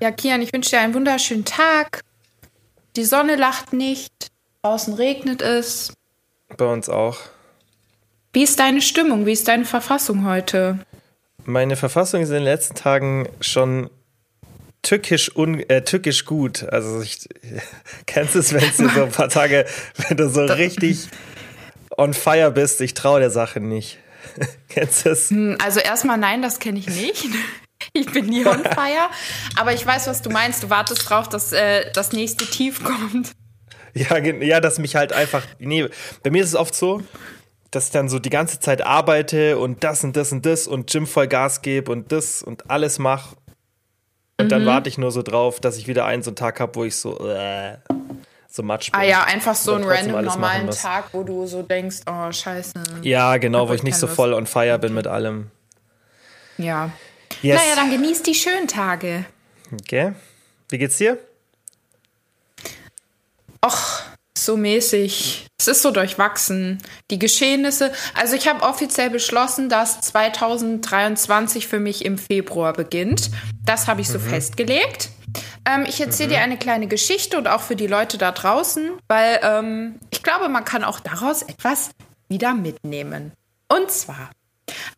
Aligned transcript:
Ja, 0.00 0.10
Kian, 0.10 0.40
ich 0.40 0.50
wünsche 0.54 0.70
dir 0.70 0.80
einen 0.80 0.94
wunderschönen 0.94 1.44
Tag. 1.44 2.00
Die 2.96 3.04
Sonne 3.04 3.36
lacht 3.36 3.74
nicht, 3.74 4.12
draußen 4.62 4.94
regnet 4.94 5.42
es. 5.42 5.92
Bei 6.56 6.64
uns 6.64 6.88
auch. 6.88 7.18
Wie 8.32 8.42
ist 8.42 8.58
deine 8.58 8.80
Stimmung? 8.80 9.26
Wie 9.26 9.32
ist 9.32 9.46
deine 9.46 9.66
Verfassung 9.66 10.24
heute? 10.24 10.78
Meine 11.44 11.76
Verfassung 11.76 12.22
ist 12.22 12.30
in 12.30 12.36
den 12.36 12.44
letzten 12.44 12.76
Tagen 12.76 13.28
schon 13.42 13.90
tückisch, 14.80 15.36
un, 15.36 15.60
äh, 15.68 15.84
tückisch 15.84 16.24
gut. 16.24 16.62
Also 16.64 17.02
ich 17.02 17.28
kennst 18.06 18.36
es, 18.36 18.54
wenn 18.54 18.62
du 18.78 18.88
so 18.88 19.02
ein 19.02 19.10
paar 19.10 19.28
Tage, 19.28 19.66
wenn 20.08 20.16
du 20.16 20.30
so 20.30 20.44
richtig 20.46 21.08
on 21.98 22.14
fire 22.14 22.50
bist, 22.50 22.80
ich 22.80 22.94
traue 22.94 23.20
der 23.20 23.30
Sache 23.30 23.60
nicht. 23.60 23.98
kennst 24.70 25.04
du 25.04 25.10
es? 25.10 25.28
Hm, 25.28 25.58
also 25.62 25.78
erstmal 25.78 26.16
nein, 26.16 26.40
das 26.40 26.58
kenne 26.58 26.78
ich 26.78 26.86
nicht. 26.86 27.26
Ich 27.92 28.12
bin 28.12 28.26
nie 28.26 28.46
on 28.46 28.62
fire, 28.62 29.10
aber 29.56 29.72
ich 29.72 29.84
weiß, 29.84 30.06
was 30.06 30.22
du 30.22 30.30
meinst. 30.30 30.62
Du 30.62 30.70
wartest 30.70 31.08
drauf, 31.10 31.28
dass 31.28 31.52
äh, 31.52 31.90
das 31.92 32.12
nächste 32.12 32.46
Tief 32.46 32.84
kommt. 32.84 33.32
Ja, 33.94 34.18
ja, 34.18 34.60
dass 34.60 34.78
mich 34.78 34.94
halt 34.94 35.12
einfach. 35.12 35.42
Nee, 35.58 35.88
bei 36.22 36.30
mir 36.30 36.42
ist 36.42 36.50
es 36.50 36.54
oft 36.54 36.74
so, 36.74 37.02
dass 37.70 37.86
ich 37.86 37.90
dann 37.90 38.08
so 38.08 38.18
die 38.18 38.30
ganze 38.30 38.60
Zeit 38.60 38.82
arbeite 38.82 39.58
und 39.58 39.82
das 39.84 40.04
und 40.04 40.16
das 40.16 40.32
und 40.32 40.46
das 40.46 40.66
und 40.68 40.90
Gym 40.90 41.06
voll 41.06 41.26
Gas 41.26 41.62
gebe 41.62 41.90
und 41.90 42.12
das 42.12 42.42
und 42.42 42.70
alles 42.70 42.98
mache. 42.98 43.36
Und 44.38 44.46
mhm. 44.46 44.50
dann 44.50 44.66
warte 44.66 44.88
ich 44.88 44.98
nur 44.98 45.10
so 45.10 45.22
drauf, 45.22 45.60
dass 45.60 45.76
ich 45.76 45.86
wieder 45.86 46.06
einen 46.06 46.22
so 46.22 46.30
einen 46.30 46.36
Tag 46.36 46.60
habe, 46.60 46.74
wo 46.74 46.84
ich 46.84 46.96
so, 46.96 47.28
äh, 47.28 47.76
so 48.48 48.62
matsch 48.62 48.90
bin. 48.90 49.00
Ah 49.00 49.04
ja, 49.04 49.24
einfach 49.24 49.54
so 49.54 49.74
einen 49.74 49.84
random 49.84 50.24
normalen 50.24 50.70
Tag, 50.70 51.12
wo 51.12 51.22
du 51.22 51.46
so 51.46 51.62
denkst, 51.62 51.98
oh 52.10 52.32
scheiße. 52.32 52.74
Ja, 53.02 53.36
genau, 53.36 53.68
wo 53.68 53.74
ich 53.74 53.82
nicht 53.82 53.96
so 53.96 54.06
voll 54.06 54.32
on 54.32 54.46
fire 54.46 54.78
bin 54.78 54.94
mit 54.94 55.06
allem. 55.06 55.50
Ja. 56.58 56.90
Yes. 57.42 57.60
Naja, 57.60 57.76
dann 57.76 57.90
genießt 57.90 58.26
die 58.26 58.34
schönen 58.34 58.68
Tage. 58.68 59.24
Okay. 59.72 60.12
Wie 60.68 60.78
geht's 60.78 60.98
dir? 60.98 61.18
Och, 63.64 64.02
so 64.36 64.56
mäßig. 64.56 65.46
Es 65.58 65.68
ist 65.68 65.82
so 65.82 65.90
durchwachsen. 65.90 66.82
Die 67.10 67.18
Geschehnisse. 67.18 67.92
Also 68.14 68.34
ich 68.34 68.48
habe 68.48 68.62
offiziell 68.62 69.10
beschlossen, 69.10 69.68
dass 69.68 70.00
2023 70.00 71.66
für 71.66 71.80
mich 71.80 72.04
im 72.04 72.18
Februar 72.18 72.72
beginnt. 72.72 73.30
Das 73.64 73.86
habe 73.86 74.00
ich 74.00 74.08
so 74.08 74.18
mhm. 74.18 74.28
festgelegt. 74.28 75.10
Ähm, 75.66 75.84
ich 75.86 76.00
erzähle 76.00 76.28
mhm. 76.28 76.32
dir 76.32 76.40
eine 76.40 76.58
kleine 76.58 76.86
Geschichte 76.86 77.36
und 77.36 77.48
auch 77.48 77.60
für 77.60 77.76
die 77.76 77.86
Leute 77.86 78.18
da 78.18 78.32
draußen, 78.32 78.90
weil 79.08 79.40
ähm, 79.42 80.00
ich 80.10 80.22
glaube, 80.22 80.48
man 80.48 80.64
kann 80.64 80.84
auch 80.84 81.00
daraus 81.00 81.42
etwas 81.42 81.90
wieder 82.28 82.54
mitnehmen. 82.54 83.32
Und 83.68 83.90
zwar, 83.90 84.30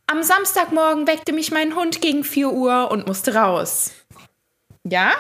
am 0.07 0.23
Samstagmorgen 0.23 1.07
weckte 1.07 1.33
mich 1.33 1.51
mein 1.51 1.75
Hund 1.75 2.01
gegen 2.01 2.25
4 2.25 2.51
Uhr 2.51 2.91
und 2.91 3.07
musste 3.07 3.35
raus. 3.35 3.93
Ja? 4.85 5.13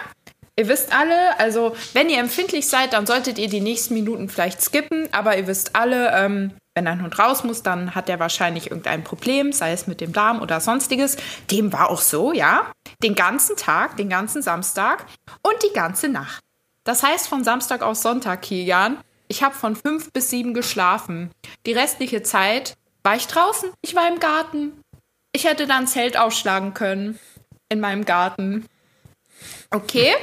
Ihr 0.56 0.68
wisst 0.68 0.94
alle, 0.94 1.38
also 1.38 1.74
wenn 1.94 2.10
ihr 2.10 2.18
empfindlich 2.18 2.68
seid, 2.68 2.92
dann 2.92 3.06
solltet 3.06 3.38
ihr 3.38 3.48
die 3.48 3.62
nächsten 3.62 3.94
Minuten 3.94 4.28
vielleicht 4.28 4.60
skippen, 4.60 5.08
aber 5.12 5.36
ihr 5.36 5.46
wisst 5.46 5.74
alle, 5.74 6.12
ähm, 6.14 6.52
wenn 6.74 6.86
ein 6.86 7.02
Hund 7.02 7.18
raus 7.18 7.42
muss, 7.44 7.62
dann 7.62 7.94
hat 7.94 8.08
er 8.08 8.18
wahrscheinlich 8.18 8.70
irgendein 8.70 9.04
Problem, 9.04 9.52
sei 9.52 9.72
es 9.72 9.86
mit 9.86 10.00
dem 10.00 10.12
Darm 10.12 10.40
oder 10.40 10.60
sonstiges. 10.60 11.16
Dem 11.50 11.72
war 11.72 11.90
auch 11.90 12.00
so, 12.00 12.32
ja. 12.32 12.72
Den 13.02 13.14
ganzen 13.14 13.56
Tag, 13.56 13.96
den 13.96 14.08
ganzen 14.08 14.42
Samstag 14.42 15.06
und 15.42 15.54
die 15.62 15.74
ganze 15.74 16.08
Nacht. 16.08 16.42
Das 16.84 17.02
heißt 17.02 17.28
von 17.28 17.44
Samstag 17.44 17.82
auf 17.82 17.96
Sonntag, 17.96 18.42
Kilian, 18.42 18.98
ich 19.28 19.42
habe 19.42 19.54
von 19.54 19.76
fünf 19.76 20.12
bis 20.12 20.30
sieben 20.30 20.52
geschlafen. 20.52 21.30
Die 21.64 21.72
restliche 21.72 22.22
Zeit 22.22 22.74
war 23.02 23.16
ich 23.16 23.26
draußen, 23.26 23.70
ich 23.82 23.94
war 23.94 24.08
im 24.08 24.20
Garten. 24.20 24.80
Ich 25.34 25.44
hätte 25.44 25.66
dann 25.66 25.86
Zelt 25.86 26.16
aufschlagen 26.16 26.74
können 26.74 27.18
in 27.68 27.80
meinem 27.80 28.04
Garten. 28.04 28.66
Okay. 29.70 30.14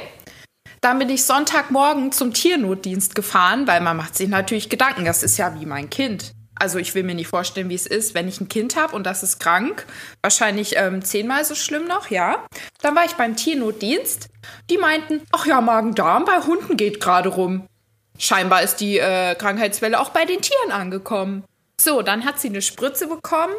Dann 0.80 0.98
bin 0.98 1.10
ich 1.10 1.24
Sonntagmorgen 1.24 2.12
zum 2.12 2.32
Tiernotdienst 2.32 3.14
gefahren, 3.14 3.66
weil 3.66 3.80
man 3.80 3.96
macht 3.96 4.16
sich 4.16 4.28
natürlich 4.28 4.70
Gedanken. 4.70 5.04
Das 5.04 5.22
ist 5.22 5.36
ja 5.36 5.60
wie 5.60 5.66
mein 5.66 5.90
Kind. 5.90 6.32
Also 6.54 6.78
ich 6.78 6.94
will 6.94 7.02
mir 7.02 7.14
nicht 7.14 7.28
vorstellen, 7.28 7.70
wie 7.70 7.74
es 7.74 7.86
ist, 7.86 8.14
wenn 8.14 8.28
ich 8.28 8.40
ein 8.40 8.48
Kind 8.48 8.76
habe 8.76 8.94
und 8.94 9.04
das 9.04 9.22
ist 9.22 9.40
krank. 9.40 9.86
Wahrscheinlich 10.22 10.76
ähm, 10.76 11.02
zehnmal 11.02 11.44
so 11.44 11.54
schlimm 11.54 11.86
noch, 11.86 12.10
ja. 12.10 12.44
Dann 12.82 12.94
war 12.94 13.04
ich 13.04 13.14
beim 13.14 13.34
Tiernotdienst. 13.34 14.28
Die 14.68 14.78
meinten, 14.78 15.22
ach 15.32 15.46
ja, 15.46 15.60
Magen-Darm 15.60 16.24
bei 16.26 16.40
Hunden 16.40 16.76
geht 16.76 17.00
gerade 17.00 17.30
rum. 17.30 17.66
Scheinbar 18.18 18.62
ist 18.62 18.76
die 18.76 18.98
äh, 18.98 19.34
Krankheitswelle 19.36 19.98
auch 19.98 20.10
bei 20.10 20.26
den 20.26 20.42
Tieren 20.42 20.70
angekommen. 20.70 21.44
So, 21.80 22.02
dann 22.02 22.26
hat 22.26 22.38
sie 22.38 22.48
eine 22.48 22.60
Spritze 22.60 23.06
bekommen. 23.06 23.54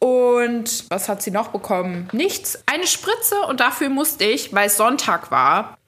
Und 0.00 0.84
was 0.90 1.08
hat 1.08 1.22
sie 1.22 1.30
noch 1.30 1.48
bekommen? 1.48 2.10
Nichts. 2.12 2.62
Eine 2.66 2.86
Spritze 2.86 3.40
und 3.48 3.60
dafür 3.60 3.88
musste 3.88 4.24
ich, 4.24 4.52
weil 4.52 4.66
es 4.66 4.76
Sonntag 4.76 5.30
war 5.30 5.78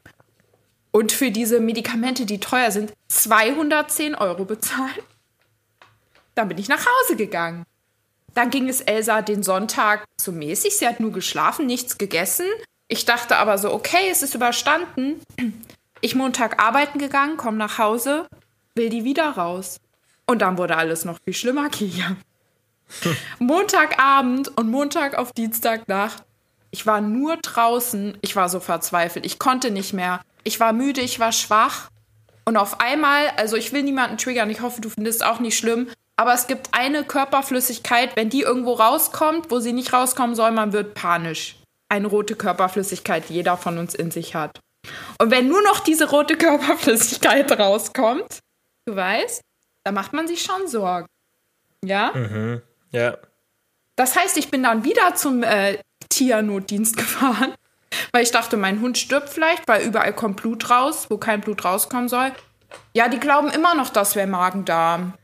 und 0.90 1.12
für 1.12 1.30
diese 1.30 1.60
Medikamente, 1.60 2.24
die 2.24 2.40
teuer 2.40 2.70
sind, 2.70 2.94
210 3.08 4.14
Euro 4.14 4.46
bezahlen. 4.46 5.02
Dann 6.34 6.48
bin 6.48 6.56
ich 6.56 6.68
nach 6.68 6.86
Hause 6.86 7.16
gegangen. 7.16 7.64
Dann 8.32 8.48
ging 8.48 8.68
es 8.70 8.80
Elsa 8.80 9.20
den 9.20 9.42
Sonntag 9.42 10.06
so 10.18 10.32
mäßig. 10.32 10.78
Sie 10.78 10.88
hat 10.88 10.98
nur 10.98 11.12
geschlafen, 11.12 11.66
nichts 11.66 11.98
gegessen. 11.98 12.46
Ich 12.88 13.04
dachte 13.04 13.36
aber 13.36 13.58
so, 13.58 13.70
okay, 13.72 14.08
es 14.10 14.22
ist 14.22 14.34
überstanden. 14.34 15.20
Ich 16.00 16.14
Montag 16.14 16.62
arbeiten 16.62 16.98
gegangen, 16.98 17.36
komme 17.36 17.58
nach 17.58 17.76
Hause, 17.76 18.26
will 18.74 18.88
die 18.88 19.04
wieder 19.04 19.28
raus. 19.30 19.78
Und 20.32 20.38
dann 20.38 20.56
wurde 20.56 20.78
alles 20.78 21.04
noch 21.04 21.18
viel 21.22 21.34
schlimmer, 21.34 21.68
Kia. 21.68 22.16
Montagabend 23.38 24.56
und 24.56 24.70
Montag 24.70 25.14
auf 25.18 25.32
Dienstagnacht. 25.32 26.22
Ich 26.70 26.86
war 26.86 27.02
nur 27.02 27.36
draußen. 27.36 28.16
Ich 28.22 28.34
war 28.34 28.48
so 28.48 28.58
verzweifelt. 28.58 29.26
Ich 29.26 29.38
konnte 29.38 29.70
nicht 29.70 29.92
mehr. 29.92 30.22
Ich 30.42 30.58
war 30.58 30.72
müde, 30.72 31.02
ich 31.02 31.20
war 31.20 31.32
schwach. 31.32 31.90
Und 32.46 32.56
auf 32.56 32.80
einmal, 32.80 33.28
also 33.36 33.56
ich 33.56 33.74
will 33.74 33.82
niemanden 33.82 34.16
triggern, 34.16 34.48
ich 34.48 34.62
hoffe, 34.62 34.80
du 34.80 34.88
findest 34.88 35.20
es 35.20 35.26
auch 35.26 35.38
nicht 35.38 35.58
schlimm, 35.58 35.90
aber 36.16 36.32
es 36.32 36.46
gibt 36.46 36.70
eine 36.72 37.04
Körperflüssigkeit, 37.04 38.16
wenn 38.16 38.30
die 38.30 38.40
irgendwo 38.40 38.72
rauskommt, 38.72 39.50
wo 39.50 39.60
sie 39.60 39.74
nicht 39.74 39.92
rauskommen 39.92 40.34
soll, 40.34 40.52
man 40.52 40.72
wird 40.72 40.94
panisch. 40.94 41.56
Eine 41.90 42.06
rote 42.06 42.36
Körperflüssigkeit, 42.36 43.28
die 43.28 43.34
jeder 43.34 43.58
von 43.58 43.76
uns 43.76 43.94
in 43.94 44.10
sich 44.10 44.34
hat. 44.34 44.58
Und 45.18 45.30
wenn 45.30 45.48
nur 45.48 45.62
noch 45.62 45.80
diese 45.80 46.08
rote 46.08 46.38
Körperflüssigkeit 46.38 47.52
rauskommt, 47.52 48.38
du 48.86 48.96
weißt, 48.96 49.42
da 49.84 49.92
macht 49.92 50.12
man 50.12 50.28
sich 50.28 50.42
schon 50.42 50.68
Sorgen. 50.68 51.06
Ja? 51.84 52.12
Mhm. 52.14 52.62
Ja. 52.90 53.16
Das 53.96 54.16
heißt, 54.16 54.36
ich 54.36 54.50
bin 54.50 54.62
dann 54.62 54.84
wieder 54.84 55.14
zum 55.14 55.42
äh, 55.42 55.78
Tiernotdienst 56.08 56.96
gefahren, 56.96 57.54
weil 58.12 58.22
ich 58.22 58.30
dachte, 58.30 58.56
mein 58.56 58.80
Hund 58.80 58.98
stirbt 58.98 59.28
vielleicht, 59.28 59.66
weil 59.68 59.86
überall 59.86 60.14
kommt 60.14 60.36
Blut 60.36 60.70
raus, 60.70 61.06
wo 61.08 61.18
kein 61.18 61.40
Blut 61.40 61.64
rauskommen 61.64 62.08
soll. 62.08 62.32
Ja, 62.94 63.08
die 63.08 63.20
glauben 63.20 63.50
immer 63.50 63.74
noch, 63.74 63.90
das 63.90 64.16
wäre 64.16 64.26
Magen-Darm. 64.26 65.14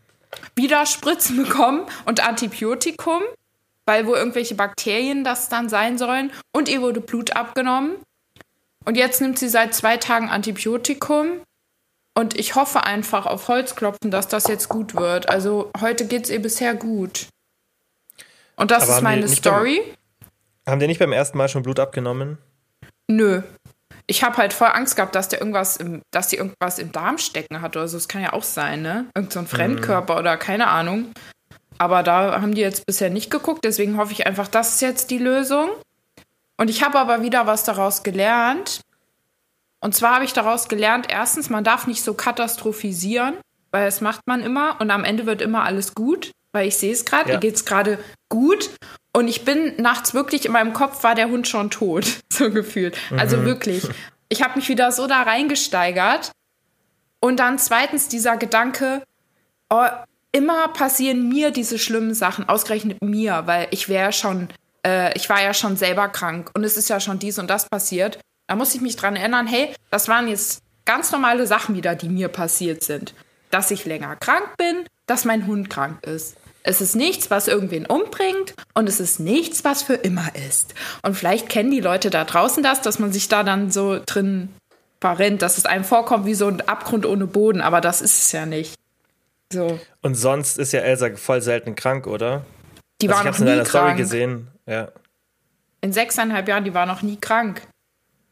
Wieder 0.55 0.85
Spritzen 0.87 1.37
bekommen 1.43 1.87
und 2.05 2.27
Antibiotikum, 2.27 3.23
weil 3.87 4.07
wo 4.07 4.15
irgendwelche 4.15 4.55
Bakterien 4.55 5.25
das 5.25 5.49
dann 5.49 5.69
sein 5.69 5.97
sollen. 5.97 6.31
Und 6.53 6.69
ihr 6.69 6.83
wurde 6.83 7.01
Blut 7.01 7.37
abgenommen. 7.37 7.97
Und 8.85 8.97
jetzt 8.97 9.21
nimmt 9.21 9.39
sie 9.39 9.49
seit 9.49 9.75
zwei 9.75 9.97
Tagen 9.97 10.29
Antibiotikum. 10.29 11.41
Und 12.19 12.37
ich 12.37 12.57
hoffe 12.57 12.83
einfach 12.83 13.27
auf 13.27 13.47
Holzklopfen, 13.47 14.11
dass 14.11 14.27
das 14.27 14.49
jetzt 14.49 14.69
gut 14.69 14.97
wird. 14.97 15.29
Also 15.29 15.71
heute 15.81 16.05
geht 16.05 16.25
es 16.25 16.31
ihr 16.31 16.43
bisher 16.43 16.75
gut. 16.75 17.29
Und 18.57 18.73
das 18.73 18.83
Aber 18.83 18.97
ist 18.97 19.03
meine 19.03 19.29
Story. 19.29 19.83
Beim, 19.85 20.73
haben 20.73 20.81
die 20.81 20.89
nicht 20.89 20.99
beim 20.99 21.13
ersten 21.13 21.39
Mal 21.39 21.49
schon 21.49 21.63
Blut 21.63 21.79
abgenommen? 21.79 22.39
Nö. 23.07 23.43
Ich 24.09 24.25
habe 24.25 24.37
halt 24.37 24.53
voll 24.53 24.67
Angst 24.67 24.97
gehabt, 24.97 25.15
dass 25.15 25.29
der 25.29 25.39
irgendwas 25.39 25.77
im, 25.77 26.03
dass 26.11 26.27
die 26.27 26.39
irgendwas 26.39 26.81
im 26.81 26.91
Darm 26.91 27.19
stecken 27.19 27.61
hat 27.61 27.77
oder 27.77 27.87
so. 27.87 27.97
Das 27.97 28.09
kann 28.09 28.23
ja 28.23 28.33
auch 28.33 28.43
sein, 28.43 28.83
ne? 28.83 29.07
Irgend 29.15 29.33
so 29.33 29.39
ein 29.39 29.47
Fremdkörper 29.47 30.15
mhm. 30.15 30.19
oder 30.19 30.37
keine 30.37 30.67
Ahnung. 30.67 31.13
Aber 31.79 32.03
da 32.03 32.41
haben 32.41 32.53
die 32.53 32.63
jetzt 32.63 32.85
bisher 32.85 33.11
nicht 33.11 33.31
geguckt, 33.31 33.65
deswegen 33.65 33.97
hoffe 33.97 34.11
ich 34.11 34.27
einfach, 34.27 34.49
das 34.49 34.75
ist 34.75 34.81
jetzt 34.81 35.13
die 35.13 35.19
Lösung. 35.19 35.71
Und 36.57 36.69
ich 36.69 36.83
habe 36.83 36.99
aber 36.99 37.23
wieder 37.23 37.47
was 37.47 37.63
daraus 37.63 38.03
gelernt. 38.03 38.81
Und 39.81 39.95
zwar 39.95 40.17
habe 40.17 40.25
ich 40.25 40.33
daraus 40.33 40.69
gelernt, 40.69 41.07
erstens, 41.09 41.51
man 41.51 41.65
darf 41.65 41.87
nicht 41.87 42.03
so 42.03 42.15
katastrophisieren, 42.15 43.35
weil 43.71 43.85
das 43.85 44.01
macht 44.01 44.27
man 44.27 44.43
immer 44.43 44.81
und 44.81 44.91
am 44.91 45.05
Ende 45.05 45.27
wird 45.27 45.43
immer 45.43 45.65
alles 45.65 45.95
gut, 45.95 46.33
weil 46.53 46.69
ich 46.69 46.77
sehe 46.77 46.93
es 46.93 47.05
gerade, 47.05 47.29
ja. 47.29 47.35
ihr 47.35 47.41
geht 47.41 47.57
es 47.57 47.65
gerade 47.65 47.99
gut 48.29 48.71
und 49.13 49.29
ich 49.29 49.45
bin 49.45 49.75
nachts 49.77 50.15
wirklich 50.15 50.47
in 50.47 50.53
meinem 50.53 50.73
Kopf 50.73 51.05
war 51.05 51.15
der 51.15 51.29
Hund 51.29 51.47
schon 51.47 51.71
tot, 51.71 52.21
so 52.33 52.51
gefühlt. 52.51 52.97
Also 53.17 53.39
mhm. 53.39 53.45
wirklich, 53.45 53.87
ich 54.29 54.43
habe 54.43 54.57
mich 54.57 54.69
wieder 54.69 54.91
so 54.91 55.07
da 55.07 55.23
reingesteigert 55.23 56.33
und 57.21 57.39
dann 57.39 57.59
zweitens 57.59 58.09
dieser 58.09 58.37
Gedanke, 58.37 59.03
oh, 59.71 59.87
immer 60.33 60.69
passieren 60.69 61.29
mir 61.29 61.51
diese 61.51 61.79
schlimmen 61.79 62.15
Sachen, 62.15 62.49
ausgerechnet 62.49 63.03
mir, 63.03 63.43
weil 63.47 63.69
ich 63.71 63.89
wäre 63.89 64.13
schon, 64.13 64.49
äh, 64.87 65.17
ich 65.17 65.29
war 65.29 65.43
ja 65.43 65.55
schon 65.55 65.77
selber 65.77 66.09
krank 66.09 66.51
und 66.55 66.65
es 66.65 66.77
ist 66.77 66.89
ja 66.89 67.01
schon 67.01 67.19
dies 67.19 67.39
und 67.39 67.49
das 67.49 67.69
passiert. 67.69 68.19
Da 68.49 68.57
muss 68.57 68.75
ich 68.75 68.81
mich 68.81 68.97
dran 68.97 69.15
erinnern, 69.15 69.47
hey, 69.47 69.75
das 69.91 70.09
waren 70.09 70.27
jetzt 70.27 70.63
ganz 70.87 71.13
normale 71.13 71.47
Sachen 71.47 71.77
wieder, 71.77 71.95
die 71.95 72.09
mir 72.09 72.29
passiert 72.29 72.83
sind. 72.83 73.15
Dass 73.51 73.71
ich 73.71 73.85
länger 73.85 74.17
krank 74.17 74.57
bin, 74.57 74.85
dass 75.07 75.25
mein 75.25 75.47
Hund 75.47 75.71
krank 75.71 76.05
ist. 76.05 76.37
Es 76.63 76.81
ist 76.81 76.97
nichts, 76.97 77.31
was 77.31 77.47
irgendwen 77.47 77.87
umbringt 77.87 78.55
und 78.75 78.89
es 78.89 79.01
ist 79.01 79.21
nichts, 79.21 79.65
was 79.65 79.83
für 79.83 79.95
immer 79.95 80.35
ist. 80.49 80.75
Und 81.03 81.15
vielleicht 81.15 81.49
kennen 81.49 81.71
die 81.71 81.81
Leute 81.81 82.11
da 82.11 82.25
draußen 82.25 82.63
das, 82.63 82.81
dass 82.81 82.99
man 82.99 83.13
sich 83.13 83.29
da 83.29 83.43
dann 83.43 83.71
so 83.71 84.01
drin 84.05 84.49
verrennt, 85.01 85.43
dass 85.43 85.59
es 85.59 85.67
einem 85.67 85.85
vorkommt 85.85 86.27
wie 86.27 86.35
so 86.35 86.49
ein 86.49 86.63
Abgrund 86.63 87.07
ohne 87.07 87.27
Boden, 87.27 87.61
aber 87.61 87.81
das 87.81 88.01
ist 88.01 88.19
es 88.19 88.33
ja 88.33 88.47
nicht. 88.47 88.75
So. 89.53 89.79
Und 90.03 90.15
sonst 90.15 90.59
ist 90.59 90.73
ja 90.73 90.81
Elsa 90.81 91.15
voll 91.17 91.41
selten 91.43 91.75
krank, 91.75 92.07
oder? 92.07 92.45
Die 93.01 93.09
also 93.09 93.25
war 93.25 93.31
noch 93.31 93.39
nie 93.39 93.47
krank. 93.47 93.69
Story 93.69 93.95
gesehen. 93.95 94.49
Ja. 94.67 94.89
In 95.81 95.93
sechseinhalb 95.93 96.49
Jahren, 96.49 96.65
die 96.65 96.75
war 96.75 96.87
noch 96.87 97.03
nie 97.03 97.17
krank. 97.17 97.63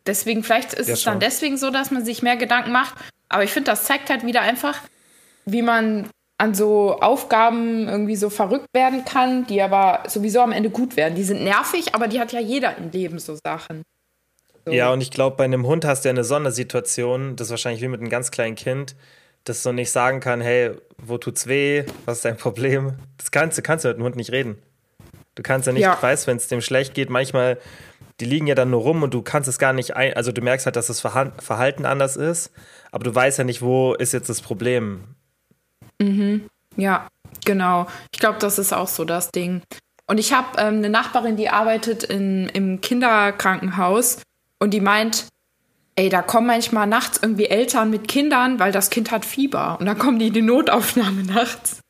Deswegen, 0.07 0.43
vielleicht 0.43 0.75
ist 0.75 0.89
ja, 0.89 0.95
es 0.95 1.05
dann 1.05 1.21
deswegen 1.21 1.57
so, 1.57 1.71
dass 1.71 1.91
man 1.91 2.05
sich 2.05 2.23
mehr 2.23 2.37
Gedanken 2.37 2.73
macht. 2.73 2.95
Aber 3.29 3.45
ich 3.45 3.51
finde, 3.51 3.71
das 3.71 3.85
zeigt 3.85 4.11
halt 4.11 4.25
wieder 4.25 4.43
einfach, 4.43 4.79
wie 5.45 5.63
man 5.63 6.09
an 6.39 6.55
so 6.55 7.01
Aufgaben 7.01 7.89
irgendwie 7.89 8.17
so 8.17 8.29
verrückt 8.31 8.69
werden 8.75 9.05
kann, 9.05 9.47
die 9.47 9.63
aber 9.63 10.03
sowieso 10.07 10.41
am 10.41 10.53
Ende 10.53 10.71
gut 10.71 10.97
werden. 10.97 11.15
Die 11.15 11.25
sind 11.25 11.43
nervig, 11.43 11.95
aber 11.95 12.09
die 12.09 12.21
hat 12.21 12.33
ja 12.33 12.41
jeder 12.41 12.77
im 12.77 12.91
Leben 12.91 13.19
so 13.19 13.37
Sachen. 13.43 13.83
So. 14.67 14.73
Ja, 14.73 14.93
und 14.93 15.01
ich 15.01 15.11
glaube, 15.11 15.37
bei 15.37 15.45
einem 15.45 15.67
Hund 15.67 15.85
hast 15.85 16.05
du 16.05 16.09
ja 16.09 16.13
eine 16.13 16.25
Sondersituation, 16.25 17.37
das 17.37 17.47
ist 17.47 17.51
wahrscheinlich 17.53 17.83
wie 17.83 17.89
mit 17.89 18.01
einem 18.01 18.11
ganz 18.11 18.31
kleinen 18.31 18.57
Kind, 18.57 18.97
das 19.45 19.63
so 19.63 19.73
nicht 19.73 19.91
sagen 19.91 20.21
kann, 20.21 20.41
hey, 20.41 20.73
wo 20.99 21.19
tut's 21.19 21.47
weh, 21.47 21.85
was 22.05 22.19
ist 22.19 22.25
dein 22.25 22.37
Problem? 22.37 22.95
Das 23.17 23.31
kannst 23.31 23.57
du, 23.57 23.63
kannst 23.63 23.85
du 23.85 23.89
mit 23.89 23.99
dem 23.99 24.05
Hund 24.05 24.17
nicht 24.17 24.33
reden. 24.33 24.59
Du 25.37 25.43
kannst 25.43 25.67
ja 25.67 25.73
nicht, 25.73 25.83
ja. 25.83 25.97
weißt, 26.01 26.27
wenn 26.27 26.37
es 26.37 26.49
dem 26.49 26.61
schlecht 26.61 26.95
geht, 26.95 27.11
manchmal, 27.11 27.59
die 28.21 28.25
liegen 28.25 28.47
ja 28.47 28.55
dann 28.55 28.71
nur 28.71 28.81
rum 28.81 29.03
und 29.03 29.13
du 29.13 29.23
kannst 29.23 29.49
es 29.49 29.59
gar 29.59 29.73
nicht 29.73 29.95
ein, 29.97 30.15
also 30.15 30.33
du 30.33 30.41
merkst 30.41 30.67
halt, 30.67 30.77
dass 30.77 30.87
das 30.87 31.01
Verhalten 31.01 31.85
anders 31.85 32.17
ist, 32.17 32.51
aber 32.91 33.05
du 33.05 33.15
weißt 33.15 33.39
ja 33.39 33.45
nicht, 33.45 33.63
wo 33.63 33.95
ist 33.95 34.13
jetzt 34.13 34.29
das 34.29 34.41
Problem. 34.41 35.05
Mhm. 36.01 36.49
Ja, 36.77 37.09
genau. 37.45 37.87
Ich 38.13 38.21
glaube, 38.21 38.39
das 38.39 38.59
ist 38.59 38.73
auch 38.73 38.89
so 38.89 39.05
das 39.05 39.31
Ding. 39.31 39.63
Und 40.07 40.19
ich 40.19 40.33
habe 40.33 40.59
ähm, 40.59 40.77
eine 40.77 40.89
Nachbarin, 40.89 41.37
die 41.37 41.49
arbeitet 41.49 42.05
in, 42.05 42.49
im 42.51 42.81
Kinderkrankenhaus 42.81 44.23
und 44.61 44.73
die 44.73 44.81
meint, 44.81 45.27
ey, 45.97 46.09
da 46.09 46.23
kommen 46.23 46.47
manchmal 46.47 46.87
nachts 46.87 47.19
irgendwie 47.21 47.47
Eltern 47.47 47.91
mit 47.91 48.07
Kindern, 48.07 48.61
weil 48.61 48.73
das 48.73 48.91
Kind 48.91 49.11
hat 49.11 49.25
Fieber 49.25 49.79
und 49.81 49.87
dann 49.87 49.99
kommen 49.99 50.19
die 50.19 50.29
in 50.29 50.35
die 50.35 50.43
Notaufnahme 50.43 51.23
nachts. 51.27 51.81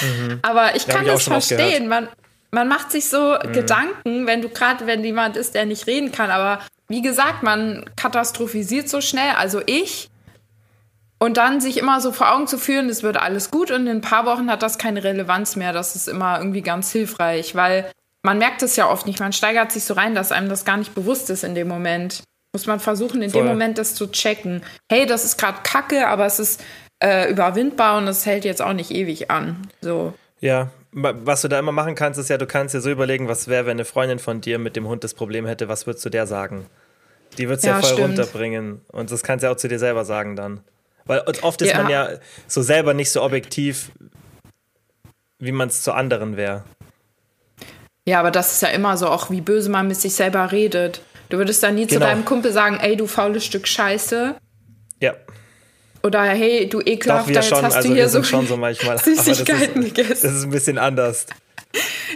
Mhm. 0.00 0.40
Aber 0.42 0.74
ich 0.74 0.86
kann 0.86 1.06
das 1.06 1.24
verstehen. 1.24 1.88
Man, 1.88 2.08
man 2.52 2.68
macht 2.68 2.92
sich 2.92 3.08
so 3.08 3.36
mhm. 3.42 3.52
Gedanken, 3.52 4.26
wenn 4.26 4.42
du 4.42 4.48
gerade, 4.48 4.86
wenn 4.86 5.02
jemand 5.02 5.36
ist, 5.36 5.54
der 5.54 5.66
nicht 5.66 5.86
reden 5.86 6.12
kann. 6.12 6.30
Aber 6.30 6.60
wie 6.88 7.02
gesagt, 7.02 7.42
man 7.42 7.84
katastrophisiert 7.96 8.88
so 8.88 9.00
schnell. 9.00 9.34
Also 9.36 9.60
ich 9.66 10.10
und 11.18 11.36
dann 11.36 11.60
sich 11.60 11.78
immer 11.78 12.00
so 12.00 12.12
vor 12.12 12.34
Augen 12.34 12.46
zu 12.46 12.58
führen, 12.58 12.88
es 12.88 13.02
wird 13.02 13.16
alles 13.16 13.50
gut 13.50 13.70
und 13.70 13.86
in 13.86 13.98
ein 13.98 14.00
paar 14.00 14.26
Wochen 14.26 14.50
hat 14.50 14.62
das 14.62 14.76
keine 14.76 15.04
Relevanz 15.04 15.56
mehr. 15.56 15.72
Das 15.72 15.96
ist 15.96 16.08
immer 16.08 16.38
irgendwie 16.38 16.62
ganz 16.62 16.90
hilfreich, 16.90 17.54
weil 17.54 17.90
man 18.22 18.38
merkt 18.38 18.62
es 18.62 18.76
ja 18.76 18.90
oft 18.90 19.06
nicht. 19.06 19.20
Man 19.20 19.32
steigert 19.32 19.72
sich 19.72 19.84
so 19.84 19.94
rein, 19.94 20.14
dass 20.14 20.32
einem 20.32 20.48
das 20.48 20.64
gar 20.64 20.76
nicht 20.76 20.94
bewusst 20.94 21.30
ist 21.30 21.44
in 21.44 21.54
dem 21.54 21.68
Moment. 21.68 22.22
Muss 22.52 22.66
man 22.66 22.80
versuchen, 22.80 23.22
in 23.22 23.30
Voll. 23.30 23.42
dem 23.42 23.48
Moment 23.48 23.78
das 23.78 23.94
zu 23.94 24.08
checken. 24.08 24.62
Hey, 24.90 25.06
das 25.06 25.24
ist 25.24 25.38
gerade 25.38 25.58
kacke, 25.62 26.08
aber 26.08 26.26
es 26.26 26.38
ist 26.38 26.62
äh, 27.02 27.30
überwindbar 27.30 27.98
und 27.98 28.08
es 28.08 28.26
hält 28.26 28.44
jetzt 28.44 28.60
auch 28.60 28.74
nicht 28.74 28.90
ewig 28.90 29.30
an. 29.30 29.56
So. 29.80 30.12
Ja, 30.40 30.70
was 30.92 31.40
du 31.40 31.48
da 31.48 31.58
immer 31.58 31.72
machen 31.72 31.94
kannst, 31.94 32.20
ist 32.20 32.28
ja, 32.28 32.38
du 32.38 32.46
kannst 32.46 32.74
dir 32.74 32.80
so 32.80 32.90
überlegen, 32.90 33.28
was 33.28 33.48
wäre, 33.48 33.66
wenn 33.66 33.72
eine 33.72 33.84
Freundin 33.84 34.18
von 34.18 34.40
dir 34.40 34.58
mit 34.58 34.76
dem 34.76 34.86
Hund 34.86 35.02
das 35.04 35.14
Problem 35.14 35.46
hätte, 35.46 35.68
was 35.68 35.86
würdest 35.86 36.04
du 36.04 36.10
der 36.10 36.26
sagen? 36.26 36.66
Die 37.38 37.48
wird 37.48 37.58
es 37.58 37.64
ja, 37.64 37.76
ja, 37.76 37.80
voll 37.80 37.92
stimmt. 37.92 38.18
runterbringen. 38.18 38.82
Und 38.88 39.10
das 39.10 39.22
kannst 39.22 39.42
du 39.42 39.46
ja 39.46 39.52
auch 39.52 39.56
zu 39.56 39.68
dir 39.68 39.78
selber 39.78 40.04
sagen 40.04 40.36
dann. 40.36 40.60
Weil 41.06 41.20
oft 41.42 41.62
ist 41.62 41.72
ja. 41.72 41.82
man 41.82 41.90
ja 41.90 42.10
so 42.46 42.62
selber 42.62 42.94
nicht 42.94 43.10
so 43.10 43.22
objektiv, 43.22 43.90
wie 45.38 45.52
man 45.52 45.68
es 45.68 45.82
zu 45.82 45.92
anderen 45.92 46.36
wäre. 46.36 46.64
Ja, 48.04 48.20
aber 48.20 48.30
das 48.30 48.52
ist 48.52 48.62
ja 48.62 48.68
immer 48.68 48.96
so, 48.96 49.08
auch 49.08 49.30
wie 49.30 49.40
böse 49.40 49.70
man 49.70 49.88
mit 49.88 49.96
sich 49.96 50.14
selber 50.14 50.52
redet. 50.52 51.02
Du 51.28 51.38
würdest 51.38 51.62
dann 51.62 51.76
nie 51.76 51.86
genau. 51.86 52.00
zu 52.00 52.06
deinem 52.06 52.24
Kumpel 52.24 52.52
sagen, 52.52 52.78
ey, 52.80 52.96
du 52.96 53.06
faules 53.06 53.44
Stück 53.44 53.66
Scheiße. 53.66 54.36
Ja. 55.00 55.14
Oder 56.02 56.22
hey, 56.22 56.68
du 56.68 56.80
ekelhafter, 56.80 57.32
jetzt 57.32 57.48
schon, 57.48 57.62
hast 57.62 57.76
also 57.76 57.88
du 57.88 57.94
hier 57.94 58.08
so 58.08 58.22
schon 58.22 58.46
so 58.46 58.56
manchmal, 58.58 58.98
Süßigkeiten 58.98 59.82
das 59.82 59.84
ist, 59.84 59.94
gegessen. 59.94 60.22
Das 60.22 60.32
ist 60.34 60.44
ein 60.44 60.50
bisschen 60.50 60.78
anders. 60.78 61.26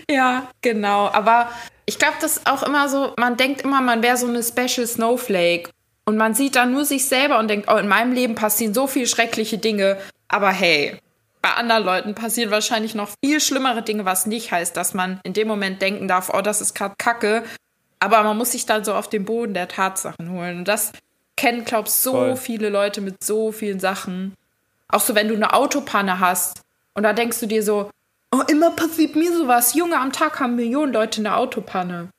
Ja, 0.09 0.49
genau. 0.61 1.09
Aber 1.09 1.51
ich 1.87 1.99
glaube, 1.99 2.15
das 2.21 2.37
ist 2.37 2.47
auch 2.47 2.63
immer 2.63 2.89
so, 2.89 3.15
man 3.17 3.37
denkt 3.37 3.63
immer, 3.63 3.81
man 3.81 4.03
wäre 4.03 4.17
so 4.17 4.29
eine 4.29 4.43
Special 4.43 4.87
Snowflake. 4.87 5.71
Und 6.05 6.17
man 6.17 6.35
sieht 6.35 6.55
dann 6.55 6.73
nur 6.73 6.85
sich 6.85 7.07
selber 7.07 7.41
und 7.41 7.49
denkt, 7.49 7.69
oh, 7.69 7.77
in 7.77 7.89
meinem 7.89 8.13
Leben 8.13 8.37
passieren 8.37 8.73
so 8.73 8.87
viele 8.87 9.09
schreckliche 9.09 9.59
Dinge. 9.59 9.99
Aber 10.29 10.51
hey, 10.51 10.99
bei 11.43 11.51
anderen 11.51 11.85
Leuten 11.85 12.15
passieren 12.15 12.53
wahrscheinlich 12.53 12.95
noch 12.95 13.09
viel 13.25 13.41
schlimmere 13.41 13.83
Dinge, 13.83 14.05
was 14.05 14.27
nicht 14.27 14.53
heißt, 14.53 14.77
dass 14.77 14.95
man 14.95 15.21
in 15.25 15.33
dem 15.33 15.49
Moment 15.49 15.83
denken 15.83 16.07
darf, 16.07 16.31
oh, 16.33 16.43
das 16.43 16.61
ist 16.61 16.75
gerade 16.75 16.95
Kacke. 16.99 17.43
Aber 17.99 18.23
man 18.23 18.37
muss 18.37 18.53
sich 18.53 18.67
dann 18.67 18.85
so 18.85 18.95
auf 18.95 19.09
den 19.09 19.25
Boden 19.25 19.55
der 19.55 19.67
Tatsachen 19.67 20.31
holen. 20.31 20.59
Und 20.59 20.69
das 20.69 20.93
kennen, 21.37 21.65
glaubst 21.65 22.03
so 22.03 22.13
Voll. 22.13 22.37
viele 22.37 22.69
Leute 22.69 23.01
mit 23.01 23.23
so 23.23 23.53
vielen 23.53 23.81
Sachen. 23.81 24.35
Auch 24.89 25.01
so, 25.01 25.15
wenn 25.15 25.29
du 25.29 25.35
eine 25.35 25.53
Autopanne 25.53 26.21
hast 26.21 26.63
und 26.95 27.03
da 27.03 27.13
denkst 27.13 27.41
du 27.41 27.47
dir 27.47 27.63
so, 27.63 27.91
oh, 28.33 28.43
immer 28.49 28.71
passiert 28.71 29.17
mir 29.17 29.37
sowas. 29.37 29.75
Junge, 29.75 29.99
am 29.99 30.13
Tag 30.13 30.41
haben 30.41 30.57
Millionen 30.57 30.93
Leute 30.93 31.21
eine 31.21 31.37
Autopanne. 31.37 32.11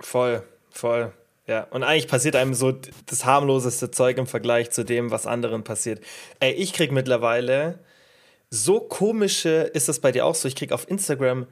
Voll, 0.00 0.42
voll. 0.70 1.12
Ja, 1.46 1.66
und 1.70 1.82
eigentlich 1.82 2.08
passiert 2.08 2.36
einem 2.36 2.54
so 2.54 2.72
das 3.06 3.26
harmloseste 3.26 3.90
Zeug 3.90 4.16
im 4.16 4.26
Vergleich 4.26 4.70
zu 4.70 4.82
dem, 4.82 5.10
was 5.10 5.26
anderen 5.26 5.62
passiert. 5.62 6.02
Ey, 6.40 6.52
ich 6.52 6.72
krieg 6.72 6.90
mittlerweile 6.90 7.80
so 8.48 8.80
komische, 8.80 9.70
ist 9.74 9.88
das 9.88 9.98
bei 9.98 10.10
dir 10.10 10.24
auch 10.24 10.34
so? 10.34 10.48
Ich 10.48 10.56
krieg 10.56 10.72
auf 10.72 10.88
Instagram, 10.88 11.46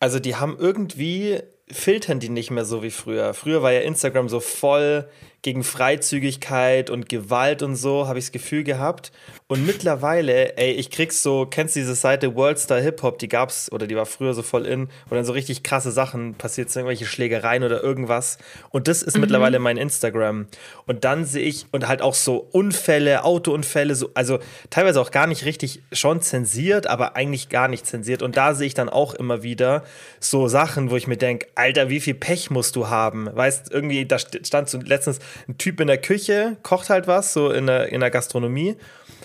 also 0.00 0.18
die 0.18 0.36
haben 0.36 0.56
irgendwie 0.58 1.40
filtern 1.70 2.20
die 2.20 2.28
nicht 2.28 2.50
mehr 2.50 2.64
so 2.64 2.82
wie 2.82 2.90
früher. 2.90 3.32
Früher 3.32 3.62
war 3.62 3.72
ja 3.72 3.80
Instagram 3.80 4.28
so 4.28 4.40
voll 4.40 5.08
gegen 5.42 5.64
Freizügigkeit 5.64 6.88
und 6.88 7.08
Gewalt 7.08 7.62
und 7.62 7.74
so, 7.74 8.06
habe 8.06 8.20
ich 8.20 8.26
das 8.26 8.32
Gefühl 8.32 8.62
gehabt. 8.62 9.10
Und 9.48 9.66
mittlerweile, 9.66 10.56
ey, 10.56 10.70
ich 10.70 10.90
krieg's 10.90 11.20
so, 11.20 11.46
kennst 11.46 11.74
du 11.74 11.80
diese 11.80 11.96
Seite 11.96 12.36
Worldstar 12.36 12.80
Hip 12.80 13.02
Hop, 13.02 13.18
die 13.18 13.26
gab's 13.26 13.70
oder 13.72 13.88
die 13.88 13.96
war 13.96 14.06
früher 14.06 14.34
so 14.34 14.42
voll 14.42 14.66
in, 14.66 14.88
wo 15.08 15.16
dann 15.16 15.24
so 15.24 15.32
richtig 15.32 15.64
krasse 15.64 15.90
Sachen 15.90 16.34
passiert 16.34 16.70
sind, 16.70 16.82
irgendwelche 16.82 17.06
Schlägereien 17.06 17.64
oder 17.64 17.82
irgendwas. 17.82 18.38
Und 18.70 18.86
das 18.86 19.02
ist 19.02 19.16
mhm. 19.16 19.22
mittlerweile 19.22 19.58
mein 19.58 19.76
Instagram. 19.76 20.46
Und 20.86 21.04
dann 21.04 21.24
sehe 21.24 21.42
ich, 21.42 21.66
und 21.72 21.88
halt 21.88 22.02
auch 22.02 22.14
so 22.14 22.48
Unfälle, 22.52 23.24
Autounfälle, 23.24 23.96
so, 23.96 24.10
also 24.14 24.38
teilweise 24.70 25.00
auch 25.00 25.10
gar 25.10 25.26
nicht 25.26 25.44
richtig 25.44 25.82
schon 25.90 26.22
zensiert, 26.22 26.86
aber 26.86 27.16
eigentlich 27.16 27.48
gar 27.48 27.66
nicht 27.66 27.84
zensiert. 27.84 28.22
Und 28.22 28.36
da 28.36 28.54
sehe 28.54 28.68
ich 28.68 28.74
dann 28.74 28.88
auch 28.88 29.12
immer 29.12 29.42
wieder 29.42 29.82
so 30.20 30.46
Sachen, 30.46 30.92
wo 30.92 30.96
ich 30.96 31.08
mir 31.08 31.16
denke, 31.16 31.48
Alter, 31.56 31.88
wie 31.88 32.00
viel 32.00 32.14
Pech 32.14 32.50
musst 32.50 32.76
du 32.76 32.88
haben? 32.88 33.28
Weißt, 33.34 33.72
irgendwie, 33.72 34.06
da 34.06 34.20
stand 34.20 34.68
so 34.70 34.78
letztens 34.78 35.18
ein 35.48 35.58
Typ 35.58 35.80
in 35.80 35.86
der 35.86 35.98
Küche, 35.98 36.56
kocht 36.62 36.90
halt 36.90 37.06
was, 37.06 37.32
so 37.32 37.50
in 37.50 37.66
der, 37.66 37.92
in 37.92 38.00
der 38.00 38.10
Gastronomie. 38.10 38.76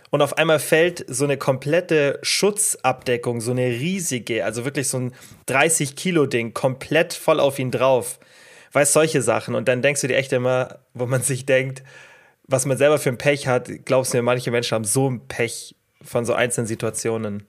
Und 0.09 0.21
auf 0.21 0.37
einmal 0.37 0.59
fällt 0.59 1.05
so 1.07 1.25
eine 1.25 1.37
komplette 1.37 2.19
Schutzabdeckung, 2.21 3.41
so 3.41 3.51
eine 3.51 3.67
riesige, 3.67 4.45
also 4.45 4.63
wirklich 4.63 4.87
so 4.87 4.97
ein 4.99 5.13
30-Kilo-Ding, 5.49 6.53
komplett 6.53 7.13
voll 7.13 7.39
auf 7.39 7.59
ihn 7.59 7.71
drauf. 7.71 8.19
Weißt 8.71 8.93
solche 8.93 9.21
Sachen. 9.21 9.55
Und 9.55 9.67
dann 9.67 9.81
denkst 9.81 10.01
du 10.01 10.07
dir 10.07 10.17
echt 10.17 10.31
immer, 10.33 10.79
wo 10.93 11.05
man 11.05 11.21
sich 11.21 11.45
denkt, 11.45 11.83
was 12.47 12.65
man 12.65 12.77
selber 12.77 12.97
für 12.97 13.09
ein 13.09 13.17
Pech 13.17 13.47
hat, 13.47 13.69
glaubst 13.85 14.13
du 14.13 14.17
mir, 14.17 14.23
manche 14.23 14.51
Menschen 14.51 14.75
haben 14.75 14.85
so 14.85 15.09
ein 15.09 15.27
Pech 15.27 15.75
von 16.01 16.25
so 16.25 16.33
einzelnen 16.33 16.67
Situationen. 16.67 17.45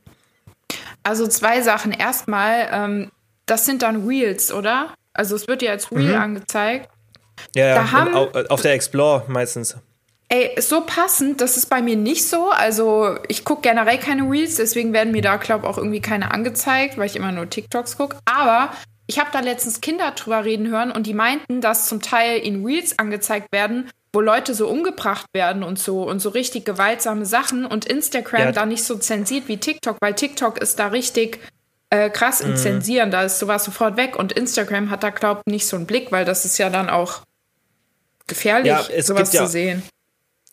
Also 1.04 1.26
zwei 1.28 1.62
Sachen. 1.62 1.92
Erstmal, 1.92 2.68
ähm, 2.72 3.10
das 3.46 3.64
sind 3.64 3.82
dann 3.82 4.06
Reels, 4.06 4.52
oder? 4.52 4.94
Also 5.12 5.36
es 5.36 5.46
wird 5.48 5.62
ja 5.62 5.70
als 5.70 5.90
Reel 5.92 6.14
mhm. 6.14 6.20
angezeigt. 6.20 6.90
Ja, 7.54 7.66
ja 7.66 7.92
haben, 7.92 8.14
auf 8.14 8.62
der 8.62 8.72
Explore 8.72 9.24
meistens. 9.28 9.76
Ey, 10.30 10.60
so 10.60 10.82
passend, 10.82 11.40
das 11.40 11.56
ist 11.56 11.70
bei 11.70 11.80
mir 11.80 11.96
nicht 11.96 12.28
so. 12.28 12.50
Also 12.50 13.16
ich 13.28 13.44
gucke 13.44 13.62
generell 13.62 13.98
keine 13.98 14.30
Reels, 14.30 14.56
deswegen 14.56 14.92
werden 14.92 15.12
mir 15.12 15.22
da, 15.22 15.36
glaube 15.36 15.64
ich, 15.64 15.70
auch 15.70 15.78
irgendwie 15.78 16.02
keine 16.02 16.32
angezeigt, 16.32 16.98
weil 16.98 17.06
ich 17.06 17.16
immer 17.16 17.32
nur 17.32 17.48
TikToks 17.48 17.96
gucke. 17.96 18.18
Aber 18.26 18.72
ich 19.06 19.18
habe 19.18 19.30
da 19.32 19.40
letztens 19.40 19.80
Kinder 19.80 20.10
drüber 20.10 20.44
reden 20.44 20.68
hören 20.68 20.90
und 20.90 21.06
die 21.06 21.14
meinten, 21.14 21.62
dass 21.62 21.88
zum 21.88 22.02
Teil 22.02 22.40
in 22.40 22.64
Reels 22.64 22.98
angezeigt 22.98 23.50
werden, 23.52 23.90
wo 24.12 24.20
Leute 24.20 24.54
so 24.54 24.68
umgebracht 24.68 25.26
werden 25.32 25.62
und 25.62 25.78
so 25.78 26.02
und 26.02 26.20
so 26.20 26.28
richtig 26.28 26.66
gewaltsame 26.66 27.24
Sachen 27.24 27.64
und 27.64 27.86
Instagram 27.86 28.40
ja. 28.42 28.52
da 28.52 28.66
nicht 28.66 28.84
so 28.84 28.96
zensiert 28.96 29.48
wie 29.48 29.56
TikTok, 29.56 29.96
weil 30.00 30.14
TikTok 30.14 30.58
ist 30.58 30.78
da 30.78 30.88
richtig 30.88 31.40
äh, 31.90 32.10
krass 32.10 32.44
mhm. 32.44 32.56
Zensieren, 32.56 33.10
da 33.10 33.22
ist 33.22 33.38
sowas 33.38 33.64
sofort 33.64 33.96
weg 33.96 34.16
und 34.16 34.32
Instagram 34.32 34.90
hat 34.90 35.02
da, 35.02 35.10
glaube 35.10 35.40
ich, 35.46 35.52
nicht 35.52 35.66
so 35.66 35.76
einen 35.76 35.86
Blick, 35.86 36.12
weil 36.12 36.24
das 36.24 36.44
ist 36.44 36.58
ja 36.58 36.70
dann 36.70 36.90
auch 36.90 37.22
gefährlich, 38.26 38.66
ja, 38.66 39.02
sowas 39.02 39.32
ja, 39.32 39.44
zu 39.44 39.50
sehen. 39.50 39.82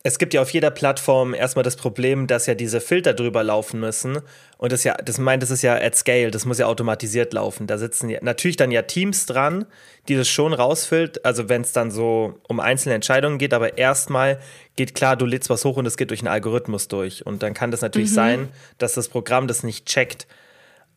Es 0.07 0.19
gibt 0.19 0.35
ja 0.35 0.41
auf 0.43 0.51
jeder 0.51 0.69
Plattform 0.69 1.33
erstmal 1.33 1.63
das 1.63 1.77
Problem, 1.77 2.27
dass 2.27 2.45
ja 2.45 2.53
diese 2.53 2.79
Filter 2.79 3.15
drüber 3.15 3.43
laufen 3.43 3.79
müssen. 3.79 4.19
Und 4.59 4.71
das 4.71 4.83
ja, 4.83 4.93
das 4.93 5.17
meint, 5.17 5.41
das 5.41 5.49
ist 5.49 5.63
ja 5.63 5.75
at 5.75 5.95
scale, 5.95 6.29
das 6.29 6.45
muss 6.45 6.59
ja 6.59 6.67
automatisiert 6.67 7.33
laufen. 7.33 7.65
Da 7.65 7.79
sitzen 7.79 8.09
ja 8.09 8.19
natürlich 8.21 8.55
dann 8.55 8.69
ja 8.69 8.83
Teams 8.83 9.25
dran, 9.25 9.65
die 10.07 10.15
das 10.15 10.29
schon 10.29 10.53
rausfüllt, 10.53 11.25
also 11.25 11.49
wenn 11.49 11.63
es 11.63 11.71
dann 11.71 11.89
so 11.89 12.39
um 12.47 12.59
einzelne 12.59 12.93
Entscheidungen 12.93 13.39
geht, 13.39 13.51
aber 13.51 13.79
erstmal 13.79 14.39
geht 14.75 14.93
klar, 14.93 15.17
du 15.17 15.25
lädst 15.25 15.49
was 15.49 15.65
hoch 15.65 15.77
und 15.77 15.87
es 15.87 15.97
geht 15.97 16.11
durch 16.11 16.19
einen 16.19 16.27
Algorithmus 16.27 16.87
durch. 16.87 17.25
Und 17.25 17.41
dann 17.41 17.55
kann 17.55 17.71
das 17.71 17.81
natürlich 17.81 18.11
mhm. 18.11 18.15
sein, 18.15 18.49
dass 18.77 18.93
das 18.93 19.09
Programm 19.09 19.47
das 19.47 19.63
nicht 19.63 19.87
checkt. 19.87 20.27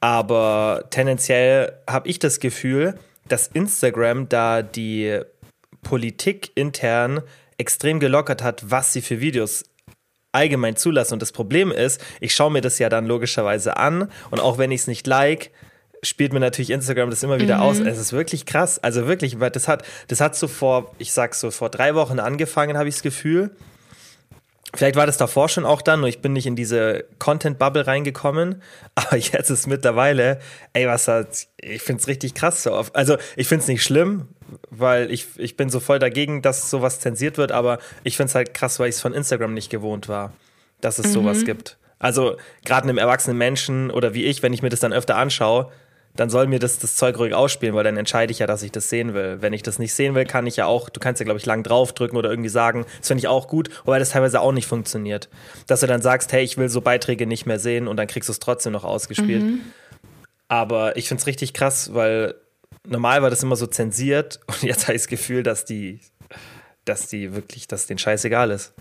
Aber 0.01 0.85
tendenziell 0.91 1.73
habe 1.89 2.09
ich 2.09 2.19
das 2.19 2.41
Gefühl, 2.41 2.99
dass 3.27 3.49
Instagram 3.49 4.29
da 4.29 4.63
die 4.63 5.21
Politik 5.83 6.51
intern 6.55 7.23
extrem 7.57 8.01
gelockert 8.01 8.43
hat, 8.43 8.71
was 8.71 8.93
sie 8.93 9.03
für 9.03 9.21
Videos 9.21 9.65
allgemein 10.33 10.77
zulassen. 10.77 11.15
Und 11.15 11.23
das 11.23 11.33
Problem 11.33 11.73
ist, 11.73 12.01
ich 12.21 12.35
schaue 12.35 12.51
mir 12.51 12.61
das 12.61 12.79
ja 12.79 12.89
dann 12.89 13.07
logischerweise 13.07 13.77
an 13.77 14.11
und 14.31 14.41
auch 14.41 14.59
wenn 14.59 14.71
ich 14.71 14.83
es 14.83 14.87
nicht 14.87 15.07
like, 15.07 15.51
spielt 16.03 16.33
mir 16.33 16.41
natürlich 16.41 16.71
Instagram 16.71 17.11
das 17.11 17.23
immer 17.23 17.41
wieder 17.41 17.57
mhm. 17.57 17.63
aus. 17.63 17.81
Es 17.81 17.99
ist 17.99 18.13
wirklich 18.13 18.47
krass. 18.47 18.79
Also 18.79 19.07
wirklich, 19.09 19.41
weil 19.41 19.51
das 19.51 19.67
hat, 19.67 19.83
das 20.07 20.21
hat 20.21 20.37
so 20.37 20.47
vor, 20.47 20.95
ich 20.99 21.13
sag 21.13 21.35
so, 21.35 21.51
vor 21.51 21.71
drei 21.71 21.95
Wochen 21.95 22.21
angefangen, 22.21 22.77
habe 22.79 22.89
ich 22.89 22.97
das 22.97 23.03
Gefühl. 23.03 23.51
Vielleicht 24.75 24.97
war 24.97 25.07
das 25.07 25.17
davor 25.17 25.49
schon 25.49 25.65
auch 25.65 25.81
dann, 25.81 26.01
nur 26.01 26.11
ich 26.11 26.21
bin 26.21 26.35
nicht 26.35 26.47
in 26.47 26.55
diese 26.55 27.07
Content-Bubble 27.19 27.87
reingekommen. 27.87 28.63
Aber 28.95 29.17
jetzt 29.17 29.51
ist 29.51 29.67
mittlerweile, 29.67 30.39
ey, 30.75 30.87
was 30.87 31.09
hat, 31.09 31.47
ich 31.57 31.83
find's 31.83 32.07
richtig 32.07 32.35
krass 32.35 32.63
so 32.63 32.73
oft. 32.73 32.95
Also, 32.95 33.17
ich 33.37 33.49
find's 33.49 33.67
nicht 33.67 33.83
schlimm, 33.83 34.29
weil 34.71 35.11
ich, 35.11 35.27
ich 35.37 35.57
bin 35.57 35.71
so 35.71 35.81
voll 35.81 35.99
dagegen, 35.99 36.43
dass 36.43 36.69
sowas 36.71 37.01
zensiert 37.01 37.39
wird, 37.39 37.53
aber 37.53 37.79
ich 38.05 38.17
find's 38.17 38.35
halt 38.35 38.55
krass, 38.55 38.79
weil 38.79 38.89
ich 38.89 38.97
es 38.97 39.01
von 39.01 39.15
Instagram 39.15 39.55
nicht 39.55 39.71
gewohnt 39.71 40.09
war, 40.09 40.33
dass 40.81 40.99
es 40.99 41.09
mhm. 41.09 41.13
sowas 41.13 41.45
gibt. 41.45 41.79
Also, 41.99 42.37
gerade 42.65 42.85
einem 42.85 42.99
erwachsenen 42.99 43.39
Menschen 43.39 43.91
oder 43.91 44.15
wie 44.15 44.25
ich, 44.25 44.43
wenn 44.43 44.53
ich 44.53 44.63
mir 44.63 44.69
das 44.69 44.81
dann 44.81 44.93
öfter 44.93 45.17
anschaue, 45.17 45.73
dann 46.19 46.31
soll 46.31 46.49
mir 46.49 46.59
das, 46.59 46.81
das 46.81 46.97
Zeug 46.97 47.17
ruhig 47.17 47.33
ausspielen, 47.33 47.77
weil 47.77 47.85
dann 47.85 47.97
entscheide 47.97 48.33
ich 48.33 48.41
ja, 48.41 48.49
dass 48.49 48.65
ich 48.65 48.73
das 48.73 48.89
sehen 48.89 49.15
will. 49.15 49.41
Wenn 49.41 49.53
ich 49.53 49.63
das 49.63 49.79
nicht 49.79 49.95
sehen 49.95 50.17
will, 50.17 50.25
kann 50.25 50.49
ich 50.49 50.57
ja 50.57 50.67
auch, 50.67 50.89
du 50.89 50.99
kannst 50.99 51.21
ja, 51.21 51.25
glaube 51.25 51.39
ich, 51.39 51.47
lang 51.47 51.63
draufdrücken 51.63 52.19
oder 52.19 52.29
irgendwie 52.29 52.49
sagen, 52.49 52.87
das 52.99 53.07
finde 53.07 53.21
ich 53.21 53.29
auch 53.29 53.47
gut, 53.47 53.71
wobei 53.85 54.01
das 54.01 54.11
teilweise 54.11 54.41
auch 54.41 54.51
nicht 54.51 54.67
funktioniert. 54.67 55.29
Dass 55.69 55.79
du 55.79 55.87
dann 55.87 56.03
sagst, 56.03 56.33
hey, 56.33 56.43
ich 56.43 56.59
will 56.59 56.69
so 56.69 56.81
Beiträge 56.81 57.29
nicht 57.29 57.47
mehr 57.47 57.61
sehen 57.61 57.87
und 57.87 57.97
dann 57.99 58.09
kriegst 58.09 58.29
du 58.29 58.33
es 58.33 58.41
trotzdem 58.41 58.73
noch 58.73 58.83
ausgespielt. 58.83 59.45
Mhm. 59.45 59.61
Aber 60.49 60.97
ich 60.97 61.07
finde 61.07 61.21
es 61.21 61.29
richtig 61.29 61.55
krass, 61.55 61.95
weil 61.95 62.35
normal 62.85 63.23
war 63.23 63.31
das 63.31 63.45
immer 63.45 63.55
so 63.55 63.69
zensiert 63.69 64.41
und 64.49 64.65
jetzt 64.65 64.89
habe 64.89 64.97
ich 64.97 65.03
das 65.03 65.09
Gefühl, 65.09 65.45
dass 65.45 65.67
die, 65.67 66.01
dass 66.85 67.07
die 67.07 67.33
wirklich, 67.33 67.69
dass 67.69 67.87
denen 67.87 67.99
scheißegal 67.99 68.51
ist. 68.51 68.75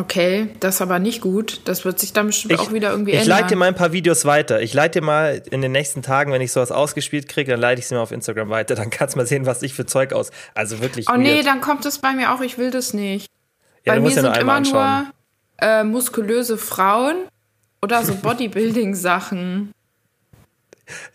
Okay, 0.00 0.48
das 0.60 0.76
ist 0.76 0.80
aber 0.80 0.98
nicht 0.98 1.20
gut. 1.20 1.60
Das 1.66 1.84
wird 1.84 1.98
sich 1.98 2.14
dann 2.14 2.28
bestimmt 2.28 2.54
ich, 2.54 2.58
auch 2.58 2.72
wieder 2.72 2.90
irgendwie 2.90 3.10
ich 3.10 3.18
ändern. 3.18 3.36
Ich 3.36 3.40
leite 3.40 3.48
dir 3.48 3.56
mal 3.56 3.68
ein 3.68 3.74
paar 3.74 3.92
Videos 3.92 4.24
weiter. 4.24 4.62
Ich 4.62 4.72
leite 4.72 5.00
dir 5.00 5.04
mal 5.04 5.42
in 5.50 5.60
den 5.60 5.72
nächsten 5.72 6.00
Tagen, 6.00 6.32
wenn 6.32 6.40
ich 6.40 6.52
sowas 6.52 6.72
ausgespielt 6.72 7.28
kriege, 7.28 7.50
dann 7.50 7.60
leite 7.60 7.80
ich 7.80 7.86
sie 7.86 7.94
mal 7.94 8.00
auf 8.00 8.10
Instagram 8.10 8.48
weiter. 8.48 8.74
Dann 8.76 8.88
kannst 8.88 9.14
du 9.14 9.18
mal 9.18 9.26
sehen, 9.26 9.44
was 9.44 9.62
ich 9.62 9.74
für 9.74 9.84
Zeug 9.84 10.14
aus. 10.14 10.30
Also 10.54 10.80
wirklich. 10.80 11.06
Oh 11.06 11.12
weird. 11.12 11.20
nee, 11.20 11.42
dann 11.42 11.60
kommt 11.60 11.84
es 11.84 11.98
bei 11.98 12.12
mir 12.12 12.32
auch. 12.32 12.40
Ich 12.40 12.56
will 12.56 12.70
das 12.70 12.94
nicht. 12.94 13.26
Ja, 13.84 13.92
bei 13.92 14.00
mir 14.00 14.08
ja 14.08 14.22
sind 14.22 14.36
immer 14.38 14.54
anschauen. 14.54 15.08
nur 15.60 15.68
äh, 15.68 15.84
muskulöse 15.84 16.56
Frauen 16.56 17.16
oder 17.82 18.02
so 18.02 18.14
Bodybuilding-Sachen. 18.22 19.72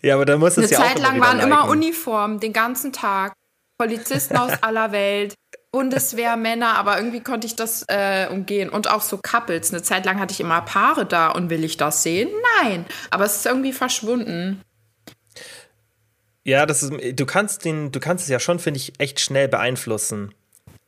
Ja, 0.00 0.14
aber 0.14 0.26
dann 0.26 0.38
muss 0.38 0.56
es 0.58 0.70
ja 0.70 0.78
auch. 0.78 0.84
Eine 0.84 0.94
Zeit 0.94 1.02
lang 1.02 1.20
waren 1.20 1.38
liken. 1.38 1.50
immer 1.50 1.68
Uniformen, 1.68 2.38
den 2.38 2.52
ganzen 2.52 2.92
Tag. 2.92 3.32
Polizisten 3.78 4.36
aus 4.36 4.52
aller 4.62 4.92
Welt. 4.92 5.34
Bundeswehrmänner, 5.76 6.78
aber 6.78 6.96
irgendwie 6.96 7.20
konnte 7.20 7.46
ich 7.46 7.54
das 7.54 7.84
äh, 7.88 8.28
umgehen. 8.30 8.70
Und 8.70 8.90
auch 8.90 9.02
so 9.02 9.18
Couples. 9.18 9.74
Eine 9.74 9.82
Zeit 9.82 10.06
lang 10.06 10.18
hatte 10.18 10.32
ich 10.32 10.40
immer 10.40 10.62
Paare 10.62 11.04
da 11.04 11.28
und 11.28 11.50
will 11.50 11.64
ich 11.64 11.76
das 11.76 12.02
sehen? 12.02 12.30
Nein. 12.62 12.86
Aber 13.10 13.26
es 13.26 13.36
ist 13.36 13.46
irgendwie 13.46 13.74
verschwunden. 13.74 14.62
Ja, 16.44 16.64
das 16.64 16.82
ist, 16.82 16.92
du 17.20 17.26
kannst 17.26 17.66
den, 17.66 17.92
du 17.92 18.00
kannst 18.00 18.24
es 18.24 18.30
ja 18.30 18.40
schon, 18.40 18.58
finde 18.58 18.78
ich, 18.78 18.94
echt 18.98 19.20
schnell 19.20 19.48
beeinflussen, 19.48 20.34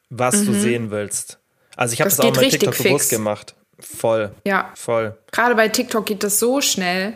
was 0.09 0.37
mhm. 0.37 0.47
du 0.47 0.55
sehen 0.55 0.91
willst. 0.91 1.39
Also 1.77 1.93
ich 1.93 2.01
habe 2.01 2.09
das, 2.09 2.17
das 2.17 2.25
auch 2.25 2.33
bei 2.33 2.49
TikTok 2.49 2.75
fix. 2.75 2.89
bewusst 2.89 3.11
gemacht. 3.11 3.57
Voll. 3.79 4.31
Ja. 4.47 4.73
Voll. 4.75 5.19
Gerade 5.33 5.55
bei 5.55 5.69
TikTok 5.69 6.07
geht 6.07 6.23
das 6.23 6.39
so 6.39 6.63
schnell. 6.63 7.13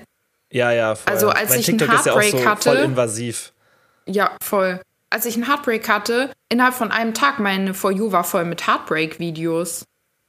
Ja, 0.53 0.73
ja, 0.73 0.95
voll. 0.95 1.11
Also 1.11 1.31
als 1.31 1.49
mein 1.49 1.61
ich 1.61 1.67
TikTok 1.67 1.89
einen 1.89 2.05
Heartbreak 2.05 2.27
ist 2.27 2.33
ja 2.35 2.39
auch 2.39 2.43
so 2.43 2.51
hatte, 2.51 2.69
voll 2.69 2.79
invasiv. 2.85 3.55
Ja, 4.05 4.37
voll 4.43 4.79
als 5.13 5.27
ich 5.27 5.35
einen 5.35 5.47
Heartbreak 5.47 5.89
hatte, 5.89 6.33
innerhalb 6.49 6.75
von 6.75 6.91
einem 6.91 7.15
Tag, 7.15 7.39
meine 7.39 7.75
For 7.75 7.93
You 7.93 8.13
war 8.13 8.25
voll 8.25 8.45
mit 8.45 8.67
Heartbreak-Videos. 8.67 9.85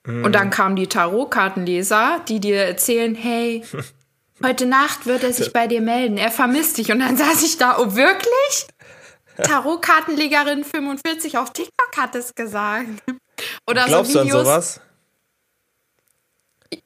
Mm. 0.06 0.26
Und 0.26 0.34
dann 0.34 0.50
kamen 0.50 0.76
die 0.76 0.88
Tarotkartenleser, 0.88 2.22
die 2.28 2.40
dir 2.40 2.64
erzählen, 2.64 3.16
hey, 3.16 3.64
heute 4.44 4.66
Nacht 4.66 5.06
wird 5.06 5.24
er 5.24 5.34
sich 5.34 5.54
bei 5.54 5.68
dir 5.68 5.82
melden, 5.82 6.18
er 6.18 6.32
vermisst 6.32 6.78
dich. 6.78 6.92
Und 6.92 7.00
dann 7.00 7.18
saß 7.18 7.44
ich 7.44 7.58
da, 7.58 7.78
oh 7.80 7.96
wirklich? 7.96 8.68
Tarotkartenlegerin 9.38 10.64
45 10.64 11.38
auf 11.38 11.52
TikTok 11.52 11.98
hat 11.98 12.16
es 12.16 12.36
gesagt. 12.36 12.88
Oder 13.68 13.86
Glaubst 13.86 14.12
so 14.12 14.24
Videos, 14.24 14.32
du 14.32 14.40
an 14.40 14.46
sowas? 14.46 14.82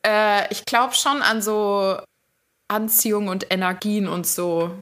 Äh, 0.06 0.54
ich 0.54 0.64
glaube 0.66 0.94
schon 0.94 1.22
an 1.22 1.42
so 1.42 1.98
Anziehung 2.68 3.28
und 3.28 3.52
Energien 3.52 4.08
und 4.08 4.26
so. 4.28 4.80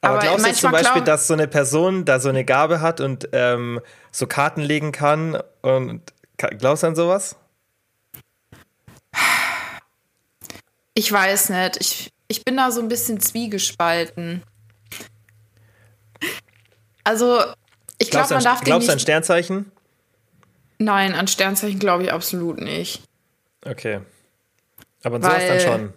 Aber, 0.00 0.14
Aber 0.14 0.22
glaubst 0.22 0.46
du 0.46 0.52
zum 0.52 0.70
Beispiel, 0.70 1.02
dass 1.02 1.26
so 1.26 1.34
eine 1.34 1.48
Person 1.48 2.04
da 2.04 2.20
so 2.20 2.28
eine 2.28 2.44
Gabe 2.44 2.80
hat 2.80 3.00
und 3.00 3.28
ähm, 3.32 3.80
so 4.12 4.26
Karten 4.26 4.60
legen 4.60 4.92
kann? 4.92 5.42
Und 5.62 6.12
glaubst 6.36 6.84
du 6.84 6.86
an 6.86 6.94
sowas? 6.94 7.36
Ich 10.94 11.10
weiß 11.10 11.50
nicht. 11.50 11.76
Ich, 11.80 12.12
ich 12.28 12.44
bin 12.44 12.56
da 12.56 12.70
so 12.70 12.80
ein 12.80 12.88
bisschen 12.88 13.20
zwiegespalten. 13.20 14.42
Also, 17.02 17.42
ich 17.98 18.10
glaube, 18.10 18.34
man 18.34 18.44
darf 18.44 18.60
Glaubst 18.62 18.88
du 18.88 18.92
an 18.92 18.98
Sternzeichen? 19.00 19.72
Nein, 20.78 21.14
an 21.14 21.26
Sternzeichen 21.26 21.78
glaube 21.78 22.04
ich 22.04 22.12
absolut 22.12 22.60
nicht. 22.60 23.02
Okay. 23.64 24.00
Aber 25.02 25.16
an 25.16 25.22
sowas 25.22 25.42
dann 25.46 25.60
schon. 25.60 25.92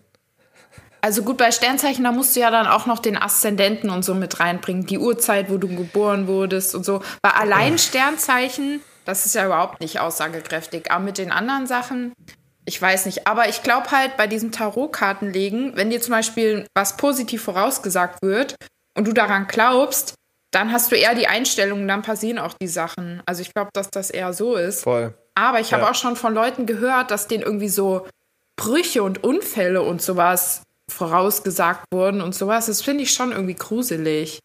Also 1.02 1.24
gut, 1.24 1.38
bei 1.38 1.52
Sternzeichen, 1.52 2.04
da 2.04 2.12
musst 2.12 2.36
du 2.36 2.40
ja 2.40 2.52
dann 2.52 2.68
auch 2.68 2.86
noch 2.86 3.00
den 3.00 3.18
Aszendenten 3.18 3.90
und 3.90 4.06
so 4.06 4.14
mit 4.14 4.40
reinbringen, 4.40 4.86
die 4.86 5.00
Uhrzeit, 5.00 5.50
wo 5.50 5.58
du 5.58 5.68
geboren 5.68 6.28
wurdest 6.28 6.76
und 6.76 6.86
so. 6.86 7.02
Bei 7.24 7.32
allein 7.32 7.80
Sternzeichen, 7.80 8.82
das 9.06 9.26
ist 9.26 9.34
ja 9.34 9.46
überhaupt 9.46 9.82
nicht 9.82 10.00
aussagekräftig. 10.00 10.92
Aber 10.92 11.04
mit 11.04 11.18
den 11.18 11.32
anderen 11.32 11.66
Sachen, 11.66 12.14
ich 12.66 12.80
weiß 12.80 13.08
nicht. 13.08 13.28
Aber 13.28 13.50
ich 13.50 13.64
glaube 13.64 13.90
halt 13.90 14.16
bei 14.16 14.28
diesem 14.28 14.52
Tarotkartenlegen, 14.52 15.76
wenn 15.76 15.90
dir 15.90 16.02
zum 16.02 16.12
Beispiel 16.12 16.68
was 16.76 16.98
positiv 16.98 17.44
vorausgesagt 17.44 18.22
wird 18.22 18.56
und 18.94 19.08
du 19.08 19.14
daran 19.14 19.48
glaubst, 19.48 20.14
dann 20.52 20.72
hast 20.72 20.92
du 20.92 20.96
eher 20.96 21.16
die 21.16 21.28
Einstellung, 21.28 21.88
dann 21.88 22.04
passieren 22.04 22.38
auch 22.38 22.54
die 22.54 22.68
Sachen. 22.68 23.24
Also 23.26 23.42
ich 23.42 23.54
glaube, 23.54 23.72
dass 23.74 23.90
das 23.90 24.12
eher 24.12 24.34
so 24.34 24.56
ist. 24.56 24.84
Voll. 24.84 25.16
Aber 25.34 25.62
ich 25.62 25.74
habe 25.74 25.84
ja. 25.84 25.90
auch 25.90 25.96
schon 25.96 26.16
von 26.16 26.34
Leuten 26.34 26.66
gehört, 26.66 27.10
dass 27.10 27.28
denen 27.28 27.44
irgendwie 27.44 27.70
so 27.70 28.06
Brüche 28.58 29.02
und 29.02 29.24
Unfälle 29.24 29.82
und 29.82 30.02
sowas 30.02 30.62
vorausgesagt 30.92 31.86
wurden 31.94 32.22
und 32.22 32.36
sowas. 32.36 32.68
Das 32.68 32.82
finde 32.82 33.04
ich 33.04 33.14
schon 33.14 33.32
irgendwie 33.32 33.56
gruselig. 33.56 34.40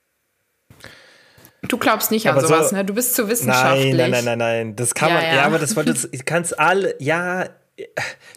Du 1.69 1.79
glaubst 1.79 2.11
nicht 2.11 2.29
aber 2.29 2.41
an 2.41 2.47
sowas, 2.47 2.71
so, 2.71 2.77
ne? 2.77 2.85
Du 2.85 2.95
bist 2.95 3.15
zu 3.15 3.29
wissenschaftlich. 3.29 3.95
Nein, 3.95 4.11
nein, 4.11 4.25
nein, 4.25 4.25
nein, 4.25 4.39
nein. 4.39 4.77
Das 4.77 4.95
kann 4.95 5.09
ja, 5.11 5.15
man, 5.15 5.25
ja. 5.25 5.35
ja, 5.35 5.43
aber 5.45 5.59
das 5.59 5.75
wolltest 5.77 6.13
du 6.13 6.19
kannst 6.25 6.59
alle, 6.59 6.95
ja, 7.01 7.49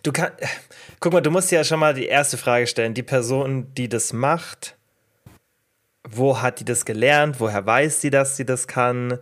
du 0.03 0.11
kannst, 0.11 0.33
guck 0.99 1.13
mal, 1.13 1.21
du 1.21 1.31
musst 1.31 1.51
ja 1.51 1.63
schon 1.63 1.79
mal 1.79 1.93
die 1.93 2.07
erste 2.07 2.37
Frage 2.37 2.67
stellen. 2.67 2.93
Die 2.93 3.03
Person, 3.03 3.73
die 3.75 3.89
das 3.89 4.13
macht, 4.13 4.75
wo 6.07 6.41
hat 6.41 6.59
die 6.59 6.65
das 6.65 6.85
gelernt? 6.85 7.39
Woher 7.39 7.65
weiß 7.65 8.01
sie, 8.01 8.09
dass 8.09 8.35
sie 8.35 8.45
das 8.45 8.67
kann? 8.67 9.19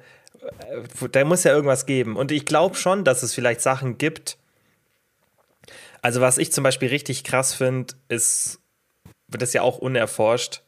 Da 1.11 1.25
muss 1.25 1.43
ja 1.43 1.51
irgendwas 1.51 1.85
geben. 1.85 2.15
Und 2.15 2.31
ich 2.31 2.45
glaube 2.45 2.75
schon, 2.75 3.03
dass 3.03 3.23
es 3.23 3.33
vielleicht 3.33 3.61
Sachen 3.61 3.97
gibt. 3.97 4.37
Also, 6.01 6.21
was 6.21 6.37
ich 6.37 6.53
zum 6.53 6.63
Beispiel 6.63 6.89
richtig 6.89 7.23
krass 7.23 7.53
finde, 7.53 7.95
ist 8.07 8.59
wird 9.27 9.41
das 9.41 9.53
ja 9.53 9.61
auch 9.61 9.77
unerforscht, 9.77 10.61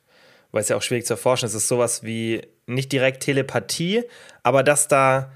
weil 0.51 0.61
es 0.61 0.69
ja 0.69 0.75
auch 0.75 0.81
schwierig 0.81 1.05
zu 1.05 1.13
erforschen 1.13 1.45
ist. 1.45 1.53
Es 1.53 1.63
ist 1.63 1.69
sowas 1.69 2.03
wie 2.03 2.41
nicht 2.65 2.91
direkt 2.91 3.23
Telepathie, 3.23 4.03
aber 4.43 4.63
dass 4.63 4.87
da, 4.87 5.31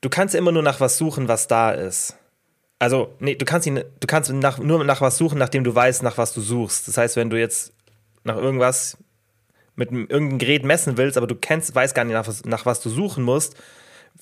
du 0.00 0.08
kannst 0.08 0.34
immer 0.34 0.52
nur 0.52 0.62
nach 0.62 0.80
was 0.80 0.98
suchen, 0.98 1.28
was 1.28 1.46
da 1.46 1.72
ist. 1.72 2.16
Also, 2.78 3.16
nee, 3.18 3.34
du 3.34 3.44
kannst, 3.44 3.66
ihn, 3.66 3.82
du 3.98 4.06
kannst 4.06 4.30
nach, 4.30 4.58
nur 4.58 4.84
nach 4.84 5.00
was 5.00 5.18
suchen, 5.18 5.38
nachdem 5.38 5.64
du 5.64 5.74
weißt, 5.74 6.02
nach 6.02 6.16
was 6.16 6.32
du 6.32 6.40
suchst. 6.40 6.86
Das 6.86 6.96
heißt, 6.96 7.16
wenn 7.16 7.30
du 7.30 7.38
jetzt 7.38 7.72
nach 8.22 8.36
irgendwas 8.36 8.98
mit 9.74 9.90
irgendeinem 9.90 10.38
Gerät 10.38 10.64
messen 10.64 10.96
willst, 10.96 11.16
aber 11.16 11.26
du 11.26 11.34
kennst, 11.34 11.74
weißt 11.74 11.94
gar 11.94 12.04
nicht, 12.04 12.14
nach 12.14 12.26
was, 12.26 12.44
nach 12.44 12.66
was 12.66 12.80
du 12.80 12.90
suchen 12.90 13.24
musst, 13.24 13.56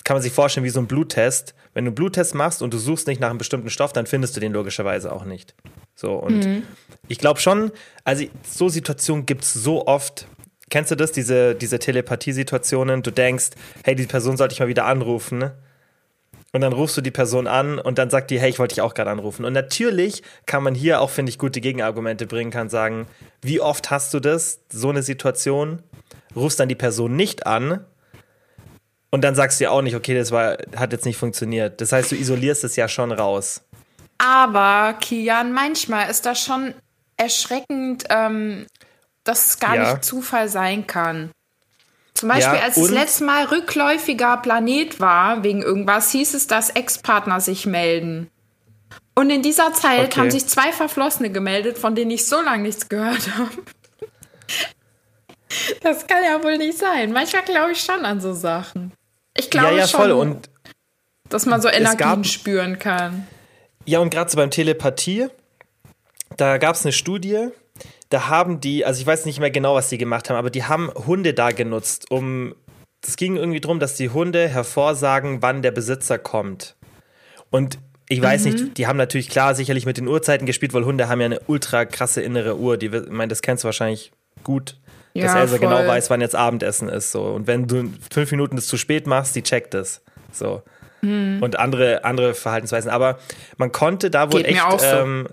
kann 0.05 0.15
man 0.15 0.23
sich 0.23 0.33
vorstellen 0.33 0.65
wie 0.65 0.71
so 0.71 0.81
ein 0.81 0.87
Bluttest. 0.87 1.55
Wenn 1.75 1.85
du 1.85 1.91
einen 1.91 1.95
Bluttest 1.95 2.35
machst 2.35 2.63
und 2.63 2.73
du 2.73 2.79
suchst 2.79 3.07
nicht 3.07 3.21
nach 3.21 3.31
einem 3.31 3.39
bestimmten 3.39 3.71
Stoff, 3.71 3.93
dann 3.93 4.07
findest 4.07 4.37
du 4.37 4.41
den 4.41 4.53
logischerweise 4.53 5.13
auch 5.13 5.25
nicht. 5.25 5.55
So, 5.95 6.15
und 6.15 6.45
mhm. 6.45 6.63
ich 7.09 7.19
glaube 7.19 7.41
schon, 7.41 7.73
also 8.05 8.25
so 8.43 8.69
Situationen 8.69 9.27
gibt 9.27 9.45
es 9.45 9.53
so 9.53 9.87
oft. 9.87 10.27
Kennst 10.69 10.91
du 10.91 10.95
das, 10.95 11.13
diese, 11.13 11.55
diese 11.55 11.79
Telepathie-Situationen? 11.79 13.03
Du 13.03 13.11
denkst, 13.11 13.51
hey, 13.85 13.95
die 13.95 14.07
Person 14.07 14.37
sollte 14.37 14.53
ich 14.53 14.61
mal 14.61 14.69
wieder 14.69 14.85
anrufen. 14.85 15.39
Ne? 15.39 15.55
Und 16.53 16.61
dann 16.61 16.73
rufst 16.73 16.97
du 16.97 17.01
die 17.01 17.11
Person 17.11 17.47
an 17.47 17.79
und 17.79 17.99
dann 17.99 18.11
sagt 18.11 18.31
die, 18.31 18.41
hey, 18.41 18.51
ich 18.51 18.59
wollte 18.59 18.75
dich 18.75 18.83
auch 18.83 18.95
gerade 18.95 19.11
anrufen. 19.11 19.45
Und 19.45 19.53
natürlich 19.53 20.23
kann 20.47 20.63
man 20.63 20.75
hier 20.75 21.01
auch, 21.01 21.11
finde 21.11 21.31
ich, 21.31 21.39
gute 21.39 21.61
Gegenargumente 21.61 22.27
bringen, 22.27 22.51
kann 22.51 22.69
sagen, 22.69 23.07
wie 23.43 23.61
oft 23.61 23.91
hast 23.91 24.15
du 24.15 24.21
das, 24.21 24.61
so 24.71 24.89
eine 24.91 25.03
Situation, 25.03 25.83
rufst 26.35 26.59
dann 26.59 26.69
die 26.69 26.75
Person 26.75 27.15
nicht 27.15 27.47
an 27.47 27.85
und 29.17 29.23
dann 29.23 29.35
sagst 29.35 29.59
du 29.59 29.65
ja 29.65 29.71
auch 29.71 29.83
nicht, 29.83 29.97
okay, 29.97 30.15
das 30.15 30.31
war, 30.31 30.57
hat 30.77 30.93
jetzt 30.93 31.05
nicht 31.05 31.17
funktioniert. 31.17 31.81
Das 31.81 31.93
heißt, 31.93 32.13
du 32.13 32.17
isolierst 32.17 32.63
es 32.65 32.77
ja 32.77 32.87
schon 32.89 33.11
raus. 33.13 33.63
Aber, 34.19 34.95
Kian, 35.01 35.53
manchmal 35.53 36.09
ist 36.11 36.25
das 36.27 36.41
schon 36.41 36.75
erschreckend. 37.17 38.05
Ähm, 38.11 38.67
dass 39.25 39.47
es 39.51 39.59
gar 39.59 39.75
Ja. 39.75 39.91
nicht 39.95 40.05
Zufall 40.05 40.49
sein 40.49 40.87
kann. 40.87 41.33
Zum 42.15 42.29
Beispiel, 42.29 42.59
Ja, 42.59 42.63
als 42.63 42.77
das 42.77 42.91
letzte 42.91 43.25
Mal 43.25 43.45
rückläufiger 43.47 44.37
Planet 44.37 45.01
war, 45.01 45.43
wegen 45.43 45.63
irgendwas, 45.63 46.11
hieß 46.13 46.35
es, 46.35 46.47
dass 46.47 46.71
Ex-Partner 46.71 47.41
sich 47.41 47.67
melden. 47.67 48.31
Und 49.17 49.31
in 49.31 49.43
dieser 49.43 49.73
Zeit 49.73 50.07
Okay. 50.13 50.21
haben 50.21 50.31
sich 50.31 50.47
zwei 50.47 50.73
Verflossene 50.73 51.31
gemeldet, 51.31 51.77
von 51.77 51.95
denen 51.97 52.13
ich 52.13 52.27
so 52.27 52.41
lange 52.41 52.63
nichts 52.63 52.89
gehört 52.89 53.29
habe. 53.37 53.51
Das 55.83 56.07
kann 56.07 56.23
ja 56.23 56.43
wohl 56.45 56.59
nicht 56.59 56.79
sein. 56.79 57.13
Manchmal 57.13 57.43
glaube 57.43 57.73
ich 57.73 57.81
schon 57.81 58.05
an 58.05 58.21
so 58.21 58.33
Sachen. 58.33 58.93
Ich 59.39 59.51
glaube 59.51 59.73
ja, 59.73 59.79
ja, 59.79 59.87
schon, 59.89 60.01
voll. 60.01 60.13
Und 60.13 60.51
dass 61.29 61.47
man 61.47 61.61
so 61.61 61.69
Energien 61.69 61.99
gab- 61.99 62.27
spüren 62.27 62.79
kann. 62.79 63.27
Ja, 63.85 64.01
und 64.01 64.11
gerade 64.11 64.31
so 64.31 64.37
beim 64.37 64.51
Telepathie, 64.51 65.27
da 66.37 66.59
gab 66.59 66.75
es 66.75 66.85
eine 66.85 66.93
Studie, 66.93 67.49
da 68.11 68.29
haben 68.29 68.61
die, 68.61 68.85
also 68.85 69.01
ich 69.01 69.07
weiß 69.07 69.27
nicht 69.27 69.39
mehr 69.41 69.51
genau, 69.51 69.75
was 69.75 69.89
die 69.89 69.99
gemacht 69.99 70.29
haben, 70.31 70.37
aber 70.37 70.51
die 70.51 70.65
haben 70.65 70.91
Hunde 70.95 71.35
da 71.35 71.51
genutzt, 71.51 72.11
um, 72.11 72.55
es 73.07 73.17
ging 73.17 73.37
irgendwie 73.37 73.61
darum, 73.61 73.79
dass 73.79 73.95
die 73.95 74.11
Hunde 74.11 74.49
hervorsagen, 74.49 75.43
wann 75.43 75.63
der 75.63 75.71
Besitzer 75.71 76.19
kommt. 76.19 76.75
Und 77.51 77.79
ich 78.09 78.21
weiß 78.23 78.45
Mhm. 78.45 78.53
nicht, 78.53 78.79
die 78.79 78.87
haben 78.87 78.97
natürlich 78.97 79.29
klar 79.29 79.55
sicherlich 79.55 79.87
mit 79.87 79.97
den 79.99 80.09
Uhrzeiten 80.09 80.47
gespielt, 80.47 80.75
weil 80.75 80.85
Hunde 80.85 81.09
haben 81.09 81.21
ja 81.21 81.27
eine 81.27 81.41
ultra 81.47 81.85
krasse 81.85 82.23
innere 82.23 82.57
Uhr. 82.57 82.77
Die, 82.77 82.87
ich 82.87 83.09
meine, 83.11 83.29
das 83.29 83.43
kennst 83.43 83.65
du 83.65 83.67
wahrscheinlich 83.67 84.13
gut, 84.45 84.77
dass 85.21 85.35
Ja, 85.35 85.41
Elsa 85.41 85.59
genau 85.59 85.77
voll. 85.79 85.89
weiß, 85.89 86.11
wann 86.11 86.21
jetzt 86.21 86.35
Abendessen 86.35 86.89
ist. 86.89 87.13
So. 87.13 87.23
Und 87.25 87.47
wenn 87.47 87.67
du 87.67 87.93
fünf 88.13 88.31
Minuten 88.31 88.57
das 88.57 88.67
zu 88.67 88.77
spät 88.77 89.07
machst, 89.07 89.35
die 89.37 89.43
checkt 89.43 89.75
es. 89.75 90.03
So. 90.33 90.63
Mhm. 91.03 91.43
Und 91.43 91.59
andere, 91.59 92.05
andere 92.05 92.35
Verhaltensweisen. 92.35 92.91
Aber 92.91 93.19
man 93.59 93.73
konnte 93.73 94.11
da 94.11 94.33
wohl 94.33 94.43
Geht 94.43 94.53
mir 94.53 94.57
echt. 94.59 94.67
auch 94.67 94.79
so. 94.81 94.87
Ähm, 94.87 95.29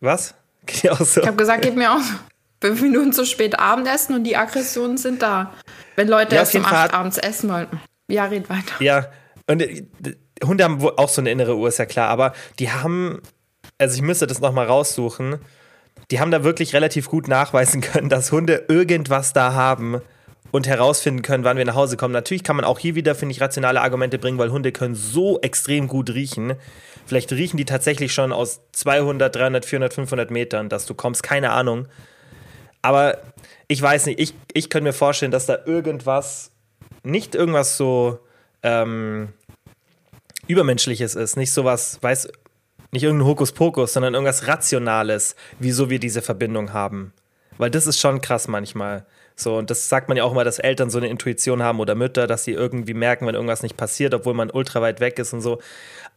was? 0.00 0.34
Geht 0.66 0.82
dir 0.84 0.92
auch 0.92 1.00
so? 1.00 1.20
Ich 1.20 1.26
habe 1.26 1.36
gesagt, 1.36 1.62
geht 1.62 1.76
mir 1.76 1.92
auch 1.92 2.00
so. 2.00 2.14
fünf 2.60 2.82
Minuten 2.82 3.12
zu 3.12 3.24
spät 3.24 3.58
Abendessen 3.58 4.14
und 4.14 4.24
die 4.24 4.36
Aggressionen 4.36 4.96
sind 4.96 5.22
da. 5.22 5.52
Wenn 5.94 6.08
Leute 6.08 6.34
Ja, 6.34 6.40
erst 6.42 6.54
um 6.54 6.64
acht 6.64 6.92
abends 6.92 7.18
essen 7.18 7.50
wollen. 7.50 7.68
Ja, 8.08 8.24
red 8.26 8.48
weiter. 8.50 8.74
Ja, 8.80 9.06
und 9.48 9.62
äh, 9.62 9.84
Hunde 10.44 10.64
haben 10.64 10.80
wohl 10.80 10.92
auch 10.96 11.08
so 11.08 11.20
eine 11.20 11.30
innere 11.30 11.56
Uhr, 11.56 11.68
ist 11.68 11.78
ja 11.78 11.86
klar, 11.86 12.08
aber 12.08 12.32
die 12.58 12.70
haben, 12.70 13.20
also 13.78 13.94
ich 13.96 14.02
müsste 14.02 14.26
das 14.26 14.40
nochmal 14.40 14.66
raussuchen, 14.66 15.38
die 16.10 16.20
haben 16.20 16.30
da 16.30 16.44
wirklich 16.44 16.74
relativ 16.74 17.08
gut 17.08 17.28
nachweisen 17.28 17.80
können, 17.80 18.08
dass 18.08 18.32
Hunde 18.32 18.64
irgendwas 18.68 19.32
da 19.32 19.52
haben 19.54 20.00
und 20.52 20.66
herausfinden 20.66 21.22
können, 21.22 21.44
wann 21.44 21.56
wir 21.56 21.64
nach 21.64 21.74
Hause 21.74 21.96
kommen. 21.96 22.12
Natürlich 22.12 22.44
kann 22.44 22.56
man 22.56 22.64
auch 22.64 22.78
hier 22.78 22.94
wieder, 22.94 23.14
finde 23.14 23.32
ich, 23.32 23.40
rationale 23.40 23.80
Argumente 23.80 24.18
bringen, 24.18 24.38
weil 24.38 24.50
Hunde 24.50 24.72
können 24.72 24.94
so 24.94 25.40
extrem 25.40 25.88
gut 25.88 26.10
riechen. 26.10 26.54
Vielleicht 27.04 27.32
riechen 27.32 27.56
die 27.56 27.64
tatsächlich 27.64 28.12
schon 28.12 28.32
aus 28.32 28.60
200, 28.72 29.34
300, 29.34 29.64
400, 29.64 29.94
500 29.94 30.30
Metern, 30.30 30.68
dass 30.68 30.86
du 30.86 30.94
kommst, 30.94 31.22
keine 31.22 31.50
Ahnung. 31.50 31.88
Aber 32.82 33.18
ich 33.68 33.82
weiß 33.82 34.06
nicht, 34.06 34.20
ich, 34.20 34.34
ich 34.52 34.70
könnte 34.70 34.84
mir 34.84 34.92
vorstellen, 34.92 35.32
dass 35.32 35.46
da 35.46 35.58
irgendwas, 35.66 36.52
nicht 37.02 37.34
irgendwas 37.34 37.76
so 37.76 38.20
ähm, 38.62 39.28
Übermenschliches 40.46 41.16
ist, 41.16 41.36
nicht 41.36 41.52
sowas, 41.52 41.98
weiß, 42.00 42.28
nicht 42.92 43.02
irgendein 43.02 43.26
Hokuspokus, 43.28 43.92
sondern 43.92 44.14
irgendwas 44.14 44.46
Rationales, 44.46 45.36
wieso 45.58 45.90
wir 45.90 45.98
diese 45.98 46.22
Verbindung 46.22 46.72
haben. 46.72 47.12
Weil 47.58 47.70
das 47.70 47.86
ist 47.86 48.00
schon 48.00 48.20
krass 48.20 48.48
manchmal. 48.48 49.04
So, 49.34 49.56
und 49.56 49.70
das 49.70 49.88
sagt 49.88 50.08
man 50.08 50.16
ja 50.16 50.24
auch 50.24 50.32
immer, 50.32 50.44
dass 50.44 50.58
Eltern 50.58 50.88
so 50.90 50.98
eine 50.98 51.08
Intuition 51.08 51.62
haben 51.62 51.80
oder 51.80 51.94
Mütter, 51.94 52.26
dass 52.26 52.44
sie 52.44 52.52
irgendwie 52.52 52.94
merken, 52.94 53.26
wenn 53.26 53.34
irgendwas 53.34 53.62
nicht 53.62 53.76
passiert, 53.76 54.14
obwohl 54.14 54.34
man 54.34 54.50
ultra 54.50 54.80
weit 54.80 55.00
weg 55.00 55.18
ist 55.18 55.32
und 55.32 55.40
so. 55.42 55.58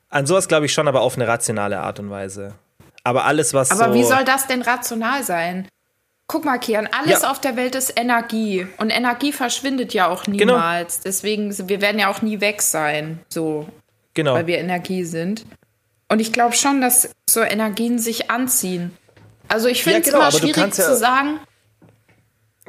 An 0.10 0.26
sowas 0.26 0.48
glaube 0.48 0.66
ich 0.66 0.74
schon, 0.74 0.88
aber 0.88 1.02
auf 1.02 1.16
eine 1.16 1.28
rationale 1.28 1.80
Art 1.82 2.00
und 2.00 2.10
Weise. 2.10 2.54
Aber 3.04 3.26
alles, 3.26 3.54
was 3.54 3.72
Aber 3.72 3.94
so. 3.94 4.00
wie 4.00 4.04
soll 4.04 4.24
das 4.26 4.48
denn 4.48 4.62
rational 4.62 5.24
sein? 5.24 5.68
Guck 6.28 6.46
mal, 6.46 6.60
Kian, 6.60 6.88
alles 6.92 7.24
Ja. 7.24 7.32
auf 7.32 7.42
der 7.42 7.56
Welt 7.56 7.74
ist 7.76 8.00
Energie. 8.00 8.68
Und 8.78 8.90
Energie 8.92 9.32
verschwindet 9.32 9.94
ja 9.94 10.08
auch 10.08 10.24
Genau. 10.26 10.36
niemals. 10.54 11.00
Deswegen, 11.02 11.56
wir 11.70 11.82
werden 11.82 12.00
ja 12.00 12.10
auch 12.12 12.22
nie 12.22 12.40
weg 12.40 12.62
sein, 12.62 13.20
so, 13.30 13.68
genau. 14.14 14.34
weil 14.36 14.46
wir 14.48 14.60
Energie 14.60 15.04
sind. 15.06 15.46
Und 16.10 16.20
ich 16.20 16.34
glaube 16.34 16.56
schon, 16.56 16.82
dass 16.82 17.10
so 17.30 17.42
Energien 17.42 18.00
sich 18.00 18.30
anziehen. 18.32 18.98
Also 19.48 19.68
ich 19.68 19.84
finde 19.84 20.00
es 20.00 20.06
genau, 20.06 20.20
immer 20.20 20.32
schwierig 20.32 20.58
ja- 20.58 20.70
zu 20.72 20.96
sagen, 20.98 21.40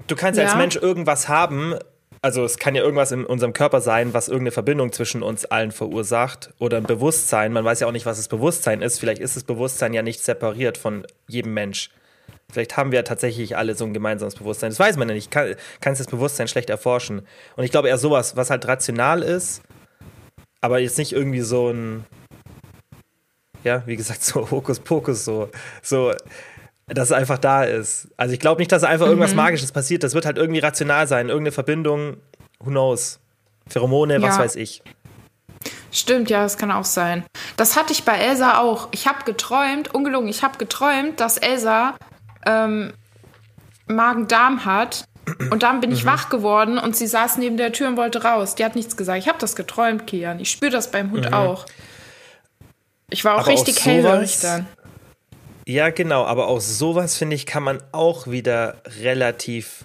Du 0.06 0.16
kannst 0.16 0.38
ja 0.38 0.44
als 0.44 0.52
Ja. 0.54 0.58
Mensch 0.58 0.76
irgendwas 0.76 1.28
haben, 1.28 1.74
also 2.22 2.42
es 2.44 2.58
kann 2.58 2.74
ja 2.74 2.82
irgendwas 2.82 3.12
in 3.12 3.24
unserem 3.24 3.52
Körper 3.52 3.80
sein, 3.80 4.12
was 4.14 4.28
irgendeine 4.28 4.50
Verbindung 4.52 4.92
zwischen 4.92 5.22
uns 5.22 5.44
allen 5.44 5.70
verursacht 5.72 6.50
oder 6.58 6.78
ein 6.78 6.84
Bewusstsein. 6.84 7.52
Man 7.52 7.64
weiß 7.64 7.80
ja 7.80 7.86
auch 7.86 7.92
nicht, 7.92 8.06
was 8.06 8.16
das 8.16 8.28
Bewusstsein 8.28 8.82
ist. 8.82 8.98
Vielleicht 8.98 9.20
ist 9.20 9.36
das 9.36 9.44
Bewusstsein 9.44 9.92
ja 9.94 10.02
nicht 10.02 10.22
separiert 10.24 10.78
von 10.78 11.06
jedem 11.28 11.54
Mensch. 11.54 11.90
Vielleicht 12.50 12.76
haben 12.76 12.92
wir 12.92 13.04
tatsächlich 13.04 13.56
alle 13.56 13.74
so 13.74 13.84
ein 13.84 13.94
gemeinsames 13.94 14.34
Bewusstsein. 14.34 14.70
Das 14.70 14.80
weiß 14.80 14.96
man 14.96 15.08
ja 15.08 15.14
nicht. 15.14 15.30
Kann, 15.30 15.54
kannst 15.80 16.00
das 16.00 16.08
Bewusstsein 16.08 16.48
schlecht 16.48 16.70
erforschen. 16.70 17.22
Und 17.56 17.64
ich 17.64 17.70
glaube 17.70 17.88
eher 17.88 17.98
sowas, 17.98 18.36
was 18.36 18.50
halt 18.50 18.66
rational 18.66 19.22
ist, 19.22 19.62
aber 20.60 20.78
jetzt 20.80 20.98
nicht 20.98 21.12
irgendwie 21.12 21.42
so 21.42 21.70
ein, 21.70 22.04
ja, 23.64 23.82
wie 23.86 23.96
gesagt, 23.96 24.22
so 24.24 24.50
Hokuspokus, 24.50 25.24
so, 25.24 25.48
so, 25.82 26.12
dass 26.86 27.08
es 27.08 27.12
einfach 27.12 27.38
da 27.38 27.64
ist. 27.64 28.08
Also 28.16 28.34
ich 28.34 28.40
glaube 28.40 28.60
nicht, 28.60 28.72
dass 28.72 28.82
einfach 28.84 29.06
irgendwas 29.06 29.34
Magisches 29.34 29.72
passiert. 29.72 30.02
Das 30.02 30.14
wird 30.14 30.26
halt 30.26 30.38
irgendwie 30.38 30.60
rational 30.60 31.06
sein. 31.06 31.28
Irgendeine 31.28 31.52
Verbindung, 31.52 32.16
who 32.58 32.70
knows. 32.70 33.20
Pheromone, 33.68 34.20
was 34.20 34.36
Ja. 34.36 34.42
weiß 34.42 34.56
ich. 34.56 34.82
Stimmt, 35.92 36.30
ja, 36.30 36.42
das 36.42 36.56
kann 36.56 36.70
auch 36.70 36.84
sein. 36.84 37.24
Das 37.56 37.76
hatte 37.76 37.92
ich 37.92 38.04
bei 38.04 38.16
Elsa 38.16 38.58
auch. 38.58 38.88
Ich 38.92 39.06
habe 39.06 39.24
geträumt, 39.24 39.92
ungelogen, 39.94 40.28
ich 40.28 40.42
habe 40.42 40.56
geträumt, 40.58 41.20
dass 41.20 41.36
Elsa 41.36 41.94
ähm, 42.46 42.92
Magen-Darm 43.86 44.64
hat. 44.64 45.04
Und 45.50 45.62
dann 45.62 45.80
bin 45.80 45.92
ich 45.92 46.04
wach 46.04 46.28
geworden 46.28 46.76
und 46.78 46.96
sie 46.96 47.06
saß 47.06 47.36
neben 47.38 47.56
der 47.56 47.72
Tür 47.72 47.86
und 47.88 47.96
wollte 47.96 48.24
raus. 48.24 48.56
Die 48.56 48.64
hat 48.64 48.74
nichts 48.74 48.96
gesagt. 48.96 49.18
Ich 49.18 49.28
habe 49.28 49.38
das 49.38 49.54
geträumt, 49.54 50.06
Kian. 50.08 50.40
Ich 50.40 50.50
spüre 50.50 50.72
das 50.72 50.90
beim 50.90 51.12
Hund 51.12 51.32
auch. 51.32 51.66
Ich 53.10 53.24
war 53.24 53.34
auch 53.34 53.40
Aber 53.40 53.48
richtig 53.48 53.84
hellhörig 53.84 54.40
dann. 54.40 54.66
Ja, 55.66 55.90
genau, 55.90 56.24
aber 56.24 56.48
auch 56.48 56.60
sowas, 56.60 57.16
finde 57.16 57.36
ich, 57.36 57.46
kann 57.46 57.62
man 57.62 57.82
auch 57.92 58.26
wieder 58.26 58.76
relativ 59.02 59.84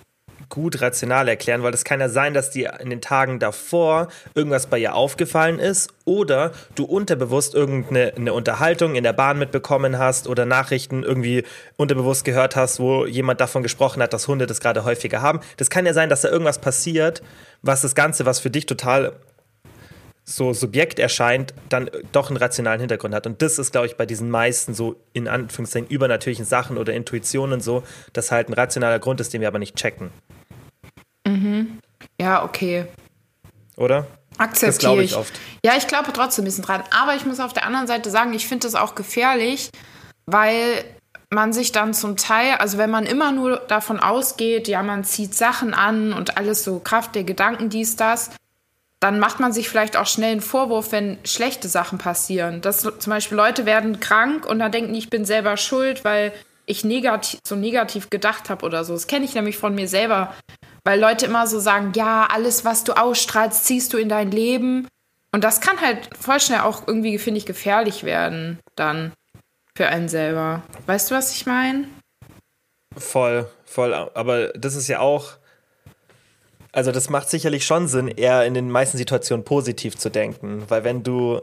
gut 0.49 0.81
rational 0.81 1.27
erklären, 1.27 1.63
weil 1.63 1.73
es 1.73 1.83
kann 1.83 1.99
ja 1.99 2.09
sein, 2.09 2.33
dass 2.33 2.51
dir 2.51 2.79
in 2.79 2.89
den 2.89 3.01
Tagen 3.01 3.39
davor 3.39 4.07
irgendwas 4.35 4.67
bei 4.67 4.77
ihr 4.77 4.95
aufgefallen 4.95 5.59
ist 5.59 5.91
oder 6.05 6.51
du 6.75 6.85
unterbewusst 6.85 7.55
irgendeine 7.55 8.13
eine 8.15 8.33
Unterhaltung 8.33 8.95
in 8.95 9.03
der 9.03 9.13
Bahn 9.13 9.39
mitbekommen 9.39 9.97
hast 9.97 10.27
oder 10.27 10.45
Nachrichten 10.45 11.03
irgendwie 11.03 11.43
unterbewusst 11.77 12.25
gehört 12.25 12.55
hast, 12.55 12.79
wo 12.79 13.05
jemand 13.05 13.41
davon 13.41 13.63
gesprochen 13.63 14.01
hat, 14.01 14.13
dass 14.13 14.27
Hunde 14.27 14.47
das 14.47 14.59
gerade 14.59 14.83
häufiger 14.83 15.21
haben. 15.21 15.39
Das 15.57 15.69
kann 15.69 15.85
ja 15.85 15.93
sein, 15.93 16.09
dass 16.09 16.21
da 16.21 16.29
irgendwas 16.29 16.59
passiert, 16.59 17.21
was 17.61 17.81
das 17.81 17.95
Ganze, 17.95 18.25
was 18.25 18.39
für 18.39 18.49
dich 18.49 18.65
total 18.65 19.13
so 20.25 20.53
Subjekt 20.53 20.97
erscheint, 20.97 21.53
dann 21.69 21.89
doch 22.11 22.29
einen 22.29 22.37
rationalen 22.37 22.79
Hintergrund 22.79 23.13
hat. 23.13 23.27
Und 23.27 23.41
das 23.41 23.59
ist, 23.59 23.71
glaube 23.71 23.87
ich, 23.87 23.95
bei 23.95 24.07
diesen 24.07 24.29
meisten 24.31 24.73
so 24.73 24.95
in 25.13 25.27
Anführungszeichen 25.27 25.87
übernatürlichen 25.87 26.45
Sachen 26.45 26.77
oder 26.77 26.93
Intuitionen 26.93 27.61
so, 27.61 27.83
dass 28.11 28.31
halt 28.31 28.49
ein 28.49 28.53
rationaler 28.53 28.99
Grund 28.99 29.21
ist, 29.21 29.33
den 29.33 29.41
wir 29.41 29.47
aber 29.47 29.59
nicht 29.59 29.75
checken. 29.75 30.09
Ja, 32.19 32.43
okay. 32.43 32.85
Oder? 33.77 34.07
Das 34.31 34.39
Akzeptiere 34.39 34.79
glaube 34.79 35.03
ich. 35.03 35.11
ich 35.11 35.17
oft. 35.17 35.39
Ja, 35.63 35.73
ich 35.77 35.87
glaube 35.87 36.11
trotzdem 36.13 36.43
ein 36.43 36.45
bisschen 36.45 36.63
dran. 36.63 36.83
Aber 36.91 37.15
ich 37.15 37.25
muss 37.25 37.39
auf 37.39 37.53
der 37.53 37.65
anderen 37.65 37.87
Seite 37.87 38.09
sagen, 38.09 38.33
ich 38.33 38.47
finde 38.47 38.67
das 38.67 38.75
auch 38.75 38.95
gefährlich, 38.95 39.69
weil 40.25 40.83
man 41.29 41.53
sich 41.53 41.71
dann 41.71 41.93
zum 41.93 42.17
Teil, 42.17 42.55
also 42.55 42.77
wenn 42.77 42.89
man 42.89 43.05
immer 43.05 43.31
nur 43.31 43.57
davon 43.57 43.99
ausgeht, 43.99 44.67
ja, 44.67 44.83
man 44.83 45.03
zieht 45.03 45.33
Sachen 45.35 45.73
an 45.73 46.13
und 46.13 46.37
alles 46.37 46.63
so 46.63 46.79
Kraft 46.79 47.15
der 47.15 47.23
Gedanken, 47.23 47.69
dies, 47.69 47.95
das, 47.95 48.31
dann 48.99 49.19
macht 49.19 49.39
man 49.39 49.53
sich 49.53 49.69
vielleicht 49.69 49.97
auch 49.97 50.07
schnell 50.07 50.31
einen 50.31 50.41
Vorwurf, 50.41 50.91
wenn 50.91 51.17
schlechte 51.25 51.67
Sachen 51.67 51.97
passieren. 51.97 52.61
Dass 52.61 52.81
zum 52.81 53.09
Beispiel 53.09 53.37
Leute 53.37 53.65
werden 53.65 53.99
krank 53.99 54.45
und 54.45 54.59
dann 54.59 54.71
denken, 54.71 54.95
ich 54.95 55.09
bin 55.09 55.25
selber 55.25 55.57
schuld, 55.57 56.03
weil 56.03 56.33
ich 56.65 56.83
negativ, 56.83 57.39
so 57.45 57.55
negativ 57.55 58.09
gedacht 58.09 58.49
habe 58.49 58.65
oder 58.65 58.83
so. 58.83 58.93
Das 58.93 59.07
kenne 59.07 59.25
ich 59.25 59.35
nämlich 59.35 59.57
von 59.57 59.75
mir 59.75 59.87
selber, 59.87 60.33
weil 60.83 60.99
Leute 60.99 61.25
immer 61.25 61.45
so 61.47 61.59
sagen, 61.59 61.91
ja, 61.95 62.27
alles, 62.31 62.65
was 62.65 62.83
du 62.83 62.93
ausstrahlst, 62.93 63.65
ziehst 63.65 63.93
du 63.93 63.97
in 63.97 64.09
dein 64.09 64.31
Leben. 64.31 64.87
Und 65.31 65.43
das 65.43 65.61
kann 65.61 65.81
halt 65.81 66.09
voll 66.19 66.39
schnell 66.39 66.61
auch 66.61 66.87
irgendwie, 66.87 67.19
finde 67.19 67.39
ich, 67.39 67.45
gefährlich 67.45 68.03
werden 68.03 68.59
dann 68.75 69.11
für 69.75 69.87
einen 69.87 70.07
selber. 70.07 70.63
Weißt 70.85 71.11
du, 71.11 71.15
was 71.15 71.33
ich 71.33 71.45
meine? 71.45 71.87
Voll, 72.97 73.47
voll. 73.65 73.93
Aber 73.93 74.47
das 74.49 74.75
ist 74.75 74.87
ja 74.87 74.99
auch. 74.99 75.33
Also, 76.75 76.91
das 76.91 77.09
macht 77.09 77.29
sicherlich 77.29 77.65
schon 77.65 77.87
Sinn, 77.87 78.09
eher 78.09 78.45
in 78.45 78.53
den 78.53 78.69
meisten 78.69 78.97
Situationen 78.97 79.45
positiv 79.45 79.95
zu 79.95 80.09
denken. 80.09 80.63
Weil, 80.67 80.83
wenn 80.83 81.03
du. 81.03 81.41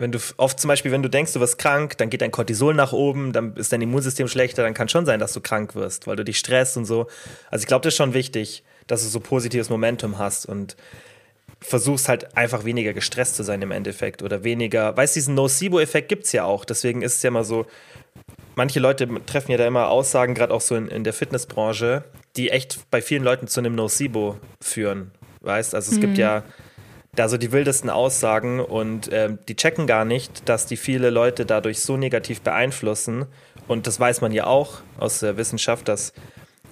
Wenn 0.00 0.12
du 0.12 0.20
oft 0.36 0.60
zum 0.60 0.68
Beispiel, 0.68 0.92
wenn 0.92 1.02
du 1.02 1.10
denkst, 1.10 1.32
du 1.32 1.40
wirst 1.40 1.58
krank, 1.58 1.98
dann 1.98 2.08
geht 2.08 2.20
dein 2.20 2.30
Cortisol 2.30 2.72
nach 2.72 2.92
oben, 2.92 3.32
dann 3.32 3.56
ist 3.56 3.72
dein 3.72 3.82
Immunsystem 3.82 4.28
schlechter, 4.28 4.62
dann 4.62 4.72
kann 4.72 4.88
schon 4.88 5.04
sein, 5.04 5.18
dass 5.18 5.32
du 5.32 5.40
krank 5.40 5.74
wirst, 5.74 6.06
weil 6.06 6.14
du 6.14 6.24
dich 6.24 6.38
stresst 6.38 6.76
und 6.76 6.84
so. 6.84 7.08
Also 7.50 7.64
ich 7.64 7.66
glaube, 7.66 7.82
das 7.82 7.94
ist 7.94 7.96
schon 7.96 8.14
wichtig, 8.14 8.62
dass 8.86 9.02
du 9.02 9.08
so 9.08 9.18
positives 9.18 9.70
Momentum 9.70 10.16
hast 10.16 10.46
und 10.46 10.76
versuchst 11.60 12.08
halt 12.08 12.36
einfach 12.36 12.64
weniger 12.64 12.92
gestresst 12.92 13.34
zu 13.34 13.42
sein 13.42 13.60
im 13.60 13.72
Endeffekt 13.72 14.22
oder 14.22 14.44
weniger. 14.44 14.96
Weißt 14.96 15.16
du, 15.16 15.18
diesen 15.18 15.34
Nocebo-Effekt 15.34 16.08
gibt 16.08 16.26
es 16.26 16.32
ja 16.32 16.44
auch. 16.44 16.64
Deswegen 16.64 17.02
ist 17.02 17.16
es 17.16 17.22
ja 17.24 17.28
immer 17.28 17.42
so, 17.42 17.66
manche 18.54 18.78
Leute 18.78 19.08
treffen 19.26 19.50
ja 19.50 19.58
da 19.58 19.66
immer 19.66 19.88
Aussagen, 19.88 20.34
gerade 20.34 20.54
auch 20.54 20.60
so 20.60 20.76
in, 20.76 20.86
in 20.86 21.02
der 21.02 21.12
Fitnessbranche, 21.12 22.04
die 22.38 22.50
echt 22.50 22.90
bei 22.90 23.02
vielen 23.02 23.24
Leuten 23.24 23.48
zu 23.48 23.60
einem 23.60 23.74
Nocebo 23.74 24.38
führen. 24.62 25.10
Weißt, 25.40 25.74
also 25.74 25.90
es 25.90 25.98
mhm. 25.98 26.02
gibt 26.02 26.18
ja 26.18 26.44
da 27.14 27.28
so 27.28 27.36
die 27.36 27.52
wildesten 27.52 27.90
Aussagen 27.90 28.60
und 28.60 29.08
äh, 29.08 29.36
die 29.48 29.56
checken 29.56 29.86
gar 29.86 30.04
nicht, 30.04 30.48
dass 30.48 30.66
die 30.66 30.76
viele 30.76 31.10
Leute 31.10 31.44
dadurch 31.44 31.80
so 31.80 31.96
negativ 31.96 32.40
beeinflussen. 32.42 33.26
Und 33.66 33.86
das 33.86 33.98
weiß 33.98 34.20
man 34.20 34.32
ja 34.32 34.46
auch 34.46 34.80
aus 34.98 35.18
der 35.18 35.36
Wissenschaft, 35.36 35.88
dass 35.88 36.12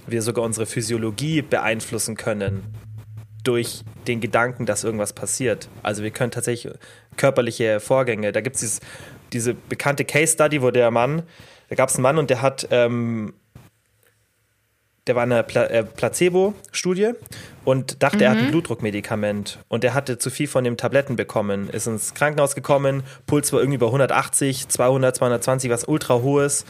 wir 0.06 0.22
sogar 0.22 0.44
unsere 0.44 0.66
Physiologie 0.66 1.42
beeinflussen 1.42 2.16
können 2.16 2.62
durch 3.42 3.82
den 4.06 4.20
Gedanken, 4.20 4.66
dass 4.66 4.84
irgendwas 4.84 5.12
passiert. 5.12 5.68
Also 5.82 6.02
wir 6.04 6.10
können 6.10 6.30
tatsächlich 6.30 6.72
körperliche 7.16 7.80
Vorgänge, 7.80 8.30
da 8.30 8.40
gibt 8.40 8.56
es 8.56 8.80
diese 9.32 9.54
bekannte 9.54 10.04
Case 10.04 10.32
Study, 10.32 10.62
wo 10.62 10.70
der 10.70 10.90
Mann, 10.92 11.22
da 11.68 11.74
gab 11.74 11.88
es 11.88 11.96
einen 11.96 12.02
Mann 12.02 12.18
und 12.18 12.30
der 12.30 12.42
hat 12.42 12.68
ähm, 12.70 13.34
der 15.06 15.14
war 15.14 15.24
in 15.24 15.32
einer 15.32 15.42
Pla 15.42 15.64
äh, 15.64 15.84
Placebo-Studie 15.84 17.12
und 17.64 18.02
dachte, 18.02 18.16
mhm. 18.18 18.22
er 18.22 18.30
hat 18.30 18.38
ein 18.38 18.46
mhm. 18.46 18.50
Blutdruckmedikament. 18.50 19.58
Und 19.68 19.84
er 19.84 19.94
hatte 19.94 20.18
zu 20.18 20.30
viel 20.30 20.48
von 20.48 20.64
den 20.64 20.76
Tabletten 20.76 21.16
bekommen, 21.16 21.70
ist 21.70 21.86
ins 21.86 22.14
Krankenhaus 22.14 22.54
gekommen, 22.54 23.02
Puls 23.26 23.52
war 23.52 23.60
irgendwie 23.60 23.78
bei 23.78 23.86
180, 23.86 24.68
200, 24.68 25.16
220, 25.16 25.70
was 25.70 25.84
ultra 25.84 26.14
hohes. 26.22 26.64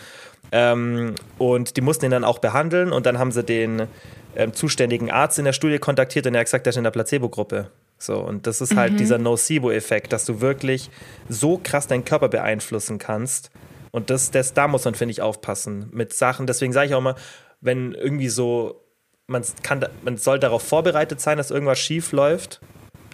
Ähm, 0.53 1.15
und 1.39 1.77
die 1.77 1.81
mussten 1.81 2.05
ihn 2.05 2.11
dann 2.11 2.25
auch 2.25 2.39
behandeln 2.39 2.93
und 2.93 3.07
dann 3.07 3.19
haben 3.19 3.33
sie 3.33 3.43
den 3.43 3.89
ähm, 4.37 4.53
zuständigen 4.53 5.11
Arzt 5.11 5.39
in 5.39 5.45
der 5.45 5.53
Studie 5.53 5.79
kontaktiert 5.79 6.27
und 6.27 6.35
er 6.35 6.41
hat 6.41 6.47
gesagt, 6.47 6.67
er 6.67 6.71
ist 6.71 6.77
in 6.77 6.85
der 6.85 6.91
Placebo-Gruppe. 6.91 7.71
So, 7.99 8.19
und 8.19 8.47
das 8.47 8.61
ist 8.61 8.77
halt 8.77 8.93
mhm. 8.93 8.97
dieser 8.99 9.19
Nocebo-Effekt, 9.19 10.13
dass 10.13 10.27
du 10.27 10.41
wirklich 10.41 10.91
so 11.29 11.59
krass 11.63 11.87
deinen 11.87 12.05
Körper 12.05 12.29
beeinflussen 12.29 12.99
kannst. 12.99 13.51
Und 13.91 14.11
das, 14.11 14.31
das 14.31 14.53
da 14.53 14.69
muss 14.69 14.85
man, 14.85 14.95
finde 14.95 15.13
ich, 15.13 15.23
aufpassen 15.23 15.89
mit 15.93 16.13
Sachen. 16.13 16.47
Deswegen 16.47 16.75
sage 16.75 16.89
ich 16.89 16.95
auch 16.95 16.99
immer, 16.99 17.17
wenn 17.61 17.93
irgendwie 17.93 18.29
so, 18.29 18.85
man, 19.27 19.45
kann, 19.63 19.85
man 20.03 20.17
soll 20.17 20.39
darauf 20.39 20.63
vorbereitet 20.63 21.21
sein, 21.21 21.39
dass 21.39 21.51
irgendwas 21.51 21.79
schief 21.79 22.13
läuft, 22.13 22.61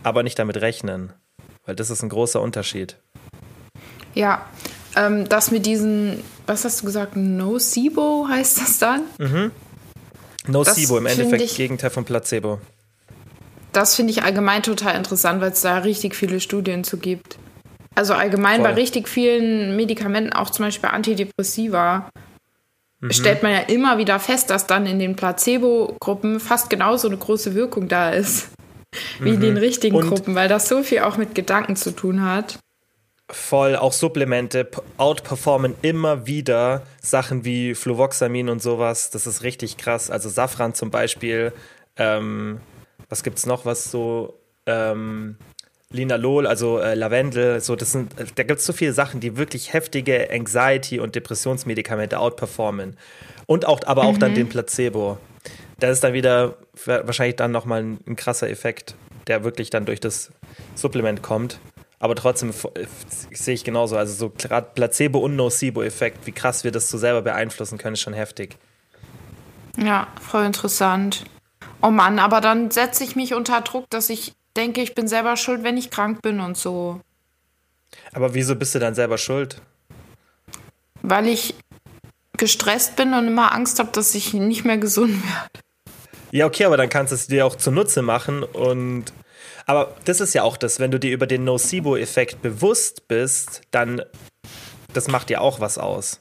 aber 0.02 0.22
nicht 0.22 0.38
damit 0.38 0.60
rechnen. 0.60 1.12
Weil 1.64 1.76
das 1.76 1.90
ist 1.90 2.02
ein 2.02 2.08
großer 2.08 2.40
Unterschied. 2.40 2.98
Ja, 4.14 4.46
ähm, 4.96 5.28
das 5.28 5.50
mit 5.50 5.64
diesen, 5.64 6.22
was 6.46 6.64
hast 6.64 6.82
du 6.82 6.86
gesagt, 6.86 7.16
Nocebo 7.16 8.26
heißt 8.28 8.60
das 8.60 8.78
dann? 8.78 9.02
Mhm. 9.18 9.50
Nocebo 10.48 10.98
im 10.98 11.06
Endeffekt, 11.06 11.42
ich, 11.42 11.56
Gegenteil 11.56 11.90
von 11.90 12.04
Placebo. 12.04 12.58
Das 13.72 13.94
finde 13.94 14.12
ich 14.12 14.22
allgemein 14.22 14.62
total 14.62 14.96
interessant, 14.96 15.40
weil 15.40 15.52
es 15.52 15.62
da 15.62 15.78
richtig 15.78 16.14
viele 16.14 16.40
Studien 16.40 16.84
zu 16.84 16.98
gibt. 16.98 17.38
Also 17.94 18.14
allgemein 18.14 18.60
Voll. 18.60 18.70
bei 18.70 18.74
richtig 18.74 19.08
vielen 19.08 19.76
Medikamenten, 19.76 20.32
auch 20.32 20.50
zum 20.50 20.66
Beispiel 20.66 20.90
Antidepressiva, 20.90 22.10
mhm. 23.02 23.12
stellt 23.12 23.42
man 23.42 23.52
ja 23.52 23.60
immer 23.60 23.98
wieder 23.98 24.18
fest, 24.18 24.50
dass 24.50 24.66
dann 24.66 24.86
in 24.86 24.98
den 24.98 25.16
Placebo-Gruppen 25.16 26.40
fast 26.40 26.70
genauso 26.70 27.08
eine 27.08 27.18
große 27.18 27.54
Wirkung 27.54 27.88
da 27.88 28.10
ist 28.10 28.48
wie 29.20 29.30
mhm. 29.30 29.34
in 29.34 29.40
den 29.40 29.56
richtigen 29.56 29.96
Und 29.96 30.08
Gruppen, 30.08 30.34
weil 30.34 30.48
das 30.48 30.68
so 30.68 30.82
viel 30.82 31.00
auch 31.00 31.16
mit 31.16 31.34
Gedanken 31.34 31.76
zu 31.76 31.92
tun 31.92 32.24
hat. 32.24 32.58
Voll, 33.30 33.76
auch 33.76 33.92
Supplemente 33.92 34.68
outperformen 34.98 35.74
immer 35.80 36.26
wieder 36.26 36.82
Sachen 37.00 37.44
wie 37.46 37.74
Fluvoxamin 37.74 38.50
und 38.50 38.60
sowas. 38.60 39.10
Das 39.10 39.26
ist 39.26 39.42
richtig 39.42 39.78
krass. 39.78 40.10
Also 40.10 40.28
Safran 40.28 40.74
zum 40.74 40.90
Beispiel. 40.90 41.52
Ähm, 41.96 42.60
was 43.08 43.22
gibt's 43.22 43.46
noch, 43.46 43.64
was 43.64 43.90
so 43.90 44.38
ähm, 44.66 45.36
Linalol, 45.92 46.46
also 46.46 46.78
äh, 46.78 46.94
Lavendel, 46.94 47.60
so 47.60 47.76
das 47.76 47.92
sind, 47.92 48.18
äh, 48.18 48.24
da 48.34 48.42
gibt 48.42 48.60
es 48.60 48.66
so 48.66 48.72
viele 48.72 48.92
Sachen, 48.92 49.20
die 49.20 49.36
wirklich 49.36 49.72
heftige 49.72 50.30
Anxiety 50.30 50.98
und 50.98 51.14
Depressionsmedikamente 51.14 52.18
outperformen. 52.18 52.96
Und 53.46 53.66
auch, 53.66 53.80
aber 53.86 54.04
auch 54.04 54.14
mhm. 54.14 54.20
dann 54.20 54.34
den 54.34 54.48
Placebo. 54.48 55.18
Das 55.78 55.90
ist 55.92 56.04
dann 56.04 56.12
wieder 56.12 56.56
wahrscheinlich 56.86 57.36
dann 57.36 57.50
nochmal 57.50 57.82
ein, 57.82 57.98
ein 58.06 58.16
krasser 58.16 58.48
Effekt, 58.48 58.94
der 59.26 59.44
wirklich 59.44 59.70
dann 59.70 59.84
durch 59.84 60.00
das 60.00 60.30
Supplement 60.74 61.22
kommt. 61.22 61.58
Aber 61.98 62.14
trotzdem 62.14 62.50
äh, 62.50 62.86
sehe 63.32 63.54
ich 63.54 63.64
genauso. 63.64 63.96
Also 63.96 64.14
so 64.14 64.30
gerade 64.30 64.68
Placebo- 64.74 65.20
und 65.20 65.36
Nocebo-Effekt, 65.36 66.26
wie 66.26 66.32
krass 66.32 66.64
wir 66.64 66.72
das 66.72 66.88
so 66.88 66.98
selber 66.98 67.22
beeinflussen 67.22 67.78
können, 67.78 67.94
ist 67.94 68.00
schon 68.00 68.14
heftig. 68.14 68.56
Ja, 69.76 70.08
voll 70.20 70.44
interessant. 70.44 71.24
Oh 71.80 71.90
Mann, 71.90 72.18
aber 72.18 72.40
dann 72.40 72.70
setze 72.70 73.04
ich 73.04 73.16
mich 73.16 73.34
unter 73.34 73.60
Druck, 73.60 73.86
dass 73.90 74.10
ich 74.10 74.34
denke, 74.56 74.82
ich 74.82 74.94
bin 74.94 75.08
selber 75.08 75.36
schuld, 75.36 75.62
wenn 75.62 75.76
ich 75.76 75.90
krank 75.90 76.22
bin 76.22 76.40
und 76.40 76.56
so. 76.56 77.00
Aber 78.12 78.34
wieso 78.34 78.56
bist 78.56 78.74
du 78.74 78.78
dann 78.78 78.94
selber 78.94 79.18
schuld? 79.18 79.60
Weil 81.02 81.28
ich 81.28 81.54
gestresst 82.36 82.96
bin 82.96 83.14
und 83.14 83.26
immer 83.26 83.52
Angst 83.52 83.78
habe, 83.78 83.90
dass 83.92 84.14
ich 84.14 84.34
nicht 84.34 84.64
mehr 84.64 84.78
gesund 84.78 85.22
werde. 85.24 85.48
Ja, 86.30 86.46
okay, 86.46 86.64
aber 86.64 86.76
dann 86.76 86.88
kannst 86.88 87.12
du 87.12 87.14
es 87.14 87.26
dir 87.26 87.44
auch 87.44 87.56
zunutze 87.56 88.02
machen 88.02 88.42
und 88.42 89.12
aber 89.66 89.94
das 90.04 90.20
ist 90.20 90.34
ja 90.34 90.42
auch 90.42 90.56
das, 90.56 90.80
wenn 90.80 90.90
du 90.90 90.98
dir 90.98 91.12
über 91.12 91.26
den 91.26 91.44
Nocebo-Effekt 91.44 92.42
bewusst 92.42 93.06
bist, 93.06 93.62
dann 93.70 94.02
das 94.92 95.08
macht 95.08 95.28
dir 95.28 95.40
auch 95.40 95.60
was 95.60 95.78
aus. 95.78 96.20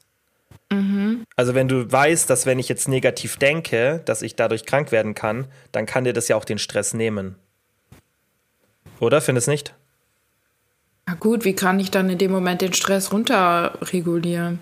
Mhm. 0.72 1.24
Also 1.36 1.56
wenn 1.56 1.68
du 1.68 1.92
weißt, 1.92 2.30
dass 2.30 2.46
wenn 2.46 2.60
ich 2.60 2.70
jetzt 2.70 2.88
negativ 2.88 3.38
denke, 3.38 4.02
dass 4.06 4.22
ich 4.22 4.36
dadurch 4.36 4.66
krank 4.66 4.92
werden 4.92 5.16
kann, 5.16 5.48
dann 5.72 5.86
kann 5.86 6.04
dir 6.04 6.14
das 6.14 6.28
ja 6.28 6.36
auch 6.36 6.46
den 6.46 6.60
Stress 6.60 6.94
nehmen. 6.94 7.36
Oder? 9.02 9.20
Findest 9.20 9.48
nicht? 9.48 9.74
Na 11.08 11.16
gut, 11.16 11.44
wie 11.44 11.56
kann 11.56 11.80
ich 11.80 11.92
dann 11.92 12.10
in 12.10 12.20
dem 12.20 12.32
Moment 12.32 12.62
den 12.62 12.74
Stress 12.74 13.12
runterregulieren? 13.12 14.62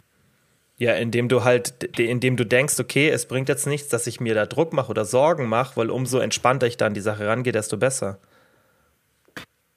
Ja, 0.78 0.94
indem 0.94 1.28
du 1.28 1.44
halt, 1.44 2.00
indem 2.00 2.38
du 2.38 2.46
denkst, 2.46 2.80
okay, 2.80 3.10
es 3.10 3.28
bringt 3.28 3.50
jetzt 3.50 3.68
nichts, 3.68 3.90
dass 3.90 4.08
ich 4.08 4.22
mir 4.22 4.34
da 4.34 4.46
Druck 4.46 4.72
mache 4.72 4.90
oder 4.90 5.04
Sorgen 5.04 5.48
mache, 5.48 5.76
weil 5.76 5.90
umso 5.90 6.20
entspannter 6.20 6.68
ich 6.68 6.78
dann 6.78 6.94
die 6.94 7.02
Sache 7.02 7.28
rangehe, 7.28 7.52
desto 7.52 7.76
besser. 7.76 8.18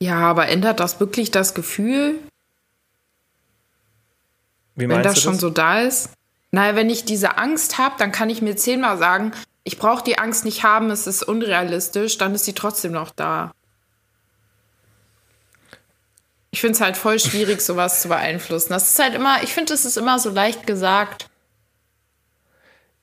Ja, 0.00 0.20
aber 0.20 0.48
ändert 0.48 0.78
das 0.78 1.00
wirklich 1.00 1.32
das 1.32 1.54
Gefühl? 1.54 2.14
Wie 4.76 4.88
wenn 4.88 5.02
das, 5.02 5.14
das 5.14 5.22
schon 5.22 5.38
so 5.38 5.50
da 5.50 5.80
ist? 5.80 6.10
Naja, 6.52 6.76
wenn 6.76 6.88
ich 6.88 7.04
diese 7.04 7.36
Angst 7.36 7.78
habe, 7.78 7.96
dann 7.98 8.12
kann 8.12 8.30
ich 8.30 8.40
mir 8.40 8.54
zehnmal 8.54 8.96
sagen, 8.96 9.32
ich 9.64 9.78
brauche 9.78 10.04
die 10.04 10.18
Angst 10.18 10.44
nicht 10.44 10.62
haben, 10.62 10.90
es 10.90 11.08
ist 11.08 11.24
unrealistisch, 11.24 12.16
dann 12.16 12.34
ist 12.34 12.44
sie 12.44 12.52
trotzdem 12.52 12.92
noch 12.92 13.10
da. 13.10 13.52
Ich 16.52 16.60
finde 16.60 16.74
es 16.74 16.80
halt 16.82 16.98
voll 16.98 17.18
schwierig, 17.18 17.62
sowas 17.62 18.02
zu 18.02 18.08
beeinflussen. 18.08 18.68
Das 18.70 18.90
ist 18.90 18.98
halt 18.98 19.14
immer, 19.14 19.42
ich 19.42 19.54
finde, 19.54 19.72
es 19.72 19.86
ist 19.86 19.96
immer 19.96 20.18
so 20.18 20.30
leicht 20.30 20.66
gesagt. 20.66 21.28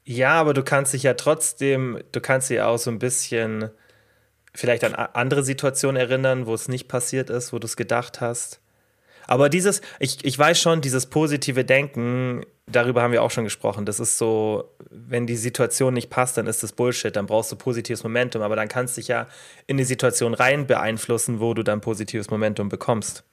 Ja, 0.03 0.33
aber 0.33 0.53
du 0.53 0.63
kannst 0.63 0.93
dich 0.93 1.03
ja 1.03 1.15
trotzdem, 1.15 1.99
du 2.11 2.21
kannst 2.21 2.49
dich 2.49 2.61
auch 2.61 2.77
so 2.77 2.91
ein 2.91 2.99
bisschen 2.99 3.69
vielleicht 4.53 4.83
an 4.83 4.93
andere 4.93 5.43
Situationen 5.43 5.97
erinnern, 5.97 6.45
wo 6.45 6.53
es 6.53 6.67
nicht 6.67 6.87
passiert 6.87 7.29
ist, 7.29 7.51
wo 7.51 7.59
du 7.59 7.65
es 7.65 7.75
gedacht 7.75 8.21
hast. 8.21 8.61
Aber 9.25 9.49
dieses, 9.49 9.81
ich, 9.99 10.23
ich 10.25 10.37
weiß 10.37 10.59
schon, 10.59 10.81
dieses 10.81 11.07
positive 11.07 11.63
Denken, 11.65 12.43
darüber 12.67 13.01
haben 13.01 13.11
wir 13.11 13.21
auch 13.23 13.31
schon 13.31 13.43
gesprochen. 13.43 13.85
Das 13.85 13.99
ist 13.99 14.17
so, 14.17 14.75
wenn 14.89 15.27
die 15.27 15.35
Situation 15.35 15.93
nicht 15.93 16.09
passt, 16.09 16.37
dann 16.37 16.47
ist 16.47 16.63
das 16.63 16.71
Bullshit, 16.71 17.15
dann 17.15 17.27
brauchst 17.27 17.51
du 17.51 17.55
positives 17.55 18.03
Momentum, 18.03 18.41
aber 18.41 18.55
dann 18.55 18.67
kannst 18.67 18.97
du 18.97 19.01
dich 19.01 19.07
ja 19.07 19.27
in 19.67 19.77
die 19.77 19.83
Situation 19.83 20.33
rein 20.33 20.65
beeinflussen, 20.65 21.39
wo 21.39 21.53
du 21.53 21.63
dann 21.63 21.81
positives 21.81 22.29
Momentum 22.29 22.69
bekommst. 22.69 23.23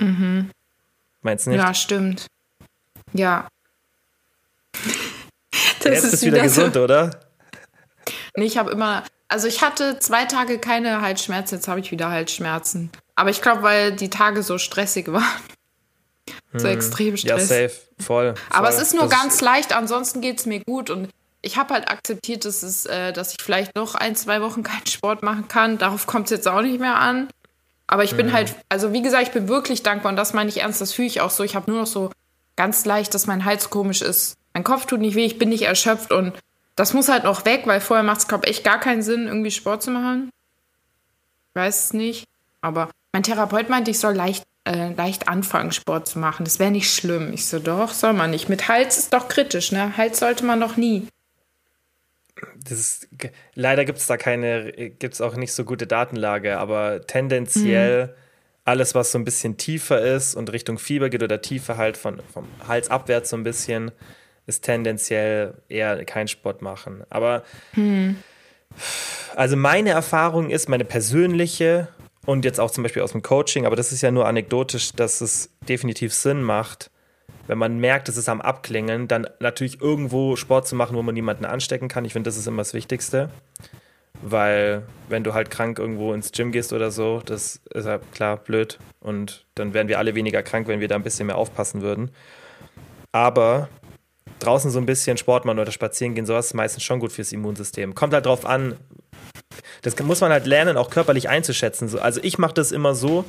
Mhm. 0.00 0.50
Meinst 1.22 1.46
du 1.46 1.50
nicht? 1.50 1.58
Ja, 1.58 1.74
stimmt. 1.74 2.26
Ja. 3.12 3.48
das 4.72 5.84
Jetzt 5.84 6.04
ist 6.04 6.10
bist 6.12 6.22
wieder, 6.22 6.36
wieder 6.36 6.44
gesund, 6.44 6.74
so. 6.74 6.84
oder? 6.84 7.20
Nee, 8.36 8.44
ich 8.44 8.58
habe 8.58 8.70
immer, 8.70 9.04
also 9.28 9.46
ich 9.46 9.62
hatte 9.62 9.98
zwei 9.98 10.24
Tage 10.24 10.58
keine 10.58 11.00
Halsschmerzen, 11.00 11.56
jetzt 11.56 11.68
habe 11.68 11.80
ich 11.80 11.90
wieder 11.90 12.10
Halsschmerzen. 12.10 12.90
Aber 13.14 13.30
ich 13.30 13.42
glaube, 13.42 13.62
weil 13.62 13.92
die 13.92 14.10
Tage 14.10 14.42
so 14.42 14.58
stressig 14.58 15.12
waren. 15.12 15.24
So 16.52 16.66
hm. 16.68 16.74
extrem 16.74 17.16
Stress. 17.16 17.48
Ja, 17.50 17.68
safe, 17.68 17.72
voll. 17.98 18.34
voll. 18.34 18.44
Aber 18.50 18.68
es 18.68 18.80
ist 18.80 18.94
nur 18.94 19.08
das 19.08 19.20
ganz 19.20 19.40
leicht, 19.40 19.74
ansonsten 19.74 20.20
geht 20.20 20.40
es 20.40 20.46
mir 20.46 20.60
gut. 20.60 20.90
Und 20.90 21.10
ich 21.42 21.56
habe 21.56 21.74
halt 21.74 21.88
akzeptiert, 21.88 22.44
dass, 22.44 22.62
es, 22.62 22.86
äh, 22.86 23.12
dass 23.12 23.32
ich 23.32 23.42
vielleicht 23.42 23.74
noch 23.74 23.94
ein, 23.94 24.16
zwei 24.16 24.40
Wochen 24.40 24.62
keinen 24.62 24.86
Sport 24.86 25.22
machen 25.22 25.48
kann. 25.48 25.78
Darauf 25.78 26.06
kommt 26.06 26.26
es 26.26 26.30
jetzt 26.30 26.48
auch 26.48 26.62
nicht 26.62 26.80
mehr 26.80 26.98
an. 26.98 27.28
Aber 27.92 28.04
ich 28.04 28.16
bin 28.16 28.28
mhm. 28.28 28.32
halt, 28.32 28.54
also 28.68 28.92
wie 28.92 29.02
gesagt, 29.02 29.24
ich 29.24 29.32
bin 29.32 29.48
wirklich 29.48 29.82
dankbar 29.82 30.10
und 30.10 30.16
das 30.16 30.32
meine 30.32 30.48
ich 30.48 30.60
ernst, 30.60 30.80
das 30.80 30.92
fühle 30.92 31.08
ich 31.08 31.20
auch 31.20 31.30
so. 31.30 31.42
Ich 31.42 31.56
habe 31.56 31.68
nur 31.68 31.80
noch 31.80 31.88
so 31.88 32.12
ganz 32.54 32.84
leicht, 32.84 33.12
dass 33.14 33.26
mein 33.26 33.44
Hals 33.44 33.68
komisch 33.68 34.00
ist. 34.00 34.36
Mein 34.54 34.62
Kopf 34.62 34.86
tut 34.86 35.00
nicht 35.00 35.16
weh, 35.16 35.26
ich 35.26 35.38
bin 35.38 35.48
nicht 35.48 35.62
erschöpft 35.62 36.12
und 36.12 36.32
das 36.76 36.94
muss 36.94 37.08
halt 37.08 37.24
noch 37.24 37.44
weg, 37.44 37.62
weil 37.64 37.80
vorher 37.80 38.04
macht 38.04 38.20
es, 38.20 38.28
glaube 38.28 38.46
ich, 38.46 38.52
echt 38.52 38.64
gar 38.64 38.78
keinen 38.78 39.02
Sinn, 39.02 39.26
irgendwie 39.26 39.50
Sport 39.50 39.82
zu 39.82 39.90
machen. 39.90 40.30
Ich 41.48 41.60
weiß 41.60 41.86
es 41.86 41.92
nicht. 41.92 42.26
Aber 42.60 42.90
mein 43.12 43.24
Therapeut 43.24 43.68
meinte, 43.68 43.90
ich 43.90 43.98
soll 43.98 44.14
leicht, 44.14 44.44
äh, 44.64 44.92
leicht 44.92 45.26
anfangen, 45.26 45.72
Sport 45.72 46.06
zu 46.06 46.20
machen. 46.20 46.44
Das 46.44 46.60
wäre 46.60 46.70
nicht 46.70 46.94
schlimm. 46.94 47.32
Ich 47.32 47.46
so, 47.46 47.58
doch, 47.58 47.92
soll 47.92 48.12
man 48.12 48.30
nicht. 48.30 48.48
Mit 48.48 48.68
Hals 48.68 48.98
ist 48.98 49.12
doch 49.12 49.26
kritisch, 49.26 49.72
ne? 49.72 49.96
Hals 49.96 50.20
sollte 50.20 50.44
man 50.44 50.60
noch 50.60 50.76
nie 50.76 51.08
ist, 52.68 53.08
leider 53.54 53.84
gibt 53.84 53.98
es 53.98 54.06
da 54.06 54.16
keine, 54.16 54.72
gibt 54.72 55.14
es 55.14 55.20
auch 55.20 55.36
nicht 55.36 55.52
so 55.52 55.64
gute 55.64 55.86
Datenlage, 55.86 56.58
aber 56.58 57.06
tendenziell, 57.06 58.06
mhm. 58.06 58.12
alles, 58.64 58.94
was 58.94 59.12
so 59.12 59.18
ein 59.18 59.24
bisschen 59.24 59.56
tiefer 59.56 60.00
ist 60.00 60.34
und 60.34 60.52
Richtung 60.52 60.78
Fieber 60.78 61.10
geht 61.10 61.22
oder 61.22 61.40
tiefer 61.40 61.76
halt 61.76 61.96
von, 61.96 62.20
vom 62.32 62.46
Hals 62.66 62.90
abwärts 62.90 63.30
so 63.30 63.36
ein 63.36 63.44
bisschen, 63.44 63.90
ist 64.46 64.64
tendenziell 64.64 65.54
eher 65.68 66.04
kein 66.04 66.28
Sport 66.28 66.62
machen. 66.62 67.04
Aber 67.10 67.44
hm. 67.72 68.16
also 69.36 69.56
meine 69.56 69.90
Erfahrung 69.90 70.50
ist, 70.50 70.68
meine 70.68 70.84
persönliche 70.84 71.88
und 72.26 72.44
jetzt 72.44 72.60
auch 72.60 72.70
zum 72.70 72.82
Beispiel 72.82 73.02
aus 73.02 73.12
dem 73.12 73.22
Coaching, 73.22 73.66
aber 73.66 73.76
das 73.76 73.92
ist 73.92 74.02
ja 74.02 74.10
nur 74.10 74.26
anekdotisch, 74.26 74.92
dass 74.92 75.20
es 75.20 75.50
definitiv 75.68 76.12
Sinn 76.12 76.42
macht, 76.42 76.90
wenn 77.50 77.58
man 77.58 77.80
merkt, 77.80 78.08
es 78.08 78.16
ist 78.16 78.28
am 78.28 78.40
Abklingen, 78.40 79.08
dann 79.08 79.26
natürlich 79.40 79.80
irgendwo 79.80 80.36
Sport 80.36 80.68
zu 80.68 80.76
machen, 80.76 80.96
wo 80.96 81.02
man 81.02 81.16
niemanden 81.16 81.44
anstecken 81.44 81.88
kann. 81.88 82.04
Ich 82.04 82.12
finde, 82.12 82.28
das 82.28 82.36
ist 82.36 82.46
immer 82.46 82.58
das 82.58 82.74
Wichtigste. 82.74 83.28
Weil, 84.22 84.84
wenn 85.08 85.24
du 85.24 85.34
halt 85.34 85.50
krank 85.50 85.80
irgendwo 85.80 86.14
ins 86.14 86.30
Gym 86.30 86.52
gehst 86.52 86.72
oder 86.72 86.92
so, 86.92 87.20
das 87.24 87.60
ist 87.74 87.86
ja 87.86 87.98
klar 88.12 88.36
blöd. 88.36 88.78
Und 89.00 89.46
dann 89.56 89.74
wären 89.74 89.88
wir 89.88 89.98
alle 89.98 90.14
weniger 90.14 90.44
krank, 90.44 90.68
wenn 90.68 90.78
wir 90.78 90.86
da 90.86 90.94
ein 90.94 91.02
bisschen 91.02 91.26
mehr 91.26 91.38
aufpassen 91.38 91.82
würden. 91.82 92.12
Aber 93.10 93.68
draußen 94.38 94.70
so 94.70 94.78
ein 94.78 94.86
bisschen 94.86 95.16
Sport 95.16 95.44
machen 95.44 95.58
oder 95.58 95.72
spazieren 95.72 96.14
gehen, 96.14 96.26
sowas 96.26 96.46
ist 96.46 96.54
meistens 96.54 96.84
schon 96.84 97.00
gut 97.00 97.10
fürs 97.10 97.32
Immunsystem. 97.32 97.96
Kommt 97.96 98.14
halt 98.14 98.26
drauf 98.26 98.46
an. 98.46 98.76
Das 99.82 99.98
muss 99.98 100.20
man 100.20 100.30
halt 100.30 100.46
lernen, 100.46 100.76
auch 100.76 100.88
körperlich 100.88 101.28
einzuschätzen. 101.28 101.98
Also 101.98 102.20
ich 102.22 102.38
mache 102.38 102.54
das 102.54 102.70
immer 102.70 102.94
so, 102.94 103.24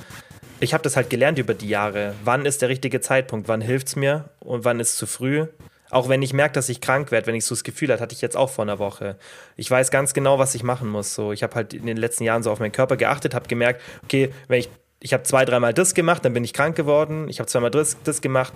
ich 0.61 0.73
habe 0.73 0.83
das 0.83 0.95
halt 0.95 1.09
gelernt 1.09 1.39
über 1.39 1.53
die 1.53 1.67
Jahre. 1.67 2.13
Wann 2.23 2.45
ist 2.45 2.61
der 2.61 2.69
richtige 2.69 3.01
Zeitpunkt? 3.01 3.47
Wann 3.47 3.61
hilft 3.61 3.87
es 3.87 3.95
mir? 3.95 4.29
Und 4.39 4.63
wann 4.63 4.79
ist 4.79 4.91
es 4.91 4.95
zu 4.95 5.07
früh? 5.07 5.47
Auch 5.89 6.07
wenn 6.07 6.21
ich 6.21 6.33
merke, 6.33 6.53
dass 6.53 6.69
ich 6.69 6.79
krank 6.79 7.11
werde, 7.11 7.27
wenn 7.27 7.35
ich 7.35 7.43
so 7.43 7.53
das 7.53 7.65
Gefühl 7.65 7.91
habe, 7.91 8.01
hatte 8.01 8.15
ich 8.15 8.21
jetzt 8.21 8.37
auch 8.37 8.49
vor 8.49 8.63
einer 8.63 8.79
Woche. 8.79 9.17
Ich 9.57 9.69
weiß 9.69 9.91
ganz 9.91 10.13
genau, 10.13 10.39
was 10.39 10.55
ich 10.55 10.63
machen 10.63 10.87
muss. 10.87 11.13
So, 11.13 11.33
ich 11.33 11.43
habe 11.43 11.55
halt 11.55 11.73
in 11.73 11.85
den 11.85 11.97
letzten 11.97 12.23
Jahren 12.23 12.43
so 12.43 12.51
auf 12.51 12.59
meinen 12.59 12.71
Körper 12.71 12.95
geachtet, 12.95 13.33
habe 13.33 13.49
gemerkt, 13.49 13.81
okay, 14.03 14.31
wenn 14.47 14.59
ich 14.59 14.69
ich 15.01 15.13
habe 15.13 15.23
zwei, 15.23 15.45
dreimal 15.45 15.73
das 15.73 15.93
gemacht, 15.95 16.23
dann 16.23 16.33
bin 16.33 16.43
ich 16.43 16.53
krank 16.53 16.75
geworden. 16.75 17.27
Ich 17.27 17.39
habe 17.39 17.47
zweimal 17.47 17.71
das, 17.71 17.97
das 18.03 18.21
gemacht, 18.21 18.53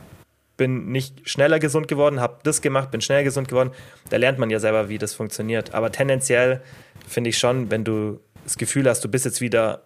bin 0.57 0.91
nicht 0.91 1.27
schneller 1.27 1.59
gesund 1.59 1.87
geworden, 1.87 2.21
habe 2.21 2.37
das 2.43 2.61
gemacht, 2.61 2.91
bin 2.91 3.01
schnell 3.01 3.23
gesund 3.23 3.47
geworden. 3.47 3.71
Da 4.09 4.17
lernt 4.17 4.37
man 4.37 4.51
ja 4.51 4.59
selber, 4.59 4.87
wie 4.87 4.99
das 4.99 5.15
funktioniert. 5.15 5.73
Aber 5.73 5.91
tendenziell 5.91 6.61
finde 7.07 7.31
ich 7.31 7.39
schon, 7.39 7.71
wenn 7.71 7.83
du 7.83 8.19
das 8.43 8.57
Gefühl 8.57 8.87
hast, 8.87 9.03
du 9.03 9.09
bist 9.09 9.25
jetzt 9.25 9.41
wieder 9.41 9.81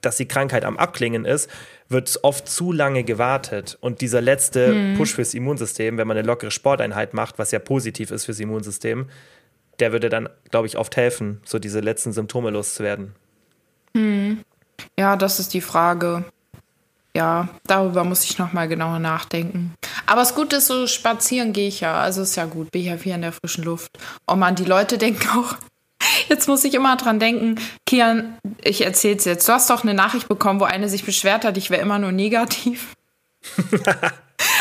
dass 0.00 0.16
die 0.16 0.28
Krankheit 0.28 0.64
am 0.64 0.76
Abklingen 0.76 1.24
ist, 1.24 1.50
wird 1.88 2.20
oft 2.22 2.48
zu 2.48 2.72
lange 2.72 3.04
gewartet. 3.04 3.78
Und 3.80 4.00
dieser 4.00 4.20
letzte 4.20 4.72
mhm. 4.72 4.96
Push 4.96 5.14
fürs 5.14 5.34
Immunsystem, 5.34 5.98
wenn 5.98 6.06
man 6.06 6.16
eine 6.16 6.26
lockere 6.26 6.50
Sporteinheit 6.50 7.14
macht, 7.14 7.38
was 7.38 7.50
ja 7.50 7.58
positiv 7.58 8.10
ist 8.10 8.24
fürs 8.24 8.40
Immunsystem, 8.40 9.08
der 9.80 9.92
würde 9.92 10.08
dann, 10.08 10.28
glaube 10.50 10.66
ich, 10.66 10.76
oft 10.76 10.96
helfen, 10.96 11.40
so 11.44 11.58
diese 11.58 11.80
letzten 11.80 12.12
Symptome 12.12 12.50
loszuwerden. 12.50 13.14
Mhm. 13.94 14.42
Ja, 14.98 15.16
das 15.16 15.40
ist 15.40 15.52
die 15.54 15.60
Frage. 15.60 16.24
Ja, 17.14 17.48
darüber 17.66 18.04
muss 18.04 18.24
ich 18.24 18.38
nochmal 18.38 18.68
genauer 18.68 19.00
nachdenken. 19.00 19.74
Aber 20.06 20.20
das 20.20 20.34
Gute 20.34 20.56
ist, 20.56 20.68
so 20.68 20.86
spazieren 20.86 21.52
gehe 21.52 21.66
ich 21.66 21.80
ja. 21.80 22.00
Also 22.00 22.22
ist 22.22 22.36
ja 22.36 22.44
gut, 22.44 22.70
bin 22.70 22.82
ich 22.82 22.88
ja 22.88 22.98
viel 22.98 23.12
in 23.12 23.22
der 23.22 23.32
frischen 23.32 23.64
Luft. 23.64 23.98
Oh 24.28 24.36
man, 24.36 24.54
die 24.54 24.64
Leute 24.64 24.96
denken 24.96 25.28
auch, 25.30 25.56
Jetzt 26.28 26.48
muss 26.48 26.64
ich 26.64 26.74
immer 26.74 26.96
dran 26.96 27.18
denken, 27.18 27.60
Kian, 27.86 28.38
ich 28.62 28.84
erzähl's 28.84 29.24
jetzt. 29.24 29.48
Du 29.48 29.52
hast 29.52 29.68
doch 29.70 29.82
eine 29.82 29.94
Nachricht 29.94 30.28
bekommen, 30.28 30.60
wo 30.60 30.64
eine 30.64 30.88
sich 30.88 31.04
beschwert 31.04 31.44
hat, 31.44 31.56
ich 31.56 31.70
wäre 31.70 31.82
immer 31.82 31.98
nur 31.98 32.12
negativ. 32.12 32.94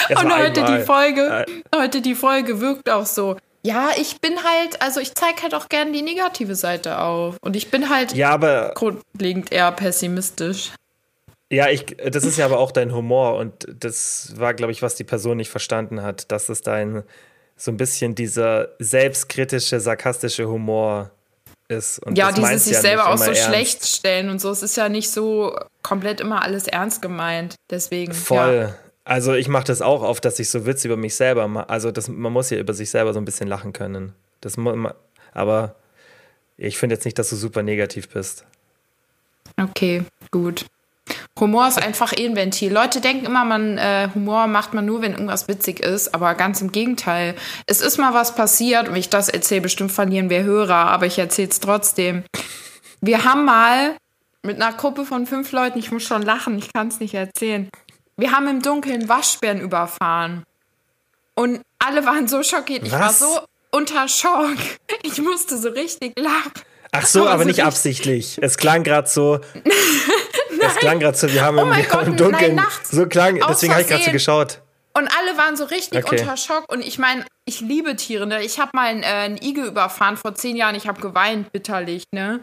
Und 0.10 0.36
heute 0.36 0.66
die 0.66 0.80
Folge, 0.84 1.46
heute 1.76 2.02
die 2.02 2.16
Folge 2.16 2.60
wirkt 2.60 2.90
auch 2.90 3.06
so. 3.06 3.38
Ja, 3.62 3.90
ich 3.98 4.22
bin 4.22 4.44
halt, 4.44 4.82
also 4.82 5.00
ich 5.00 5.14
zeige 5.14 5.44
halt 5.44 5.54
auch 5.54 5.68
gerne 5.70 5.92
die 5.92 6.02
negative 6.02 6.56
Seite 6.56 7.00
auf. 7.00 7.38
Und 7.42 7.56
ich 7.56 7.70
bin 7.70 7.90
halt 7.90 8.14
ja, 8.14 8.32
aber, 8.32 8.72
grundlegend 8.76 9.52
eher 9.52 9.72
pessimistisch. 9.72 10.72
Ja, 11.52 11.68
ich, 11.68 11.86
das 12.12 12.24
ist 12.24 12.38
ja 12.38 12.46
aber 12.46 12.60
auch 12.60 12.72
dein 12.72 12.94
Humor 12.94 13.36
und 13.38 13.68
das 13.80 14.34
war, 14.38 14.54
glaube 14.54 14.72
ich, 14.72 14.82
was 14.82 14.96
die 14.96 15.04
Person 15.04 15.38
nicht 15.38 15.50
verstanden 15.50 16.04
hat, 16.04 16.32
dass 16.32 16.48
es 16.50 16.62
dein 16.62 17.04
so 17.56 17.72
ein 17.72 17.78
bisschen 17.78 18.16
dieser 18.16 18.70
selbstkritische, 18.80 19.80
sarkastische 19.80 20.48
Humor 20.48 21.12
ist. 21.70 22.00
Und 22.00 22.18
ja, 22.18 22.32
dieses 22.32 22.66
sich 22.66 22.74
ja 22.74 22.82
selber 22.82 23.10
auch 23.10 23.18
so 23.18 23.26
ernst. 23.26 23.44
schlecht 23.44 23.86
stellen 23.86 24.30
und 24.30 24.40
so. 24.40 24.52
Es 24.52 24.64
ist 24.64 24.76
ja 24.76 24.90
nicht 24.90 25.10
so 25.12 25.58
komplett 25.84 26.20
immer 26.20 26.44
alles 26.44 26.68
ernst 26.68 27.02
gemeint. 27.02 27.56
Deswegen. 27.70 28.14
Voll. 28.14 28.70
Ja. 28.70 28.76
Also 29.06 29.34
ich 29.34 29.48
mache 29.48 29.64
das 29.64 29.82
auch 29.82 30.04
oft, 30.04 30.24
dass 30.26 30.40
ich 30.40 30.50
so 30.50 30.66
Witze 30.66 30.88
über 30.88 30.98
mich 30.98 31.16
selber 31.16 31.48
mache. 31.48 31.70
Also 31.70 31.92
das, 31.92 32.10
man 32.10 32.32
muss 32.32 32.50
ja 32.50 32.58
über 32.58 32.74
sich 32.74 32.92
selber 32.92 33.14
so 33.14 33.20
ein 33.20 33.26
bisschen 33.26 33.48
lachen 33.48 33.74
können. 33.74 34.14
Das, 34.42 34.56
aber 35.34 35.76
ich 36.58 36.78
finde 36.78 36.96
jetzt 36.96 37.06
nicht, 37.06 37.18
dass 37.18 37.30
du 37.30 37.36
super 37.36 37.64
negativ 37.64 38.10
bist. 38.10 38.46
Okay, 39.60 40.04
gut. 40.30 40.66
Humor 41.40 41.68
ist 41.68 41.82
einfach 41.82 42.14
eh 42.18 42.26
ein 42.26 42.36
Ventil. 42.36 42.72
Leute 42.72 43.02
denken 43.02 43.26
immer, 43.26 43.46
man 43.46 43.78
äh, 43.78 44.10
Humor 44.14 44.48
macht 44.48 44.74
man 44.74 44.86
nur, 44.86 45.02
wenn 45.02 45.14
irgendwas 45.14 45.48
witzig 45.48 45.80
ist, 45.80 46.14
aber 46.14 46.36
ganz 46.36 46.62
im 46.62 46.72
Gegenteil. 46.72 47.36
Es 47.66 47.82
ist 47.82 47.98
mal 47.98 48.14
was 48.14 48.36
passiert, 48.36 48.88
wenn 48.88 48.96
ich 48.96 49.10
das 49.10 49.30
erzähle, 49.30 49.62
bestimmt 49.62 49.92
verlieren 49.92 50.30
wir 50.30 50.44
Hörer, 50.44 50.76
aber 50.76 51.06
ich 51.06 51.18
erzähle 51.18 51.50
es 51.50 51.60
trotzdem. 51.60 52.24
Wir 53.02 53.24
haben 53.24 53.46
mal 53.46 53.96
mit 54.44 54.62
einer 54.62 54.76
Gruppe 54.76 55.06
von 55.06 55.26
fünf 55.26 55.52
Leuten, 55.52 55.80
ich 55.80 55.92
muss 55.92 56.04
schon 56.04 56.22
lachen, 56.22 56.58
ich 56.58 56.72
kann 56.74 56.88
es 56.88 57.00
nicht 57.00 57.14
erzählen. 57.14 57.70
Wir 58.18 58.32
haben 58.32 58.48
im 58.48 58.62
Dunkeln 58.62 59.08
Waschbären 59.08 59.62
überfahren. 59.62 60.44
Und 61.36 61.62
alle 61.80 62.06
waren 62.06 62.28
so 62.28 62.44
schockiert. 62.44 62.86
Ich 62.86 62.92
was? 62.92 63.00
war 63.00 63.14
so 63.14 63.40
unter 63.72 64.08
Schock. 64.08 64.58
Ich 65.04 65.22
musste 65.22 65.58
so 65.58 65.70
richtig 65.70 66.20
lachen. 66.20 66.52
Ach 66.92 67.06
so, 67.06 67.22
aber, 67.22 67.32
aber 67.32 67.44
so 67.44 67.48
nicht 67.50 67.64
absichtlich. 67.64 68.38
Es 68.42 68.58
klang 68.58 68.84
gerade 68.84 69.08
so. 69.08 69.40
es 70.68 70.76
klang 70.76 71.00
gerade 71.00 71.18
so, 71.18 71.32
wir 71.32 71.44
haben, 71.44 71.58
oh 71.58 71.64
im, 71.64 71.88
Gott, 71.90 72.08
im 72.08 72.18
Dunkeln 72.18 72.56
nein, 72.56 72.66
so 72.84 73.06
klang, 73.06 73.40
deswegen 73.48 73.74
habe 73.74 73.82
ich 73.82 73.88
gerade 73.88 74.04
so 74.04 74.12
geschaut. 74.12 74.62
Und 74.94 75.08
alle 75.18 75.38
waren 75.38 75.56
so 75.56 75.66
richtig 75.66 76.04
okay. 76.04 76.20
unter 76.20 76.36
Schock. 76.36 76.66
Und 76.72 76.82
ich 76.82 76.98
meine, 76.98 77.26
ich 77.46 77.62
liebe 77.62 77.96
Tiere. 77.96 78.28
Ne? 78.28 78.44
Ich 78.44 78.60
habe 78.60 78.72
mal 78.74 78.88
einen, 78.88 79.04
äh, 79.04 79.06
einen 79.06 79.38
Igel 79.38 79.66
überfahren 79.66 80.18
vor 80.18 80.36
zehn 80.36 80.56
Jahren. 80.56 80.76
Ich 80.76 80.88
habe 80.88 81.00
geweint 81.00 81.52
bitterlich. 81.52 82.04
Ne? 82.12 82.42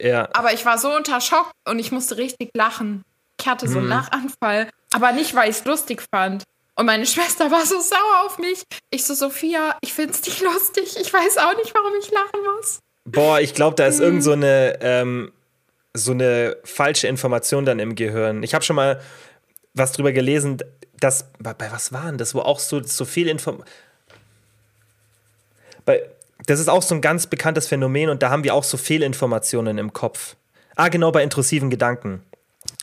Ja. 0.00 0.28
Aber 0.32 0.52
ich 0.52 0.64
war 0.64 0.78
so 0.78 0.94
unter 0.94 1.20
Schock 1.20 1.50
und 1.66 1.78
ich 1.78 1.90
musste 1.90 2.16
richtig 2.16 2.50
lachen. 2.54 3.04
Ich 3.40 3.48
hatte 3.48 3.68
so 3.68 3.78
einen. 3.78 3.88
Lachanfall. 3.88 4.68
Aber 4.94 5.12
nicht, 5.12 5.34
weil 5.34 5.50
ich 5.50 5.56
es 5.56 5.64
lustig 5.64 6.02
fand. 6.12 6.44
Und 6.76 6.86
meine 6.86 7.06
Schwester 7.06 7.50
war 7.50 7.64
so 7.66 7.80
sauer 7.80 8.26
auf 8.26 8.38
mich. 8.38 8.62
Ich 8.90 9.04
so, 9.04 9.14
Sophia, 9.14 9.76
ich 9.80 9.92
find's 9.92 10.24
nicht 10.24 10.40
lustig. 10.42 10.96
Ich 11.00 11.12
weiß 11.12 11.38
auch 11.38 11.56
nicht, 11.56 11.74
warum 11.74 11.92
ich 12.00 12.10
lachen 12.10 12.40
muss. 12.54 12.78
Boah, 13.06 13.40
ich 13.40 13.54
glaube, 13.54 13.74
da 13.74 13.86
ist 13.86 14.00
irgend 14.00 14.22
so 14.22 14.32
eine, 14.32 14.78
ähm, 14.82 15.32
so 15.94 16.12
eine 16.12 16.56
falsche 16.64 17.08
Information 17.08 17.64
dann 17.64 17.78
im 17.78 17.94
Gehirn. 17.94 18.42
Ich 18.42 18.54
habe 18.54 18.64
schon 18.64 18.76
mal 18.76 19.00
was 19.74 19.92
drüber 19.92 20.12
gelesen, 20.12 20.58
dass, 21.00 21.30
bei, 21.38 21.54
bei 21.54 21.70
was 21.70 21.92
waren 21.92 22.18
das, 22.18 22.34
wo 22.34 22.40
auch 22.40 22.58
so, 22.58 22.82
so 22.82 23.04
viel 23.04 23.28
Information. 23.28 23.68
Das 26.46 26.60
ist 26.60 26.68
auch 26.68 26.82
so 26.82 26.94
ein 26.94 27.00
ganz 27.00 27.26
bekanntes 27.26 27.66
Phänomen 27.66 28.10
und 28.10 28.22
da 28.22 28.30
haben 28.30 28.44
wir 28.44 28.54
auch 28.54 28.64
so 28.64 28.76
Fehlinformationen 28.76 29.78
im 29.78 29.92
Kopf. 29.92 30.36
Ah, 30.76 30.88
genau, 30.88 31.10
bei 31.10 31.22
intrusiven 31.22 31.70
Gedanken. 31.70 32.22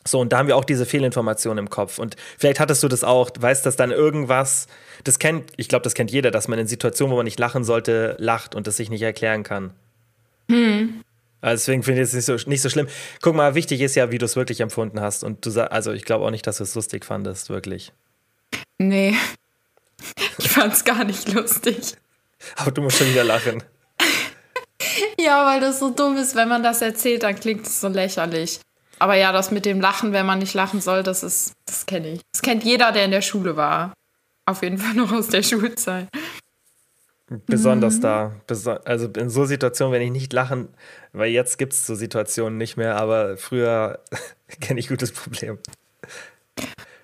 So, 0.08 0.20
und 0.20 0.32
da 0.32 0.38
haben 0.38 0.48
wir 0.48 0.56
auch 0.56 0.66
diese 0.66 0.86
Fehlinformationen 0.86 1.66
im 1.66 1.70
Kopf. 1.70 1.98
Und 1.98 2.16
vielleicht 2.38 2.60
hattest 2.60 2.84
du 2.84 2.88
das 2.88 3.04
auch, 3.04 3.32
weißt, 3.38 3.66
dass 3.66 3.76
dann 3.76 3.92
irgendwas, 3.92 4.68
das 5.04 5.18
kennt, 5.18 5.52
ich 5.58 5.68
glaube, 5.68 5.84
das 5.84 5.94
kennt 5.94 6.12
jeder, 6.12 6.32
dass 6.32 6.48
man 6.48 6.60
in 6.60 6.68
Situationen, 6.68 7.12
wo 7.12 7.18
man 7.18 7.26
nicht 7.26 7.40
lachen 7.40 7.64
sollte, 7.64 8.16
lacht 8.20 8.54
und 8.54 8.68
das 8.68 8.78
sich 8.78 8.90
nicht 8.90 9.02
erklären 9.02 9.44
kann. 9.44 9.72
Hm. 10.50 11.04
Also 11.46 11.62
deswegen 11.62 11.84
finde 11.84 12.02
ich 12.02 12.08
es 12.08 12.14
nicht 12.16 12.26
so, 12.26 12.50
nicht 12.50 12.64
so 12.64 12.70
schlimm. 12.70 12.88
Guck 13.22 13.36
mal, 13.36 13.54
wichtig 13.54 13.80
ist 13.82 13.94
ja, 13.94 14.10
wie 14.10 14.18
du 14.18 14.26
es 14.26 14.36
wirklich 14.36 14.62
empfunden 14.62 15.00
hast. 15.00 15.24
Und 15.24 15.46
du 15.46 15.72
also 15.72 15.92
ich 15.92 16.04
glaube 16.04 16.26
auch 16.26 16.32
nicht, 16.32 16.48
dass 16.48 16.58
du 16.58 16.64
es 16.64 16.74
lustig 16.74 17.06
fandest, 17.06 17.50
wirklich. 17.50 17.94
Nee. 18.80 19.16
Ich 20.38 20.50
fand 20.50 20.74
es 20.74 20.84
gar 20.84 21.06
nicht 21.06 21.32
lustig. 21.32 21.96
Aber 22.58 22.72
du 22.72 22.82
musst 22.82 22.98
schon 22.98 23.10
wieder 23.10 23.24
lachen. 23.24 23.64
ja, 25.20 25.46
weil 25.46 25.62
das 25.62 25.80
so 25.80 25.90
dumm 25.90 26.18
ist, 26.18 26.36
wenn 26.36 26.50
man 26.50 26.64
das 26.64 26.82
erzählt, 26.82 27.24
dann 27.24 27.36
klingt 27.36 27.66
es 27.66 27.80
so 27.80 27.88
lächerlich. 27.88 28.60
Aber 29.00 29.16
ja, 29.16 29.32
das 29.32 29.52
mit 29.52 29.66
dem 29.66 29.80
Lachen, 29.80 30.12
wenn 30.12 30.26
man 30.26 30.40
nicht 30.40 30.54
lachen 30.54 30.82
soll, 30.82 31.04
das 31.04 31.24
ist, 31.24 31.54
das 31.66 31.86
kenne 31.86 32.14
ich. 32.14 32.22
Das 32.34 32.42
kennt 32.42 32.64
jeder, 32.64 32.92
der 32.92 33.06
in 33.06 33.12
der 33.12 33.22
Schule 33.22 33.56
war. 33.56 33.94
Auf 34.46 34.62
jeden 34.62 34.78
Fall 34.78 34.94
noch 34.96 35.12
aus 35.12 35.30
der 35.30 35.44
Schulzeit. 35.44 36.08
Besonders 37.28 37.98
mhm. 37.98 38.02
da. 38.02 38.32
Also 38.86 39.08
in 39.08 39.30
so 39.30 39.46
Situationen, 39.46 39.94
wenn 39.94 40.02
ich 40.02 40.12
nicht 40.12 40.32
lachen, 40.32 40.70
weil 41.12 41.32
jetzt 41.32 41.58
gibt 41.58 41.74
es 41.74 41.88
so 41.88 41.96
Situationen 41.96 42.58
nicht 42.58 42.78
mehr, 42.78 42.98
aber 42.98 43.38
früher 43.38 44.00
kenne 44.62 44.80
ich 44.80 44.90
gutes 44.90 45.12
Problem. 45.12 45.58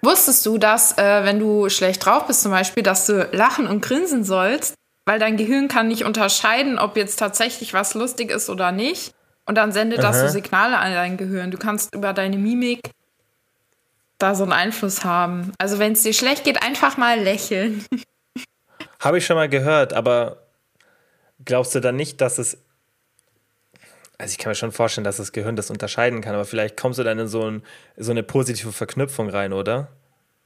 Wusstest 0.03 0.45
du, 0.45 0.57
dass, 0.57 0.97
äh, 0.97 1.23
wenn 1.23 1.39
du 1.39 1.69
schlecht 1.69 2.05
drauf 2.05 2.27
bist 2.27 2.41
zum 2.41 2.51
Beispiel, 2.51 2.83
dass 2.83 3.05
du 3.05 3.29
lachen 3.31 3.67
und 3.67 3.81
grinsen 3.81 4.23
sollst, 4.23 4.75
weil 5.05 5.19
dein 5.19 5.37
Gehirn 5.37 5.67
kann 5.67 5.87
nicht 5.87 6.05
unterscheiden, 6.05 6.77
ob 6.77 6.97
jetzt 6.97 7.17
tatsächlich 7.17 7.73
was 7.73 7.93
lustig 7.95 8.31
ist 8.31 8.49
oder 8.49 8.71
nicht. 8.71 9.13
Und 9.45 9.55
dann 9.55 9.71
sendet 9.71 9.99
Aha. 9.99 10.07
das 10.07 10.21
so 10.21 10.27
Signale 10.27 10.77
an 10.77 10.93
dein 10.93 11.17
Gehirn. 11.17 11.51
Du 11.51 11.57
kannst 11.57 11.95
über 11.95 12.13
deine 12.13 12.37
Mimik 12.37 12.81
da 14.19 14.35
so 14.35 14.43
einen 14.43 14.53
Einfluss 14.53 15.03
haben. 15.03 15.51
Also 15.57 15.79
wenn 15.79 15.93
es 15.93 16.03
dir 16.03 16.13
schlecht 16.13 16.43
geht, 16.43 16.61
einfach 16.61 16.97
mal 16.97 17.19
lächeln. 17.19 17.83
Habe 19.01 19.17
ich 19.17 19.25
schon 19.25 19.35
mal 19.35 19.49
gehört, 19.49 19.93
aber 19.93 20.43
glaubst 21.43 21.73
du 21.73 21.79
dann 21.79 21.95
nicht, 21.95 22.21
dass 22.21 22.37
es. 22.37 22.59
also 24.19 24.31
ich 24.31 24.37
kann 24.37 24.51
mir 24.51 24.55
schon 24.55 24.71
vorstellen, 24.71 25.03
dass 25.03 25.17
das 25.17 25.31
Gehirn 25.31 25.55
das 25.55 25.71
unterscheiden 25.71 26.21
kann, 26.21 26.35
aber 26.35 26.45
vielleicht 26.45 26.77
kommst 26.77 26.99
du 26.99 27.03
dann 27.03 27.17
in 27.17 27.27
so, 27.27 27.49
ein, 27.49 27.63
so 27.97 28.11
eine 28.11 28.21
positive 28.21 28.71
Verknüpfung 28.71 29.29
rein, 29.29 29.53
oder? 29.53 29.89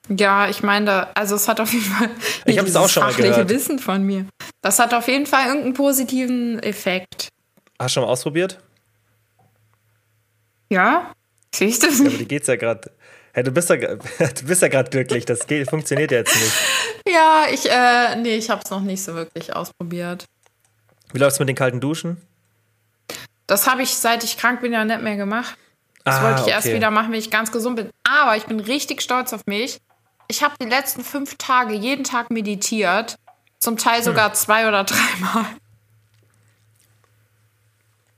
Ja, 0.08 0.48
ich 0.48 0.64
meine, 0.64 1.14
also 1.18 1.36
es 1.36 1.48
hat 1.50 1.60
auf 1.60 1.74
jeden 1.74 1.86
Fall 1.86 2.10
ich 2.46 2.58
habe 2.58 2.68
es 2.68 2.76
auch 2.76 2.88
schon 2.88 3.04
mal 3.04 3.14
gehört. 3.14 3.50
Wissen 3.50 3.78
von 3.80 4.04
mir. 4.04 4.26
Das 4.62 4.80
hat 4.80 4.94
auf 4.94 5.08
jeden 5.10 5.26
Fall 5.26 5.48
irgendeinen 5.48 5.74
positiven 5.74 6.60
Effekt. 6.60 7.28
Hast 7.78 7.92
du 7.92 7.94
schon 7.96 8.04
mal 8.04 8.10
ausprobiert? 8.10 8.60
Ja, 10.70 11.12
siehst 11.54 11.84
du? 11.84 11.88
Ja, 11.88 12.08
aber 12.08 12.18
die 12.18 12.28
geht's 12.28 12.48
ja 12.48 12.56
gerade. 12.56 12.92
Hey, 13.36 13.44
du 13.44 13.52
bist 13.52 13.70
ja, 13.70 13.76
du 13.76 14.46
bist 14.46 14.62
ja 14.62 14.70
gerade 14.70 14.90
glücklich. 14.90 15.26
Das 15.26 15.46
geht, 15.46 15.70
funktioniert 15.70 16.10
ja 16.10 16.20
jetzt 16.20 16.34
nicht. 16.34 16.54
Ja, 17.06 17.48
ich, 17.52 17.70
äh, 17.70 18.16
nee, 18.16 18.38
ich 18.38 18.50
habe 18.50 18.62
es 18.64 18.72
noch 18.72 18.80
nicht 18.80 19.04
so 19.04 19.14
wirklich 19.14 19.54
ausprobiert. 19.54 20.24
Wie 21.12 21.20
läuft's 21.20 21.38
mit 21.40 21.50
den 21.50 21.56
kalten 21.58 21.82
Duschen? 21.82 22.16
Das 23.46 23.68
habe 23.68 23.82
ich, 23.82 23.94
seit 23.94 24.24
ich 24.24 24.38
krank 24.38 24.62
bin, 24.62 24.72
ja 24.72 24.86
nicht 24.86 25.02
mehr 25.02 25.18
gemacht. 25.18 25.58
Das 26.06 26.16
ah, 26.16 26.24
wollte 26.24 26.36
ich 26.36 26.42
okay. 26.44 26.52
erst 26.52 26.68
wieder 26.68 26.92
machen, 26.92 27.12
wenn 27.12 27.20
ich 27.20 27.30
ganz 27.30 27.52
gesund 27.52 27.76
bin. 27.76 27.90
Aber 28.06 28.38
ich 28.38 28.46
bin 28.46 28.62
richtig 28.62 29.02
stolz 29.02 29.34
auf 29.34 29.46
mich. 29.48 29.82
Ich 30.30 30.42
habe 30.42 30.56
die 30.62 30.70
letzten 30.70 31.04
fünf 31.04 31.36
Tage 31.36 31.74
jeden 31.74 32.06
Tag 32.06 32.32
meditiert. 32.32 33.18
Zum 33.60 33.76
Teil 33.76 34.02
sogar 34.02 34.30
hm. 34.30 34.36
zwei 34.36 34.68
oder 34.70 34.86
dreimal. 34.86 35.46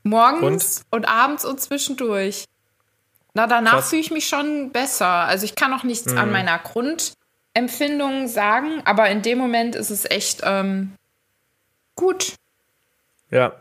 Morgens 0.03 0.84
und? 0.91 0.99
und? 0.99 1.06
abends 1.06 1.43
und 1.43 1.60
zwischendurch. 1.60 2.45
Na, 3.38 3.47
danach 3.47 3.84
fühle 3.84 4.02
ich 4.02 4.12
mich 4.12 4.28
schon 4.28 4.71
besser. 4.71 5.08
Also 5.08 5.45
ich 5.45 5.56
kann 5.56 5.73
auch 5.73 5.84
nichts 5.84 6.12
hm. 6.12 6.17
an 6.17 6.32
meiner 6.32 6.60
Grundempfindung 6.60 8.28
sagen, 8.28 8.82
aber 8.86 9.10
in 9.10 9.21
dem 9.21 9.38
Moment 9.38 9.76
ist 9.76 9.91
es 9.91 10.10
echt 10.10 10.41
ähm, 10.43 10.93
gut. 11.95 12.34
Ja, 13.30 13.54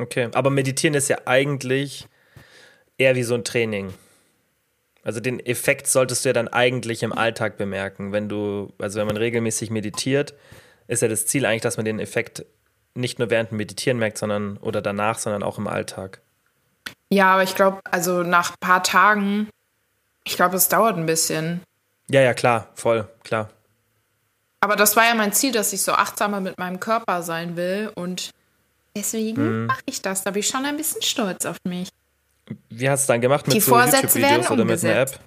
Okay, 0.00 0.30
aber 0.32 0.48
meditieren 0.48 0.94
ist 0.94 1.08
ja 1.08 1.18
eigentlich 1.26 2.06
eher 2.96 3.16
wie 3.16 3.22
so 3.22 3.34
ein 3.34 3.44
Training. 3.44 3.92
Also 5.02 5.20
den 5.20 5.40
Effekt 5.40 5.86
solltest 5.86 6.24
du 6.24 6.30
ja 6.30 6.32
dann 6.32 6.48
eigentlich 6.48 7.02
im 7.02 7.12
Alltag 7.12 7.58
bemerken. 7.58 8.10
Wenn 8.10 8.28
du, 8.28 8.72
also 8.78 8.98
wenn 8.98 9.06
man 9.06 9.18
regelmäßig 9.18 9.70
meditiert, 9.70 10.32
ist 10.88 11.02
ja 11.02 11.08
das 11.08 11.26
Ziel 11.26 11.44
eigentlich, 11.44 11.60
dass 11.60 11.76
man 11.76 11.84
den 11.84 12.00
Effekt 12.00 12.46
nicht 12.94 13.18
nur 13.18 13.28
während 13.28 13.50
dem 13.50 13.58
Meditieren 13.58 13.98
merkt, 13.98 14.16
sondern 14.16 14.56
oder 14.56 14.80
danach, 14.80 15.18
sondern 15.18 15.42
auch 15.42 15.58
im 15.58 15.66
Alltag. 15.66 16.22
Ja, 17.10 17.34
aber 17.34 17.42
ich 17.42 17.54
glaube, 17.54 17.80
also 17.90 18.22
nach 18.22 18.52
ein 18.52 18.60
paar 18.60 18.82
Tagen, 18.82 19.48
ich 20.24 20.36
glaube, 20.36 20.56
es 20.56 20.68
dauert 20.68 20.96
ein 20.96 21.06
bisschen. 21.06 21.60
Ja, 22.08 22.20
ja, 22.20 22.34
klar, 22.34 22.68
voll, 22.74 23.08
klar. 23.24 23.50
Aber 24.60 24.76
das 24.76 24.96
war 24.96 25.04
ja 25.04 25.14
mein 25.14 25.32
Ziel, 25.32 25.52
dass 25.52 25.72
ich 25.72 25.82
so 25.82 25.92
achtsamer 25.92 26.40
mit 26.40 26.58
meinem 26.58 26.80
Körper 26.80 27.22
sein 27.22 27.56
will 27.56 27.90
und 27.94 28.30
Deswegen 28.94 29.62
mhm. 29.62 29.66
mache 29.66 29.82
ich 29.86 30.02
das. 30.02 30.22
Da 30.22 30.32
bin 30.32 30.40
ich 30.40 30.48
schon 30.48 30.64
ein 30.64 30.76
bisschen 30.76 31.02
stolz 31.02 31.46
auf 31.46 31.56
mich. 31.64 31.88
Wie 32.68 32.90
hast 32.90 33.00
du 33.00 33.02
es 33.02 33.06
dann 33.06 33.20
gemacht? 33.20 33.46
Mit 33.46 33.54
Die 33.54 33.60
so 33.60 33.78
YouTube-Videos 33.78 34.50
oder 34.50 34.64
mit 34.64 34.84
einer 34.84 34.96
App? 34.96 35.20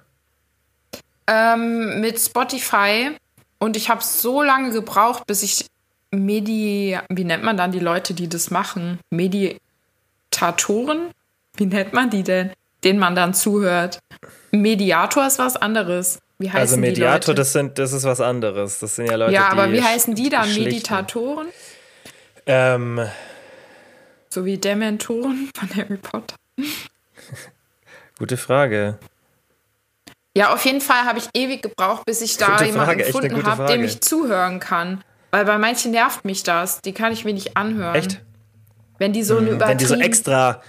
Ähm, 1.26 2.00
mit 2.00 2.20
Spotify. 2.20 3.16
Und 3.58 3.76
ich 3.76 3.88
habe 3.88 4.02
so 4.02 4.42
lange 4.42 4.72
gebraucht, 4.72 5.26
bis 5.26 5.42
ich 5.42 5.66
Medi... 6.10 6.98
Wie 7.08 7.24
nennt 7.24 7.42
man 7.42 7.56
dann 7.56 7.72
die 7.72 7.80
Leute, 7.80 8.12
die 8.12 8.28
das 8.28 8.50
machen? 8.50 9.00
Meditatoren? 9.10 11.10
Wie 11.56 11.66
nennt 11.66 11.92
man 11.92 12.10
die 12.10 12.22
denn? 12.22 12.50
Denen 12.82 12.98
man 12.98 13.14
dann 13.14 13.34
zuhört. 13.34 13.98
Mediator 14.50 15.26
ist 15.26 15.38
was 15.38 15.56
anderes. 15.56 16.18
Wie 16.38 16.48
heißen 16.48 16.60
also 16.60 16.76
Mediator, 16.76 17.34
das 17.34 17.52
sind, 17.52 17.78
das 17.78 17.92
ist 17.92 18.04
was 18.04 18.20
anderes. 18.20 18.80
Das 18.80 18.96
sind 18.96 19.06
ja 19.06 19.16
Leute, 19.16 19.32
Ja, 19.32 19.48
aber 19.48 19.70
wie 19.72 19.82
heißen 19.82 20.14
die 20.14 20.28
dann? 20.28 20.44
Schlichten. 20.44 20.64
Meditatoren? 20.64 21.46
Ähm, 22.46 23.00
so 24.28 24.44
wie 24.44 24.58
Dementoren 24.58 25.48
von 25.56 25.76
Harry 25.76 25.96
Potter. 25.96 26.36
Gute 28.18 28.36
Frage. 28.36 28.98
Ja, 30.36 30.52
auf 30.52 30.64
jeden 30.64 30.80
Fall 30.80 31.04
habe 31.04 31.18
ich 31.18 31.28
ewig 31.34 31.62
gebraucht, 31.62 32.04
bis 32.04 32.20
ich 32.20 32.36
da 32.36 32.46
gute 32.48 32.64
jemanden 32.64 32.86
Frage, 32.86 33.04
gefunden 33.04 33.46
habe, 33.46 33.66
dem 33.66 33.84
ich 33.84 34.00
zuhören 34.00 34.58
kann. 34.58 35.04
Weil 35.30 35.44
bei 35.44 35.58
manchen 35.58 35.92
nervt 35.92 36.24
mich 36.24 36.42
das. 36.42 36.80
Die 36.80 36.92
kann 36.92 37.12
ich 37.12 37.24
mir 37.24 37.32
nicht 37.32 37.56
anhören. 37.56 37.94
Echt? 37.94 38.20
Wenn 38.98 39.12
die 39.12 39.22
so 39.22 39.40
mhm, 39.40 39.60
Wenn 39.60 39.78
die 39.78 39.84
so 39.84 39.94
extra. 39.94 40.60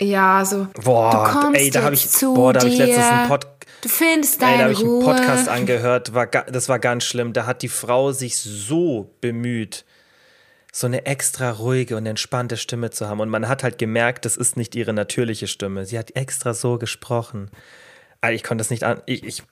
Ja, 0.00 0.44
so. 0.44 0.66
Boah, 0.82 1.50
ey, 1.52 1.70
da 1.70 1.82
habe 1.82 1.94
ich, 1.94 2.08
boah, 2.20 2.52
da 2.52 2.60
hab 2.60 2.66
ich 2.66 2.78
letztens 2.78 3.06
einen 3.06 3.28
Pod 3.28 3.46
Du 3.82 3.88
findest 3.88 4.42
deine 4.42 4.52
ey, 4.52 4.58
da 4.58 4.64
habe 4.64 4.72
ich 4.72 4.80
einen 4.80 5.00
Podcast 5.00 5.48
angehört. 5.48 6.14
War, 6.14 6.26
das 6.26 6.68
war 6.68 6.78
ganz 6.78 7.04
schlimm. 7.04 7.32
Da 7.32 7.46
hat 7.46 7.62
die 7.62 7.68
Frau 7.68 8.12
sich 8.12 8.36
so 8.36 9.14
bemüht, 9.20 9.84
so 10.72 10.86
eine 10.86 11.06
extra 11.06 11.50
ruhige 11.50 11.96
und 11.96 12.06
entspannte 12.06 12.56
Stimme 12.56 12.90
zu 12.90 13.08
haben. 13.08 13.20
Und 13.20 13.30
man 13.30 13.48
hat 13.48 13.62
halt 13.62 13.78
gemerkt, 13.78 14.24
das 14.24 14.36
ist 14.36 14.56
nicht 14.56 14.74
ihre 14.74 14.92
natürliche 14.92 15.46
Stimme. 15.46 15.86
Sie 15.86 15.98
hat 15.98 16.14
extra 16.14 16.52
so 16.52 16.78
gesprochen. 16.78 17.50
Ich 18.30 18.44
konnte 18.44 18.60
das 18.60 18.70
nicht 18.70 18.84
an. 18.84 19.00
Ich, 19.06 19.24
ich, 19.24 19.42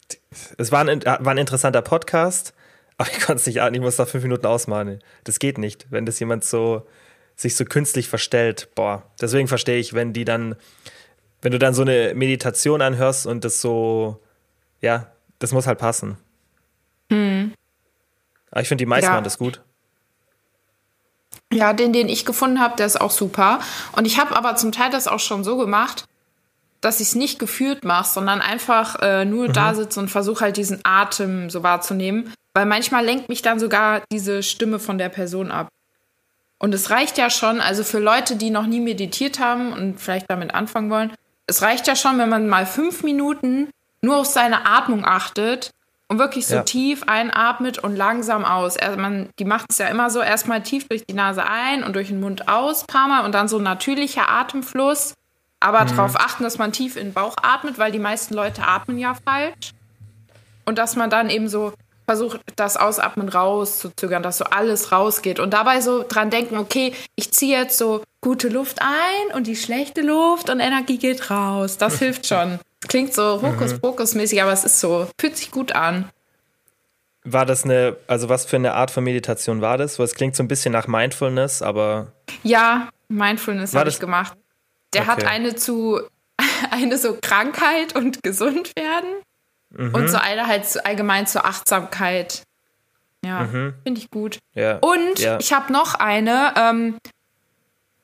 es 0.58 0.72
war 0.72 0.86
ein, 0.86 1.02
war 1.02 1.28
ein 1.28 1.38
interessanter 1.38 1.80
Podcast, 1.80 2.52
aber 2.98 3.08
ich 3.10 3.20
konnte 3.20 3.40
es 3.40 3.46
nicht 3.46 3.62
an. 3.62 3.72
Ich 3.72 3.80
muss 3.80 3.96
da 3.96 4.04
fünf 4.04 4.24
Minuten 4.24 4.44
ausmalen. 4.44 5.02
Das 5.24 5.38
geht 5.38 5.56
nicht, 5.56 5.86
wenn 5.90 6.04
das 6.04 6.20
jemand 6.20 6.44
so 6.44 6.86
sich 7.38 7.56
so 7.56 7.64
künstlich 7.64 8.08
verstellt. 8.08 8.68
Boah, 8.74 9.04
deswegen 9.20 9.48
verstehe 9.48 9.78
ich, 9.78 9.94
wenn 9.94 10.12
die 10.12 10.24
dann, 10.24 10.56
wenn 11.40 11.52
du 11.52 11.58
dann 11.58 11.72
so 11.72 11.82
eine 11.82 12.12
Meditation 12.14 12.82
anhörst 12.82 13.26
und 13.26 13.44
das 13.44 13.60
so, 13.60 14.20
ja, 14.80 15.06
das 15.38 15.52
muss 15.52 15.66
halt 15.66 15.78
passen. 15.78 16.18
Hm. 17.10 17.54
Aber 18.50 18.60
ich 18.60 18.68
finde, 18.68 18.82
die 18.82 18.86
meisten 18.86 19.06
ja. 19.06 19.12
machen 19.12 19.24
das 19.24 19.38
gut. 19.38 19.62
Ja, 21.52 21.72
den, 21.72 21.92
den 21.92 22.08
ich 22.08 22.26
gefunden 22.26 22.60
habe, 22.60 22.76
der 22.76 22.86
ist 22.86 23.00
auch 23.00 23.10
super. 23.10 23.60
Und 23.92 24.06
ich 24.06 24.18
habe 24.18 24.36
aber 24.36 24.56
zum 24.56 24.72
Teil 24.72 24.90
das 24.90 25.06
auch 25.06 25.20
schon 25.20 25.44
so 25.44 25.56
gemacht, 25.56 26.04
dass 26.80 27.00
ich 27.00 27.08
es 27.08 27.14
nicht 27.14 27.38
gefühlt 27.38 27.84
mache, 27.84 28.08
sondern 28.08 28.40
einfach 28.40 29.00
äh, 29.00 29.24
nur 29.24 29.48
mhm. 29.48 29.52
da 29.52 29.74
sitze 29.74 30.00
und 30.00 30.08
versuche 30.08 30.42
halt 30.42 30.56
diesen 30.56 30.80
Atem 30.82 31.50
so 31.50 31.62
wahrzunehmen. 31.62 32.32
Weil 32.54 32.66
manchmal 32.66 33.04
lenkt 33.04 33.28
mich 33.28 33.42
dann 33.42 33.60
sogar 33.60 34.02
diese 34.10 34.42
Stimme 34.42 34.78
von 34.78 34.98
der 34.98 35.08
Person 35.08 35.50
ab. 35.50 35.68
Und 36.58 36.74
es 36.74 36.90
reicht 36.90 37.18
ja 37.18 37.30
schon, 37.30 37.60
also 37.60 37.84
für 37.84 38.00
Leute, 38.00 38.36
die 38.36 38.50
noch 38.50 38.66
nie 38.66 38.80
meditiert 38.80 39.38
haben 39.38 39.72
und 39.72 40.00
vielleicht 40.00 40.28
damit 40.28 40.54
anfangen 40.54 40.90
wollen, 40.90 41.12
es 41.46 41.62
reicht 41.62 41.86
ja 41.86 41.96
schon, 41.96 42.18
wenn 42.18 42.28
man 42.28 42.48
mal 42.48 42.66
fünf 42.66 43.02
Minuten 43.02 43.70
nur 44.02 44.18
auf 44.18 44.26
seine 44.26 44.66
Atmung 44.66 45.04
achtet 45.04 45.70
und 46.08 46.18
wirklich 46.18 46.46
so 46.46 46.56
ja. 46.56 46.62
tief 46.62 47.04
einatmet 47.06 47.78
und 47.78 47.96
langsam 47.96 48.44
aus. 48.44 48.76
Er, 48.76 48.96
man, 48.96 49.28
die 49.38 49.44
macht 49.44 49.66
es 49.70 49.78
ja 49.78 49.86
immer 49.88 50.10
so, 50.10 50.20
erstmal 50.20 50.62
tief 50.62 50.88
durch 50.88 51.04
die 51.06 51.14
Nase 51.14 51.44
ein 51.46 51.84
und 51.84 51.94
durch 51.94 52.08
den 52.08 52.20
Mund 52.20 52.48
aus, 52.48 52.84
paar 52.84 53.08
Mal 53.08 53.24
und 53.24 53.32
dann 53.32 53.48
so 53.48 53.58
natürlicher 53.58 54.28
Atemfluss. 54.28 55.14
Aber 55.60 55.84
mhm. 55.84 55.88
darauf 55.88 56.16
achten, 56.16 56.44
dass 56.44 56.58
man 56.58 56.72
tief 56.72 56.96
in 56.96 57.08
den 57.08 57.12
Bauch 57.12 57.36
atmet, 57.42 57.78
weil 57.78 57.92
die 57.92 57.98
meisten 57.98 58.34
Leute 58.34 58.62
atmen 58.66 58.98
ja 58.98 59.14
falsch. 59.14 59.72
Und 60.64 60.78
dass 60.78 60.96
man 60.96 61.10
dann 61.10 61.30
eben 61.30 61.48
so 61.48 61.72
versucht, 62.08 62.40
das 62.56 62.78
Ausatmen 62.78 63.28
rauszuzögern, 63.28 64.22
dass 64.22 64.38
so 64.38 64.44
alles 64.46 64.92
rausgeht. 64.92 65.38
Und 65.40 65.52
dabei 65.52 65.82
so 65.82 66.02
dran 66.08 66.30
denken, 66.30 66.56
okay, 66.56 66.94
ich 67.16 67.34
ziehe 67.34 67.58
jetzt 67.58 67.76
so 67.76 68.02
gute 68.22 68.48
Luft 68.48 68.78
ein 68.80 69.36
und 69.36 69.46
die 69.46 69.56
schlechte 69.56 70.00
Luft 70.00 70.48
und 70.48 70.58
Energie 70.58 70.96
geht 70.96 71.30
raus. 71.30 71.76
Das 71.76 71.98
hilft 71.98 72.26
schon. 72.26 72.60
Klingt 72.88 73.12
so 73.12 73.42
Hokuspokus-mäßig, 73.42 74.40
aber 74.40 74.52
es 74.52 74.64
ist 74.64 74.80
so. 74.80 75.06
Fühlt 75.20 75.36
sich 75.36 75.50
gut 75.50 75.72
an. 75.72 76.08
War 77.24 77.44
das 77.44 77.64
eine, 77.64 77.98
also 78.06 78.30
was 78.30 78.46
für 78.46 78.56
eine 78.56 78.72
Art 78.72 78.90
von 78.90 79.04
Meditation 79.04 79.60
war 79.60 79.76
das? 79.76 79.98
Weil 79.98 80.06
es 80.06 80.14
klingt 80.14 80.34
so 80.34 80.42
ein 80.42 80.48
bisschen 80.48 80.72
nach 80.72 80.86
Mindfulness, 80.86 81.60
aber. 81.60 82.12
Ja, 82.42 82.88
Mindfulness 83.08 83.74
habe 83.74 83.90
ich 83.90 84.00
gemacht. 84.00 84.32
Der 84.94 85.02
okay. 85.02 85.10
hat 85.10 85.24
eine 85.26 85.56
zu, 85.56 86.00
eine 86.70 86.96
so 86.96 87.18
Krankheit 87.20 87.94
und 87.94 88.22
gesund 88.22 88.72
werden 88.76 89.08
mhm. 89.70 89.94
und 89.94 90.08
so 90.08 90.18
eine 90.18 90.46
halt 90.46 90.64
allgemein 90.86 91.26
zur 91.26 91.44
Achtsamkeit. 91.44 92.42
Ja, 93.24 93.42
mhm. 93.42 93.74
finde 93.82 94.00
ich 94.00 94.10
gut. 94.10 94.38
Ja. 94.54 94.78
Und 94.78 95.18
ja. 95.18 95.38
ich 95.40 95.52
habe 95.52 95.72
noch 95.72 95.94
eine, 95.94 96.54
ähm, 96.56 96.98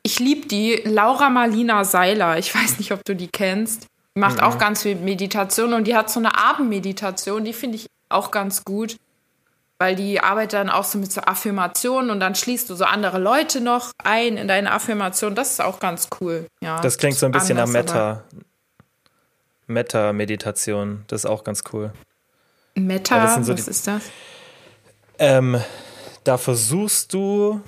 ich 0.03 0.18
liebe 0.18 0.48
die, 0.48 0.83
Laura 0.85 1.31
Marlina 1.31 1.85
Seiler. 1.85 2.38
Ich 2.38 2.55
weiß 2.55 2.79
nicht, 2.79 2.92
ob 2.92 3.05
du 3.05 3.14
die 3.14 3.29
kennst. 3.29 3.87
Die 4.16 4.20
macht 4.20 4.38
mhm. 4.38 4.44
auch 4.44 4.59
ganz 4.59 4.83
viel 4.83 4.96
Meditation 4.96 5.72
und 5.72 5.87
die 5.87 5.96
hat 5.96 6.11
so 6.11 6.20
eine 6.20 6.37
Abendmeditation, 6.37 7.44
die 7.44 7.53
finde 7.53 7.77
ich 7.77 7.87
auch 8.09 8.31
ganz 8.31 8.64
gut, 8.64 8.96
weil 9.79 9.96
die 9.96 10.20
arbeitet 10.20 10.55
dann 10.55 10.70
auch 10.70 10.85
so 10.85 10.98
mit 10.98 11.12
so 11.12 11.20
Affirmationen 11.20 12.11
und 12.11 12.20
dann 12.20 12.35
schließt 12.35 12.70
du 12.70 12.74
so 12.74 12.85
andere 12.85 13.18
Leute 13.18 13.61
noch 13.61 13.90
ein 14.03 14.37
in 14.37 14.46
deine 14.46 14.72
Affirmation. 14.72 15.35
Das 15.35 15.51
ist 15.51 15.61
auch 15.61 15.80
ganz 15.80 16.09
cool. 16.20 16.47
Ja, 16.61 16.80
das 16.80 16.99
klingt 16.99 17.16
so 17.16 17.26
ein 17.26 17.32
bisschen 17.32 17.57
nach 17.57 17.66
Meta. 17.66 18.24
Meta-Meditation, 19.66 21.04
das 21.08 21.24
ist 21.24 21.30
auch 21.30 21.44
ganz 21.44 21.62
cool. 21.72 21.92
Meta, 22.74 23.42
so 23.42 23.52
was 23.52 23.64
die, 23.64 23.70
ist 23.70 23.86
das? 23.86 24.02
Ähm, 25.18 25.60
da 26.24 26.38
versuchst 26.38 27.12
du, 27.12 27.60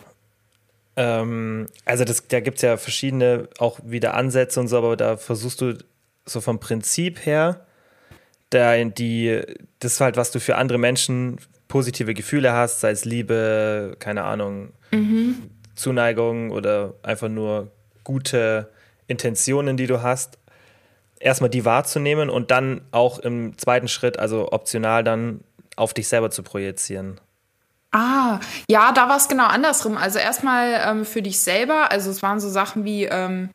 ähm, 0.97 1.67
also 1.85 2.05
das, 2.05 2.27
da 2.27 2.41
gibt 2.41 2.57
es 2.57 2.63
ja 2.63 2.77
verschiedene 2.77 3.49
auch 3.59 3.79
wieder 3.85 4.15
Ansätze 4.15 4.59
und 4.61 4.69
so, 4.69 4.79
aber 4.79 4.97
da 4.97 5.17
versuchst 5.17 5.61
du 5.61 5.79
so 6.25 6.41
vom 6.41 6.59
Prinzip 6.59 7.25
her, 7.25 7.67
da 8.51 8.83
die, 8.85 9.43
das 9.79 9.95
ist 9.95 10.01
halt, 10.01 10.17
was 10.17 10.31
du 10.31 10.41
für 10.41 10.57
andere 10.57 10.79
Menschen 10.79 11.39
positive 11.69 12.15
Gefühle 12.15 12.53
hast, 12.53 12.81
sei 12.81 12.91
es 12.91 13.05
Liebe, 13.05 13.97
keine 13.99 14.25
Ahnung, 14.25 14.73
mhm. 14.91 15.51
Zuneigung 15.75 16.51
oder 16.51 16.95
einfach 17.03 17.29
nur 17.29 17.71
gute 18.03 18.71
Intentionen, 19.09 19.77
die 19.77 19.87
du 19.87 20.03
hast, 20.03 20.39
erstmal 21.21 21.51
die 21.51 21.65
wahrzunehmen 21.65 22.31
und 22.31 22.51
dann 22.51 22.83
auch 22.91 23.19
im 23.19 23.57
zweiten 23.59 23.89
Schritt, 23.89 24.19
also 24.19 24.53
optional 24.53 25.05
dann 25.05 25.41
auf 25.77 25.95
dich 25.95 26.09
selber 26.09 26.31
zu 26.31 26.43
projizieren. 26.43 27.21
Ah, 27.93 28.41
ja, 28.69 28.93
da 28.93 29.09
war 29.09 29.17
es 29.17 29.29
genau 29.29 29.47
andersrum. 29.47 29.97
Also 29.97 30.19
erstmal 30.19 30.81
ähm, 30.85 31.05
für 31.05 31.23
dich 31.23 31.41
selber, 31.41 31.91
also 31.91 32.11
es 32.11 32.23
waren 32.23 32.41
so 32.41 32.49
Sachen 32.49 32.85
wie, 32.85 33.05
ähm, 33.05 33.51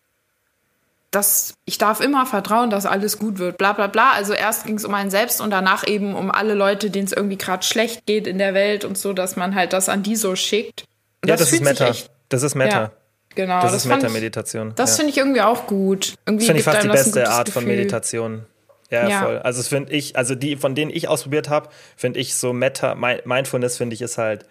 dass 1.12 1.56
ich 1.66 1.78
darf 1.78 2.00
immer 2.00 2.26
vertrauen, 2.26 2.70
dass 2.70 2.86
alles 2.86 3.20
gut 3.20 3.38
wird, 3.38 3.58
bla 3.58 3.74
bla 3.74 3.88
bla. 3.88 4.12
Also 4.14 4.34
erst 4.34 4.66
ging 4.66 4.78
es 4.78 4.86
um 4.86 4.94
einen 4.94 5.12
selbst 5.12 5.42
und 5.42 5.52
danach 5.52 5.86
eben 5.86 6.16
um 6.16 6.32
alle 6.32 6.54
Leute, 6.54 6.90
denen 6.90 7.06
es 7.06 7.12
irgendwie 7.12 7.38
gerade 7.38 7.64
schlecht 7.64 8.06
geht 8.06 8.26
in 8.28 8.38
der 8.38 8.54
Welt 8.54 8.86
und 8.86 8.98
so, 8.98 9.14
dass 9.14 9.36
man 9.36 9.54
halt 9.54 9.74
das 9.74 9.90
an 9.90 10.04
die 10.04 10.16
so 10.16 10.36
schickt. 10.36 10.86
Und 11.22 11.30
ja, 11.30 11.36
das, 11.36 11.50
das 11.50 11.54
ist 11.54 11.64
Meta. 11.64 11.88
Echt, 11.88 12.10
das 12.30 12.44
ist 12.44 12.56
Meta. 12.56 12.82
Ja, 12.82 12.92
genau. 13.36 13.62
Das, 13.62 13.72
das 13.72 13.86
ist 13.86 13.90
Meta-Meditation. 13.90 14.74
Das 14.76 14.92
ja. 14.92 14.96
finde 14.98 15.12
ich 15.12 15.18
irgendwie 15.18 15.42
auch 15.42 15.68
gut. 15.68 16.16
Irgendwie 16.26 16.46
das 16.46 16.48
finde 16.48 16.60
ich 16.60 16.66
fast 16.66 16.84
die 16.84 16.88
beste 16.88 17.30
Art 17.30 17.50
von 17.50 17.66
Meditation. 17.66 18.46
Ja, 18.90 19.08
ja, 19.08 19.22
voll. 19.24 19.38
Also 19.40 19.64
finde 19.64 19.94
ich, 19.94 20.18
also 20.18 20.36
die, 20.36 20.58
von 20.58 20.76
denen 20.76 20.92
ich 20.92 21.08
ausprobiert 21.08 21.50
habe, 21.50 21.70
finde 21.96 22.20
ich 22.20 22.36
so 22.36 22.52
Meta, 22.52 22.96
Mindfulness 22.96 23.78
finde 23.78 23.94
ich 23.94 24.02
ist 24.02 24.18
halt, 24.18 24.46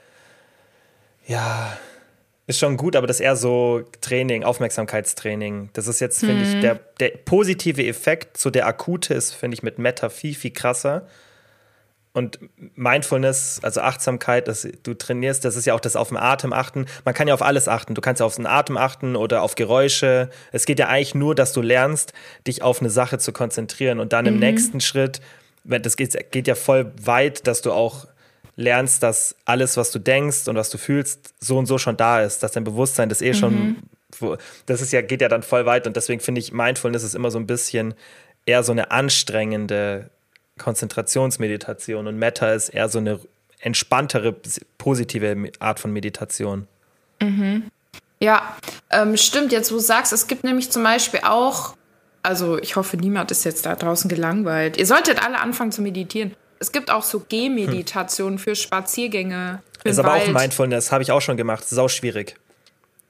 ja, 1.27 1.77
ist 2.47 2.59
schon 2.59 2.77
gut, 2.77 2.97
aber 2.97 3.07
das 3.07 3.17
ist 3.17 3.21
eher 3.21 3.37
so 3.37 3.85
Training, 4.01 4.43
Aufmerksamkeitstraining. 4.43 5.71
Das 5.75 5.87
ist 5.87 6.01
jetzt, 6.01 6.21
finde 6.21 6.35
mhm. 6.35 6.43
ich, 6.43 6.61
der, 6.61 6.81
der 6.99 7.11
positive 7.25 7.87
Effekt, 7.87 8.39
so 8.39 8.51
der 8.51 8.67
akute 8.67 9.15
ist, 9.15 9.33
finde 9.33 9.55
ich, 9.55 9.63
mit 9.63 9.79
Meta 9.79 10.09
viel, 10.09 10.35
viel 10.35 10.53
krasser. 10.53 11.07
Und 12.13 12.41
Mindfulness, 12.75 13.61
also 13.63 13.83
Achtsamkeit, 13.83 14.49
das, 14.49 14.67
du 14.83 14.95
trainierst, 14.95 15.45
das 15.45 15.55
ist 15.55 15.67
ja 15.67 15.75
auch 15.75 15.81
das 15.81 15.95
auf 15.95 16.09
den 16.09 16.17
Atem 16.17 16.53
achten. 16.53 16.87
Man 17.05 17.15
kann 17.15 17.29
ja 17.29 17.35
auf 17.35 17.43
alles 17.43 17.69
achten. 17.69 17.95
Du 17.95 18.01
kannst 18.01 18.19
ja 18.19 18.27
auf 18.27 18.35
den 18.35 18.47
Atem 18.47 18.77
achten 18.77 19.15
oder 19.15 19.43
auf 19.43 19.55
Geräusche. 19.55 20.29
Es 20.51 20.67
geht 20.67 20.81
ja 20.81 20.89
eigentlich 20.89 21.15
nur, 21.15 21.37
dass 21.37 21.53
du 21.53 21.63
lernst, 21.63 22.13
dich 22.49 22.63
auf 22.63 22.81
eine 22.81 22.91
Sache 22.91 23.19
zu 23.19 23.33
konzentrieren. 23.33 24.01
Und 24.01 24.13
dann 24.13 24.27
im 24.27 24.35
mhm. 24.35 24.41
nächsten 24.41 24.81
Schritt, 24.81 25.21
das 25.63 25.97
geht, 25.97 26.33
geht 26.33 26.49
ja 26.49 26.57
voll 26.57 26.93
weit, 27.01 27.47
dass 27.47 27.63
du 27.63 27.71
auch 27.71 28.07
lernst, 28.57 29.05
dass 29.05 29.37
alles, 29.45 29.77
was 29.77 29.93
du 29.93 30.01
denkst 30.01 30.49
und 30.49 30.57
was 30.57 30.71
du 30.71 30.79
fühlst, 30.79 31.35
so 31.39 31.59
und 31.59 31.67
so 31.67 31.79
schon 31.79 31.97
da 31.97 32.23
ist, 32.23 32.43
dass 32.43 32.53
dein 32.53 32.65
Bewusstsein 32.65 33.09
das 33.09 33.23
eh 33.23 33.33
mhm. 33.33 33.35
schon, 33.35 33.77
das 34.67 34.83
ist 34.83 34.93
ja, 34.93 35.01
geht 35.01 35.21
ja 35.21 35.29
dann 35.29 35.43
voll 35.43 35.65
weit 35.65 35.87
und 35.87 35.97
deswegen 35.97 36.21
finde 36.21 36.41
ich, 36.41 36.53
Mindfulness 36.53 37.05
ist 37.05 37.15
immer 37.15 37.31
so 37.31 37.39
ein 37.39 37.47
bisschen 37.47 37.95
eher 38.47 38.63
so 38.63 38.73
eine 38.73 38.91
anstrengende 38.91 40.11
Konzentrationsmeditation 40.61 42.07
und 42.07 42.17
Metta 42.19 42.53
ist 42.53 42.69
eher 42.69 42.89
so 42.89 42.99
eine 42.99 43.19
entspanntere, 43.61 44.35
positive 44.79 45.51
Art 45.59 45.81
von 45.81 45.93
Meditation. 45.93 46.69
Mhm. 47.21 47.65
Ja, 48.21 48.57
ähm, 48.91 49.17
stimmt. 49.17 49.53
Jetzt, 49.53 49.71
wo 49.71 49.77
du 49.77 49.81
sagst, 49.81 50.13
es 50.13 50.27
gibt 50.27 50.45
nämlich 50.45 50.71
zum 50.71 50.83
Beispiel 50.83 51.21
auch, 51.25 51.75
also 52.23 52.59
ich 52.59 52.77
hoffe, 52.77 52.97
niemand 52.97 53.31
ist 53.31 53.45
jetzt 53.45 53.67
da 53.67 53.75
draußen 53.75 54.09
gelangweilt. 54.09 54.77
Ihr 54.77 54.87
solltet 54.87 55.25
alle 55.25 55.41
anfangen 55.41 55.73
zu 55.73 55.83
meditieren. 55.83 56.35
Es 56.59 56.73
gibt 56.73 56.91
auch 56.91 57.03
so 57.03 57.21
Gehmeditationen 57.27 58.35
hm. 58.35 58.39
für 58.39 58.55
Spaziergänge. 58.55 59.63
Für 59.83 59.89
ist 59.89 59.99
aber 59.99 60.11
Wald. 60.11 60.29
auch 60.29 60.33
Mindfulness, 60.33 60.93
habe 60.93 61.03
ich 61.03 61.11
auch 61.11 61.23
schon 61.23 61.39
gemacht. 61.39 61.67
Sau 61.67 61.89
schwierig. 61.89 62.37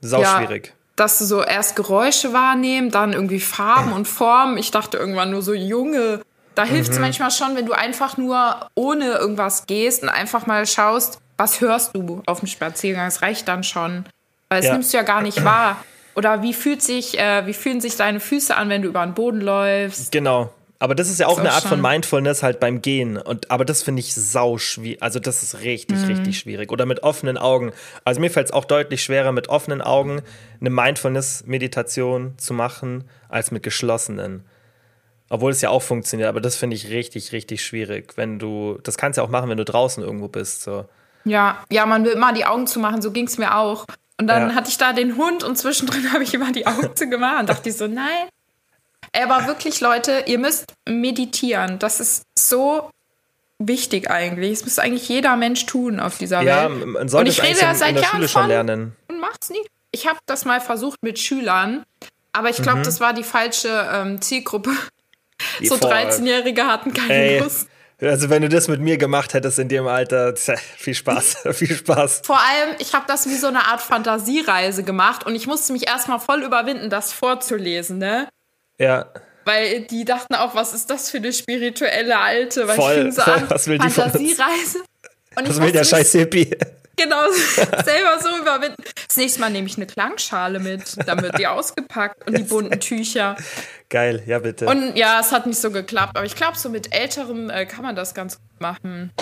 Sau 0.00 0.22
ja, 0.22 0.36
schwierig. 0.36 0.72
Dass 0.94 1.18
du 1.18 1.24
so 1.24 1.42
erst 1.42 1.74
Geräusche 1.74 2.32
wahrnehmen, 2.32 2.90
dann 2.92 3.12
irgendwie 3.12 3.40
Farben 3.40 3.92
und 3.96 4.06
Formen. 4.06 4.56
Ich 4.58 4.70
dachte 4.70 4.96
irgendwann 4.96 5.32
nur 5.32 5.42
so, 5.42 5.52
Junge, 5.52 6.20
da 6.54 6.64
hilft 6.64 6.90
es 6.90 6.96
mhm. 6.96 7.02
manchmal 7.02 7.30
schon, 7.30 7.56
wenn 7.56 7.66
du 7.66 7.72
einfach 7.72 8.16
nur 8.16 8.68
ohne 8.74 9.12
irgendwas 9.12 9.66
gehst 9.66 10.02
und 10.02 10.08
einfach 10.08 10.46
mal 10.46 10.66
schaust, 10.66 11.20
was 11.36 11.60
hörst 11.60 11.96
du 11.96 12.22
auf 12.26 12.40
dem 12.40 12.48
Spaziergang. 12.48 13.06
Das 13.06 13.22
reicht 13.22 13.48
dann 13.48 13.64
schon. 13.64 14.04
Weil 14.48 14.60
es 14.60 14.66
ja. 14.66 14.72
nimmst 14.72 14.92
du 14.92 14.96
ja 14.98 15.02
gar 15.02 15.22
nicht 15.22 15.44
wahr. 15.44 15.82
Oder 16.14 16.42
wie 16.42 16.52
fühlt 16.52 16.82
sich, 16.82 17.18
äh, 17.18 17.46
wie 17.46 17.54
fühlen 17.54 17.80
sich 17.80 17.96
deine 17.96 18.20
Füße 18.20 18.54
an, 18.54 18.68
wenn 18.68 18.82
du 18.82 18.88
über 18.88 19.04
den 19.04 19.14
Boden 19.14 19.40
läufst? 19.40 20.12
Genau. 20.12 20.52
Aber 20.82 20.94
das 20.94 21.10
ist 21.10 21.20
ja 21.20 21.26
auch 21.26 21.36
das 21.36 21.40
eine 21.40 21.52
Art 21.52 21.64
von 21.64 21.80
Mindfulness 21.80 22.42
halt 22.42 22.58
beim 22.58 22.80
Gehen. 22.80 23.18
Und, 23.18 23.50
aber 23.50 23.66
das 23.66 23.82
finde 23.82 24.00
ich 24.00 24.14
sau 24.14 24.56
schwierig. 24.56 25.02
Also 25.02 25.20
das 25.20 25.42
ist 25.42 25.60
richtig, 25.60 25.98
mhm. 25.98 26.04
richtig 26.06 26.38
schwierig. 26.38 26.72
Oder 26.72 26.86
mit 26.86 27.02
offenen 27.02 27.36
Augen. 27.36 27.72
Also 28.04 28.20
mir 28.20 28.30
fällt 28.30 28.46
es 28.46 28.52
auch 28.52 28.64
deutlich 28.64 29.04
schwerer, 29.04 29.30
mit 29.30 29.48
offenen 29.48 29.82
Augen 29.82 30.22
eine 30.58 30.70
Mindfulness-Meditation 30.70 32.34
zu 32.38 32.54
machen, 32.54 33.04
als 33.28 33.50
mit 33.50 33.62
geschlossenen. 33.62 34.44
Obwohl 35.32 35.52
es 35.52 35.60
ja 35.60 35.70
auch 35.70 35.82
funktioniert, 35.82 36.28
aber 36.28 36.40
das 36.40 36.56
finde 36.56 36.74
ich 36.74 36.88
richtig, 36.88 37.30
richtig 37.30 37.64
schwierig. 37.64 38.14
Wenn 38.16 38.40
du, 38.40 38.78
das 38.82 38.98
kannst 38.98 39.16
du 39.16 39.22
ja 39.22 39.26
auch 39.26 39.30
machen, 39.30 39.48
wenn 39.48 39.56
du 39.56 39.64
draußen 39.64 40.02
irgendwo 40.02 40.26
bist. 40.26 40.62
So. 40.62 40.86
Ja, 41.24 41.64
ja, 41.70 41.86
man 41.86 42.04
will 42.04 42.12
immer 42.12 42.32
die 42.32 42.44
Augen 42.44 42.66
zu 42.66 42.80
machen, 42.80 43.00
so 43.00 43.12
ging 43.12 43.28
es 43.28 43.38
mir 43.38 43.56
auch. 43.56 43.86
Und 44.20 44.26
dann 44.26 44.50
ja. 44.50 44.54
hatte 44.56 44.70
ich 44.70 44.76
da 44.76 44.92
den 44.92 45.16
Hund 45.16 45.44
und 45.44 45.56
zwischendrin 45.56 46.12
habe 46.12 46.24
ich 46.24 46.34
immer 46.34 46.50
die 46.50 46.66
Augen 46.66 46.94
zu 46.96 47.08
gemacht 47.08 47.40
und 47.40 47.48
dachte 47.48 47.68
ich 47.68 47.76
so, 47.76 47.86
nein. 47.86 48.28
Aber 49.16 49.46
wirklich, 49.46 49.80
Leute, 49.80 50.24
ihr 50.26 50.38
müsst 50.38 50.74
meditieren. 50.88 51.78
Das 51.78 52.00
ist 52.00 52.24
so 52.36 52.90
wichtig 53.60 54.10
eigentlich. 54.10 54.58
Das 54.58 54.64
müsste 54.64 54.82
eigentlich 54.82 55.08
jeder 55.08 55.36
Mensch 55.36 55.64
tun 55.66 56.00
auf 56.00 56.18
dieser 56.18 56.42
ja, 56.42 56.68
Welt. 56.68 56.86
Man 56.86 57.08
sollte 57.08 57.30
und 57.30 57.38
ich 57.38 57.42
rede 57.42 57.60
ja 57.60 57.74
seit 57.74 58.00
Jahren 58.00 58.28
schon 58.28 58.48
lernen. 58.48 58.96
Und 59.06 59.20
mach's 59.20 59.48
nie. 59.50 59.64
Ich 59.92 60.08
habe 60.08 60.18
das 60.26 60.44
mal 60.44 60.60
versucht 60.60 61.02
mit 61.02 61.18
Schülern, 61.20 61.84
aber 62.32 62.50
ich 62.50 62.62
glaube, 62.62 62.78
mhm. 62.78 62.84
das 62.84 63.00
war 63.00 63.12
die 63.12 63.24
falsche 63.24 63.88
ähm, 63.92 64.20
Zielgruppe 64.20 64.70
so 65.62 65.76
13-Jährige 65.76 66.66
hatten 66.66 66.92
keine 66.92 67.14
Ey. 67.14 67.38
Lust. 67.40 67.68
Also 68.02 68.30
wenn 68.30 68.40
du 68.40 68.48
das 68.48 68.68
mit 68.68 68.80
mir 68.80 68.96
gemacht 68.96 69.34
hättest 69.34 69.58
in 69.58 69.68
dem 69.68 69.86
Alter, 69.86 70.34
tja, 70.34 70.56
viel 70.56 70.94
Spaß, 70.94 71.44
viel 71.52 71.74
Spaß. 71.74 72.22
Vor 72.24 72.38
allem, 72.38 72.76
ich 72.78 72.94
habe 72.94 73.04
das 73.06 73.26
wie 73.28 73.36
so 73.36 73.48
eine 73.48 73.66
Art 73.66 73.82
Fantasiereise 73.82 74.84
gemacht 74.84 75.26
und 75.26 75.34
ich 75.34 75.46
musste 75.46 75.72
mich 75.72 75.86
erstmal 75.86 76.18
voll 76.18 76.42
überwinden, 76.42 76.88
das 76.88 77.12
vorzulesen, 77.12 77.98
ne? 77.98 78.28
Ja. 78.78 79.06
Weil 79.44 79.82
die 79.82 80.04
dachten 80.04 80.34
auch, 80.34 80.54
was 80.54 80.72
ist 80.72 80.88
das 80.88 81.10
für 81.10 81.18
eine 81.18 81.32
spirituelle 81.32 82.18
Alte? 82.18 82.66
Weil 82.68 82.76
voll, 82.76 83.06
ich 83.08 83.14
so 83.14 83.22
voll, 83.22 83.34
an, 83.34 83.50
was 83.50 83.66
will 83.66 83.78
die 83.78 83.90
Fantasiereise. 83.90 84.78
Und 85.36 85.48
was 85.48 85.60
will 85.60 85.72
der 85.72 85.84
scheiß 85.84 86.12
Hippie? 86.12 86.56
Genau, 87.00 87.22
selber 87.84 88.18
so 88.20 88.36
überwinden. 88.36 88.82
Das 89.08 89.16
nächste 89.16 89.40
Mal 89.40 89.50
nehme 89.50 89.66
ich 89.66 89.76
eine 89.76 89.86
Klangschale 89.86 90.58
mit, 90.58 90.96
dann 91.06 91.22
wird 91.22 91.38
die 91.38 91.46
ausgepackt 91.46 92.26
und 92.26 92.36
die 92.36 92.42
bunten 92.42 92.78
Tücher. 92.78 93.36
Geil, 93.88 94.22
ja 94.26 94.38
bitte. 94.38 94.66
Und 94.66 94.96
ja, 94.96 95.20
es 95.20 95.32
hat 95.32 95.46
nicht 95.46 95.60
so 95.60 95.70
geklappt, 95.70 96.16
aber 96.16 96.26
ich 96.26 96.36
glaube, 96.36 96.58
so 96.58 96.68
mit 96.68 96.94
Älterem 96.94 97.48
äh, 97.48 97.64
kann 97.64 97.82
man 97.82 97.96
das 97.96 98.14
ganz 98.14 98.36
gut 98.36 98.60
machen. 98.60 99.12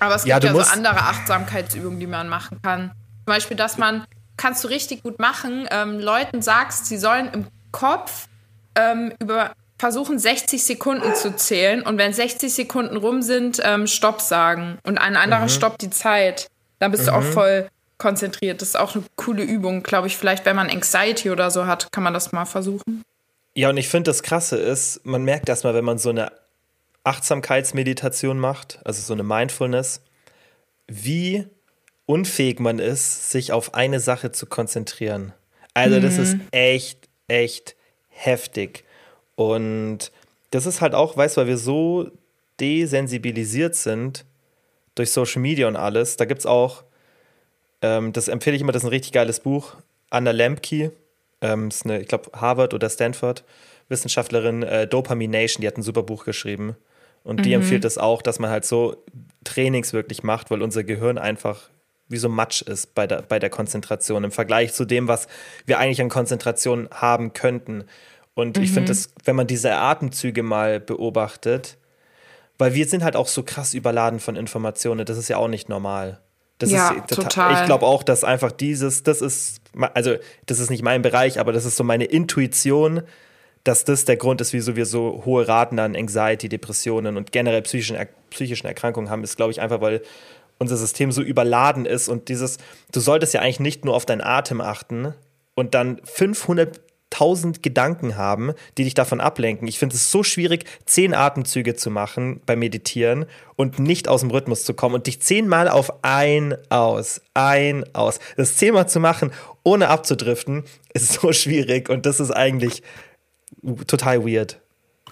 Aber 0.00 0.16
es 0.16 0.24
gibt 0.24 0.42
ja, 0.42 0.52
ja 0.52 0.64
so 0.64 0.70
andere 0.72 0.96
Achtsamkeitsübungen, 0.96 2.00
die 2.00 2.06
man 2.06 2.28
machen 2.28 2.60
kann. 2.62 2.90
Zum 2.90 3.26
Beispiel, 3.26 3.56
dass 3.56 3.78
man, 3.78 4.04
kannst 4.36 4.64
du 4.64 4.68
richtig 4.68 5.04
gut 5.04 5.20
machen, 5.20 5.68
ähm, 5.70 6.00
Leuten 6.00 6.42
sagst, 6.42 6.86
sie 6.86 6.98
sollen 6.98 7.30
im 7.32 7.46
Kopf 7.70 8.26
ähm, 8.74 9.12
über 9.20 9.52
versuchen 9.78 10.18
60 10.18 10.64
Sekunden 10.64 11.14
zu 11.14 11.36
zählen 11.36 11.82
und 11.82 11.98
wenn 11.98 12.12
60 12.12 12.52
Sekunden 12.52 12.96
rum 12.96 13.22
sind, 13.22 13.60
ähm, 13.62 13.86
Stopp 13.86 14.20
sagen 14.20 14.78
und 14.82 14.98
ein 14.98 15.16
anderer 15.16 15.42
mhm. 15.42 15.48
stoppt 15.48 15.82
die 15.82 15.90
Zeit. 15.90 16.48
Dann 16.78 16.90
bist 16.90 17.04
mhm. 17.04 17.06
du 17.06 17.12
auch 17.14 17.22
mhm. 17.22 17.32
voll 17.32 17.70
konzentriert. 17.98 18.62
Das 18.62 18.70
ist 18.70 18.76
auch 18.78 18.94
eine 18.94 19.04
coole 19.16 19.42
Übung, 19.42 19.82
glaube 19.82 20.06
ich. 20.06 20.16
Vielleicht, 20.16 20.46
wenn 20.46 20.56
man 20.56 20.70
Anxiety 20.70 21.30
oder 21.30 21.50
so 21.50 21.66
hat, 21.66 21.92
kann 21.92 22.04
man 22.04 22.14
das 22.14 22.32
mal 22.32 22.44
versuchen. 22.44 23.02
Ja, 23.54 23.70
und 23.70 23.76
ich 23.76 23.88
finde, 23.88 24.10
das 24.10 24.22
Krasse 24.22 24.56
ist, 24.56 25.04
man 25.04 25.24
merkt 25.24 25.48
erstmal, 25.48 25.74
wenn 25.74 25.84
man 25.84 25.98
so 25.98 26.10
eine 26.10 26.30
Achtsamkeitsmeditation 27.02 28.38
macht, 28.38 28.78
also 28.84 29.02
so 29.02 29.14
eine 29.14 29.24
Mindfulness, 29.24 30.02
wie 30.86 31.46
unfähig 32.06 32.60
man 32.60 32.78
ist, 32.78 33.30
sich 33.30 33.52
auf 33.52 33.74
eine 33.74 34.00
Sache 34.00 34.30
zu 34.30 34.46
konzentrieren. 34.46 35.32
Also, 35.74 35.96
mhm. 35.96 36.02
das 36.02 36.18
ist 36.18 36.34
mhm. 36.34 36.46
echt, 36.52 37.08
echt 37.26 37.74
heftig. 38.08 38.84
Und 39.34 40.12
das 40.50 40.66
ist 40.66 40.80
halt 40.80 40.94
auch, 40.94 41.16
weißt 41.16 41.36
du, 41.36 41.40
weil 41.40 41.48
wir 41.48 41.58
so 41.58 42.10
desensibilisiert 42.60 43.74
sind 43.74 44.24
durch 44.98 45.10
Social 45.10 45.40
Media 45.40 45.68
und 45.68 45.76
alles. 45.76 46.16
Da 46.16 46.24
gibt 46.24 46.40
es 46.40 46.46
auch, 46.46 46.84
ähm, 47.82 48.12
das 48.12 48.28
empfehle 48.28 48.56
ich 48.56 48.62
immer, 48.62 48.72
das 48.72 48.82
ist 48.82 48.86
ein 48.86 48.90
richtig 48.92 49.12
geiles 49.12 49.40
Buch. 49.40 49.74
Anna 50.10 50.30
Lemke, 50.30 50.92
ähm, 51.40 51.68
ist 51.68 51.84
eine, 51.84 52.00
ich 52.00 52.08
glaube, 52.08 52.30
Harvard 52.34 52.74
oder 52.74 52.88
Stanford 52.90 53.44
Wissenschaftlerin, 53.88 54.62
äh, 54.62 54.86
Dopamination, 54.86 55.62
die 55.62 55.66
hat 55.66 55.78
ein 55.78 55.82
super 55.82 56.02
Buch 56.02 56.24
geschrieben. 56.24 56.76
Und 57.24 57.44
die 57.44 57.50
mhm. 57.50 57.62
empfiehlt 57.62 57.84
es 57.84 57.94
das 57.94 58.02
auch, 58.02 58.22
dass 58.22 58.38
man 58.38 58.50
halt 58.50 58.64
so 58.64 59.02
Trainings 59.44 59.92
wirklich 59.92 60.22
macht, 60.22 60.50
weil 60.50 60.62
unser 60.62 60.84
Gehirn 60.84 61.18
einfach 61.18 61.70
wie 62.08 62.16
so 62.16 62.28
Matsch 62.28 62.62
ist 62.62 62.94
bei 62.94 63.06
der, 63.06 63.22
bei 63.22 63.38
der 63.38 63.50
Konzentration 63.50 64.24
im 64.24 64.30
Vergleich 64.30 64.72
zu 64.72 64.84
dem, 64.84 65.08
was 65.08 65.28
wir 65.66 65.78
eigentlich 65.78 66.00
an 66.00 66.08
Konzentration 66.08 66.88
haben 66.90 67.34
könnten. 67.34 67.84
Und 68.34 68.56
mhm. 68.56 68.62
ich 68.62 68.72
finde, 68.72 68.96
wenn 69.24 69.36
man 69.36 69.46
diese 69.46 69.74
Atemzüge 69.74 70.42
mal 70.42 70.80
beobachtet, 70.80 71.76
weil 72.58 72.74
wir 72.74 72.86
sind 72.86 73.04
halt 73.04 73.16
auch 73.16 73.28
so 73.28 73.42
krass 73.42 73.72
überladen 73.72 74.20
von 74.20 74.36
Informationen, 74.36 75.06
das 75.06 75.16
ist 75.16 75.28
ja 75.28 75.36
auch 75.36 75.48
nicht 75.48 75.68
normal. 75.68 76.20
Das 76.58 76.72
ja, 76.72 76.90
ist 76.90 77.14
total. 77.14 77.60
Ich 77.60 77.66
glaube 77.66 77.86
auch, 77.86 78.02
dass 78.02 78.24
einfach 78.24 78.50
dieses, 78.50 79.04
das 79.04 79.22
ist, 79.22 79.60
also 79.94 80.16
das 80.46 80.58
ist 80.58 80.70
nicht 80.70 80.82
mein 80.82 81.02
Bereich, 81.02 81.38
aber 81.38 81.52
das 81.52 81.64
ist 81.64 81.76
so 81.76 81.84
meine 81.84 82.04
Intuition, 82.04 83.02
dass 83.62 83.84
das 83.84 84.04
der 84.04 84.16
Grund 84.16 84.40
ist, 84.40 84.52
wieso 84.52 84.74
wir 84.74 84.86
so 84.86 85.22
hohe 85.24 85.46
Raten 85.46 85.78
an 85.78 85.94
Anxiety, 85.94 86.48
Depressionen 86.48 87.16
und 87.16 87.30
generell 87.30 87.62
psychischen, 87.62 87.96
psychischen 88.30 88.66
Erkrankungen 88.66 89.08
haben, 89.08 89.22
ist, 89.22 89.36
glaube 89.36 89.52
ich, 89.52 89.60
einfach, 89.60 89.80
weil 89.80 90.02
unser 90.58 90.76
System 90.76 91.12
so 91.12 91.22
überladen 91.22 91.86
ist 91.86 92.08
und 92.08 92.28
dieses, 92.28 92.58
du 92.90 92.98
solltest 92.98 93.34
ja 93.34 93.40
eigentlich 93.40 93.60
nicht 93.60 93.84
nur 93.84 93.94
auf 93.94 94.06
deinen 94.06 94.20
Atem 94.20 94.60
achten 94.60 95.14
und 95.54 95.74
dann 95.74 96.00
500 96.04 96.80
tausend 97.18 97.64
Gedanken 97.64 98.16
haben, 98.16 98.52
die 98.76 98.84
dich 98.84 98.94
davon 98.94 99.20
ablenken. 99.20 99.66
Ich 99.66 99.80
finde 99.80 99.96
es 99.96 100.12
so 100.12 100.22
schwierig, 100.22 100.66
zehn 100.86 101.14
Atemzüge 101.14 101.74
zu 101.74 101.90
machen 101.90 102.40
beim 102.46 102.60
Meditieren 102.60 103.26
und 103.56 103.80
nicht 103.80 104.06
aus 104.06 104.20
dem 104.20 104.30
Rhythmus 104.30 104.62
zu 104.62 104.72
kommen 104.72 104.94
und 104.94 105.08
dich 105.08 105.20
zehnmal 105.20 105.68
auf 105.68 106.04
ein, 106.04 106.56
aus, 106.70 107.20
ein, 107.34 107.84
aus. 107.92 108.20
Das 108.36 108.56
zehnmal 108.56 108.88
zu 108.88 109.00
machen, 109.00 109.32
ohne 109.64 109.88
abzudriften, 109.88 110.62
ist 110.94 111.14
so 111.14 111.32
schwierig 111.32 111.88
und 111.88 112.06
das 112.06 112.20
ist 112.20 112.30
eigentlich 112.30 112.84
total 113.88 114.24
weird. 114.24 114.60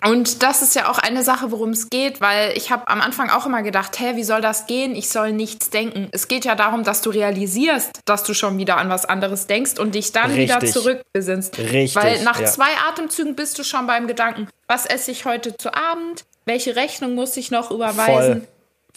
Und 0.05 0.43
das 0.43 0.63
ist 0.63 0.75
ja 0.75 0.91
auch 0.91 0.99
eine 0.99 1.23
Sache, 1.23 1.51
worum 1.51 1.71
es 1.71 1.89
geht, 1.91 2.21
weil 2.21 2.57
ich 2.57 2.71
habe 2.71 2.89
am 2.89 3.01
Anfang 3.01 3.31
auch 3.31 3.47
immer 3.47 3.63
gedacht, 3.63 3.99
hä, 3.99 4.17
wie 4.17 4.25
soll 4.25 4.41
das 4.41 4.67
gehen? 4.67 4.95
Ich 4.95 5.09
soll 5.09 5.33
nichts 5.33 5.71
denken. 5.71 6.09
Es 6.13 6.29
geht 6.29 6.45
ja 6.45 6.55
darum, 6.55 6.85
dass 6.85 7.03
du 7.03 7.11
realisierst, 7.11 8.01
dass 8.05 8.23
du 8.23 8.35
schon 8.35 8.59
wieder 8.59 8.77
an 8.77 8.89
was 8.89 9.05
anderes 9.05 9.47
denkst 9.47 9.79
und 9.79 9.95
dich 9.95 10.13
dann 10.13 10.33
Richtig. 10.33 10.49
wieder 10.49 10.67
zurückbesinnst. 10.67 11.59
Richtig. 11.59 11.97
Weil 11.97 12.23
nach 12.25 12.41
ja. 12.41 12.47
zwei 12.47 12.69
Atemzügen 12.89 13.35
bist 13.37 13.59
du 13.59 13.65
schon 13.65 13.87
beim 13.87 14.07
Gedanken, 14.07 14.49
was 14.69 14.87
esse 14.87 15.11
ich 15.11 15.25
heute 15.25 15.57
zu 15.57 15.75
Abend? 15.75 16.25
Welche 16.45 16.77
Rechnung 16.77 17.15
muss 17.15 17.37
ich 17.37 17.51
noch 17.51 17.71
überweisen? 17.71 18.43
Voll. 18.43 18.49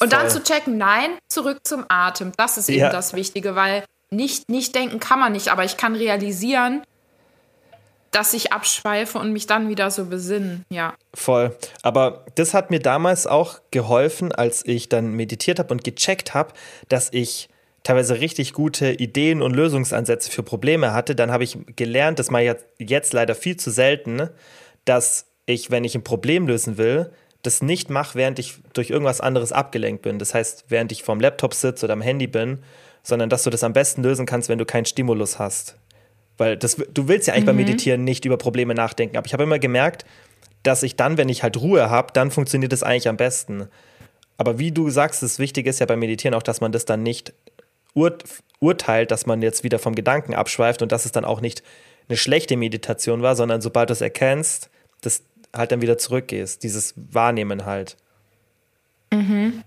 Und 0.01 0.13
dann 0.13 0.29
zu 0.29 0.41
checken, 0.41 0.77
nein, 0.77 1.09
zurück 1.27 1.59
zum 1.63 1.85
Atem. 1.89 2.31
Das 2.37 2.57
ist 2.57 2.69
eben 2.69 2.79
ja. 2.79 2.89
das 2.89 3.13
Wichtige, 3.13 3.55
weil 3.55 3.83
nicht, 4.11 4.49
nicht 4.49 4.73
denken 4.75 4.99
kann 4.99 5.19
man 5.19 5.33
nicht, 5.33 5.49
aber 5.49 5.65
ich 5.65 5.77
kann 5.77 5.95
realisieren, 5.95 6.83
dass 8.11 8.33
ich 8.33 8.51
abschweife 8.51 9.17
und 9.19 9.33
mich 9.33 9.47
dann 9.47 9.69
wieder 9.69 9.91
so 9.91 10.05
besinnen, 10.05 10.65
ja. 10.69 10.93
Voll. 11.13 11.55
Aber 11.83 12.25
das 12.35 12.53
hat 12.53 12.71
mir 12.71 12.79
damals 12.79 13.27
auch 13.27 13.59
geholfen, 13.71 14.31
als 14.31 14.65
ich 14.65 14.89
dann 14.89 15.13
meditiert 15.13 15.59
habe 15.59 15.73
und 15.73 15.83
gecheckt 15.83 16.33
habe, 16.33 16.53
dass 16.87 17.09
ich 17.11 17.49
teilweise 17.83 18.19
richtig 18.19 18.53
gute 18.53 18.91
Ideen 18.91 19.41
und 19.41 19.55
Lösungsansätze 19.55 20.31
für 20.31 20.43
Probleme 20.43 20.93
hatte. 20.93 21.15
Dann 21.15 21.31
habe 21.31 21.43
ich 21.43 21.57
gelernt, 21.75 22.19
das 22.19 22.29
mache 22.31 22.57
ich 22.77 22.89
jetzt 22.89 23.13
leider 23.13 23.35
viel 23.35 23.57
zu 23.57 23.71
selten, 23.71 24.29
dass 24.85 25.27
ich, 25.45 25.71
wenn 25.71 25.83
ich 25.83 25.95
ein 25.95 26.03
Problem 26.03 26.47
lösen 26.47 26.77
will, 26.77 27.11
das 27.41 27.61
nicht 27.61 27.89
mache, 27.89 28.15
während 28.15 28.37
ich 28.37 28.55
durch 28.73 28.89
irgendwas 28.89 29.21
anderes 29.21 29.51
abgelenkt 29.51 30.01
bin. 30.01 30.19
Das 30.19 30.33
heißt, 30.33 30.65
während 30.67 30.91
ich 30.91 31.03
vorm 31.03 31.19
Laptop 31.19 31.53
sitze 31.53 31.85
oder 31.85 31.93
am 31.93 32.01
Handy 32.01 32.27
bin, 32.27 32.59
sondern 33.01 33.29
dass 33.29 33.43
du 33.43 33.49
das 33.49 33.63
am 33.63 33.73
besten 33.73 34.03
lösen 34.03 34.25
kannst, 34.25 34.49
wenn 34.49 34.57
du 34.57 34.65
keinen 34.65 34.85
Stimulus 34.85 35.39
hast. 35.39 35.75
Weil 36.39 36.55
das, 36.55 36.77
du 36.77 37.07
willst 37.09 37.27
ja 37.27 37.33
eigentlich 37.33 37.43
mhm. 37.43 37.47
beim 37.47 37.55
Meditieren 37.57 38.03
nicht 38.05 38.23
über 38.23 38.37
Probleme 38.37 38.73
nachdenken. 38.73 39.17
Aber 39.17 39.27
ich 39.27 39.33
habe 39.33 39.43
immer 39.43 39.59
gemerkt, 39.59 40.05
dass 40.63 40.83
ich 40.83 40.95
dann, 40.95 41.17
wenn 41.17 41.27
ich 41.27 41.43
halt 41.43 41.57
Ruhe 41.57 41.89
habe, 41.89 42.13
dann 42.13 42.31
funktioniert 42.31 42.71
es 42.71 42.81
eigentlich 42.81 43.09
am 43.09 43.17
besten. 43.17 43.67
Aber 44.37 44.57
wie 44.57 44.71
du 44.71 44.89
sagst, 44.89 45.21
das 45.21 45.37
Wichtige 45.37 45.69
ist 45.69 45.79
ja 45.79 45.85
beim 45.85 45.99
Meditieren 45.99 46.33
auch, 46.33 46.43
dass 46.43 46.61
man 46.61 46.71
das 46.71 46.85
dann 46.85 47.03
nicht 47.03 47.33
ur 47.93 48.17
urteilt, 48.61 49.11
dass 49.11 49.25
man 49.25 49.41
jetzt 49.41 49.63
wieder 49.63 49.79
vom 49.79 49.95
Gedanken 49.95 50.33
abschweift 50.33 50.81
und 50.81 50.91
dass 50.91 51.05
es 51.05 51.11
dann 51.11 51.23
auch 51.23 51.39
nicht 51.39 51.63
eine 52.07 52.17
schlechte 52.17 52.57
Meditation 52.57 53.21
war, 53.21 53.35
sondern 53.35 53.61
sobald 53.61 53.89
du 53.89 53.93
es 53.93 54.01
erkennst, 54.01 54.69
das 55.01 55.23
halt 55.53 55.71
dann 55.71 55.81
wieder 55.81 55.97
zurückgehst. 55.97 56.63
Dieses 56.63 56.93
Wahrnehmen 56.95 57.65
halt. 57.65 57.97
Mhm. 59.13 59.63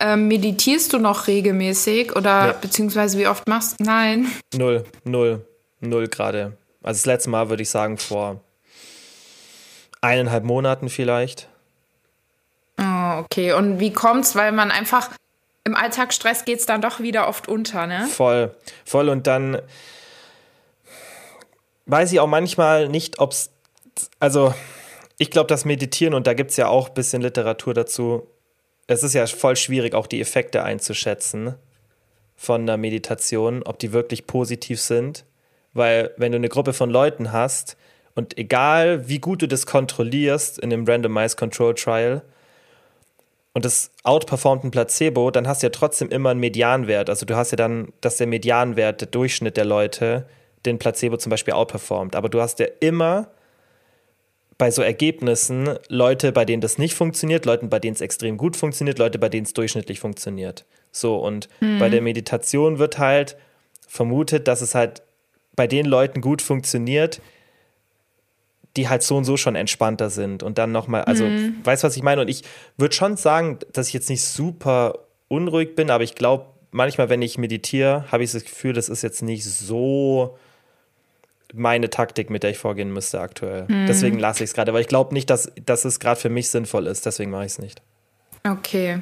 Ähm, 0.00 0.28
meditierst 0.28 0.92
du 0.92 0.98
noch 0.98 1.26
regelmäßig 1.26 2.16
oder 2.16 2.46
ja. 2.46 2.52
beziehungsweise 2.52 3.18
wie 3.18 3.26
oft 3.26 3.46
machst 3.46 3.78
du? 3.78 3.84
Nein. 3.84 4.26
Null, 4.54 4.84
null 5.04 5.44
null 5.82 6.08
gerade. 6.08 6.56
Also 6.82 6.98
das 6.98 7.06
letzte 7.06 7.30
Mal 7.30 7.48
würde 7.48 7.62
ich 7.62 7.70
sagen 7.70 7.98
vor 7.98 8.40
eineinhalb 10.00 10.44
Monaten 10.44 10.88
vielleicht. 10.88 11.48
Oh, 12.78 13.18
okay. 13.20 13.52
Und 13.52 13.78
wie 13.78 13.92
kommt's? 13.92 14.34
Weil 14.34 14.52
man 14.52 14.70
einfach 14.70 15.10
im 15.64 15.76
Alltagsstress 15.76 16.44
geht 16.44 16.58
es 16.58 16.66
dann 16.66 16.80
doch 16.80 17.00
wieder 17.00 17.28
oft 17.28 17.48
unter, 17.48 17.86
ne? 17.86 18.06
Voll, 18.08 18.54
voll. 18.84 19.08
Und 19.08 19.26
dann 19.26 19.62
weiß 21.86 22.12
ich 22.12 22.20
auch 22.20 22.26
manchmal 22.26 22.88
nicht, 22.88 23.20
ob 23.20 23.32
es, 23.32 23.50
also 24.18 24.54
ich 25.18 25.30
glaube, 25.30 25.46
das 25.46 25.64
Meditieren, 25.64 26.14
und 26.14 26.26
da 26.26 26.34
gibt 26.34 26.50
es 26.50 26.56
ja 26.56 26.66
auch 26.66 26.88
ein 26.88 26.94
bisschen 26.94 27.22
Literatur 27.22 27.74
dazu, 27.74 28.26
es 28.88 29.04
ist 29.04 29.14
ja 29.14 29.24
voll 29.26 29.54
schwierig, 29.56 29.94
auch 29.94 30.08
die 30.08 30.20
Effekte 30.20 30.64
einzuschätzen 30.64 31.54
von 32.34 32.66
der 32.66 32.76
Meditation, 32.76 33.62
ob 33.62 33.78
die 33.78 33.92
wirklich 33.92 34.26
positiv 34.26 34.80
sind. 34.80 35.24
Weil 35.74 36.10
wenn 36.16 36.32
du 36.32 36.36
eine 36.36 36.48
Gruppe 36.48 36.72
von 36.72 36.90
Leuten 36.90 37.32
hast 37.32 37.76
und 38.14 38.36
egal 38.36 39.08
wie 39.08 39.18
gut 39.18 39.42
du 39.42 39.48
das 39.48 39.66
kontrollierst 39.66 40.58
in 40.58 40.72
einem 40.72 40.86
Randomized 40.86 41.36
Control 41.36 41.74
Trial 41.74 42.22
und 43.54 43.64
das 43.64 43.90
outperformt 44.02 44.64
ein 44.64 44.70
Placebo, 44.70 45.30
dann 45.30 45.46
hast 45.46 45.62
du 45.62 45.66
ja 45.66 45.70
trotzdem 45.70 46.08
immer 46.08 46.30
einen 46.30 46.40
Medianwert. 46.40 47.08
Also 47.08 47.26
du 47.26 47.36
hast 47.36 47.52
ja 47.52 47.56
dann, 47.56 47.92
dass 48.00 48.16
der 48.16 48.26
Medianwert, 48.26 49.00
der 49.00 49.08
Durchschnitt 49.08 49.56
der 49.56 49.64
Leute, 49.64 50.26
den 50.64 50.78
Placebo 50.78 51.16
zum 51.16 51.30
Beispiel 51.30 51.54
outperformt. 51.54 52.16
Aber 52.16 52.28
du 52.28 52.40
hast 52.40 52.58
ja 52.58 52.66
immer 52.80 53.28
bei 54.58 54.70
so 54.70 54.82
Ergebnissen 54.82 55.76
Leute, 55.88 56.30
bei 56.30 56.44
denen 56.44 56.60
das 56.60 56.78
nicht 56.78 56.94
funktioniert, 56.94 57.46
Leute, 57.46 57.66
bei 57.66 57.78
denen 57.78 57.94
es 57.94 58.00
extrem 58.00 58.36
gut 58.36 58.56
funktioniert, 58.56 58.98
Leute, 58.98 59.18
bei 59.18 59.28
denen 59.28 59.44
es 59.44 59.54
durchschnittlich 59.54 59.98
funktioniert. 59.98 60.64
So, 60.92 61.16
und 61.16 61.48
mhm. 61.60 61.78
bei 61.78 61.88
der 61.88 62.00
Meditation 62.00 62.78
wird 62.78 62.98
halt 62.98 63.36
vermutet, 63.88 64.46
dass 64.46 64.60
es 64.60 64.74
halt 64.74 65.02
bei 65.54 65.66
den 65.66 65.86
Leuten 65.86 66.20
gut 66.20 66.42
funktioniert, 66.42 67.20
die 68.76 68.88
halt 68.88 69.02
so 69.02 69.16
und 69.16 69.24
so 69.24 69.36
schon 69.36 69.54
entspannter 69.54 70.08
sind 70.08 70.42
und 70.42 70.58
dann 70.58 70.72
nochmal, 70.72 71.04
also, 71.04 71.24
mhm. 71.24 71.56
weißt 71.62 71.82
du, 71.82 71.86
was 71.86 71.96
ich 71.96 72.02
meine? 72.02 72.22
Und 72.22 72.28
ich 72.28 72.42
würde 72.78 72.94
schon 72.94 73.16
sagen, 73.16 73.58
dass 73.72 73.88
ich 73.88 73.94
jetzt 73.94 74.08
nicht 74.08 74.22
super 74.22 74.98
unruhig 75.28 75.74
bin, 75.74 75.90
aber 75.90 76.04
ich 76.04 76.14
glaube, 76.14 76.46
manchmal, 76.70 77.08
wenn 77.08 77.22
ich 77.22 77.38
meditiere, 77.38 78.06
habe 78.10 78.24
ich 78.24 78.32
das 78.32 78.44
Gefühl, 78.44 78.72
das 78.72 78.88
ist 78.88 79.02
jetzt 79.02 79.22
nicht 79.22 79.44
so 79.44 80.38
meine 81.54 81.90
Taktik, 81.90 82.30
mit 82.30 82.42
der 82.42 82.50
ich 82.50 82.58
vorgehen 82.58 82.92
müsste 82.92 83.20
aktuell. 83.20 83.66
Mhm. 83.68 83.86
Deswegen 83.86 84.18
lasse 84.18 84.42
ich 84.42 84.50
es 84.50 84.54
gerade, 84.54 84.72
weil 84.72 84.80
ich 84.80 84.88
glaube 84.88 85.12
nicht, 85.12 85.28
dass, 85.28 85.52
dass 85.64 85.84
es 85.84 86.00
gerade 86.00 86.18
für 86.18 86.30
mich 86.30 86.48
sinnvoll 86.48 86.86
ist. 86.86 87.04
Deswegen 87.04 87.30
mache 87.30 87.44
ich 87.44 87.52
es 87.52 87.58
nicht. 87.58 87.82
Okay. 88.42 89.00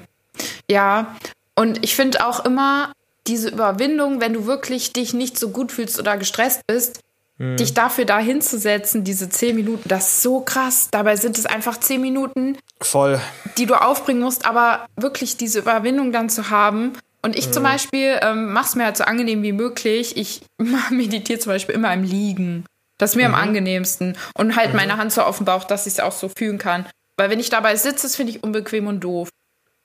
Ja, 0.68 1.16
und 1.55 1.84
ich 1.84 1.94
finde 1.94 2.26
auch 2.26 2.44
immer, 2.44 2.92
diese 3.31 3.49
Überwindung, 3.49 4.20
wenn 4.20 4.33
du 4.33 4.47
wirklich 4.47 4.93
dich 4.93 5.14
nicht 5.14 5.39
so 5.39 5.51
gut 5.51 5.70
fühlst 5.70 5.99
oder 5.99 6.16
gestresst 6.16 6.66
bist, 6.66 7.01
mhm. 7.39 7.57
dich 7.57 7.74
dafür 7.74 8.05
da 8.05 8.18
hinzusetzen, 8.18 9.05
diese 9.05 9.28
zehn 9.28 9.55
Minuten, 9.55 9.89
das 9.89 10.09
ist 10.09 10.22
so 10.22 10.41
krass. 10.41 10.89
Dabei 10.91 11.16
sind 11.16 11.39
es 11.39 11.47
einfach 11.47 11.78
zehn 11.78 12.01
Minuten, 12.01 12.59
Voll. 12.81 13.20
die 13.57 13.66
du 13.66 13.74
aufbringen 13.74 14.20
musst, 14.20 14.47
aber 14.47 14.87
wirklich 14.97 15.37
diese 15.37 15.61
Überwindung 15.61 16.12
dann 16.12 16.28
zu 16.28 16.51
haben. 16.51 16.93
Und 17.22 17.37
ich 17.37 17.49
mhm. 17.49 17.53
zum 17.53 17.62
Beispiel 17.62 18.18
ähm, 18.20 18.53
mache 18.53 18.66
es 18.66 18.74
mir 18.74 18.85
halt 18.85 18.97
so 18.97 19.05
angenehm 19.05 19.43
wie 19.43 19.53
möglich. 19.53 20.16
Ich 20.16 20.43
meditiere 20.91 21.39
zum 21.39 21.53
Beispiel 21.53 21.74
immer 21.74 21.95
im 21.95 22.03
Liegen. 22.03 22.64
Das 22.99 23.11
ist 23.11 23.16
mir 23.16 23.28
mhm. 23.28 23.35
am 23.35 23.41
angenehmsten. 23.41 24.16
Und 24.35 24.57
halt 24.57 24.70
mhm. 24.70 24.76
meine 24.76 24.97
Hand 24.97 25.12
so 25.12 25.22
auf 25.22 25.37
dem 25.37 25.47
Bauch, 25.47 25.64
dass 25.64 25.87
ich 25.87 25.95
es 25.95 26.01
auch 26.01 26.12
so 26.12 26.28
fühlen 26.28 26.59
kann. 26.59 26.85
Weil 27.16 27.31
wenn 27.31 27.39
ich 27.39 27.51
dabei 27.51 27.76
sitze, 27.76 28.07
das 28.07 28.16
finde 28.16 28.33
ich 28.33 28.43
unbequem 28.43 28.89
und 28.89 29.01
doof. 29.01 29.28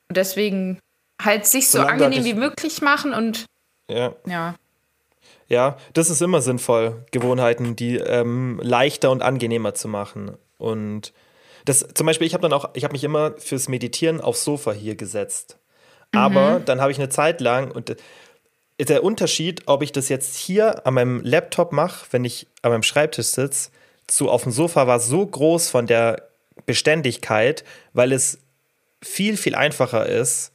Und 0.09 0.17
deswegen 0.17 0.79
halt 1.21 1.45
sich 1.45 1.69
so 1.69 1.81
angenehm 1.81 2.23
wie 2.23 2.33
möglich 2.33 2.81
machen 2.81 3.13
und 3.13 3.45
ja. 3.89 4.15
ja. 4.25 4.55
Ja, 5.47 5.77
das 5.93 6.09
ist 6.09 6.21
immer 6.21 6.41
sinnvoll, 6.41 7.05
Gewohnheiten, 7.11 7.75
die 7.75 7.97
ähm, 7.97 8.59
leichter 8.63 9.11
und 9.11 9.21
angenehmer 9.21 9.75
zu 9.75 9.87
machen. 9.87 10.31
Und 10.57 11.13
das, 11.65 11.87
zum 11.93 12.07
Beispiel, 12.07 12.25
ich 12.25 12.33
habe 12.33 12.41
dann 12.41 12.53
auch, 12.53 12.69
ich 12.73 12.83
habe 12.83 12.93
mich 12.93 13.03
immer 13.03 13.33
fürs 13.37 13.67
Meditieren 13.67 14.21
aufs 14.21 14.43
Sofa 14.43 14.71
hier 14.71 14.95
gesetzt. 14.95 15.59
Aber 16.11 16.59
mhm. 16.59 16.65
dann 16.65 16.81
habe 16.81 16.91
ich 16.91 16.97
eine 16.97 17.09
Zeit 17.09 17.41
lang 17.41 17.71
und 17.71 17.95
der 18.79 19.03
Unterschied, 19.03 19.63
ob 19.67 19.83
ich 19.83 19.91
das 19.91 20.09
jetzt 20.09 20.35
hier 20.35 20.85
an 20.85 20.95
meinem 20.95 21.21
Laptop 21.23 21.71
mache, 21.71 22.07
wenn 22.11 22.25
ich 22.25 22.47
an 22.61 22.71
meinem 22.71 22.83
Schreibtisch 22.83 23.27
sitze, 23.27 23.69
zu 24.07 24.29
auf 24.29 24.43
dem 24.43 24.51
Sofa 24.51 24.87
war 24.87 24.99
so 24.99 25.25
groß 25.25 25.69
von 25.69 25.87
der 25.87 26.27
Beständigkeit, 26.65 27.63
weil 27.93 28.11
es 28.11 28.39
viel, 29.01 29.37
viel 29.37 29.55
einfacher 29.55 30.05
ist, 30.05 30.51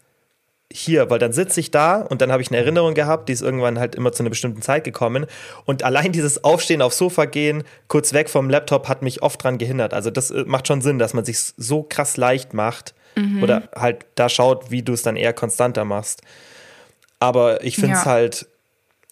hier, 0.73 1.11
weil 1.11 1.19
dann 1.19 1.33
sitze 1.33 1.59
ich 1.59 1.71
da 1.71 1.97
und 1.97 2.21
dann 2.21 2.31
habe 2.31 2.43
ich 2.43 2.49
eine 2.51 2.59
Erinnerung 2.59 2.95
gehabt, 2.95 3.29
die 3.29 3.33
ist 3.33 3.43
irgendwann 3.43 3.79
halt 3.79 3.97
immer 3.97 4.13
zu 4.13 4.23
einer 4.23 4.31
bestimmten 4.31 4.63
Zeit 4.63 4.85
gekommen. 4.85 5.27
Und 5.65 5.83
allein 5.83 6.13
dieses 6.13 6.45
Aufstehen 6.45 6.81
aufs 6.81 6.99
Sofa 6.99 7.25
gehen, 7.25 7.65
kurz 7.89 8.13
weg 8.13 8.31
vom 8.31 8.49
Laptop, 8.49 8.89
hat 8.89 9.03
mich 9.03 9.23
oft 9.23 9.43
dran 9.43 9.59
gehindert. 9.59 9.93
Also 9.93 10.11
das 10.11 10.31
äh, 10.31 10.45
macht 10.47 10.69
schon 10.69 10.81
Sinn, 10.81 10.99
dass 10.99 11.13
man 11.13 11.25
sich 11.25 11.39
so 11.57 11.83
krass 11.83 12.17
leicht 12.17 12.55
macht 12.55 12.95
mhm. 13.17 13.43
oder 13.43 13.69
halt 13.75 14.07
da 14.15 14.29
schaut, 14.29 14.71
wie 14.71 14.83
du 14.83 14.93
es 14.93 15.03
dann 15.03 15.17
eher 15.17 15.33
konstanter 15.33 15.85
machst. 15.85 16.23
Aber 17.19 17.65
ich 17.65 17.75
finde 17.75 17.97
es 17.97 18.05
ja. 18.05 18.11
halt, 18.11 18.47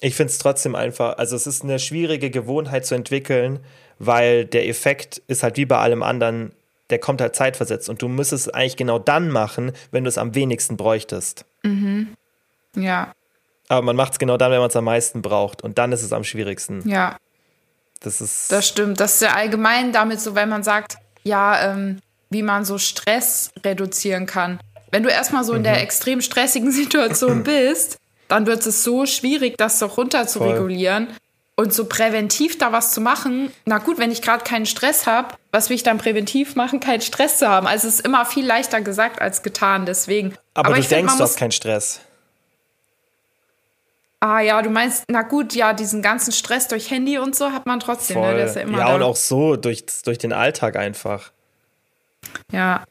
ich 0.00 0.14
finde 0.14 0.30
es 0.30 0.38
trotzdem 0.38 0.76
einfach, 0.76 1.18
also 1.18 1.34
es 1.34 1.46
ist 1.46 1.64
eine 1.64 1.80
schwierige 1.80 2.30
Gewohnheit 2.30 2.86
zu 2.86 2.94
entwickeln, 2.94 3.59
weil 3.98 4.44
der 4.44 4.68
Effekt 4.68 5.22
ist 5.26 5.42
halt 5.42 5.56
wie 5.56 5.66
bei 5.66 5.78
allem 5.78 6.04
anderen 6.04 6.52
der 6.91 6.99
kommt 6.99 7.20
halt 7.20 7.36
zeitversetzt 7.36 7.89
und 7.89 8.03
du 8.03 8.09
müsstest 8.09 8.47
es 8.47 8.55
eigentlich 8.55 8.76
genau 8.76 8.99
dann 8.99 9.30
machen, 9.30 9.72
wenn 9.91 10.05
du 10.05 10.09
es 10.09 10.18
am 10.18 10.34
wenigsten 10.34 10.76
bräuchtest. 10.76 11.45
Mhm. 11.62 12.14
Ja. 12.74 13.12
Aber 13.68 13.82
man 13.82 13.97
macht 13.97 14.12
es 14.12 14.18
genau 14.18 14.36
dann, 14.36 14.51
wenn 14.51 14.61
man 14.61 14.70
es 14.70 14.76
am 14.76 14.84
meisten 14.84 15.22
braucht 15.22 15.62
und 15.62 15.78
dann 15.78 15.93
ist 15.93 16.03
es 16.03 16.12
am 16.12 16.24
schwierigsten. 16.24 16.89
Ja. 16.89 17.16
Das 18.01 18.20
ist. 18.20 18.51
Das 18.53 18.66
stimmt. 18.66 19.01
Das 19.01 19.14
ist 19.14 19.22
ja 19.22 19.34
allgemein 19.34 19.93
damit 19.93 20.20
so, 20.20 20.34
wenn 20.34 20.49
man 20.49 20.62
sagt, 20.62 20.99
ja, 21.24 21.72
ähm, 21.72 22.01
wie 22.30 22.43
man 22.43 22.64
so 22.64 22.78
Stress 22.78 23.51
reduzieren 23.64 24.26
kann. 24.26 24.61
Wenn 24.91 25.03
du 25.03 25.11
erstmal 25.11 25.45
so 25.45 25.53
in 25.55 25.64
der 25.64 25.74
mhm. 25.74 25.82
extrem 25.82 26.20
stressigen 26.20 26.70
Situation 26.72 27.43
bist, 27.45 27.99
dann 28.28 28.47
wird 28.47 28.64
es 28.66 28.84
so 28.84 29.07
schwierig, 29.07 29.57
das 29.57 29.78
so 29.78 29.86
runter 29.86 30.26
zu 30.26 30.41
regulieren. 30.41 31.09
Und 31.59 31.74
so 31.74 31.86
präventiv 31.86 32.56
da 32.56 32.70
was 32.70 32.92
zu 32.92 33.00
machen, 33.00 33.50
na 33.64 33.78
gut, 33.78 33.98
wenn 33.98 34.12
ich 34.12 34.22
gerade 34.22 34.44
keinen 34.44 34.64
Stress 34.64 35.09
habe, 35.09 35.34
was 35.50 35.68
will 35.68 35.74
ich 35.74 35.82
dann 35.82 35.98
präventiv 35.98 36.54
machen, 36.54 36.78
keinen 36.78 37.00
Stress 37.00 37.38
zu 37.38 37.48
haben? 37.48 37.66
Also 37.66 37.88
es 37.88 37.94
ist 37.96 38.06
immer 38.06 38.24
viel 38.26 38.46
leichter 38.46 38.80
gesagt 38.80 39.20
als 39.20 39.42
getan, 39.42 39.84
deswegen. 39.84 40.34
Aber, 40.54 40.68
Aber 40.68 40.74
du 40.76 40.82
ich 40.82 40.86
find, 40.86 40.98
denkst, 41.00 41.14
muss- 41.14 41.20
hast 41.20 41.36
keinen 41.36 41.50
Stress. 41.50 42.00
Ah 44.20 44.38
ja, 44.38 44.62
du 44.62 44.70
meinst, 44.70 45.02
na 45.09 45.22
gut, 45.22 45.52
ja, 45.56 45.72
diesen 45.72 46.00
ganzen 46.00 46.30
Stress 46.30 46.68
durch 46.68 46.92
Handy 46.92 47.18
und 47.18 47.34
so 47.34 47.50
hat 47.50 47.66
man 47.66 47.80
trotzdem, 47.80 48.18
Voll. 48.18 48.28
ne? 48.30 48.36
Der 48.36 48.46
ist 48.46 48.54
ja 48.54 48.62
immer 48.62 48.78
ja, 48.78 48.86
da. 48.90 48.94
und 48.94 49.02
auch 49.02 49.16
so 49.16 49.56
durch, 49.56 49.84
durch 50.04 50.18
den 50.18 50.32
Alltag 50.32 50.76
einfach. 50.76 51.32
Ja. 52.52 52.84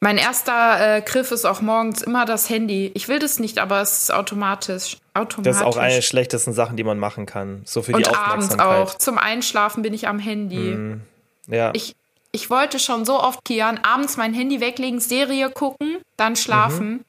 Mein 0.00 0.18
erster 0.18 0.96
äh, 0.96 1.00
Griff 1.00 1.30
ist 1.32 1.46
auch 1.46 1.62
morgens 1.62 2.02
immer 2.02 2.26
das 2.26 2.50
Handy. 2.50 2.92
Ich 2.94 3.08
will 3.08 3.18
das 3.18 3.38
nicht, 3.38 3.58
aber 3.58 3.80
es 3.80 4.02
ist 4.02 4.12
automatisch. 4.12 4.98
automatisch. 5.14 5.44
Das 5.44 5.56
ist 5.56 5.62
auch 5.62 5.78
eine 5.78 5.94
der 5.94 6.02
schlechtesten 6.02 6.52
Sachen, 6.52 6.76
die 6.76 6.84
man 6.84 6.98
machen 6.98 7.24
kann. 7.24 7.62
So 7.64 7.80
für 7.80 7.92
die 7.92 7.96
Und 7.96 8.08
abends 8.08 8.50
Aufmerksamkeit. 8.50 8.88
auch. 8.88 8.98
Zum 8.98 9.16
Einschlafen 9.16 9.82
bin 9.82 9.94
ich 9.94 10.06
am 10.06 10.18
Handy. 10.18 10.98
Ja. 11.46 11.70
Ich, 11.72 11.96
ich 12.32 12.50
wollte 12.50 12.78
schon 12.78 13.06
so 13.06 13.18
oft, 13.18 13.44
Kian, 13.44 13.80
abends 13.82 14.18
mein 14.18 14.34
Handy 14.34 14.60
weglegen, 14.60 15.00
Serie 15.00 15.48
gucken, 15.50 15.96
dann 16.18 16.36
schlafen. 16.36 16.90
Mhm. 16.90 17.04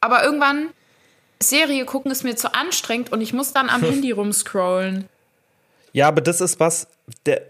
Aber 0.00 0.24
irgendwann, 0.24 0.70
Serie 1.40 1.84
gucken 1.84 2.10
ist 2.10 2.24
mir 2.24 2.34
zu 2.34 2.54
anstrengend 2.54 3.12
und 3.12 3.20
ich 3.20 3.32
muss 3.32 3.52
dann 3.52 3.68
am 3.68 3.82
Handy 3.88 4.10
rumscrollen. 4.10 5.08
Ja, 5.92 6.08
aber 6.08 6.22
das 6.22 6.40
ist 6.40 6.58
was, 6.58 6.88
der, 7.26 7.42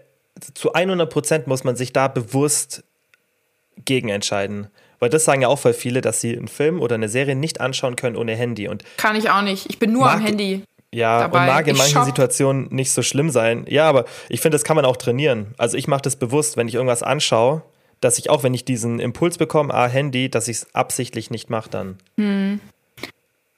zu 0.53 0.73
100 0.73 1.09
Prozent 1.09 1.47
muss 1.47 1.63
man 1.63 1.75
sich 1.75 1.93
da 1.93 2.07
bewusst 2.09 2.83
gegen 3.85 4.09
entscheiden. 4.09 4.67
Weil 4.99 5.09
das 5.09 5.25
sagen 5.25 5.41
ja 5.41 5.47
auch 5.49 5.59
voll 5.59 5.73
viele, 5.73 6.01
dass 6.01 6.21
sie 6.21 6.35
einen 6.37 6.47
Film 6.47 6.79
oder 6.81 6.95
eine 6.95 7.09
Serie 7.09 7.35
nicht 7.35 7.59
anschauen 7.59 7.95
können 7.95 8.15
ohne 8.15 8.35
Handy. 8.35 8.67
Und 8.67 8.83
Kann 8.97 9.15
ich 9.15 9.29
auch 9.29 9.41
nicht. 9.41 9.69
Ich 9.69 9.77
bin 9.79 9.91
nur 9.91 10.09
am 10.09 10.19
Mag- 10.19 10.29
Handy. 10.29 10.63
ja, 10.93 11.19
Dabei. 11.21 11.39
und 11.41 11.45
mag 11.47 11.67
in 11.67 11.73
Ich 11.73 11.77
manchen 11.79 11.93
schock. 11.95 12.05
Situationen 12.05 12.67
nicht 12.71 12.91
so 12.91 13.01
schlimm 13.01 13.29
sein. 13.29 13.65
Ja, 13.67 13.89
aber 13.89 14.05
ich 14.29 14.39
finde, 14.39 14.55
das 14.55 14.63
kann 14.63 14.75
man 14.77 14.85
auch 14.85 14.95
trainieren. 14.97 15.53
Also 15.57 15.75
ich 15.77 15.87
mache 15.87 16.01
das 16.03 16.15
bewusst, 16.15 16.55
wenn 16.55 16.67
ich 16.69 16.75
irgendwas 16.75 17.03
anschaue, 17.03 17.63
dass 17.99 18.17
ich 18.17 18.29
auch, 18.29 18.43
wenn 18.43 18.53
ich 18.53 18.63
diesen 18.65 18.99
Impuls 18.99 19.37
bekomme, 19.37 19.73
ah, 19.73 19.87
Handy, 19.87 20.29
dass 20.29 20.47
ich 20.47 20.57
es 20.57 20.75
absichtlich 20.75 21.31
nicht 21.31 21.49
mache 21.49 21.69
dann. 21.69 22.59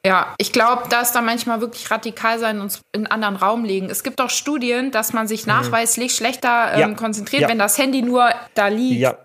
Ja, 0.06 0.36
ich 0.38 0.52
glaube, 0.52 0.84
da 0.90 1.02
ist 1.02 1.14
da 1.14 1.22
manchmal 1.22 1.62
wirklich 1.62 1.90
radikal 1.90 2.38
sein 2.38 2.60
und 2.60 2.80
in 2.92 3.08
einen 3.08 3.08
anderen 3.08 3.36
Raum 3.38 3.66
legen. 3.66 3.90
Es 3.90 4.04
gibt 4.04 4.22
auch 4.22 4.30
Studien, 4.30 4.92
dass 4.92 5.14
man 5.14 5.28
sich 5.28 5.48
nachweislich 5.48 6.16
schlechter 6.16 6.74
ähm. 6.74 6.80
Ja. 6.80 6.90
konzentriert, 6.94 7.42
Ja. 7.44 7.50
wenn 7.50 7.58
das 7.58 7.78
Handy 7.80 8.04
nur 8.04 8.30
da 8.54 8.68
liegt. 8.68 9.00
Ja, 9.02 9.18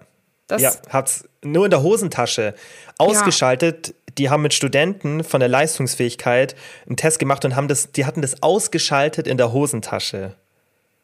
Das, 0.51 0.63
ja, 0.63 0.73
hat's 0.89 1.25
nur 1.43 1.65
in 1.65 1.71
der 1.71 1.83
Hosentasche 1.83 2.55
ausgeschaltet. 2.99 3.95
Die 4.19 4.29
haben 4.29 4.43
mit 4.43 4.55
Studenten 4.55 5.23
von 5.25 5.41
der 5.41 5.49
Leistungsfähigkeit 5.49 6.57
einen 6.87 6.97
Test 6.97 7.19
gemacht 7.19 7.45
und 7.45 7.57
haben 7.57 7.69
das, 7.69 7.93
die 7.93 8.05
hatten 8.05 8.23
das 8.23 8.43
ausgeschaltet 8.43 9.27
in 9.27 9.37
der 9.37 9.53
Hosentasche. 9.53 10.35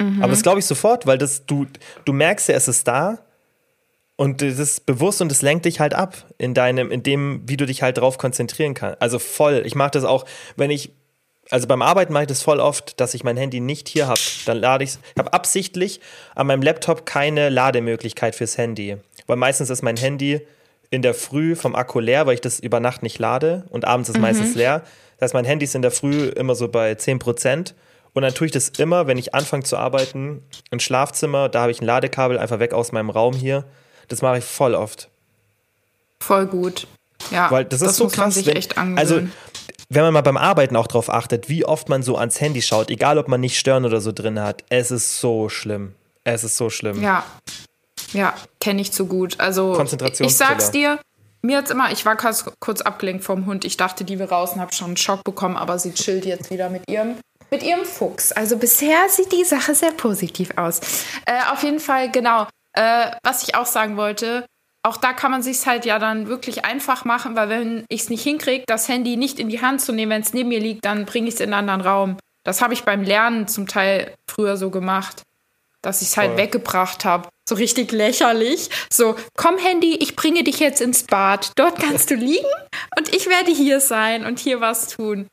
Mhm. 0.01 0.23
Aber 0.23 0.31
das 0.31 0.43
glaube 0.43 0.59
ich 0.59 0.67
sofort, 0.67 1.07
weil 1.07 1.19
das, 1.19 1.47
du, 1.47 1.67
du 2.05 2.13
merkst 2.13 2.49
ja, 2.49 2.55
es 2.55 2.69
ist 2.69 2.89
da 2.89 3.19
und 4.17 4.43
das 4.43 4.59
ist 4.59 4.87
bewusst 4.87 5.21
und 5.21 5.31
es 5.31 5.43
lenkt 5.43 5.67
dich 5.67 5.79
halt 5.79 5.95
ab 5.95 6.17
in 6.39 6.55
deinem, 6.55 6.91
in 6.91 7.03
dem, 7.03 7.43
wie 7.47 7.57
du 7.57 7.67
dich 7.67 7.83
halt 7.83 7.99
drauf 7.99 8.19
konzentrieren 8.19 8.75
kannst. 8.75 9.01
Also 9.01 9.19
voll. 9.19 9.63
Ich 9.67 9.75
mache 9.75 9.93
das 9.93 10.05
auch, 10.05 10.25
wenn 10.57 10.71
ich, 10.71 10.91
also 11.51 11.67
beim 11.67 11.83
Arbeiten 11.83 12.13
mache 12.13 12.25
ich 12.25 12.29
das 12.29 12.43
voll 12.43 12.61
oft, 12.61 13.01
dass 13.01 13.15
ich 13.15 13.25
mein 13.25 13.37
Handy 13.37 13.61
nicht 13.61 13.89
hier 13.89 14.07
habe. 14.09 14.21
Dann 14.47 14.59
lade 14.59 14.85
ich 14.85 14.91
es. 14.91 14.99
Ich 15.15 15.19
habe 15.19 15.33
absichtlich 15.33 16.01
an 16.35 16.47
meinem 16.47 16.63
Laptop 16.63 17.07
keine 17.07 17.49
Lademöglichkeit 17.49 18.35
fürs 18.35 18.59
Handy. 18.59 18.97
Weil 19.27 19.37
meistens 19.37 19.71
ist 19.71 19.83
mein 19.83 19.97
Handy 19.97 20.41
in 20.91 21.03
der 21.03 21.15
Früh 21.15 21.57
vom 21.57 21.75
Akku 21.75 22.01
leer, 22.01 22.27
weil 22.27 22.35
ich 22.35 22.41
das 22.41 22.61
über 22.61 22.81
Nacht 22.81 23.03
nicht 23.03 23.19
lade 23.19 23.65
und 23.71 23.85
abends 23.85 24.09
ist 24.09 24.19
meistens 24.19 24.55
leer. 24.55 24.83
Das 25.19 25.27
heißt, 25.29 25.35
mein 25.35 25.45
Handy 25.45 25.65
ist 25.65 25.75
in 25.75 25.83
der 25.83 25.91
Früh 25.91 26.29
immer 26.29 26.55
so 26.55 26.69
bei 26.69 26.93
10%. 26.93 27.73
Und 28.13 28.23
dann 28.23 28.35
tue 28.35 28.47
ich 28.47 28.53
das 28.53 28.71
immer, 28.71 29.07
wenn 29.07 29.19
ich 29.19 29.35
anfange 29.35 29.65
zu 29.65 29.77
arbeiten, 29.77 30.43
im 30.71 30.81
Schlafzimmer, 30.81 31.49
da 31.49 31.63
habe 31.63 31.73
ich 31.73 31.81
ein 31.83 31.87
Ladekabel 31.87 32.39
einfach 32.39 32.61
weg 32.61 32.73
aus 32.73 32.93
meinem 32.93 33.11
Raum 33.11 33.35
hier. 33.35 33.65
Das 34.09 34.23
mache 34.23 34.39
ich 34.39 34.45
voll 34.45 34.75
oft. 34.75 35.09
voll 36.21 36.47
gut. 36.47 36.87
Ja, 37.31 37.51
Weil 37.51 37.65
das 37.65 37.83
ist 37.83 37.97
so 37.97 38.05
muss 38.05 38.13
krass. 38.13 38.23
man 38.23 38.31
sich 38.31 38.47
wenn, 38.47 38.57
echt 38.57 38.79
angewöhnen. 38.79 38.99
also, 38.99 39.21
wenn 39.89 40.03
man 40.03 40.13
mal 40.13 40.23
beim 40.23 40.37
Arbeiten 40.37 40.77
auch 40.77 40.87
drauf 40.87 41.11
achtet, 41.11 41.49
wie 41.49 41.65
oft 41.65 41.89
man 41.89 42.03
so 42.03 42.17
ans 42.17 42.41
Handy 42.41 42.63
schaut, 42.63 42.91
egal 42.91 43.19
ob 43.19 43.29
man 43.29 43.41
nicht 43.41 43.59
stören 43.59 43.85
oder 43.85 44.01
so 44.01 44.13
drin 44.13 44.41
hat, 44.41 44.65
es 44.69 44.91
ist 44.91 45.21
so 45.21 45.49
schlimm. 45.49 45.95
Es 46.25 46.43
ist 46.43 46.57
so 46.57 46.71
schlimm. 46.71 47.03
Ja, 47.03 47.25
ja, 48.13 48.35
kenne 48.61 48.81
ich 48.81 48.93
zu 48.93 49.07
gut. 49.07 49.39
Also 49.39 49.81
ich 50.19 50.37
sag's 50.37 50.71
dir, 50.71 50.99
mir 51.43 51.59
jetzt 51.59 51.71
immer, 51.71 51.93
ich 51.93 52.05
war 52.05 52.17
kurz, 52.17 52.81
abgelenkt 52.81 53.25
vom 53.25 53.47
Hund. 53.47 53.65
Ich 53.65 53.77
dachte, 53.77 54.05
die 54.05 54.19
wir 54.19 54.31
raus 54.31 54.55
und 54.55 54.61
habe 54.61 54.73
schon 54.73 54.89
einen 54.89 54.97
Schock 54.97 55.23
bekommen, 55.25 55.57
aber 55.57 55.79
sie 55.79 55.95
chillt 55.95 56.25
jetzt 56.25 56.51
wieder 56.51 56.69
mit 56.69 56.91
ihrem 56.91 57.17
mit 57.51 57.63
ihrem 57.63 57.85
Fuchs. 57.85 58.33
Also 58.33 58.57
bisher 58.57 59.09
sieht 59.09 59.31
die 59.31 59.45
Sache 59.45 59.73
sehr 59.75 59.93
positiv 59.93 60.51
aus. 60.57 60.81
Äh, 61.27 61.53
auf 61.53 61.63
jeden 61.63 61.79
Fall, 61.79 62.11
genau. 62.11 62.49
Äh, 62.73 63.13
was 63.23 63.45
ich 63.45 63.55
auch 63.55 63.67
sagen 63.67 63.97
wollte, 63.97 64.45
auch 64.87 64.97
da 64.97 65.13
kann 65.13 65.31
man 65.31 65.43
sich 65.43 65.67
halt 65.67 65.85
ja 65.85 65.99
dann 65.99 66.29
wirklich 66.29 66.65
einfach 66.65 67.05
machen, 67.05 67.37
weil 67.37 67.49
wenn 67.49 67.85
ich 67.89 68.03
es 68.03 68.09
nicht 68.09 68.23
hinkriege, 68.23 68.65
das 68.67 68.89
Handy 68.89 69.17
nicht 69.17 69.39
in 69.39 69.49
die 69.49 69.61
Hand 69.61 69.81
zu 69.81 69.93
nehmen, 69.93 70.11
wenn 70.11 70.23
es 70.23 70.33
neben 70.33 70.49
mir 70.49 70.61
liegt, 70.61 70.85
dann 70.85 71.05
bringe 71.05 71.29
ich 71.29 71.35
es 71.35 71.41
in 71.41 71.53
einen 71.53 71.69
anderen 71.69 71.81
Raum. 71.81 72.17
Das 72.45 72.63
habe 72.63 72.75
ich 72.75 72.85
beim 72.85 73.03
Lernen 73.03 73.49
zum 73.49 73.67
Teil 73.67 74.15
früher 74.31 74.57
so 74.57 74.71
gemacht, 74.71 75.23
dass 75.83 76.03
ich 76.03 76.09
es 76.09 76.17
halt 76.17 76.31
Voll. 76.31 76.39
weggebracht 76.39 77.05
habe. 77.05 77.29
So 77.49 77.57
richtig 77.57 77.91
lächerlich. 77.91 78.71
So, 78.91 79.17
komm 79.37 79.59
Handy, 79.59 79.97
ich 79.97 80.15
bringe 80.15 80.45
dich 80.45 80.61
jetzt 80.61 80.81
ins 80.81 81.03
Bad. 81.03 81.51
Dort 81.57 81.81
kannst 81.81 82.11
du 82.11 82.15
liegen 82.17 82.47
und 82.97 83.15
ich 83.15 83.29
werde 83.29 83.51
hier 83.51 83.81
sein 83.81 84.25
und 84.25 84.39
hier 84.39 84.61
was 84.61 84.89
tun. 84.89 85.27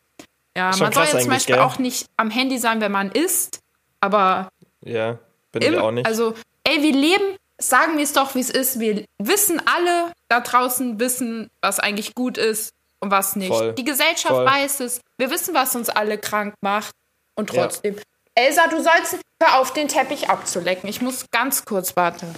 Ja, 0.58 0.74
Schon 0.74 0.84
man 0.84 0.94
soll 0.94 1.06
ja 1.06 1.20
zum 1.20 1.30
Beispiel 1.30 1.56
gell? 1.56 1.64
auch 1.64 1.78
nicht 1.80 2.08
am 2.18 2.30
Handy 2.30 2.58
sein, 2.58 2.82
wenn 2.82 2.92
man 2.92 3.12
isst, 3.12 3.60
aber 4.00 4.50
Ja, 4.84 5.20
bin 5.52 5.62
im, 5.62 5.74
ich 5.74 5.80
auch 5.80 5.92
nicht. 5.92 6.06
Also, 6.06 6.34
ey, 6.64 6.82
wir 6.84 6.94
leben, 6.94 7.38
sagen 7.60 7.98
wir 7.98 8.04
es 8.04 8.14
doch, 8.14 8.36
wie 8.36 8.40
es 8.40 8.50
ist. 8.50 8.80
Wir 8.80 9.06
wissen 9.18 9.62
alle 9.66 10.12
da 10.30 10.40
draußen, 10.42 11.00
wissen, 11.00 11.50
was 11.62 11.80
eigentlich 11.80 12.16
gut 12.16 12.38
ist 12.38 12.74
und 13.00 13.12
was 13.12 13.36
nicht. 13.36 13.50
Voll. 13.50 13.74
Die 13.74 13.84
Gesellschaft 13.86 14.28
Voll. 14.36 14.46
weiß 14.46 14.80
es. 14.82 15.02
Wir 15.18 15.30
wissen, 15.32 15.54
was 15.54 15.76
uns 15.76 15.90
alle 15.90 16.18
krank 16.18 16.56
macht. 16.62 16.94
Und 17.36 17.52
Ja. 17.54 17.64
trotzdem. 17.64 17.98
Elsa, 18.36 18.68
du 18.68 18.82
sollst 18.82 19.18
hör 19.42 19.60
auf, 19.60 19.74
den 19.74 19.88
Teppich 19.88 20.30
abzulecken. 20.30 20.90
Ich 20.90 21.02
muss 21.02 21.26
ganz 21.32 21.66
kurz 21.66 21.96
warten. 21.96 22.34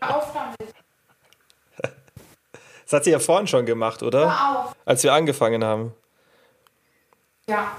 Hör 0.00 0.16
auf 0.16 0.32
damit. 0.32 0.74
das 2.84 2.92
hat 2.92 3.04
sie 3.04 3.10
ja 3.10 3.18
vorhin 3.18 3.46
schon 3.46 3.66
gemacht, 3.66 4.02
oder? 4.02 4.26
Hör 4.26 4.58
auf. 4.66 4.76
Als 4.84 5.02
wir 5.02 5.12
angefangen 5.12 5.64
haben. 5.64 5.94
Ja. 7.48 7.76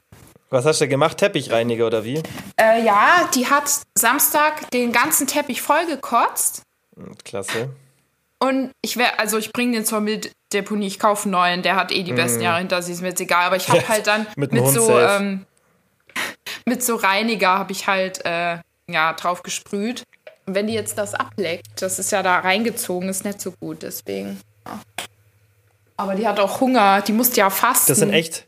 Was 0.49 0.65
hast 0.65 0.79
du 0.79 0.87
gemacht? 0.87 1.17
Teppichreiniger 1.17 1.85
oder 1.87 2.03
wie? 2.05 2.23
Äh, 2.57 2.83
ja, 2.85 3.29
die 3.35 3.49
hat 3.49 3.69
Samstag 3.97 4.69
den 4.71 4.93
ganzen 4.93 5.27
Teppich 5.27 5.61
vollgekotzt. 5.61 6.61
Klasse. 7.23 7.69
Und 8.39 8.71
ich 8.81 8.97
wäre, 8.97 9.17
also 9.19 9.37
ich 9.37 9.51
bringe 9.51 9.73
den 9.73 9.85
zur 9.85 9.99
Mülldeponie, 9.99 10.87
ich 10.87 10.99
kaufe 10.99 11.23
einen 11.23 11.31
neuen, 11.31 11.61
der 11.63 11.75
hat 11.75 11.91
eh 11.91 12.03
die 12.03 12.11
Mhm. 12.11 12.17
besten 12.17 12.41
Jahre 12.41 12.59
hinter 12.59 12.81
sich, 12.81 12.93
ist 12.93 13.01
mir 13.01 13.09
jetzt 13.09 13.21
egal. 13.21 13.45
Aber 13.45 13.55
ich 13.55 13.67
habe 13.69 13.87
halt 13.89 14.05
dann 14.07 14.27
Mit 14.35 14.51
mit, 14.53 14.67
so 14.67 14.97
ähm, 14.99 15.45
mit 16.65 16.83
so 16.83 16.95
Reiniger 16.95 17.49
habe 17.57 17.71
ich 17.71 17.87
halt 17.87 18.23
äh, 18.25 18.59
ja 18.89 19.13
drauf 19.13 19.41
gesprüht. 19.43 20.03
Und 20.45 20.55
wenn 20.55 20.67
die 20.67 20.73
jetzt 20.73 20.97
das 20.97 21.13
ableckt, 21.13 21.81
das 21.81 21.99
ist 21.99 22.11
ja 22.11 22.21
da 22.23 22.39
reingezogen, 22.39 23.09
ist 23.09 23.25
nicht 23.25 23.41
so 23.41 23.51
gut, 23.59 23.81
deswegen. 23.81 24.39
Ja. 24.65 24.79
Aber 25.97 26.13
die 26.15 26.27
hat 26.27 26.39
auch 26.39 26.61
Hunger, 26.61 27.01
die 27.01 27.11
musste 27.11 27.37
ja 27.39 27.49
fasten. 27.49 27.91
Das 27.91 27.97
sind 27.97 28.13
echt. 28.13 28.45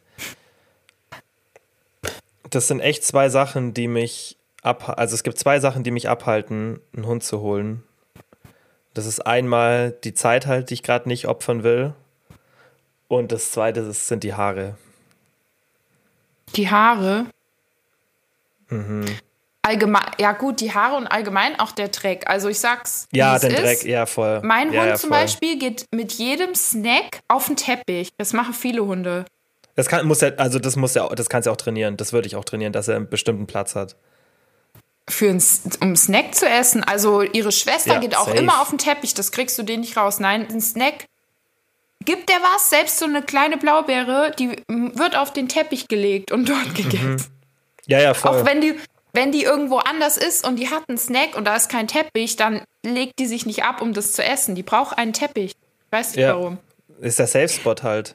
Das 2.51 2.67
sind 2.67 2.79
echt 2.79 3.03
zwei 3.03 3.29
Sachen, 3.29 3.73
die 3.73 3.87
mich 3.87 4.37
ab. 4.63 4.93
Also 4.97 5.15
es 5.15 5.23
gibt 5.23 5.37
zwei 5.37 5.59
Sachen, 5.59 5.83
die 5.83 5.91
mich 5.91 6.09
abhalten, 6.09 6.79
einen 6.95 7.05
Hund 7.05 7.23
zu 7.23 7.41
holen. 7.41 7.83
Das 8.99 9.05
ist 9.05 9.25
einmal 9.25 9.93
die 10.03 10.13
Zeit 10.13 10.45
halt, 10.45 10.69
die 10.69 10.73
ich 10.73 10.83
gerade 10.83 11.07
nicht 11.07 11.25
opfern 11.25 11.63
will. 11.63 11.93
Und 13.07 13.31
das 13.31 13.51
zweite 13.51 13.81
das 13.81 14.09
sind 14.09 14.25
die 14.25 14.33
Haare. 14.33 14.75
Die 16.57 16.69
Haare. 16.69 17.27
Mhm. 18.67 19.05
Allgemein, 19.61 20.03
ja 20.19 20.33
gut, 20.33 20.59
die 20.59 20.73
Haare 20.73 20.97
und 20.97 21.07
allgemein 21.07 21.57
auch 21.61 21.71
der 21.71 21.87
Dreck. 21.87 22.27
Also 22.27 22.49
ich 22.49 22.59
sag's. 22.59 23.07
Ja, 23.13 23.39
den 23.39 23.51
ist. 23.51 23.61
Dreck, 23.61 23.83
ja, 23.85 24.05
voll. 24.05 24.41
Mein 24.43 24.73
ja, 24.73 24.81
Hund 24.81 24.89
ja, 24.89 24.95
zum 24.95 25.11
voll. 25.11 25.19
Beispiel 25.19 25.57
geht 25.57 25.85
mit 25.95 26.11
jedem 26.11 26.53
Snack 26.53 27.21
auf 27.29 27.45
den 27.45 27.55
Teppich. 27.55 28.09
Das 28.17 28.33
machen 28.33 28.53
viele 28.53 28.85
Hunde. 28.85 29.23
Das 29.75 29.87
kann, 29.87 30.05
muss 30.07 30.19
ja, 30.19 30.31
also 30.35 30.59
das 30.59 30.75
muss 30.75 30.93
ja, 30.93 31.07
das 31.07 31.29
kannst 31.29 31.47
du 31.47 31.51
auch 31.51 31.57
trainieren. 31.57 31.95
Das 31.95 32.11
würde 32.11 32.27
ich 32.27 32.35
auch 32.35 32.43
trainieren, 32.43 32.73
dass 32.73 32.89
er 32.89 32.97
einen 32.97 33.09
bestimmten 33.09 33.47
Platz 33.47 33.75
hat. 33.75 33.95
Für 35.09 35.29
ein, 35.29 35.43
um 35.81 35.95
Snack 35.95 36.35
zu 36.35 36.47
essen. 36.47 36.83
Also 36.83 37.21
ihre 37.23 37.51
Schwester 37.51 37.95
Ja, 37.95 37.99
geht 37.99 38.15
auch 38.15 38.25
safe. 38.27 38.37
immer 38.37 38.61
auf 38.61 38.69
den 38.69 38.77
Teppich. 38.77 39.13
Das 39.15 39.31
kriegst 39.31 39.57
du 39.57 39.63
den 39.63 39.81
nicht 39.81 39.97
raus. 39.97 40.19
Nein, 40.19 40.47
ein 40.49 40.61
Snack. 40.61 41.05
Gibt 42.05 42.29
der 42.29 42.37
was? 42.37 42.69
Selbst 42.69 42.99
so 42.99 43.05
eine 43.05 43.21
kleine 43.21 43.57
Blaubeere, 43.57 44.31
die 44.37 44.51
wird 44.67 45.15
auf 45.17 45.33
den 45.33 45.49
Teppich 45.49 45.87
gelegt 45.87 46.31
und 46.31 46.47
dort 46.47 46.75
gegessen. 46.75 47.25
Ja, 47.87 47.99
ja, 47.99 48.13
voll. 48.13 48.39
Auch 48.41 48.45
wenn 48.45 48.61
die, 48.61 48.75
wenn 49.13 49.31
die 49.31 49.43
irgendwo 49.43 49.77
anders 49.79 50.15
ist 50.17 50.47
und 50.47 50.57
die 50.57 50.69
hat 50.69 50.83
einen 50.87 50.97
Snack 50.97 51.35
und 51.35 51.45
da 51.45 51.55
ist 51.55 51.69
kein 51.69 51.87
Teppich, 51.87 52.35
dann 52.35 52.61
legt 52.85 53.19
die 53.19 53.25
sich 53.25 53.45
nicht 53.45 53.63
ab, 53.63 53.81
um 53.81 53.93
das 53.93 54.13
zu 54.13 54.23
essen. 54.23 54.55
Die 54.55 54.63
braucht 54.63 54.97
einen 54.97 55.11
Teppich. 55.13 55.51
Ich 55.51 55.91
weiß 55.91 56.09
nicht 56.15 56.19
Ja. 56.23 56.35
warum. 56.35 56.59
ist 57.01 57.17
der 57.19 57.27
Safe 57.27 57.49
Spot 57.49 57.75
halt. 57.83 58.13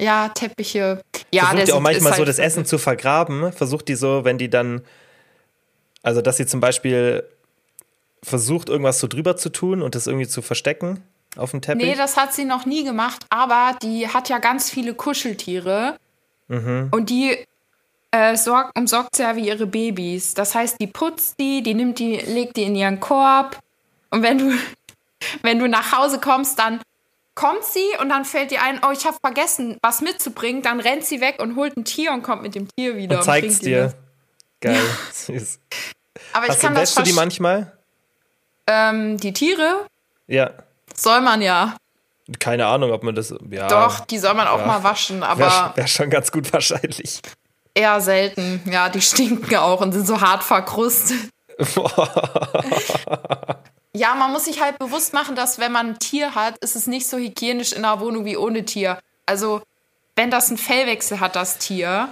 Ja, 0.00 0.28
Teppiche. 0.28 1.02
Ja, 1.32 1.46
versucht 1.46 1.68
die 1.68 1.72
auch 1.72 1.80
manchmal 1.80 2.10
ist 2.12 2.16
so 2.16 2.18
halt 2.20 2.28
das 2.28 2.38
Essen 2.38 2.64
zu 2.66 2.78
vergraben. 2.78 3.52
Versucht 3.52 3.88
die 3.88 3.94
so, 3.94 4.24
wenn 4.24 4.38
die 4.38 4.48
dann, 4.50 4.82
also 6.02 6.20
dass 6.20 6.36
sie 6.36 6.46
zum 6.46 6.60
Beispiel 6.60 7.24
versucht, 8.22 8.68
irgendwas 8.68 9.00
so 9.00 9.06
drüber 9.06 9.36
zu 9.36 9.48
tun 9.50 9.82
und 9.82 9.94
das 9.94 10.06
irgendwie 10.06 10.28
zu 10.28 10.42
verstecken 10.42 11.02
auf 11.36 11.52
dem 11.52 11.62
Teppich. 11.62 11.86
Nee, 11.86 11.94
das 11.94 12.16
hat 12.16 12.34
sie 12.34 12.44
noch 12.44 12.66
nie 12.66 12.84
gemacht, 12.84 13.24
aber 13.30 13.78
die 13.82 14.08
hat 14.08 14.28
ja 14.28 14.38
ganz 14.38 14.70
viele 14.70 14.94
Kuscheltiere 14.94 15.96
Mhm. 16.48 16.88
und 16.90 17.10
die 17.10 17.38
äh, 18.10 18.36
sorgt, 18.36 18.76
umsorgt 18.76 19.14
sie 19.14 19.22
ja 19.22 19.36
wie 19.36 19.46
ihre 19.46 19.68
Babys. 19.68 20.34
Das 20.34 20.56
heißt, 20.56 20.80
die 20.80 20.88
putzt 20.88 21.38
die, 21.38 21.62
die 21.62 21.74
nimmt 21.74 22.00
die, 22.00 22.16
legt 22.16 22.56
die 22.56 22.64
in 22.64 22.74
ihren 22.74 22.98
Korb 22.98 23.56
und 24.10 24.22
wenn 24.22 24.38
du, 24.38 24.52
wenn 25.42 25.60
du 25.60 25.68
nach 25.68 25.96
Hause 25.96 26.18
kommst, 26.18 26.58
dann 26.58 26.80
kommt 27.36 27.62
sie 27.62 27.86
und 28.00 28.08
dann 28.08 28.24
fällt 28.24 28.50
dir 28.50 28.62
ein, 28.62 28.80
oh, 28.84 28.90
ich 28.92 29.06
habe 29.06 29.16
vergessen, 29.24 29.78
was 29.80 30.00
mitzubringen, 30.00 30.62
dann 30.62 30.80
rennt 30.80 31.04
sie 31.04 31.20
weg 31.20 31.36
und 31.40 31.54
holt 31.54 31.76
ein 31.76 31.84
Tier 31.84 32.12
und 32.12 32.22
kommt 32.22 32.42
mit 32.42 32.56
dem 32.56 32.66
Tier 32.76 32.96
wieder 32.96 33.18
und 33.18 33.24
zeigt's 33.24 33.60
bringt 33.60 33.66
dir 33.66 33.86
dir. 33.86 33.94
Geil, 34.60 34.80
süß. 35.12 35.58
Aber 36.32 36.48
ich 36.48 36.54
du, 36.54 36.60
kann 36.60 36.74
das 36.74 36.94
du 36.94 37.02
die 37.02 37.12
manchmal? 37.12 37.72
ähm, 38.66 39.16
die 39.18 39.32
Tiere 39.32 39.86
Ja. 40.26 40.50
soll 40.94 41.20
man 41.22 41.40
ja. 41.42 41.76
Keine 42.38 42.66
Ahnung, 42.66 42.92
ob 42.92 43.02
man 43.02 43.14
das. 43.14 43.34
Ja, 43.50 43.66
Doch, 43.66 44.00
die 44.06 44.18
soll 44.18 44.34
man 44.34 44.46
auch 44.46 44.60
ja. 44.60 44.66
mal 44.66 44.84
waschen, 44.84 45.22
aber 45.24 45.40
Wäre 45.40 45.72
wär 45.74 45.86
schon 45.88 46.10
ganz 46.10 46.30
gut 46.30 46.52
wahrscheinlich. 46.52 47.20
Eher 47.74 48.00
selten. 48.00 48.62
Ja, 48.70 48.88
die 48.88 49.00
stinken 49.02 49.56
auch 49.56 49.80
und 49.80 49.92
sind 49.92 50.06
so 50.06 50.20
hart 50.20 50.44
verkrustet. 50.44 51.18
Ja, 53.92 54.14
man 54.14 54.30
muss 54.32 54.44
sich 54.44 54.60
halt 54.62 54.78
bewusst 54.78 55.12
machen, 55.12 55.34
dass 55.34 55.58
wenn 55.58 55.72
man 55.72 55.88
ein 55.90 55.98
Tier 55.98 56.34
hat, 56.34 56.56
ist 56.58 56.76
es 56.76 56.86
nicht 56.86 57.08
so 57.08 57.16
hygienisch 57.16 57.72
in 57.72 57.84
einer 57.84 58.00
Wohnung 58.00 58.24
wie 58.24 58.36
ohne 58.36 58.64
Tier. 58.64 58.98
Also, 59.26 59.62
wenn 60.14 60.30
das 60.30 60.48
einen 60.48 60.58
Fellwechsel 60.58 61.18
hat, 61.18 61.34
das 61.34 61.58
Tier, 61.58 62.08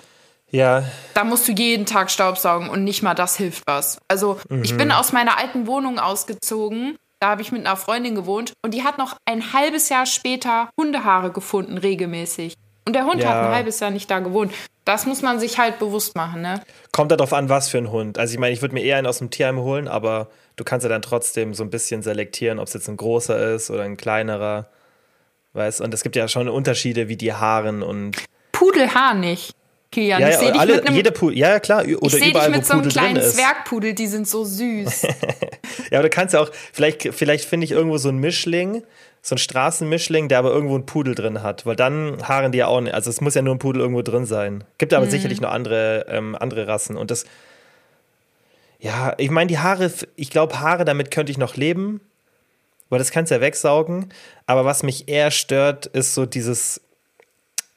ja, 0.50 0.84
dann 1.14 1.28
musst 1.28 1.46
du 1.48 1.52
jeden 1.52 1.86
Tag 1.86 2.10
Staubsaugen 2.10 2.68
und 2.70 2.84
nicht 2.84 3.02
mal 3.02 3.14
das 3.14 3.36
hilft 3.36 3.64
was. 3.66 3.98
Also, 4.08 4.38
ich 4.62 4.76
bin 4.76 4.92
aus 4.92 5.12
meiner 5.12 5.38
alten 5.38 5.66
Wohnung 5.66 5.98
ausgezogen. 5.98 6.96
Da 7.20 7.30
habe 7.30 7.42
ich 7.42 7.50
mit 7.50 7.66
einer 7.66 7.76
Freundin 7.76 8.14
gewohnt 8.14 8.52
und 8.64 8.72
die 8.74 8.84
hat 8.84 8.96
noch 8.98 9.16
ein 9.24 9.52
halbes 9.52 9.88
Jahr 9.88 10.06
später 10.06 10.70
Hundehaare 10.80 11.32
gefunden, 11.32 11.76
regelmäßig. 11.76 12.54
Und 12.86 12.94
der 12.94 13.04
Hund 13.06 13.20
Ja. 13.20 13.28
hat 13.30 13.44
ein 13.44 13.52
halbes 13.54 13.80
Jahr 13.80 13.90
nicht 13.90 14.10
da 14.10 14.20
gewohnt. 14.20 14.52
Das 14.84 15.04
muss 15.04 15.20
man 15.20 15.38
sich 15.40 15.58
halt 15.58 15.78
bewusst 15.78 16.16
machen, 16.16 16.40
ne? 16.40 16.62
kommt 16.92 17.10
darauf 17.10 17.32
an, 17.34 17.48
was 17.50 17.68
für 17.68 17.76
ein 17.78 17.90
Hund. 17.90 18.18
Also 18.18 18.32
ich 18.32 18.40
meine, 18.40 18.54
ich 18.54 18.62
würde 18.62 18.74
mir 18.74 18.82
eher 18.82 18.96
einen 18.96 19.06
aus 19.06 19.18
dem 19.18 19.30
Tierheim 19.30 19.58
holen, 19.58 19.86
aber 19.88 20.28
du 20.56 20.64
kannst 20.64 20.84
ja 20.84 20.88
dann 20.88 21.02
trotzdem 21.02 21.52
so 21.54 21.62
ein 21.62 21.70
bisschen 21.70 22.02
selektieren, 22.02 22.58
ob 22.58 22.68
es 22.68 22.72
jetzt 22.74 22.88
ein 22.88 22.96
großer 22.96 23.52
ist 23.54 23.70
oder 23.70 23.82
ein 23.82 23.96
kleinerer. 23.98 24.68
Weißt 25.52 25.80
und 25.80 25.92
es 25.92 26.02
gibt 26.02 26.16
ja 26.16 26.28
schon 26.28 26.48
Unterschiede 26.48 27.08
wie 27.08 27.16
die 27.16 27.34
Haaren 27.34 27.82
und 27.82 28.16
Pudelhaar 28.52 29.14
nicht. 29.14 29.52
Kilian, 29.90 30.20
ja, 30.20 30.28
ich 30.28 30.36
sehe 30.36 30.46
ja, 30.48 30.52
dich 30.52 30.60
alle, 30.60 30.74
mit 30.76 30.86
einem 30.86 30.96
jede 30.96 31.12
Pudel, 31.12 31.38
ja 31.38 31.48
ja, 31.48 31.60
klar, 31.60 31.84
Ich 31.86 31.96
oder 31.96 32.10
sehe 32.10 32.32
dich 32.32 32.48
mit 32.50 32.66
so 32.66 32.74
einem 32.74 32.82
Pudel 32.82 32.92
kleinen. 32.92 33.22
Zwergpudel, 33.22 33.94
die 33.94 34.06
sind 34.06 34.28
so 34.28 34.44
süß. 34.44 35.06
Ja, 35.90 36.00
aber 36.00 36.08
du 36.08 36.14
kannst 36.14 36.34
ja 36.34 36.40
auch, 36.40 36.50
vielleicht, 36.72 37.14
vielleicht 37.14 37.46
finde 37.46 37.64
ich 37.64 37.70
irgendwo 37.70 37.96
so 37.96 38.10
einen 38.10 38.18
Mischling, 38.18 38.82
so 39.22 39.34
einen 39.34 39.38
Straßenmischling, 39.38 40.28
der 40.28 40.38
aber 40.40 40.50
irgendwo 40.50 40.74
einen 40.74 40.84
Pudel 40.84 41.14
drin 41.14 41.42
hat, 41.42 41.64
weil 41.64 41.76
dann 41.76 42.18
haaren 42.28 42.52
die 42.52 42.58
ja 42.58 42.66
auch 42.66 42.80
nicht. 42.82 42.92
Also 42.94 43.08
es 43.08 43.22
muss 43.22 43.34
ja 43.34 43.40
nur 43.40 43.54
ein 43.54 43.58
Pudel 43.58 43.80
irgendwo 43.80 44.02
drin 44.02 44.26
sein. 44.26 44.64
Gibt 44.76 44.92
Mhm. 44.92 44.98
aber 44.98 45.06
sicherlich 45.06 45.40
noch 45.40 45.50
andere, 45.50 46.04
ähm, 46.10 46.36
andere 46.38 46.66
Rassen. 46.66 46.96
Und 46.98 47.10
das, 47.10 47.24
ja, 48.80 49.14
ich 49.16 49.30
meine, 49.30 49.48
die 49.48 49.58
Haare, 49.58 49.90
ich 50.16 50.28
glaube, 50.30 50.60
Haare, 50.60 50.84
damit 50.84 51.10
könnte 51.10 51.32
ich 51.32 51.38
noch 51.38 51.56
leben, 51.56 52.00
weil 52.90 52.98
das 52.98 53.10
kannst 53.10 53.30
du 53.30 53.36
ja 53.36 53.40
wegsaugen. 53.40 54.12
Aber 54.46 54.64
was 54.66 54.82
mich 54.82 55.08
eher 55.08 55.30
stört, 55.30 55.86
ist 55.86 56.14
so 56.14 56.26
dieses, 56.26 56.80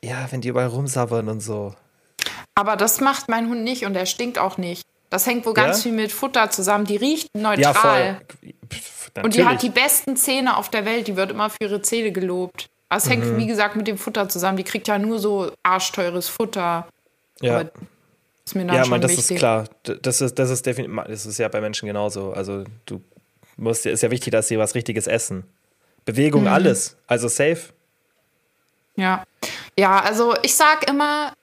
ja, 0.03 0.27
wenn 0.31 0.41
die 0.41 0.49
überall 0.49 0.67
rumsabbern 0.67 1.29
und 1.29 1.39
so. 1.41 1.73
Aber 2.55 2.75
das 2.75 2.99
macht 3.01 3.29
mein 3.29 3.47
Hund 3.49 3.63
nicht 3.63 3.85
und 3.85 3.95
er 3.95 4.05
stinkt 4.05 4.37
auch 4.37 4.57
nicht. 4.57 4.83
Das 5.09 5.25
hängt 5.25 5.45
wohl 5.45 5.53
ganz 5.53 5.77
Ja? 5.77 5.83
viel 5.83 5.91
mit 5.93 6.11
Futter 6.11 6.49
zusammen. 6.49 6.85
Die 6.85 6.95
riecht 6.97 7.29
Ja, 7.35 7.41
neutral. 7.41 7.73
voll. 7.73 8.51
Pff, 8.69 9.11
und 9.23 9.35
die 9.35 9.45
hat 9.45 9.61
die 9.61 9.69
besten 9.69 10.15
Zähne 10.15 10.55
auf 10.57 10.69
der 10.69 10.85
Welt. 10.85 11.07
Die 11.07 11.15
wird 11.17 11.31
immer 11.31 11.49
für 11.49 11.57
ihre 11.61 11.81
Zähne 11.81 12.11
gelobt. 12.11 12.69
Aber 12.89 12.97
es 12.97 13.05
Mhm. 13.05 13.09
hängt, 13.11 13.37
wie 13.37 13.47
gesagt, 13.47 13.75
mit 13.75 13.87
dem 13.87 13.97
Futter 13.97 14.29
zusammen. 14.29 14.57
Die 14.57 14.63
kriegt 14.63 14.87
ja 14.87 14.97
nur 14.99 15.19
so 15.19 15.51
arschteures 15.63 16.27
Futter. 16.29 16.87
ja. 17.41 17.59
aber 17.59 17.71
Ist 18.45 18.55
mir 18.55 18.65
dann 18.65 18.75
Ja, 18.75 18.85
man, 18.85 19.01
das 19.01 19.11
wichtig. 19.11 19.31
ist 19.31 19.37
klar. 19.39 19.65
Das 20.01 20.19
ist, 20.21 20.37
das 20.39 20.49
ist 20.49 20.65
definitiv, 20.65 20.95
das 21.07 21.25
ist 21.25 21.37
ja 21.37 21.47
bei 21.47 21.61
Menschen 21.61 21.85
genauso. 21.87 22.33
Also 22.33 22.63
du 22.85 23.01
musst, 23.55 23.85
ist 23.85 24.01
ja 24.03 24.11
wichtig, 24.11 24.31
dass 24.31 24.47
sie 24.47 24.57
was 24.59 24.75
Richtiges 24.75 25.07
essen. 25.07 25.43
Bewegung, 26.05 26.41
Mhm. 26.43 26.47
alles. 26.47 26.97
Also 27.07 27.27
safe. 27.27 27.71
Ja. 28.95 29.23
Ja, 29.77 29.99
also 30.01 30.35
ich 30.41 30.55
sag 30.55 30.87
immer 30.89 31.33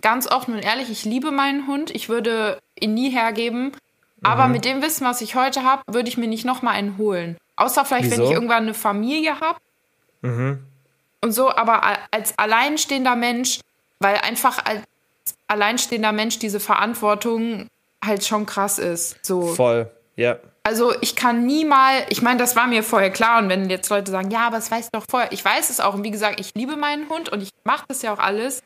ganz 0.00 0.26
offen 0.26 0.54
und 0.54 0.60
ehrlich, 0.60 0.90
ich 0.90 1.04
liebe 1.04 1.30
meinen 1.30 1.66
Hund. 1.66 1.90
Ich 1.90 2.08
würde 2.08 2.58
ihn 2.78 2.94
nie 2.94 3.10
hergeben. 3.10 3.64
Mhm. 3.66 3.72
Aber 4.22 4.48
mit 4.48 4.64
dem 4.64 4.82
Wissen, 4.82 5.06
was 5.06 5.20
ich 5.20 5.34
heute 5.34 5.62
habe, 5.62 5.82
würde 5.86 6.08
ich 6.08 6.16
mir 6.16 6.28
nicht 6.28 6.44
noch 6.44 6.62
mal 6.62 6.72
einen 6.72 6.98
holen. 6.98 7.36
Außer 7.56 7.84
vielleicht, 7.84 8.10
wenn 8.10 8.18
Wieso? 8.18 8.24
ich 8.24 8.30
irgendwann 8.32 8.64
eine 8.64 8.74
Familie 8.74 9.40
habe. 9.40 9.58
Mhm. 10.22 10.58
Und 11.22 11.32
so, 11.32 11.50
aber 11.50 11.82
als 12.10 12.38
alleinstehender 12.38 13.16
Mensch, 13.16 13.60
weil 13.98 14.16
einfach 14.18 14.64
als 14.64 14.82
alleinstehender 15.48 16.12
Mensch 16.12 16.38
diese 16.38 16.60
Verantwortung 16.60 17.68
halt 18.04 18.24
schon 18.24 18.46
krass 18.46 18.78
ist. 18.78 19.24
So. 19.24 19.42
Voll. 19.42 19.90
Ja. 20.16 20.38
Also 20.62 20.92
ich 21.00 21.14
kann 21.14 21.46
nie 21.46 21.64
mal, 21.64 22.04
ich 22.08 22.22
meine, 22.22 22.38
das 22.38 22.56
war 22.56 22.66
mir 22.66 22.82
vorher 22.82 23.10
klar 23.10 23.40
und 23.40 23.48
wenn 23.48 23.70
jetzt 23.70 23.88
Leute 23.88 24.10
sagen, 24.10 24.30
ja, 24.30 24.48
aber 24.48 24.58
es 24.58 24.70
weißt 24.70 24.90
du 24.92 24.98
doch 24.98 25.06
vorher, 25.08 25.30
ich 25.30 25.44
weiß 25.44 25.70
es 25.70 25.78
auch 25.78 25.94
und 25.94 26.02
wie 26.02 26.10
gesagt, 26.10 26.40
ich 26.40 26.54
liebe 26.54 26.76
meinen 26.76 27.08
Hund 27.08 27.28
und 27.28 27.40
ich 27.40 27.50
mache 27.62 27.84
das 27.86 28.02
ja 28.02 28.12
auch 28.12 28.18
alles, 28.18 28.62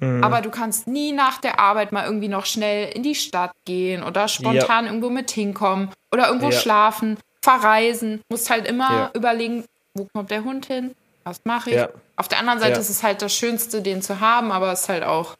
Mhm. 0.00 0.24
aber 0.24 0.40
du 0.40 0.50
kannst 0.50 0.86
nie 0.86 1.12
nach 1.12 1.38
der 1.40 1.60
Arbeit 1.60 1.92
mal 1.92 2.04
irgendwie 2.06 2.28
noch 2.28 2.46
schnell 2.46 2.90
in 2.94 3.02
die 3.02 3.14
Stadt 3.14 3.52
gehen 3.66 4.02
oder 4.02 4.28
spontan 4.28 4.86
irgendwo 4.86 5.10
mit 5.10 5.30
hinkommen 5.30 5.90
oder 6.12 6.26
irgendwo 6.28 6.46
Ja. 6.50 6.52
schlafen, 6.52 7.18
verreisen, 7.42 8.20
musst 8.30 8.50
halt 8.50 8.66
immer 8.66 8.90
Ja. 8.90 9.10
überlegen, 9.14 9.64
wo 9.94 10.06
kommt 10.12 10.30
der 10.30 10.44
Hund 10.44 10.66
hin, 10.66 10.94
was 11.24 11.40
mache 11.44 11.70
ich. 11.70 11.76
Ja. 11.76 11.88
Auf 12.16 12.28
der 12.28 12.38
anderen 12.38 12.60
Seite 12.60 12.74
Ja. 12.74 12.78
ist 12.78 12.90
es 12.90 13.02
halt 13.02 13.22
das 13.22 13.34
Schönste, 13.34 13.82
den 13.82 14.02
zu 14.02 14.20
haben, 14.20 14.52
aber 14.52 14.72
es 14.72 14.82
ist 14.82 14.88
halt 14.88 15.04
auch, 15.04 15.36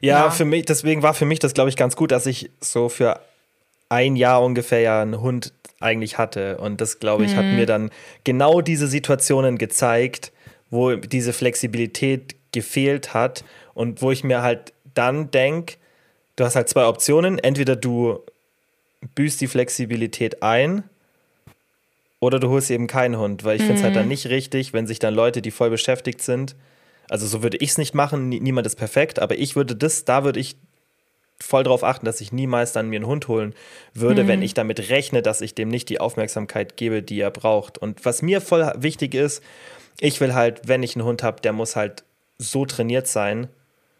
ja. 0.00 0.24
Ja. 0.24 0.30
für 0.30 0.44
mich, 0.44 0.64
deswegen 0.66 1.02
war 1.02 1.14
für 1.14 1.24
mich 1.24 1.38
das, 1.38 1.54
glaube 1.54 1.70
ich, 1.70 1.76
ganz 1.76 1.96
gut, 1.96 2.10
dass 2.12 2.26
ich 2.26 2.50
so 2.60 2.88
für 2.88 3.20
ein 3.88 4.16
Jahr 4.16 4.42
ungefähr 4.42 4.80
ja 4.80 5.00
einen 5.02 5.20
Hund 5.20 5.52
eigentlich 5.80 6.18
hatte. 6.18 6.58
Und 6.58 6.80
das, 6.80 6.98
glaube 6.98 7.24
ich, 7.24 7.36
hat 7.36 7.44
Mhm. 7.44 7.56
mir 7.56 7.66
dann 7.66 7.90
genau 8.24 8.60
diese 8.60 8.86
Situationen 8.88 9.56
gezeigt, 9.58 10.32
wo 10.70 10.94
diese 10.96 11.32
Flexibilität 11.32 12.34
gefehlt 12.52 13.14
hat 13.14 13.44
und 13.78 14.02
wo 14.02 14.10
ich 14.10 14.24
mir 14.24 14.42
halt 14.42 14.72
dann 14.94 15.30
denke, 15.30 15.74
du 16.34 16.44
hast 16.44 16.56
halt 16.56 16.68
zwei 16.68 16.86
Optionen. 16.86 17.38
Entweder 17.38 17.76
du 17.76 18.18
büßt 19.14 19.40
die 19.40 19.46
Flexibilität 19.46 20.42
ein 20.42 20.82
oder 22.18 22.40
du 22.40 22.48
holst 22.48 22.72
eben 22.72 22.88
keinen 22.88 23.16
Hund, 23.18 23.44
weil 23.44 23.54
ich 23.54 23.62
finde 23.62 23.74
es 23.78 23.84
halt 23.84 23.94
Mhm. 23.94 24.00
dann 24.00 24.08
nicht 24.08 24.26
richtig, 24.26 24.72
wenn 24.72 24.88
sich 24.88 24.98
dann 24.98 25.14
Leute, 25.14 25.42
die 25.42 25.52
voll 25.52 25.70
beschäftigt 25.70 26.20
sind, 26.22 26.56
also 27.08 27.24
so 27.28 27.44
würde 27.44 27.56
ich 27.58 27.70
es 27.70 27.78
nicht 27.78 27.94
machen, 27.94 28.28
nie- 28.28 28.40
niemand 28.40 28.66
ist 28.66 28.74
perfekt, 28.74 29.20
aber 29.20 29.38
ich 29.38 29.54
würde 29.54 29.76
das, 29.76 30.04
da 30.04 30.24
würde 30.24 30.40
ich 30.40 30.56
voll 31.40 31.62
darauf 31.62 31.84
achten, 31.84 32.04
dass 32.04 32.20
ich 32.20 32.32
niemals 32.32 32.72
dann 32.72 32.88
mir 32.88 32.96
einen 32.96 33.06
Hund 33.06 33.28
holen 33.28 33.54
würde, 33.94 34.26
wenn 34.26 34.42
ich 34.42 34.54
damit 34.54 34.90
rechne, 34.90 35.22
dass 35.22 35.40
ich 35.40 35.54
dem 35.54 35.68
nicht 35.68 35.88
die 35.88 36.00
Aufmerksamkeit 36.00 36.76
gebe, 36.76 37.00
die 37.00 37.20
er 37.20 37.30
braucht. 37.30 37.78
Und 37.78 38.04
was 38.04 38.22
mir 38.22 38.40
voll 38.40 38.72
wichtig 38.76 39.14
ist, 39.14 39.40
ich 40.00 40.20
will 40.20 40.34
halt, 40.34 40.62
wenn 40.66 40.82
ich 40.82 40.96
einen 40.96 41.04
Hund 41.04 41.22
habe, 41.22 41.40
der 41.40 41.52
muss 41.52 41.76
halt 41.76 42.02
so 42.38 42.66
trainiert 42.66 43.06
sein. 43.06 43.46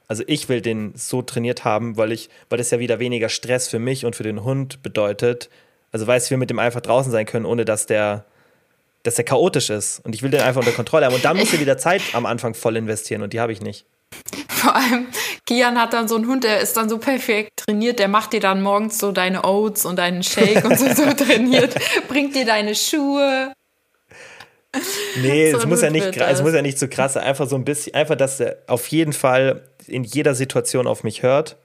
Also 0.08 0.24
ich 0.26 0.48
will 0.48 0.62
den 0.62 0.92
so 0.96 1.20
trainiert 1.20 1.64
haben, 1.64 1.98
weil 1.98 2.12
ich, 2.12 2.30
weil 2.48 2.56
das 2.56 2.70
ja 2.70 2.78
wieder 2.78 2.98
weniger 2.98 3.28
Stress 3.28 3.68
für 3.68 3.78
mich 3.78 4.06
und 4.06 4.16
für 4.16 4.22
den 4.22 4.42
Hund 4.42 4.82
bedeutet. 4.82 5.50
Also 5.92 6.06
weiß, 6.06 6.30
wir 6.30 6.38
mit 6.38 6.48
dem 6.48 6.58
einfach 6.58 6.80
draußen 6.80 7.12
sein 7.12 7.26
können, 7.26 7.44
ohne 7.44 7.66
dass 7.66 7.84
der, 7.86 8.24
dass 9.02 9.16
der 9.16 9.26
chaotisch 9.26 9.68
ist. 9.68 10.00
Und 10.04 10.14
ich 10.14 10.22
will 10.22 10.30
den 10.30 10.40
einfach 10.40 10.60
unter 10.60 10.72
Kontrolle 10.72 11.06
haben. 11.06 11.14
Und 11.14 11.24
da 11.24 11.34
muss 11.34 11.52
er 11.52 11.60
wieder 11.60 11.76
Zeit 11.76 12.00
am 12.14 12.24
Anfang 12.24 12.54
voll 12.54 12.76
investieren 12.76 13.22
und 13.22 13.34
die 13.34 13.40
habe 13.40 13.52
ich 13.52 13.60
nicht. 13.60 13.84
vor 14.48 14.74
allem, 14.74 15.08
Kian 15.46 15.78
hat 15.78 15.92
dann 15.92 16.08
so 16.08 16.16
einen 16.16 16.26
Hund, 16.26 16.42
der 16.42 16.60
ist 16.60 16.76
dann 16.76 16.88
so 16.88 16.98
perfekt 16.98 17.50
trainiert, 17.56 17.98
der 17.98 18.08
macht 18.08 18.32
dir 18.32 18.40
dann 18.40 18.62
morgens 18.62 18.98
so 18.98 19.12
deine 19.12 19.44
Oats 19.44 19.84
und 19.84 19.96
deinen 19.96 20.22
Shake 20.22 20.64
und 20.64 20.78
so, 20.78 20.86
so 20.94 21.12
trainiert, 21.16 21.74
bringt 22.08 22.34
dir 22.34 22.46
deine 22.46 22.74
Schuhe. 22.74 23.52
Nee, 25.20 25.50
So 25.52 25.58
es 25.58 25.66
muss 25.66 25.82
ja 25.82 25.90
nicht, 25.90 26.16
es 26.16 26.42
muss 26.42 26.52
ja 26.54 26.62
nicht 26.62 26.78
so 26.78 26.88
krass 26.88 27.14
sein. 27.14 27.24
Einfach 27.24 27.48
so 27.48 27.56
ein 27.56 27.64
bisschen, 27.64 27.94
einfach, 27.94 28.16
dass 28.16 28.40
er 28.40 28.58
auf 28.66 28.86
jeden 28.88 29.12
Fall 29.12 29.62
in 29.88 30.04
jeder 30.04 30.34
Situation 30.34 30.86
auf 30.86 31.04
mich 31.04 31.22
hört. 31.22 31.56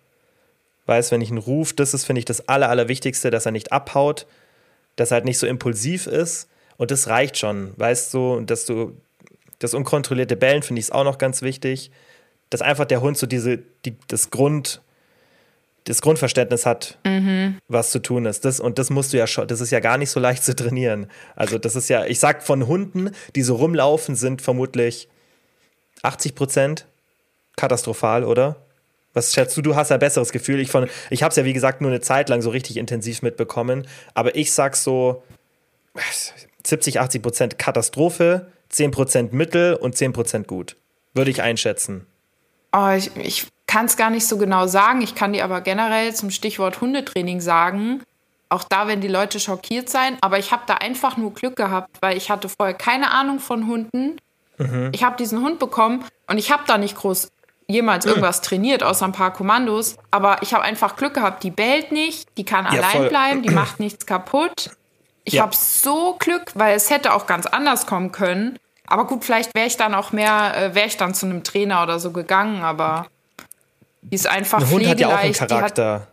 Weiß, 0.85 1.11
wenn 1.11 1.21
ich 1.21 1.29
ihn 1.29 1.37
rufe, 1.37 1.75
das 1.75 1.93
ist, 1.93 2.05
finde 2.05 2.19
ich, 2.19 2.25
das 2.25 2.47
Aller, 2.49 2.69
Allerwichtigste, 2.69 3.31
dass 3.31 3.45
er 3.45 3.51
nicht 3.51 3.71
abhaut, 3.71 4.25
dass 4.95 5.11
er 5.11 5.15
halt 5.15 5.25
nicht 5.25 5.39
so 5.39 5.47
impulsiv 5.47 6.07
ist. 6.07 6.49
Und 6.77 6.91
das 6.91 7.07
reicht 7.07 7.37
schon, 7.37 7.73
weißt 7.77 8.13
du, 8.13 8.41
dass 8.41 8.65
du, 8.65 8.97
das 9.59 9.73
unkontrollierte 9.73 10.35
Bellen 10.35 10.63
finde 10.63 10.81
ich 10.81 10.91
auch 10.91 11.03
noch 11.03 11.17
ganz 11.17 11.41
wichtig, 11.41 11.91
dass 12.49 12.61
einfach 12.61 12.85
der 12.85 13.01
Hund 13.01 13.17
so 13.17 13.25
diese, 13.25 13.59
die, 13.85 13.95
das 14.07 14.29
Grund, 14.29 14.81
das 15.85 16.01
Grundverständnis 16.01 16.65
hat, 16.65 16.97
was 17.67 17.91
zu 17.91 17.99
tun 17.99 18.25
ist. 18.25 18.45
Das, 18.45 18.59
und 18.59 18.79
das 18.79 18.89
musst 18.89 19.13
du 19.13 19.17
ja 19.17 19.27
schon, 19.27 19.47
das 19.47 19.61
ist 19.61 19.71
ja 19.71 19.79
gar 19.79 19.97
nicht 19.97 20.09
so 20.09 20.19
leicht 20.19 20.43
zu 20.43 20.55
trainieren. 20.55 21.07
Also, 21.35 21.57
das 21.57 21.75
ist 21.75 21.89
ja, 21.89 22.05
ich 22.05 22.19
sag 22.19 22.43
von 22.43 22.67
Hunden, 22.67 23.11
die 23.35 23.41
so 23.41 23.55
rumlaufen, 23.55 24.15
sind 24.15 24.41
vermutlich 24.41 25.07
80 26.03 26.35
Prozent 26.35 26.85
katastrophal, 27.55 28.23
oder? 28.23 28.57
Was 29.13 29.33
schätzt 29.33 29.55
du? 29.55 29.61
Du 29.61 29.75
hast 29.75 29.91
ein 29.91 29.99
besseres 29.99 30.31
Gefühl. 30.31 30.59
Ich, 30.59 30.71
ich 31.09 31.23
habe 31.23 31.29
es 31.29 31.35
ja, 31.35 31.45
wie 31.45 31.53
gesagt, 31.53 31.81
nur 31.81 31.91
eine 31.91 32.01
Zeit 32.01 32.29
lang 32.29 32.41
so 32.41 32.49
richtig 32.49 32.77
intensiv 32.77 33.21
mitbekommen. 33.21 33.87
Aber 34.15 34.35
ich 34.35 34.51
sag 34.51 34.75
so 34.75 35.23
70, 36.65 36.99
80 36.99 37.21
Prozent 37.21 37.59
Katastrophe, 37.59 38.47
10 38.69 38.91
Prozent 38.91 39.33
Mittel 39.33 39.75
und 39.75 39.95
10 39.95 40.13
Prozent 40.13 40.47
gut. 40.47 40.77
Würde 41.13 41.29
ich 41.29 41.43
einschätzen. 41.43 42.07
Oh, 42.75 42.89
ich, 42.89 43.15
ich 43.17 43.47
kann 43.67 43.85
es 43.85 43.97
gar 43.97 44.09
nicht 44.09 44.27
so 44.27 44.37
genau 44.37 44.65
sagen. 44.65 45.01
Ich 45.03 45.13
kann 45.13 45.33
dir 45.33 45.43
aber 45.43 45.61
generell 45.61 46.13
zum 46.15 46.31
Stichwort 46.31 46.81
Hundetraining 46.81 47.39
sagen, 47.39 48.01
auch 48.49 48.63
da 48.63 48.87
werden 48.87 49.01
die 49.01 49.07
Leute 49.07 49.39
schockiert 49.39 49.89
sein. 49.89 50.17
Aber 50.21 50.39
ich 50.39 50.51
habe 50.51 50.63
da 50.65 50.75
einfach 50.75 51.17
nur 51.17 51.33
Glück 51.33 51.55
gehabt, 51.55 51.97
weil 52.01 52.17
ich 52.17 52.29
hatte 52.29 52.49
vorher 52.49 52.75
keine 52.75 53.11
Ahnung 53.11 53.39
von 53.39 53.67
Hunden. 53.67 54.17
Mhm. 54.57 54.89
Ich 54.91 55.03
habe 55.03 55.17
diesen 55.17 55.41
Hund 55.41 55.59
bekommen 55.59 56.05
und 56.27 56.37
ich 56.37 56.51
habe 56.51 56.63
da 56.67 56.77
nicht 56.77 56.95
groß 56.95 57.29
jemals 57.67 58.05
irgendwas 58.05 58.41
trainiert, 58.41 58.83
außer 58.83 59.05
ein 59.05 59.11
paar 59.11 59.33
Kommandos. 59.33 59.97
Aber 60.11 60.41
ich 60.41 60.53
habe 60.53 60.63
einfach 60.63 60.95
Glück 60.95 61.13
gehabt, 61.13 61.43
die 61.43 61.51
bellt 61.51 61.91
nicht, 61.91 62.27
die 62.37 62.45
kann 62.45 62.65
ja, 62.65 62.71
allein 62.71 62.97
voll. 62.97 63.09
bleiben, 63.09 63.41
die 63.43 63.49
macht 63.51 63.79
nichts 63.79 64.05
kaputt. 64.05 64.71
Ich 65.25 65.35
ja. 65.35 65.43
habe 65.43 65.55
so 65.55 66.15
Glück, 66.19 66.51
weil 66.55 66.75
es 66.75 66.89
hätte 66.89 67.13
auch 67.13 67.27
ganz 67.27 67.45
anders 67.45 67.85
kommen 67.85 68.11
können. 68.11 68.59
Aber 68.87 69.07
gut, 69.07 69.23
vielleicht 69.23 69.55
wäre 69.55 69.67
ich 69.67 69.77
dann 69.77 69.93
auch 69.93 70.11
mehr, 70.11 70.53
äh, 70.55 70.75
wäre 70.75 70.87
ich 70.87 70.97
dann 70.97 71.13
zu 71.13 71.25
einem 71.25 71.43
Trainer 71.43 71.83
oder 71.83 71.99
so 71.99 72.11
gegangen, 72.11 72.63
aber 72.63 73.07
die 74.01 74.15
ist 74.15 74.27
einfach 74.27 74.59
Ein 74.59 74.69
Hund 74.69 74.87
hat 74.87 74.99
ja 74.99 75.07
auch 75.07 75.17
einen 75.17 75.33
Charakter. 75.33 75.93
Hat, 75.93 76.07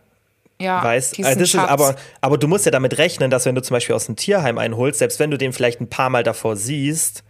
ja, 0.61 0.83
weißt, 0.83 1.17
also 1.23 1.39
das 1.39 1.49
ist 1.49 1.55
aber, 1.55 1.95
aber 2.21 2.37
du 2.37 2.47
musst 2.47 2.65
ja 2.65 2.71
damit 2.71 2.97
rechnen, 2.99 3.31
dass 3.31 3.45
wenn 3.45 3.55
du 3.55 3.63
zum 3.63 3.73
Beispiel 3.73 3.95
aus 3.95 4.05
dem 4.05 4.15
Tierheim 4.15 4.59
einholst, 4.59 4.99
selbst 4.99 5.19
wenn 5.19 5.31
du 5.31 5.37
den 5.37 5.53
vielleicht 5.53 5.81
ein 5.81 5.89
paar 5.89 6.09
Mal 6.09 6.23
davor 6.23 6.55
siehst, 6.55 7.23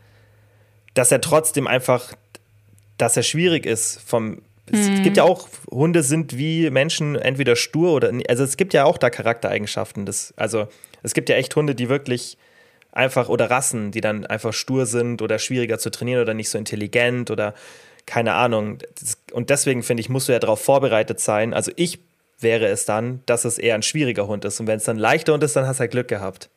dass 0.93 1.11
er 1.11 1.21
trotzdem 1.21 1.65
einfach 1.65 2.13
dass 3.01 3.17
er 3.17 3.23
schwierig 3.23 3.65
ist 3.65 3.99
vom 4.05 4.41
es 4.71 4.87
mhm. 4.87 5.03
gibt 5.03 5.17
ja 5.17 5.23
auch, 5.23 5.49
Hunde 5.69 6.01
sind 6.03 6.37
wie 6.37 6.69
Menschen 6.69 7.15
entweder 7.15 7.55
stur 7.55 7.93
oder, 7.93 8.11
also 8.29 8.43
es 8.43 8.57
gibt 8.57 8.73
ja 8.73 8.85
auch 8.85 8.97
da 8.97 9.09
Charaktereigenschaften. 9.09 10.05
Das, 10.05 10.33
also 10.37 10.67
es 11.03 11.13
gibt 11.13 11.29
ja 11.29 11.35
echt 11.35 11.55
Hunde, 11.55 11.75
die 11.75 11.89
wirklich 11.89 12.37
einfach, 12.91 13.27
oder 13.27 13.49
Rassen, 13.49 13.91
die 13.91 14.01
dann 14.01 14.25
einfach 14.25 14.53
stur 14.53 14.85
sind 14.85 15.21
oder 15.21 15.39
schwieriger 15.39 15.77
zu 15.77 15.89
trainieren 15.89 16.21
oder 16.21 16.33
nicht 16.33 16.49
so 16.49 16.57
intelligent 16.57 17.31
oder 17.31 17.53
keine 18.05 18.33
Ahnung. 18.33 18.77
Und 19.33 19.49
deswegen 19.49 19.83
finde 19.83 20.01
ich, 20.01 20.09
musst 20.09 20.29
du 20.29 20.33
ja 20.33 20.39
darauf 20.39 20.61
vorbereitet 20.61 21.19
sein. 21.19 21.53
Also 21.53 21.71
ich 21.75 21.99
wäre 22.39 22.67
es 22.67 22.85
dann, 22.85 23.21
dass 23.25 23.45
es 23.45 23.57
eher 23.57 23.75
ein 23.75 23.83
schwieriger 23.83 24.27
Hund 24.27 24.45
ist. 24.45 24.59
Und 24.59 24.67
wenn 24.67 24.77
es 24.77 24.85
dann 24.85 24.97
leichter 24.97 25.33
Hund 25.33 25.43
ist, 25.43 25.55
dann 25.55 25.67
hast 25.67 25.77
du 25.77 25.81
halt 25.81 25.91
Glück 25.91 26.07
gehabt. 26.07 26.49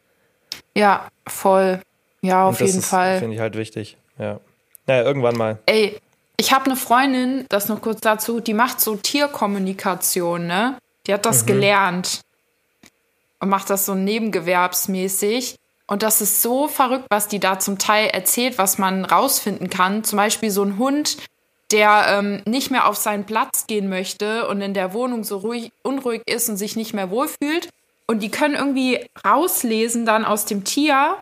Ja, 0.75 1.09
voll. 1.27 1.81
Ja, 2.23 2.47
auf 2.47 2.61
jeden 2.61 2.79
ist, 2.79 2.87
Fall. 2.87 3.19
Finde 3.19 3.35
ich 3.35 3.41
halt 3.41 3.57
wichtig. 3.57 3.97
Ja. 4.19 4.41
Naja, 4.87 5.03
irgendwann 5.03 5.37
mal. 5.37 5.59
Ey, 5.67 5.99
ich 6.37 6.53
habe 6.53 6.67
eine 6.67 6.77
Freundin, 6.77 7.47
das 7.49 7.69
noch 7.69 7.81
kurz 7.81 8.01
dazu, 8.01 8.41
die 8.41 8.55
macht 8.55 8.81
so 8.81 8.97
Tierkommunikation, 8.97 10.47
ne? 10.47 10.79
Die 11.07 11.15
hat 11.15 11.27
das 11.27 11.43
mhm. 11.43 11.47
gelernt 11.47 12.21
und 13.41 13.49
macht 13.49 13.71
das 13.71 13.87
so 13.87 13.95
nebengewerbsmäßig. 13.95 15.57
Und 15.87 16.03
das 16.03 16.23
ist 16.23 16.41
so 16.41 16.67
verrückt, 16.67 17.07
was 17.11 17.29
die 17.29 17.41
da 17.41 17.59
zum 17.59 17.79
Teil 17.79 18.09
erzählt, 18.09 18.57
was 18.57 18.79
man 18.79 19.05
rausfinden 19.05 19.69
kann. 19.69 20.03
Zum 20.03 20.17
Beispiel 20.17 20.51
so 20.51 20.63
ein 20.63 20.79
Hund, 20.79 21.19
der 21.71 22.07
ähm, 22.09 22.43
nicht 22.47 22.71
mehr 22.71 22.89
auf 22.89 22.97
seinen 22.97 23.25
Platz 23.25 23.67
gehen 23.67 23.91
möchte 23.91 24.49
und 24.49 24.63
in 24.63 24.73
der 24.73 24.95
Wohnung 24.95 25.25
so 25.25 25.39
ruhig, 25.39 25.73
unruhig 25.83 26.23
ist 26.25 26.49
und 26.49 26.57
sich 26.57 26.75
nicht 26.75 26.95
mehr 26.95 27.11
wohlfühlt. 27.11 27.69
Und 28.07 28.21
die 28.23 28.31
können 28.31 28.55
irgendwie 28.55 29.07
rauslesen 29.27 30.07
dann 30.07 30.25
aus 30.25 30.47
dem 30.47 30.65
Tier, 30.65 31.17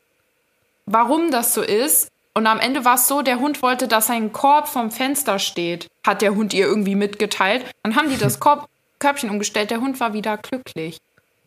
warum 0.87 1.33
das 1.33 1.55
so 1.55 1.63
ist. 1.63 2.12
Und 2.35 2.47
am 2.47 2.61
Ende 2.61 2.85
war 2.85 2.95
es 2.95 3.09
so, 3.09 3.23
der 3.23 3.41
Hund 3.41 3.63
wollte, 3.63 3.89
dass 3.89 4.07
sein 4.07 4.33
Korb 4.33 4.69
vom 4.69 4.91
Fenster 4.91 5.39
steht. 5.39 5.89
Hat 6.07 6.23
der 6.23 6.35
Hund 6.35 6.55
ihr 6.55 6.67
irgendwie 6.67 6.95
mitgeteilt. 6.95 7.65
Dann 7.83 7.97
haben 7.97 8.09
die 8.09 8.17
das 8.17 8.41
Korb, 8.41 8.69
Körbchen 8.99 9.31
umgestellt. 9.31 9.71
Der 9.71 9.81
Hund 9.81 10.01
war 10.01 10.15
wieder 10.15 10.39
glücklich. 10.39 10.99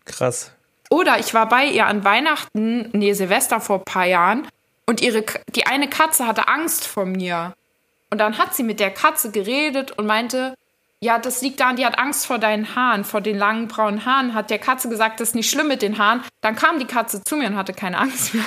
Krass. 0.05 0.51
Oder 0.89 1.19
ich 1.19 1.33
war 1.33 1.49
bei 1.49 1.65
ihr 1.65 1.87
an 1.87 2.03
Weihnachten, 2.03 2.89
nee, 2.93 3.13
Silvester 3.13 3.59
vor 3.59 3.79
ein 3.79 3.85
paar 3.85 4.05
Jahren. 4.05 4.47
Und 4.85 5.01
ihre, 5.01 5.25
die 5.55 5.65
eine 5.65 5.89
Katze 5.89 6.27
hatte 6.27 6.47
Angst 6.47 6.85
vor 6.85 7.05
mir. 7.05 7.53
Und 8.11 8.19
dann 8.19 8.37
hat 8.37 8.55
sie 8.55 8.63
mit 8.63 8.79
der 8.79 8.91
Katze 8.91 9.31
geredet 9.31 9.91
und 9.91 10.05
meinte, 10.05 10.53
ja, 10.99 11.17
das 11.17 11.41
liegt 11.41 11.59
daran, 11.59 11.75
die 11.75 11.85
hat 11.85 11.97
Angst 11.97 12.27
vor 12.27 12.37
deinen 12.37 12.75
Haaren, 12.75 13.03
vor 13.03 13.21
den 13.21 13.37
langen 13.37 13.67
braunen 13.67 14.05
Haaren. 14.05 14.35
Hat 14.35 14.51
der 14.51 14.59
Katze 14.59 14.87
gesagt, 14.87 15.19
das 15.19 15.29
ist 15.29 15.35
nicht 15.35 15.49
schlimm 15.49 15.67
mit 15.67 15.81
den 15.81 15.97
Haaren. 15.97 16.23
Dann 16.41 16.55
kam 16.55 16.79
die 16.79 16.85
Katze 16.85 17.23
zu 17.23 17.35
mir 17.35 17.47
und 17.47 17.57
hatte 17.57 17.73
keine 17.73 17.97
Angst 17.97 18.35
mehr. 18.35 18.45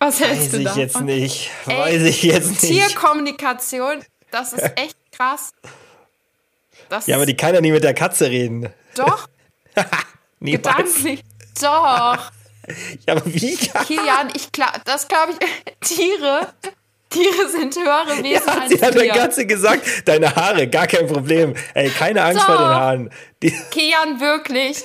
Was 0.00 0.20
hältst 0.20 0.42
Weiß 0.42 0.50
du 0.50 0.58
ich 0.58 0.64
davon? 0.64 0.80
jetzt 0.80 1.00
nicht. 1.00 1.50
Ey, 1.66 1.78
Weiß 1.78 2.02
ich 2.02 2.22
jetzt 2.22 2.62
nicht. 2.62 2.72
Tierkommunikation, 2.72 4.04
das 4.30 4.52
ist 4.52 4.62
echt 4.76 4.96
krass. 5.12 5.52
Das 6.88 7.06
ja, 7.06 7.16
aber 7.16 7.26
die 7.26 7.36
kann 7.36 7.54
ja 7.54 7.60
nie 7.60 7.72
mit 7.72 7.84
der 7.84 7.94
Katze 7.94 8.30
reden. 8.30 8.72
Doch. 8.94 9.28
Gedanklich. 10.40 11.22
Doch. 11.60 12.30
Ja, 13.06 13.14
aber 13.14 13.22
wie? 13.26 13.56
Kilian, 13.56 14.30
ich 14.34 14.50
glaub, 14.52 14.72
das 14.84 15.06
glaube 15.08 15.32
ich, 15.32 15.38
Tiere, 15.88 16.48
Tiere 17.10 17.48
sind 17.50 17.76
höhere 17.76 18.22
Wesen 18.22 18.46
ja, 18.46 18.60
als 18.60 18.70
sie 18.70 18.80
hat 18.82 18.94
der 18.94 19.08
Katze 19.08 19.46
gesagt, 19.46 19.82
deine 20.08 20.34
Haare, 20.34 20.66
gar 20.68 20.86
kein 20.86 21.06
Problem. 21.06 21.54
Ey, 21.74 21.90
keine 21.90 22.24
Angst 22.24 22.40
Doch. 22.40 22.46
vor 22.46 22.56
den 22.56 22.66
Haaren. 22.66 23.10
Die 23.42 23.50
Kian, 23.70 24.18
wirklich. 24.20 24.82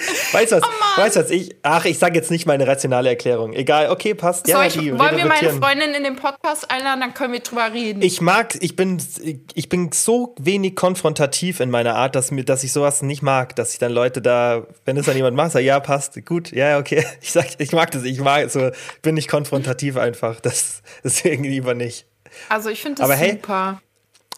Weißt 0.32 0.52
du 0.52 0.56
was? 0.56 0.62
Oh 0.64 1.00
weißt 1.00 1.16
was? 1.16 1.30
Ich, 1.30 1.56
ach, 1.62 1.84
ich 1.84 1.98
sage 1.98 2.14
jetzt 2.16 2.30
nicht 2.30 2.46
meine 2.46 2.66
rationale 2.66 3.08
Erklärung. 3.08 3.52
Egal, 3.52 3.90
okay, 3.90 4.14
passt. 4.14 4.48
Ja, 4.48 4.64
ich, 4.64 4.74
die, 4.74 4.98
wollen 4.98 5.16
wir 5.16 5.26
meine 5.26 5.50
Freundin 5.50 5.94
in 5.94 6.04
den 6.04 6.16
Podcast 6.16 6.70
einladen, 6.70 7.00
dann 7.00 7.14
können 7.14 7.32
wir 7.32 7.40
drüber 7.40 7.72
reden. 7.72 8.02
Ich 8.02 8.20
mag, 8.20 8.56
ich 8.60 8.76
bin, 8.76 9.02
ich 9.54 9.68
bin 9.68 9.90
so 9.92 10.34
wenig 10.38 10.76
konfrontativ 10.76 11.60
in 11.60 11.70
meiner 11.70 11.96
Art, 11.96 12.14
dass, 12.14 12.30
mir, 12.30 12.44
dass 12.44 12.64
ich 12.64 12.72
sowas 12.72 13.02
nicht 13.02 13.22
mag, 13.22 13.56
dass 13.56 13.72
ich 13.72 13.78
dann 13.78 13.92
Leute 13.92 14.22
da, 14.22 14.66
wenn 14.84 14.96
es 14.96 15.06
dann 15.06 15.16
jemand 15.16 15.36
macht, 15.36 15.52
sage, 15.52 15.64
ja, 15.64 15.80
passt, 15.80 16.24
gut, 16.26 16.52
ja, 16.52 16.78
okay. 16.78 17.04
Ich 17.22 17.32
sag, 17.32 17.46
ich 17.58 17.72
mag 17.72 17.90
das, 17.90 18.04
ich 18.04 18.20
mag 18.20 18.50
so, 18.50 18.70
bin 19.02 19.14
nicht 19.14 19.28
konfrontativ 19.28 19.96
einfach. 19.96 20.40
Das, 20.40 20.82
deswegen 21.04 21.44
lieber 21.44 21.74
nicht. 21.74 22.06
Also 22.48 22.70
ich 22.70 22.80
finde 22.80 23.02
das 23.02 23.10
Aber 23.10 23.18
super. 23.18 23.80
Hey, 23.80 23.90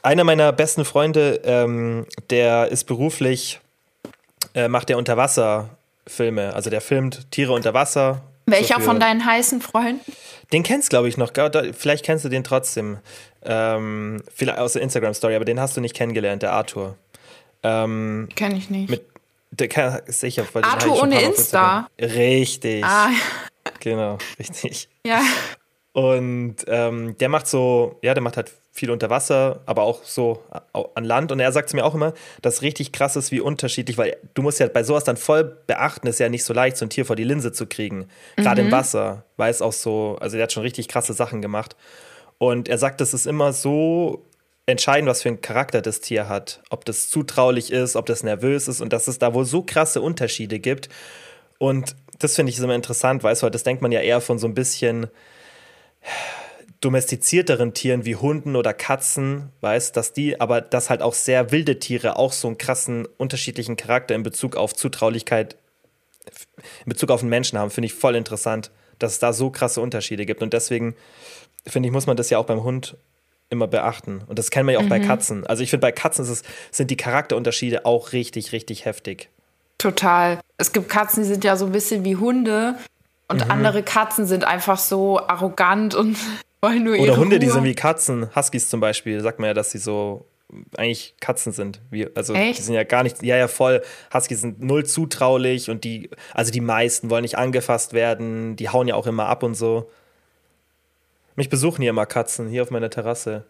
einer 0.02 0.24
meiner 0.24 0.52
besten 0.52 0.84
Freunde, 0.84 1.40
ähm, 1.44 2.06
der 2.30 2.68
ist 2.68 2.84
beruflich 2.84 3.60
äh, 4.54 4.68
macht 4.68 4.88
der 4.88 4.98
Unterwasserfilme. 4.98 6.54
Also 6.54 6.70
der 6.70 6.80
filmt 6.80 7.30
Tiere 7.30 7.52
unter 7.52 7.74
Wasser. 7.74 8.22
Welcher 8.46 8.76
so 8.76 8.86
von 8.86 9.00
deinen 9.00 9.24
heißen 9.24 9.60
Freunden? 9.60 10.12
Den 10.52 10.62
kennst 10.62 10.90
glaube 10.90 11.08
ich 11.08 11.16
noch. 11.16 11.32
Vielleicht 11.72 12.04
kennst 12.04 12.24
du 12.24 12.28
den 12.28 12.44
trotzdem. 12.44 12.98
Ähm, 13.44 14.22
vielleicht 14.32 14.58
aus 14.58 14.74
der 14.74 14.82
Instagram-Story, 14.82 15.34
aber 15.34 15.44
den 15.44 15.58
hast 15.58 15.76
du 15.76 15.80
nicht 15.80 15.94
kennengelernt, 15.94 16.42
der 16.42 16.52
Arthur. 16.52 16.96
Ähm, 17.62 18.28
Kenn 18.36 18.54
ich 18.56 18.70
nicht. 18.70 18.90
Mit, 18.90 19.04
der 19.50 19.68
kann, 19.68 20.00
sicher, 20.06 20.44
weil 20.52 20.64
Arthur 20.64 21.02
ohne 21.02 21.20
Insta. 21.22 21.88
Richtig. 22.00 22.84
Ah. 22.84 23.10
Genau, 23.80 24.18
richtig. 24.38 24.88
Ja. 25.04 25.20
Und 25.92 26.56
ähm, 26.68 27.16
der 27.18 27.28
macht 27.28 27.46
so, 27.46 27.98
ja, 28.02 28.14
der 28.14 28.22
macht 28.22 28.36
halt 28.36 28.52
viel 28.74 28.90
unter 28.90 29.10
Wasser, 29.10 29.60
aber 29.66 29.82
auch 29.82 30.02
so 30.02 30.42
an 30.94 31.04
Land. 31.04 31.30
Und 31.30 31.40
er 31.40 31.52
sagt 31.52 31.68
es 31.68 31.74
mir 31.74 31.84
auch 31.84 31.94
immer, 31.94 32.14
dass 32.40 32.62
richtig 32.62 32.90
krass 32.90 33.16
ist, 33.16 33.30
wie 33.30 33.40
unterschiedlich, 33.40 33.98
weil 33.98 34.16
du 34.32 34.40
musst 34.40 34.60
ja 34.60 34.68
bei 34.68 34.82
sowas 34.82 35.04
dann 35.04 35.18
voll 35.18 35.44
beachten, 35.66 36.06
ist 36.06 36.18
ja 36.18 36.30
nicht 36.30 36.44
so 36.44 36.54
leicht, 36.54 36.78
so 36.78 36.86
ein 36.86 36.90
Tier 36.90 37.04
vor 37.04 37.14
die 37.14 37.24
Linse 37.24 37.52
zu 37.52 37.66
kriegen. 37.66 38.06
Gerade 38.36 38.62
mhm. 38.62 38.68
im 38.68 38.72
Wasser, 38.72 39.24
weil 39.36 39.50
es 39.50 39.60
auch 39.60 39.74
so, 39.74 40.16
also 40.20 40.36
der 40.36 40.44
hat 40.44 40.52
schon 40.52 40.62
richtig 40.62 40.88
krasse 40.88 41.12
Sachen 41.12 41.42
gemacht. 41.42 41.76
Und 42.38 42.68
er 42.68 42.78
sagt, 42.78 43.02
das 43.02 43.12
ist 43.12 43.26
immer 43.26 43.52
so 43.52 44.24
entscheidend, 44.64 45.08
was 45.08 45.20
für 45.20 45.28
einen 45.28 45.42
Charakter 45.42 45.82
das 45.82 46.00
Tier 46.00 46.30
hat. 46.30 46.62
Ob 46.70 46.86
das 46.86 47.10
zutraulich 47.10 47.70
ist, 47.70 47.94
ob 47.94 48.06
das 48.06 48.22
nervös 48.22 48.68
ist 48.68 48.80
und 48.80 48.94
dass 48.94 49.06
es 49.06 49.18
da 49.18 49.34
wohl 49.34 49.44
so 49.44 49.62
krasse 49.62 50.00
Unterschiede 50.00 50.58
gibt. 50.58 50.88
Und 51.58 51.94
das 52.18 52.36
finde 52.36 52.50
ich 52.50 52.58
immer 52.58 52.74
interessant, 52.74 53.22
weißt 53.22 53.42
du, 53.42 53.50
das 53.50 53.64
denkt 53.64 53.82
man 53.82 53.92
ja 53.92 54.00
eher 54.00 54.22
von 54.22 54.38
so 54.38 54.46
ein 54.46 54.54
bisschen 54.54 55.08
domestizierteren 56.82 57.74
Tieren 57.74 58.04
wie 58.04 58.16
Hunden 58.16 58.56
oder 58.56 58.74
Katzen, 58.74 59.50
weißt, 59.60 59.96
dass 59.96 60.12
die, 60.12 60.40
aber 60.40 60.60
dass 60.60 60.90
halt 60.90 61.00
auch 61.00 61.14
sehr 61.14 61.52
wilde 61.52 61.78
Tiere 61.78 62.16
auch 62.16 62.32
so 62.32 62.48
einen 62.48 62.58
krassen 62.58 63.06
unterschiedlichen 63.16 63.76
Charakter 63.76 64.14
in 64.14 64.24
Bezug 64.24 64.56
auf 64.56 64.74
Zutraulichkeit, 64.74 65.56
in 66.84 66.88
Bezug 66.90 67.10
auf 67.10 67.20
den 67.20 67.28
Menschen 67.28 67.58
haben, 67.58 67.70
finde 67.70 67.86
ich 67.86 67.94
voll 67.94 68.16
interessant, 68.16 68.72
dass 68.98 69.12
es 69.12 69.18
da 69.20 69.32
so 69.32 69.50
krasse 69.50 69.80
Unterschiede 69.80 70.26
gibt. 70.26 70.42
Und 70.42 70.52
deswegen, 70.52 70.96
finde 71.66 71.88
ich, 71.88 71.92
muss 71.92 72.06
man 72.06 72.16
das 72.16 72.30
ja 72.30 72.38
auch 72.38 72.46
beim 72.46 72.64
Hund 72.64 72.96
immer 73.48 73.68
beachten. 73.68 74.22
Und 74.26 74.38
das 74.38 74.50
kennen 74.50 74.66
wir 74.66 74.72
ja 74.72 74.78
auch 74.80 74.84
mhm. 74.84 74.88
bei 74.88 75.00
Katzen. 75.00 75.46
Also 75.46 75.62
ich 75.62 75.70
finde, 75.70 75.82
bei 75.82 75.92
Katzen 75.92 76.24
es, 76.24 76.42
sind 76.72 76.90
die 76.90 76.96
Charakterunterschiede 76.96 77.86
auch 77.86 78.12
richtig, 78.12 78.50
richtig 78.50 78.86
heftig. 78.86 79.28
Total. 79.78 80.40
Es 80.56 80.72
gibt 80.72 80.88
Katzen, 80.88 81.22
die 81.22 81.28
sind 81.28 81.44
ja 81.44 81.56
so 81.56 81.66
ein 81.66 81.72
bisschen 81.72 82.04
wie 82.04 82.16
Hunde. 82.16 82.74
Und 83.28 83.44
mhm. 83.44 83.50
andere 83.52 83.82
Katzen 83.84 84.26
sind 84.26 84.44
einfach 84.44 84.78
so 84.78 85.20
arrogant 85.20 85.94
und 85.94 86.16
wollen 86.62 86.84
nur 86.84 86.98
Oder 86.98 87.16
Hunde, 87.16 87.36
Ruhe. 87.36 87.40
die 87.40 87.48
sind 87.48 87.64
wie 87.64 87.74
Katzen. 87.74 88.34
Huskies 88.34 88.70
zum 88.70 88.80
Beispiel, 88.80 89.20
sagt 89.20 89.38
man 89.38 89.48
ja, 89.48 89.54
dass 89.54 89.72
sie 89.72 89.78
so 89.78 90.26
eigentlich 90.76 91.14
Katzen 91.20 91.52
sind. 91.52 91.80
Wie, 91.90 92.06
also 92.14 92.34
Echt? 92.34 92.58
die 92.58 92.62
sind 92.62 92.74
ja 92.74 92.84
gar 92.84 93.02
nicht, 93.02 93.22
ja, 93.22 93.36
ja, 93.36 93.48
voll. 93.48 93.82
Huskies 94.12 94.40
sind 94.40 94.62
null 94.62 94.84
zutraulich 94.84 95.70
und 95.70 95.84
die, 95.84 96.10
also 96.34 96.52
die 96.52 96.60
meisten 96.60 97.10
wollen 97.10 97.22
nicht 97.22 97.38
angefasst 97.38 97.92
werden, 97.92 98.56
die 98.56 98.68
hauen 98.68 98.88
ja 98.88 98.94
auch 98.94 99.06
immer 99.06 99.26
ab 99.26 99.42
und 99.42 99.54
so. 99.54 99.90
Mich 101.34 101.48
besuchen 101.48 101.80
hier 101.80 101.90
immer 101.90 102.06
Katzen, 102.06 102.48
hier 102.48 102.62
auf 102.62 102.70
meiner 102.70 102.90
Terrasse. 102.90 103.44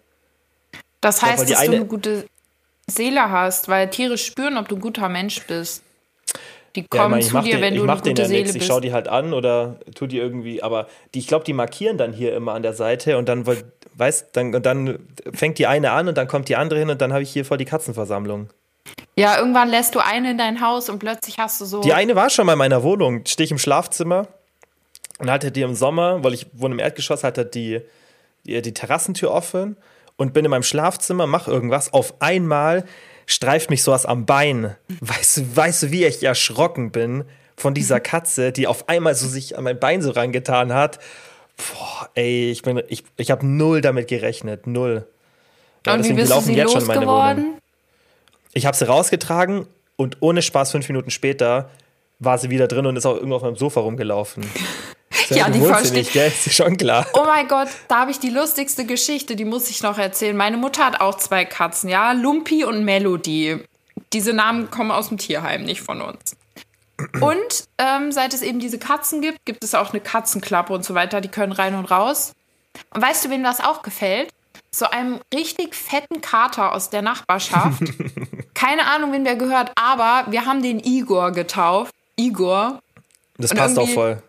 Das 1.01 1.19
glaub, 1.19 1.33
heißt, 1.33 1.49
die 1.49 1.53
dass 1.53 1.65
du 1.65 1.73
eine 1.73 1.87
gute 1.87 2.27
Seele 2.87 3.31
hast, 3.31 3.69
weil 3.69 3.91
Tiere 3.91 4.17
spüren, 4.17 4.57
ob 4.57 4.69
du 4.69 4.77
ein 4.77 4.81
guter 4.81 5.09
Mensch 5.09 5.45
bist. 5.47 5.83
Die 6.75 6.81
Ja, 6.81 6.85
ich 6.85 6.91
kommen 6.91 7.11
mein, 7.11 7.21
ich 7.21 7.29
zu 7.29 7.41
dir, 7.41 7.53
den, 7.53 7.61
wenn 7.61 7.75
ich 7.75 7.81
du 7.81 7.87
mach 7.87 8.01
eine 8.01 8.11
gute 8.11 8.23
ja 8.23 8.29
Seele. 8.29 8.49
Ich 8.49 8.53
bist. 8.55 8.67
schau 8.67 8.81
die 8.81 8.93
halt 8.93 9.09
an 9.09 9.35
oder 9.35 9.79
tu 9.95 10.07
die 10.07 10.19
irgendwie, 10.19 10.63
aber 10.63 10.87
die, 11.15 11.19
ich 11.19 11.27
glaube, 11.27 11.45
die 11.45 11.53
markieren 11.53 11.99
dann 11.99 12.13
hier 12.13 12.35
immer 12.35 12.55
an 12.55 12.63
der 12.63 12.73
Seite 12.73 13.19
und 13.19 13.29
dann, 13.29 13.45
weißt, 13.95 14.29
dann, 14.33 14.55
und 14.55 14.65
dann 14.65 14.99
fängt 15.33 15.59
die 15.59 15.67
eine 15.67 15.93
an 15.93 16.09
und 16.09 16.17
dann 16.17 16.29
kommt 16.29 16.49
die 16.49 16.57
andere 16.57 16.79
hin 16.79 16.91
und 16.91 17.01
dann 17.01 17.13
habe 17.13 17.23
ich 17.23 17.31
hier 17.31 17.45
voll 17.45 17.59
die 17.59 17.65
Katzenversammlung. 17.65 18.49
Ja, 19.15 19.39
irgendwann 19.39 19.69
lässt 19.69 19.95
du 19.95 20.01
eine 20.01 20.31
in 20.31 20.39
dein 20.39 20.61
Haus 20.61 20.89
und 20.89 20.99
plötzlich 20.99 21.39
hast 21.39 21.61
du 21.61 21.67
so. 21.67 21.83
Die 21.83 21.93
eine 21.93 22.17
war 22.17 22.31
schon 22.31 22.47
mal 22.47 22.53
in 22.53 22.59
meiner 22.59 22.83
Wohnung, 22.83 23.25
stehe 23.27 23.45
ich 23.45 23.51
im 23.51 23.59
Schlafzimmer 23.59 24.29
und 25.19 25.31
hatte 25.31 25.53
die 25.53 25.63
im 25.63 25.75
Sommer, 25.75 26.25
weil 26.25 26.33
ich 26.33 26.47
wohne 26.55 26.75
im 26.75 26.79
Erdgeschoss, 26.79 27.23
hatte 27.23 27.45
die, 27.45 27.81
die, 28.47 28.61
die 28.63 28.75
Terrassentür 28.75 29.31
offen 29.31 29.77
und 30.17 30.33
bin 30.33 30.45
in 30.45 30.51
meinem 30.51 30.63
Schlafzimmer, 30.63 31.27
mach 31.27 31.47
irgendwas. 31.47 31.93
Auf 31.93 32.15
einmal 32.21 32.85
streift 33.27 33.71
mich 33.71 33.83
sowas 33.83 34.07
am 34.07 34.27
Bein. 34.27 34.77
Weißt 35.01 35.37
du, 35.37 35.57
weißt 35.57 35.85
du, 35.85 35.91
wie 35.91 36.05
ich 36.05 36.23
erschrocken 36.23 36.91
bin 36.91 37.25
von 37.57 37.75
dieser 37.75 38.01
Katze, 38.01 38.53
die 38.53 38.67
auf 38.67 38.89
einmal 38.89 39.15
so 39.15 39.27
sich 39.27 39.57
an 39.57 39.65
mein 39.65 39.79
Bein 39.79 40.03
so 40.03 40.11
rangetan 40.11 40.73
hat. 40.73 40.99
Boah, 41.57 42.09
ey, 42.15 42.51
ich 42.51 42.63
bin, 42.63 42.83
ich, 42.89 43.05
ich 43.17 43.31
habe 43.31 43.47
null 43.47 43.81
damit 43.81 44.09
gerechnet, 44.09 44.67
null. 44.67 45.07
Ja, 45.87 45.95
und 45.95 46.05
wie 46.05 46.13
bist 46.13 46.31
du 46.31 46.35
laufen 46.35 46.47
sie 46.47 46.55
jetzt 46.55 46.73
schon 46.73 46.83
in 46.83 46.87
meine 46.87 47.07
Wohnung. 47.07 47.59
Ich 48.53 48.67
habe 48.67 48.77
sie 48.77 48.87
rausgetragen 48.87 49.67
und 49.97 50.19
ohne 50.21 50.43
Spaß 50.43 50.73
fünf 50.73 50.89
Minuten 50.89 51.11
später 51.11 51.71
war 52.19 52.39
sie 52.39 52.51
wieder 52.51 52.69
drin 52.69 52.87
und 52.87 52.97
ist 52.97 53.07
auch 53.07 53.17
irgendwo 53.17 53.37
auf 53.37 53.43
meinem 53.43 53.57
Sofa 53.57 53.81
rumgelaufen. 53.81 54.45
So, 55.29 55.35
Ja, 55.35 55.49
die 55.49 55.61
verstehe- 55.61 55.93
nicht, 55.93 56.13
gell? 56.13 56.29
Ist 56.29 56.55
schon 56.55 56.77
klar. 56.77 57.07
Oh 57.15 57.25
mein 57.25 57.49
Gott, 57.49 57.69
da 57.89 58.01
habe 58.01 58.11
ich 58.11 58.19
die 58.19 58.31
lustigste 58.31 58.85
Geschichte, 58.85 59.37
die 59.37 59.45
muss 59.45 59.71
ich 59.71 59.83
noch 59.83 59.99
erzählen. 59.99 60.37
Meine 60.37 60.57
Mutter 60.57 60.85
hat 60.85 61.01
auch 61.01 61.17
zwei 61.17 61.45
Katzen, 61.45 61.89
ja, 61.89 62.13
Lumpy 62.13 62.65
und 62.65 62.85
Melody. 62.85 63.59
Diese 64.13 64.33
Namen 64.33 64.71
kommen 64.71 64.91
aus 64.91 65.09
dem 65.09 65.19
Tierheim, 65.19 65.65
nicht 65.65 65.81
von 65.83 66.03
uns. 66.03 66.37
Und 67.21 67.65
ähm, 67.79 68.13
seit 68.13 68.33
es 68.35 68.43
eben 68.43 68.61
diese 68.61 68.79
Katzen 68.79 69.21
gibt, 69.23 69.45
gibt 69.45 69.65
es 69.65 69.75
auch 69.75 69.91
eine 69.91 70.01
Katzenklappe 70.01 70.73
und 70.73 70.85
so 70.85 70.95
weiter. 70.95 71.21
Die 71.21 71.29
können 71.29 71.53
rein 71.53 71.75
und 71.75 71.87
raus. 71.87 72.33
Und 72.95 73.03
weißt 73.03 73.25
du, 73.25 73.31
wem 73.31 73.43
das 73.43 73.61
auch 73.61 73.83
gefällt? 73.83 74.31
So 74.71 74.87
einem 74.87 75.21
richtig 75.35 75.75
fetten 75.75 76.21
Kater 76.21 76.73
aus 76.73 76.91
der 76.91 77.03
Nachbarschaft. 77.03 77.83
Keine 78.55 78.87
Ahnung, 78.87 79.13
wen 79.13 79.25
der 79.25 79.37
gehört, 79.37 79.73
aber 79.75 80.31
wir 80.31 80.47
haben 80.47 80.63
den 80.63 80.79
Igor 80.81 81.33
getauft. 81.33 81.93
Igor. 82.17 82.79
Das 83.37 83.51
Und 83.51 83.57
passt 83.59 83.79
auch 83.79 83.89
voll. 83.89 84.23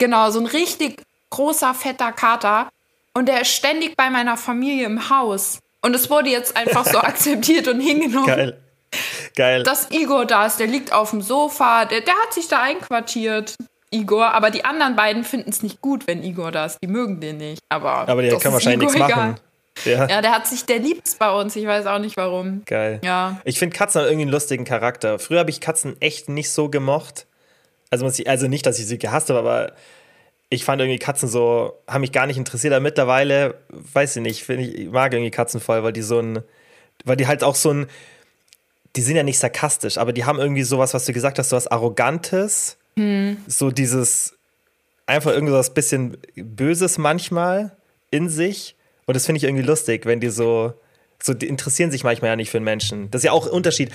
Genau, 0.00 0.30
so 0.30 0.40
ein 0.40 0.46
richtig 0.46 1.02
großer, 1.30 1.74
fetter 1.74 2.10
Kater. 2.10 2.68
Und 3.14 3.28
der 3.28 3.42
ist 3.42 3.50
ständig 3.52 3.96
bei 3.96 4.08
meiner 4.10 4.36
Familie 4.36 4.86
im 4.86 5.10
Haus. 5.10 5.58
Und 5.82 5.94
es 5.94 6.10
wurde 6.10 6.30
jetzt 6.30 6.56
einfach 6.56 6.84
so 6.86 6.98
akzeptiert 7.02 7.68
und 7.68 7.80
hingenommen, 7.80 8.26
Geil. 8.26 8.60
Geil. 9.36 9.62
dass 9.62 9.90
Igor 9.90 10.24
da 10.26 10.46
ist. 10.46 10.58
Der 10.58 10.66
liegt 10.66 10.92
auf 10.92 11.10
dem 11.10 11.22
Sofa. 11.22 11.84
Der, 11.84 12.00
der 12.00 12.14
hat 12.14 12.32
sich 12.32 12.48
da 12.48 12.62
einquartiert, 12.62 13.56
Igor. 13.90 14.32
Aber 14.32 14.50
die 14.50 14.64
anderen 14.64 14.96
beiden 14.96 15.22
finden 15.22 15.50
es 15.50 15.62
nicht 15.62 15.80
gut, 15.80 16.06
wenn 16.06 16.24
Igor 16.24 16.50
da 16.50 16.64
ist. 16.66 16.78
Die 16.82 16.88
mögen 16.88 17.20
den 17.20 17.36
nicht. 17.36 17.60
Aber, 17.68 18.08
Aber 18.08 18.22
der 18.22 18.38
kann 18.38 18.52
wahrscheinlich 18.52 18.88
Igor 18.88 19.06
nichts 19.06 19.16
machen. 19.16 19.36
Ja, 19.84 20.06
Ja, 20.08 20.22
der 20.22 20.32
hat 20.32 20.46
sich, 20.46 20.64
der 20.64 20.78
liebt 20.78 21.06
es 21.06 21.14
bei 21.14 21.30
uns. 21.30 21.54
Ich 21.56 21.66
weiß 21.66 21.86
auch 21.86 21.98
nicht 21.98 22.16
warum. 22.16 22.62
geil. 22.66 23.00
Ja. 23.04 23.40
Ich 23.44 23.58
finde 23.58 23.76
Katzen 23.76 24.00
haben 24.00 24.08
irgendwie 24.08 24.22
einen 24.22 24.32
lustigen 24.32 24.64
Charakter. 24.64 25.18
Früher 25.18 25.40
habe 25.40 25.50
ich 25.50 25.60
Katzen 25.60 26.00
echt 26.00 26.28
nicht 26.28 26.50
so 26.50 26.68
gemocht. 26.68 27.26
Also, 27.90 28.04
muss 28.04 28.18
ich, 28.18 28.28
also 28.28 28.46
nicht, 28.46 28.66
dass 28.66 28.78
ich 28.78 28.86
sie 28.86 28.98
gehasst 28.98 29.28
habe, 29.28 29.38
aber 29.38 29.72
ich 30.48 30.64
fand 30.64 30.80
irgendwie 30.80 30.98
Katzen 30.98 31.28
so, 31.28 31.78
haben 31.86 32.00
mich 32.00 32.12
gar 32.12 32.26
nicht 32.26 32.36
interessiert. 32.36 32.72
Aber 32.72 32.82
mittlerweile, 32.82 33.54
weiß 33.68 34.16
ich 34.16 34.22
nicht, 34.22 34.44
finde 34.44 34.64
ich, 34.64 34.74
ich 34.74 34.90
mag 34.90 35.12
irgendwie 35.12 35.30
Katzen 35.30 35.60
voll, 35.60 35.82
weil 35.82 35.92
die 35.92 36.02
so 36.02 36.18
ein, 36.20 36.42
weil 37.04 37.16
die 37.16 37.26
halt 37.26 37.44
auch 37.44 37.54
so 37.54 37.72
ein, 37.72 37.86
die 38.96 39.02
sind 39.02 39.14
ja 39.16 39.22
nicht 39.22 39.38
sarkastisch, 39.38 39.98
aber 39.98 40.12
die 40.12 40.24
haben 40.24 40.40
irgendwie 40.40 40.64
sowas, 40.64 40.94
was 40.94 41.04
du 41.04 41.12
gesagt 41.12 41.38
hast, 41.38 41.50
sowas 41.50 41.68
Arrogantes. 41.68 42.76
So 43.46 43.70
dieses, 43.70 44.34
einfach 45.06 45.32
irgendwie 45.32 45.52
so 45.52 45.58
was 45.58 45.72
bisschen 45.72 46.16
Böses 46.34 46.98
manchmal 46.98 47.76
in 48.10 48.28
sich. 48.28 48.76
Und 49.06 49.14
das 49.14 49.26
finde 49.26 49.38
ich 49.38 49.44
irgendwie 49.44 49.64
lustig, 49.64 50.06
wenn 50.06 50.20
die 50.20 50.30
so, 50.30 50.74
so, 51.22 51.34
die 51.34 51.48
interessieren 51.48 51.90
sich 51.90 52.04
manchmal 52.04 52.30
ja 52.30 52.36
nicht 52.36 52.50
für 52.50 52.58
einen 52.58 52.64
Menschen. 52.64 53.10
Das 53.10 53.20
ist 53.20 53.24
ja 53.24 53.32
auch 53.32 53.46
ein 53.46 53.52
Unterschied. 53.52 53.90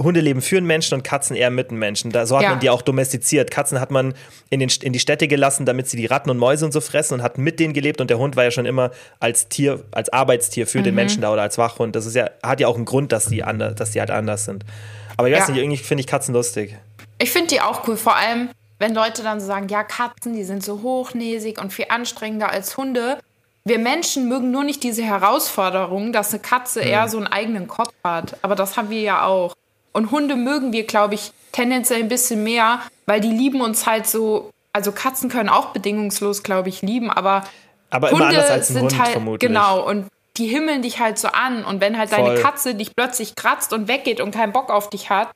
Hunde 0.00 0.20
leben 0.20 0.40
für 0.40 0.56
einen 0.56 0.66
Menschen 0.66 0.94
und 0.94 1.02
Katzen 1.04 1.36
eher 1.36 1.50
mit 1.50 1.70
einem 1.70 1.78
Menschen. 1.78 2.10
Da, 2.12 2.24
so 2.26 2.36
hat 2.36 2.42
Ja. 2.44 2.50
man 2.50 2.60
die 2.60 2.70
auch 2.70 2.82
domestiziert. 2.82 3.50
Katzen 3.50 3.78
hat 3.80 3.90
man 3.90 4.14
in, 4.50 4.60
den, 4.60 4.70
in 4.82 4.92
die 4.92 4.98
Städte 5.00 5.28
gelassen, 5.28 5.66
damit 5.66 5.88
sie 5.88 5.96
die 5.96 6.06
Ratten 6.06 6.30
und 6.30 6.38
Mäuse 6.38 6.64
und 6.64 6.72
so 6.72 6.80
fressen 6.80 7.14
und 7.14 7.22
hat 7.22 7.36
mit 7.38 7.60
denen 7.60 7.74
gelebt. 7.74 8.00
Und 8.00 8.08
der 8.08 8.18
Hund 8.18 8.34
war 8.36 8.44
ja 8.44 8.50
schon 8.50 8.64
immer 8.66 8.90
als 9.20 9.48
Tier, 9.48 9.84
als 9.90 10.08
Arbeitstier 10.10 10.66
für 10.66 10.78
Mhm. 10.78 10.84
den 10.84 10.94
Menschen 10.94 11.20
da 11.22 11.32
oder 11.32 11.42
als 11.42 11.58
Wachhund. 11.58 11.94
Das 11.94 12.06
ist 12.06 12.14
ja, 12.16 12.30
hat 12.42 12.60
ja 12.60 12.68
auch 12.68 12.76
einen 12.76 12.84
Grund, 12.86 13.12
dass 13.12 13.26
die, 13.26 13.42
anders, 13.44 13.74
dass 13.74 13.90
die 13.90 14.00
halt 14.00 14.10
anders 14.10 14.44
sind. 14.46 14.64
Aber 15.16 15.28
ich 15.28 15.34
weiß 15.34 15.48
Ja. 15.48 15.54
nicht, 15.54 15.62
irgendwie 15.62 15.76
finde 15.82 16.00
ich 16.00 16.06
Katzen 16.06 16.32
lustig. 16.34 16.76
Ich 17.18 17.30
finde 17.30 17.48
die 17.48 17.60
auch 17.60 17.86
cool, 17.86 17.96
vor 17.96 18.16
allem, 18.16 18.48
wenn 18.78 18.94
Leute 18.94 19.22
dann 19.22 19.40
so 19.40 19.46
sagen, 19.46 19.68
ja, 19.68 19.84
Katzen, 19.84 20.32
die 20.34 20.44
sind 20.44 20.64
so 20.64 20.82
hochnäsig 20.82 21.60
und 21.60 21.72
viel 21.72 21.86
anstrengender 21.88 22.50
als 22.50 22.76
Hunde. 22.76 23.18
Wir 23.64 23.78
Menschen 23.78 24.28
mögen 24.28 24.50
nur 24.50 24.64
nicht 24.64 24.82
diese 24.82 25.02
Herausforderung, 25.04 26.12
dass 26.12 26.30
eine 26.32 26.40
Katze 26.42 26.80
eher 26.80 27.08
so 27.08 27.18
einen 27.18 27.28
eigenen 27.28 27.68
Kopf 27.68 27.92
hat. 28.02 28.36
Aber 28.42 28.54
das 28.56 28.76
haben 28.76 28.90
wir 28.90 29.00
ja 29.02 29.24
auch. 29.24 29.54
Und 29.92 30.10
Hunde 30.10 30.36
mögen 30.36 30.72
wir, 30.72 30.84
glaube 30.86 31.14
ich, 31.14 31.32
tendenziell 31.52 32.00
ein 32.00 32.08
bisschen 32.08 32.42
mehr, 32.44 32.80
weil 33.06 33.20
die 33.20 33.30
lieben 33.30 33.60
uns 33.60 33.86
halt 33.86 34.06
so. 34.06 34.50
Also 34.72 34.90
Katzen 34.92 35.28
können 35.28 35.50
auch 35.50 35.66
bedingungslos, 35.66 36.42
glaube 36.42 36.70
ich, 36.70 36.80
lieben, 36.80 37.10
aber 37.10 37.44
Aber 37.90 38.10
Hunde 38.10 38.62
sind 38.62 38.82
Hund 38.84 38.98
halt 38.98 39.10
vermutlich. 39.10 39.46
genau 39.46 39.86
und 39.86 40.06
die 40.38 40.46
himmeln 40.46 40.80
dich 40.80 40.98
halt 40.98 41.18
so 41.18 41.28
an 41.28 41.62
und 41.62 41.82
wenn 41.82 41.98
halt 41.98 42.08
Voll. 42.08 42.24
deine 42.24 42.40
Katze 42.40 42.74
dich 42.74 42.96
plötzlich 42.96 43.34
kratzt 43.34 43.74
und 43.74 43.86
weggeht 43.86 44.18
und 44.22 44.30
keinen 44.34 44.52
Bock 44.52 44.70
auf 44.70 44.88
dich 44.88 45.10
hat, 45.10 45.28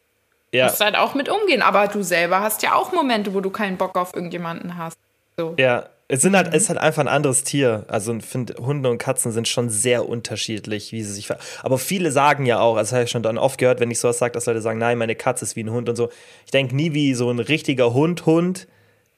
Ja. 0.52 0.64
musst 0.64 0.80
du 0.80 0.84
halt 0.86 0.96
auch 0.96 1.14
mit 1.14 1.28
umgehen. 1.28 1.60
Aber 1.60 1.86
du 1.88 2.02
selber 2.02 2.40
hast 2.40 2.62
ja 2.62 2.74
auch 2.74 2.92
Momente, 2.92 3.34
wo 3.34 3.40
du 3.42 3.50
keinen 3.50 3.76
Bock 3.76 3.94
auf 3.98 4.14
irgendjemanden 4.14 4.78
hast. 4.78 4.96
So. 5.36 5.54
Ja, 5.58 5.84
es 6.08 6.22
sind 6.22 6.36
halt, 6.36 6.48
es 6.48 6.64
ist 6.64 6.68
halt 6.68 6.78
einfach 6.78 7.02
ein 7.02 7.08
anderes 7.08 7.42
Tier. 7.42 7.84
Also 7.88 8.14
ich 8.14 8.24
finde, 8.24 8.54
Hunde 8.58 8.88
und 8.88 8.98
Katzen 8.98 9.32
sind 9.32 9.48
schon 9.48 9.68
sehr 9.68 10.08
unterschiedlich, 10.08 10.92
wie 10.92 11.02
sie 11.02 11.12
sich 11.12 11.26
ver 11.26 11.38
Aber 11.62 11.78
viele 11.78 12.12
sagen 12.12 12.46
ja 12.46 12.60
auch, 12.60 12.76
also 12.76 12.90
das 12.90 12.92
habe 12.92 13.04
ich 13.04 13.10
schon 13.10 13.24
dann 13.24 13.38
oft 13.38 13.58
gehört, 13.58 13.80
wenn 13.80 13.90
ich 13.90 13.98
sowas 13.98 14.18
sage, 14.18 14.32
dass 14.32 14.46
Leute 14.46 14.60
sagen, 14.60 14.78
nein, 14.78 14.98
meine 14.98 15.16
Katze 15.16 15.44
ist 15.44 15.56
wie 15.56 15.64
ein 15.64 15.70
Hund 15.70 15.88
und 15.88 15.96
so. 15.96 16.10
Ich 16.44 16.52
denke 16.52 16.76
nie 16.76 16.94
wie 16.94 17.14
so 17.14 17.28
ein 17.30 17.40
richtiger 17.40 17.92
Hund, 17.92 18.24
Hund, 18.24 18.68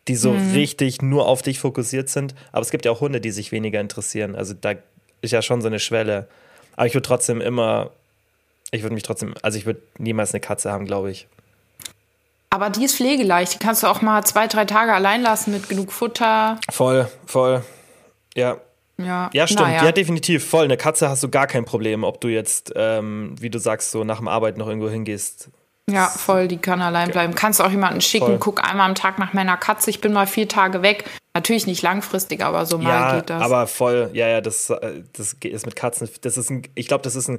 die 0.08 0.16
so 0.16 0.34
richtig 0.54 1.02
nur 1.02 1.26
auf 1.26 1.42
dich 1.42 1.58
fokussiert 1.58 2.08
sind. 2.08 2.34
Aber 2.52 2.62
es 2.62 2.70
gibt 2.70 2.86
ja 2.86 2.92
auch 2.92 3.02
Hunde, 3.02 3.20
die 3.20 3.30
sich 3.30 3.52
weniger 3.52 3.80
interessieren. 3.80 4.34
Also 4.34 4.54
da 4.58 4.74
ist 5.20 5.32
ja 5.32 5.42
schon 5.42 5.60
so 5.60 5.66
eine 5.66 5.80
Schwelle. 5.80 6.26
Aber 6.76 6.86
ich 6.86 6.94
würde 6.94 7.06
trotzdem 7.06 7.42
immer, 7.42 7.90
ich 8.70 8.82
würde 8.82 8.94
mich 8.94 9.02
trotzdem, 9.02 9.34
also 9.42 9.58
ich 9.58 9.66
würde 9.66 9.82
niemals 9.98 10.32
eine 10.32 10.40
Katze 10.40 10.72
haben, 10.72 10.86
glaube 10.86 11.10
ich. 11.10 11.26
Aber 12.50 12.70
die 12.70 12.84
ist 12.84 12.96
pflegeleicht. 12.96 13.54
Die 13.54 13.58
kannst 13.58 13.82
du 13.82 13.86
auch 13.86 14.00
mal 14.00 14.24
zwei, 14.24 14.46
drei 14.46 14.64
Tage 14.64 14.92
allein 14.92 15.22
lassen 15.22 15.52
mit 15.52 15.68
genug 15.68 15.92
Futter. 15.92 16.58
Voll, 16.70 17.08
voll. 17.26 17.62
Ja, 18.34 18.56
Ja, 18.96 19.30
Ja, 19.32 19.46
stimmt. 19.46 19.68
Naja. 19.68 19.84
Ja, 19.84 19.92
definitiv. 19.92 20.48
Voll. 20.48 20.64
Eine 20.64 20.76
Katze 20.76 21.08
hast 21.08 21.22
du 21.22 21.28
gar 21.28 21.46
kein 21.46 21.64
Problem, 21.64 22.04
ob 22.04 22.20
du 22.20 22.28
jetzt, 22.28 22.72
ähm, 22.74 23.34
wie 23.38 23.50
du 23.50 23.58
sagst, 23.58 23.90
so 23.90 24.02
nach 24.04 24.18
dem 24.18 24.28
Arbeit 24.28 24.56
noch 24.56 24.66
irgendwo 24.66 24.88
hingehst. 24.88 25.50
Ja, 25.90 26.06
voll, 26.08 26.48
die 26.48 26.58
kann 26.58 26.82
allein 26.82 27.10
bleiben. 27.10 27.34
Kannst 27.34 27.62
auch 27.62 27.70
jemanden 27.70 28.00
schicken, 28.00 28.26
Voll. 28.26 28.38
guck 28.38 28.62
einmal 28.68 28.86
am 28.88 28.94
Tag 28.94 29.18
nach 29.18 29.32
meiner 29.32 29.56
Katze. 29.56 29.88
Ich 29.90 30.00
bin 30.00 30.12
mal 30.12 30.26
vier 30.26 30.46
Tage 30.48 30.82
weg. 30.82 31.04
Natürlich 31.34 31.66
nicht 31.66 31.82
langfristig, 31.82 32.42
aber 32.44 32.66
so 32.66 32.78
mal 32.78 32.90
Ja, 32.90 33.14
geht 33.16 33.30
das. 33.30 33.40
aber 33.42 33.66
voll, 33.68 34.10
ja, 34.12 34.26
ja, 34.26 34.40
das, 34.40 34.70
äh, 34.70 35.02
das 35.12 35.38
geht- 35.38 35.52
ist 35.52 35.66
mit 35.66 35.76
Katzen, 35.76 36.08
das 36.22 36.36
ist 36.36 36.50
ein, 36.50 36.62
ich 36.74 36.88
glaube, 36.88 37.02
das 37.04 37.14
ist 37.14 37.28
ein 37.28 37.38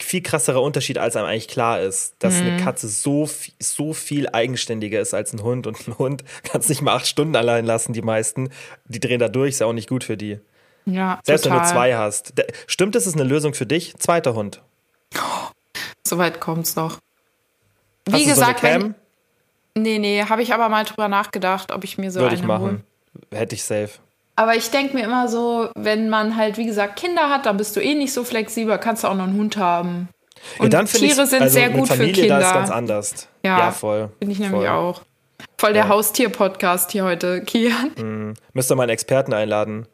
viel 0.00 0.22
krasserer 0.22 0.62
Unterschied, 0.62 0.96
als 0.98 1.16
einem 1.16 1.26
eigentlich 1.26 1.48
klar 1.48 1.80
ist, 1.80 2.14
dass 2.20 2.34
Mhm. 2.34 2.42
eine 2.46 2.62
Katze 2.62 2.86
so, 2.88 3.26
viel- 3.26 3.52
so 3.58 3.92
viel 3.94 4.28
eigenständiger 4.32 5.00
ist 5.00 5.12
als 5.12 5.32
ein 5.32 5.42
Hund 5.42 5.66
und 5.66 5.88
ein 5.88 5.98
Hund 5.98 6.22
kannst 6.44 6.68
nicht 6.68 6.82
mal 6.82 6.94
acht 6.94 7.06
Stunden 7.08 7.34
allein 7.34 7.64
lassen, 7.66 7.92
die 7.94 8.02
meisten, 8.02 8.50
die 8.84 9.00
drehen 9.00 9.18
da 9.18 9.28
durch, 9.28 9.50
ist 9.50 9.60
ja 9.60 9.66
auch 9.66 9.72
nicht 9.72 9.88
gut 9.88 10.04
für 10.04 10.16
die. 10.16 10.38
ja, 10.84 11.18
Selbst 11.24 11.42
total. 11.44 11.58
wenn 11.58 11.64
du 11.66 11.72
zwei 11.72 11.96
hast. 11.96 12.32
Stimmt, 12.68 12.94
das 12.94 13.06
ist 13.08 13.14
eine 13.14 13.24
Lösung 13.24 13.54
für 13.54 13.66
dich? 13.66 13.96
Zweiter 13.98 14.34
Hund. 14.34 14.62
So 16.06 16.18
weit 16.18 16.38
kommt's 16.40 16.74
doch. 16.74 16.98
Hast 18.10 18.18
Wie 18.20 18.24
gesagt, 18.24 18.60
so 18.60 18.66
wenn, 18.66 18.94
nee, 19.74 19.98
nee, 19.98 20.22
habe 20.22 20.42
ich 20.42 20.52
aber 20.54 20.68
mal 20.68 20.84
drüber 20.84 21.08
nachgedacht, 21.08 21.72
ob 21.72 21.84
ich 21.84 21.98
mir 21.98 22.10
so 22.10 22.20
Würde 22.20 22.32
eine 22.32 22.40
ich 22.40 22.46
machen. 22.46 22.62
hole. 22.62 22.80
Hätte 23.38 23.54
ich 23.54 23.64
safe. 23.64 23.90
Aber 24.36 24.54
ich 24.54 24.70
denke 24.70 24.94
mir 24.94 25.04
immer 25.04 25.28
so, 25.28 25.70
wenn 25.74 26.08
man 26.10 26.36
halt, 26.36 26.58
wie 26.58 26.66
gesagt, 26.66 26.96
Kinder 26.96 27.30
hat, 27.30 27.46
dann 27.46 27.56
bist 27.56 27.74
du 27.74 27.80
eh 27.80 27.94
nicht 27.94 28.12
so 28.12 28.22
flexibel, 28.22 28.76
kannst 28.78 29.02
du 29.04 29.08
auch 29.08 29.14
noch 29.14 29.24
einen 29.24 29.38
Hund 29.38 29.56
haben. 29.56 30.08
Und 30.58 30.72
ja, 30.72 30.84
Tiere 30.84 31.26
sind 31.26 31.42
also 31.42 31.54
sehr 31.54 31.70
gut 31.70 31.88
Familie, 31.88 32.14
für 32.14 32.20
Kinder. 32.20 32.38
Da 32.40 32.46
ist 32.48 32.52
ganz 32.54 32.70
anders. 32.70 33.28
Ja, 33.42 33.58
Ja, 33.58 33.70
voll. 33.72 34.10
Finde 34.18 34.32
ich 34.32 34.38
nämlich 34.38 34.60
voll. 34.60 34.68
auch. 34.68 35.02
Voll 35.58 35.72
der 35.72 35.84
Ja. 35.84 35.88
Haustier-Podcast 35.88 36.92
hier 36.92 37.04
heute, 37.04 37.42
Kian. 37.42 38.34
Müsst 38.52 38.70
ihr 38.70 38.76
mal 38.76 38.84
einen 38.84 38.90
Experten 38.90 39.32
einladen. 39.32 39.86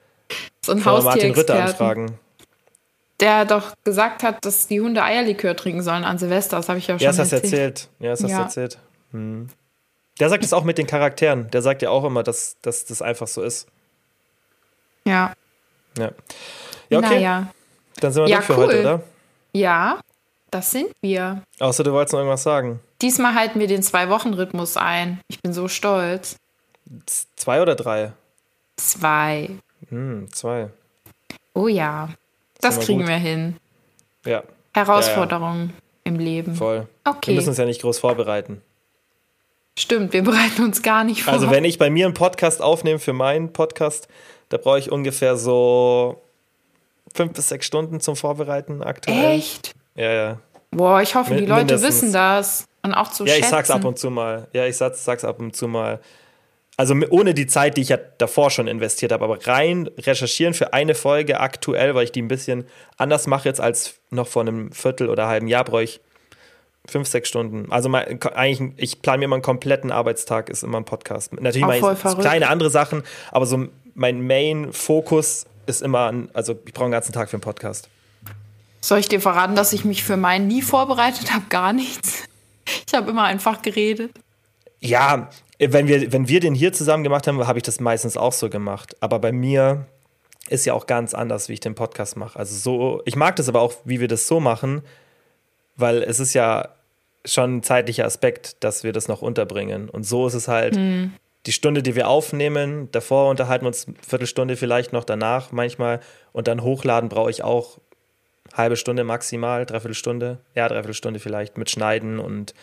So 0.64 0.72
ein 0.72 0.84
wir 0.84 1.02
Martin 1.02 1.32
Ritter 1.32 1.62
anfragen. 1.62 2.18
Der 3.22 3.44
doch 3.46 3.72
gesagt 3.84 4.22
hat, 4.22 4.44
dass 4.44 4.66
die 4.66 4.80
Hunde 4.82 5.02
Eierlikör 5.02 5.56
trinken 5.56 5.82
sollen 5.82 6.04
an 6.04 6.18
Silvester. 6.18 6.56
Das 6.58 6.68
habe 6.68 6.78
ich 6.78 6.86
ja 6.88 6.98
schon 6.98 7.04
Ja, 7.04 7.16
erzählt. 7.16 7.44
erzählt. 7.44 7.88
Ja, 8.00 8.10
hast 8.10 8.22
das 8.24 8.30
Ja. 8.30 8.42
erzählt. 8.42 8.78
Hm. 9.12 9.48
Der 10.20 10.28
sagt 10.28 10.44
es 10.44 10.52
auch 10.52 10.64
mit 10.64 10.76
den 10.76 10.86
Charakteren. 10.86 11.48
Der 11.50 11.62
sagt 11.62 11.80
ja 11.82 11.88
auch 11.90 12.04
immer, 12.04 12.22
dass, 12.22 12.56
dass 12.62 12.84
das 12.84 13.00
einfach 13.00 13.26
so 13.28 13.42
ist. 13.42 13.66
Ja. 15.04 15.32
Ja, 15.96 16.10
ja 16.90 16.98
okay. 16.98 17.08
Naja. 17.14 17.46
Dann 18.00 18.12
sind 18.12 18.24
wir 18.24 18.28
Ja, 18.28 18.36
durch 18.38 18.46
für 18.46 18.58
cool. 18.58 18.66
heute, 18.66 18.80
oder? 18.80 19.02
Ja, 19.52 20.00
das 20.50 20.70
sind 20.70 20.88
wir. 21.00 21.42
Außer 21.60 21.84
du 21.84 21.92
wolltest 21.92 22.12
noch 22.12 22.20
irgendwas 22.20 22.42
sagen. 22.42 22.80
Diesmal 23.00 23.34
halten 23.34 23.58
wir 23.60 23.66
den 23.68 23.82
Zwei-Wochen-Rhythmus 23.82 24.76
ein. 24.76 25.20
Ich 25.28 25.40
bin 25.40 25.52
so 25.52 25.68
stolz. 25.68 26.36
Z- 27.06 27.26
Zwei 27.36 27.62
oder 27.62 27.74
drei? 27.74 28.12
Zwei. 28.76 29.50
Hm, 29.88 30.28
zwei. 30.32 30.70
Oh 31.54 31.68
ja. 31.68 32.08
Das 32.62 32.80
kriegen 32.80 33.00
gut. 33.00 33.08
wir 33.08 33.16
hin. 33.16 33.56
Ja, 34.24 34.42
Herausforderungen 34.74 35.72
im 36.04 36.16
Leben. 36.18 36.54
voll. 36.54 36.88
Okay. 37.04 37.28
Wir 37.32 37.34
müssen 37.36 37.50
uns 37.50 37.58
ja 37.58 37.64
nicht 37.66 37.82
groß 37.82 37.98
vorbereiten. 37.98 38.62
Stimmt, 39.78 40.12
wir 40.12 40.22
bereiten 40.22 40.62
uns 40.64 40.82
gar 40.82 41.02
nicht 41.04 41.22
vor. 41.22 41.32
Also 41.32 41.50
wenn 41.50 41.64
ich 41.64 41.78
bei 41.78 41.88
mir 41.90 42.04
einen 42.06 42.14
Podcast 42.14 42.60
aufnehme 42.60 42.98
für 42.98 43.12
meinen 43.14 43.52
Podcast, 43.52 44.06
da 44.50 44.58
brauche 44.58 44.78
ich 44.78 44.90
ungefähr 44.92 45.36
so 45.36 46.20
fünf 47.14 47.32
bis 47.32 47.48
sechs 47.48 47.66
Stunden 47.66 48.00
zum 48.00 48.16
Vorbereiten 48.16 48.82
aktuell. 48.82 49.36
Echt? 49.38 49.74
Ja, 49.94 50.12
ja. 50.12 50.38
Boah, 50.70 51.00
ich 51.02 51.14
hoffe, 51.14 51.34
die 51.34 51.40
Min- 51.40 51.48
Leute 51.48 51.64
mindestens. 51.74 51.88
wissen 51.88 52.12
das. 52.12 52.66
Und 52.82 52.94
auch 52.94 53.08
zu 53.10 53.24
Ja, 53.24 53.30
schätzen. 53.34 53.44
ich 53.44 53.50
sag's 53.50 53.70
ab 53.70 53.84
und 53.84 53.98
zu 53.98 54.10
mal. 54.10 54.48
Ja, 54.52 54.66
ich 54.66 54.76
sag's, 54.76 55.04
sag's 55.04 55.24
ab 55.24 55.38
und 55.38 55.54
zu 55.56 55.68
mal. 55.68 56.00
Also 56.76 56.94
ohne 57.10 57.34
die 57.34 57.46
Zeit, 57.46 57.76
die 57.76 57.82
ich 57.82 57.90
ja 57.90 57.98
davor 58.18 58.50
schon 58.50 58.66
investiert 58.66 59.12
habe, 59.12 59.24
aber 59.24 59.46
rein 59.46 59.90
recherchieren 59.98 60.54
für 60.54 60.72
eine 60.72 60.94
Folge 60.94 61.38
aktuell, 61.40 61.94
weil 61.94 62.04
ich 62.04 62.12
die 62.12 62.22
ein 62.22 62.28
bisschen 62.28 62.66
anders 62.96 63.26
mache 63.26 63.48
jetzt 63.48 63.60
als 63.60 63.94
noch 64.10 64.26
vor 64.26 64.42
einem 64.42 64.72
Viertel 64.72 65.08
oder 65.10 65.26
halben 65.26 65.48
Jahr, 65.48 65.64
brauche 65.64 65.82
ich 65.82 66.00
fünf, 66.86 67.08
sechs 67.08 67.28
Stunden. 67.28 67.70
Also 67.70 67.88
mein, 67.88 68.20
eigentlich, 68.34 68.72
ich 68.76 69.02
plane 69.02 69.18
mir 69.18 69.24
immer 69.26 69.36
einen 69.36 69.42
kompletten 69.42 69.92
Arbeitstag, 69.92 70.48
ist 70.48 70.64
immer 70.64 70.78
ein 70.78 70.84
Podcast. 70.84 71.32
Natürlich 71.34 71.68
ich 71.68 71.98
verrückt. 71.98 72.20
kleine 72.20 72.48
andere 72.48 72.70
Sachen, 72.70 73.02
aber 73.30 73.46
so 73.46 73.68
mein 73.94 74.26
Main-Fokus 74.26 75.46
ist 75.66 75.82
immer 75.82 76.00
an, 76.00 76.30
also 76.32 76.58
ich 76.64 76.72
brauche 76.72 76.86
einen 76.86 76.92
ganzen 76.92 77.12
Tag 77.12 77.28
für 77.28 77.36
einen 77.36 77.42
Podcast. 77.42 77.88
Soll 78.80 78.98
ich 78.98 79.08
dir 79.08 79.20
verraten, 79.20 79.54
dass 79.54 79.72
ich 79.72 79.84
mich 79.84 80.02
für 80.02 80.16
meinen 80.16 80.48
nie 80.48 80.62
vorbereitet 80.62 81.32
habe? 81.32 81.44
Gar 81.50 81.72
nichts. 81.72 82.24
Ich 82.86 82.94
habe 82.94 83.10
immer 83.10 83.24
einfach 83.24 83.62
geredet. 83.62 84.12
Ja, 84.80 85.30
wenn 85.68 85.86
wir, 85.86 86.12
wenn 86.12 86.28
wir 86.28 86.40
den 86.40 86.54
hier 86.54 86.72
zusammen 86.72 87.04
gemacht 87.04 87.26
haben, 87.26 87.46
habe 87.46 87.58
ich 87.58 87.62
das 87.62 87.78
meistens 87.78 88.16
auch 88.16 88.32
so 88.32 88.50
gemacht. 88.50 88.96
Aber 89.00 89.18
bei 89.18 89.32
mir 89.32 89.86
ist 90.48 90.64
ja 90.64 90.74
auch 90.74 90.86
ganz 90.86 91.14
anders, 91.14 91.48
wie 91.48 91.54
ich 91.54 91.60
den 91.60 91.74
Podcast 91.74 92.16
mache. 92.16 92.38
Also 92.38 92.56
so, 92.56 93.02
ich 93.04 93.16
mag 93.16 93.36
das 93.36 93.48
aber 93.48 93.60
auch, 93.60 93.74
wie 93.84 94.00
wir 94.00 94.08
das 94.08 94.26
so 94.26 94.40
machen, 94.40 94.82
weil 95.76 96.02
es 96.02 96.18
ist 96.20 96.34
ja 96.34 96.70
schon 97.24 97.58
ein 97.58 97.62
zeitlicher 97.62 98.04
Aspekt, 98.04 98.62
dass 98.64 98.82
wir 98.82 98.92
das 98.92 99.06
noch 99.06 99.22
unterbringen. 99.22 99.88
Und 99.88 100.04
so 100.04 100.26
ist 100.26 100.34
es 100.34 100.48
halt 100.48 100.76
die 101.46 101.52
Stunde, 101.52 101.82
die 101.82 101.94
wir 101.94 102.08
aufnehmen, 102.08 102.88
davor 102.92 103.30
unterhalten 103.30 103.64
wir 103.64 103.68
uns 103.68 103.86
eine 103.86 103.96
Viertelstunde 104.06 104.56
vielleicht 104.56 104.92
noch 104.92 105.04
danach 105.04 105.52
manchmal 105.52 106.00
und 106.32 106.48
dann 106.48 106.62
hochladen 106.62 107.08
brauche 107.08 107.30
ich 107.30 107.42
auch 107.42 107.78
halbe 108.54 108.76
Stunde 108.76 109.02
maximal, 109.04 109.66
dreiviertel 109.66 109.94
Stunde, 109.94 110.38
ja, 110.54 110.68
dreiviertel 110.68 110.94
Stunde 110.94 111.20
vielleicht 111.20 111.58
mit 111.58 111.70
Schneiden 111.70 112.18
und 112.18 112.54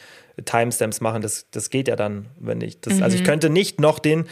Timestamps 0.45 1.01
machen, 1.01 1.21
das, 1.21 1.45
das 1.51 1.69
geht 1.69 1.87
ja 1.87 1.95
dann, 1.95 2.27
wenn 2.39 2.61
ich 2.61 2.79
das, 2.81 3.01
also 3.01 3.15
ich 3.17 3.23
könnte 3.23 3.49
nicht 3.49 3.79
noch 3.79 3.99
den 3.99 4.25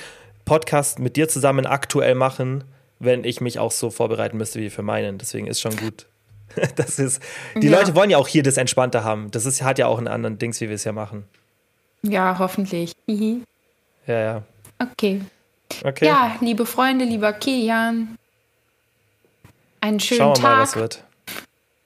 Podcast 0.46 1.00
mit 1.00 1.16
dir 1.16 1.28
zusammen 1.28 1.66
aktuell 1.66 2.16
machen, 2.16 2.64
wenn 3.00 3.24
ich 3.24 3.42
mich 3.42 3.60
auch 3.60 3.72
so 3.72 3.90
vorbereiten 3.90 4.38
müsste 4.38 4.60
wie 4.60 4.70
für 4.70 4.82
meinen. 4.82 5.18
Deswegen 5.18 5.48
ist 5.48 5.62
schon 5.62 5.76
gut. 5.76 6.06
Das 6.76 6.98
ist, 6.98 7.22
die 7.62 7.68
Ja. 7.68 7.78
Leute 7.78 7.94
wollen 7.94 8.10
ja 8.10 8.18
auch 8.18 8.28
hier 8.28 8.42
das 8.42 8.58
Entspannte 8.58 9.04
haben. 9.04 9.30
Das 9.32 9.46
ist, 9.46 9.62
hat 9.62 9.78
ja 9.78 9.86
auch 9.86 9.98
einen 10.00 10.08
anderen 10.08 10.40
Dings, 10.40 10.60
wie 10.62 10.70
wir 10.70 10.76
es 10.76 10.86
ja 10.86 10.92
machen. 10.94 11.26
Ja, 12.02 12.40
hoffentlich. 12.40 12.94
Hihi. 13.06 13.44
Ja, 14.08 14.20
ja. 14.20 14.44
Okay. 14.80 15.22
Okay. 15.84 16.06
Ja, 16.06 16.36
liebe 16.40 16.66
Freunde, 16.66 17.06
lieber 17.06 17.34
Kilian. 17.34 18.18
Einen 19.82 20.00
schönen 20.00 20.20
Schauen 20.20 20.36
wir 20.38 20.42
mal, 20.42 20.50
Tag. 20.56 20.62
was 20.62 20.76
wird. 20.78 21.04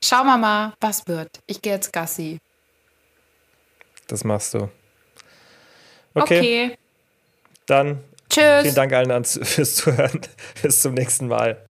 Schauen 0.04 0.26
wir 0.28 0.38
mal, 0.38 0.74
was 0.80 1.08
wird. 1.08 1.40
Ich 1.48 1.62
gehe 1.62 1.74
jetzt 1.74 1.92
Gassi. 1.92 2.38
Das 4.12 4.26
machst 4.26 4.54
du. 4.54 4.70
Okay, 6.14 6.40
okay. 6.40 6.78
dann 7.66 8.04
Tschüss. 8.30 8.64
vielen 8.64 8.76
Dank 8.76 8.92
allen 8.92 9.24
fürs 9.46 9.76
Zuhören. 9.76 10.20
Bis 10.62 10.82
zum 10.82 10.96
nächsten 10.96 11.28
Mal. 11.28 11.66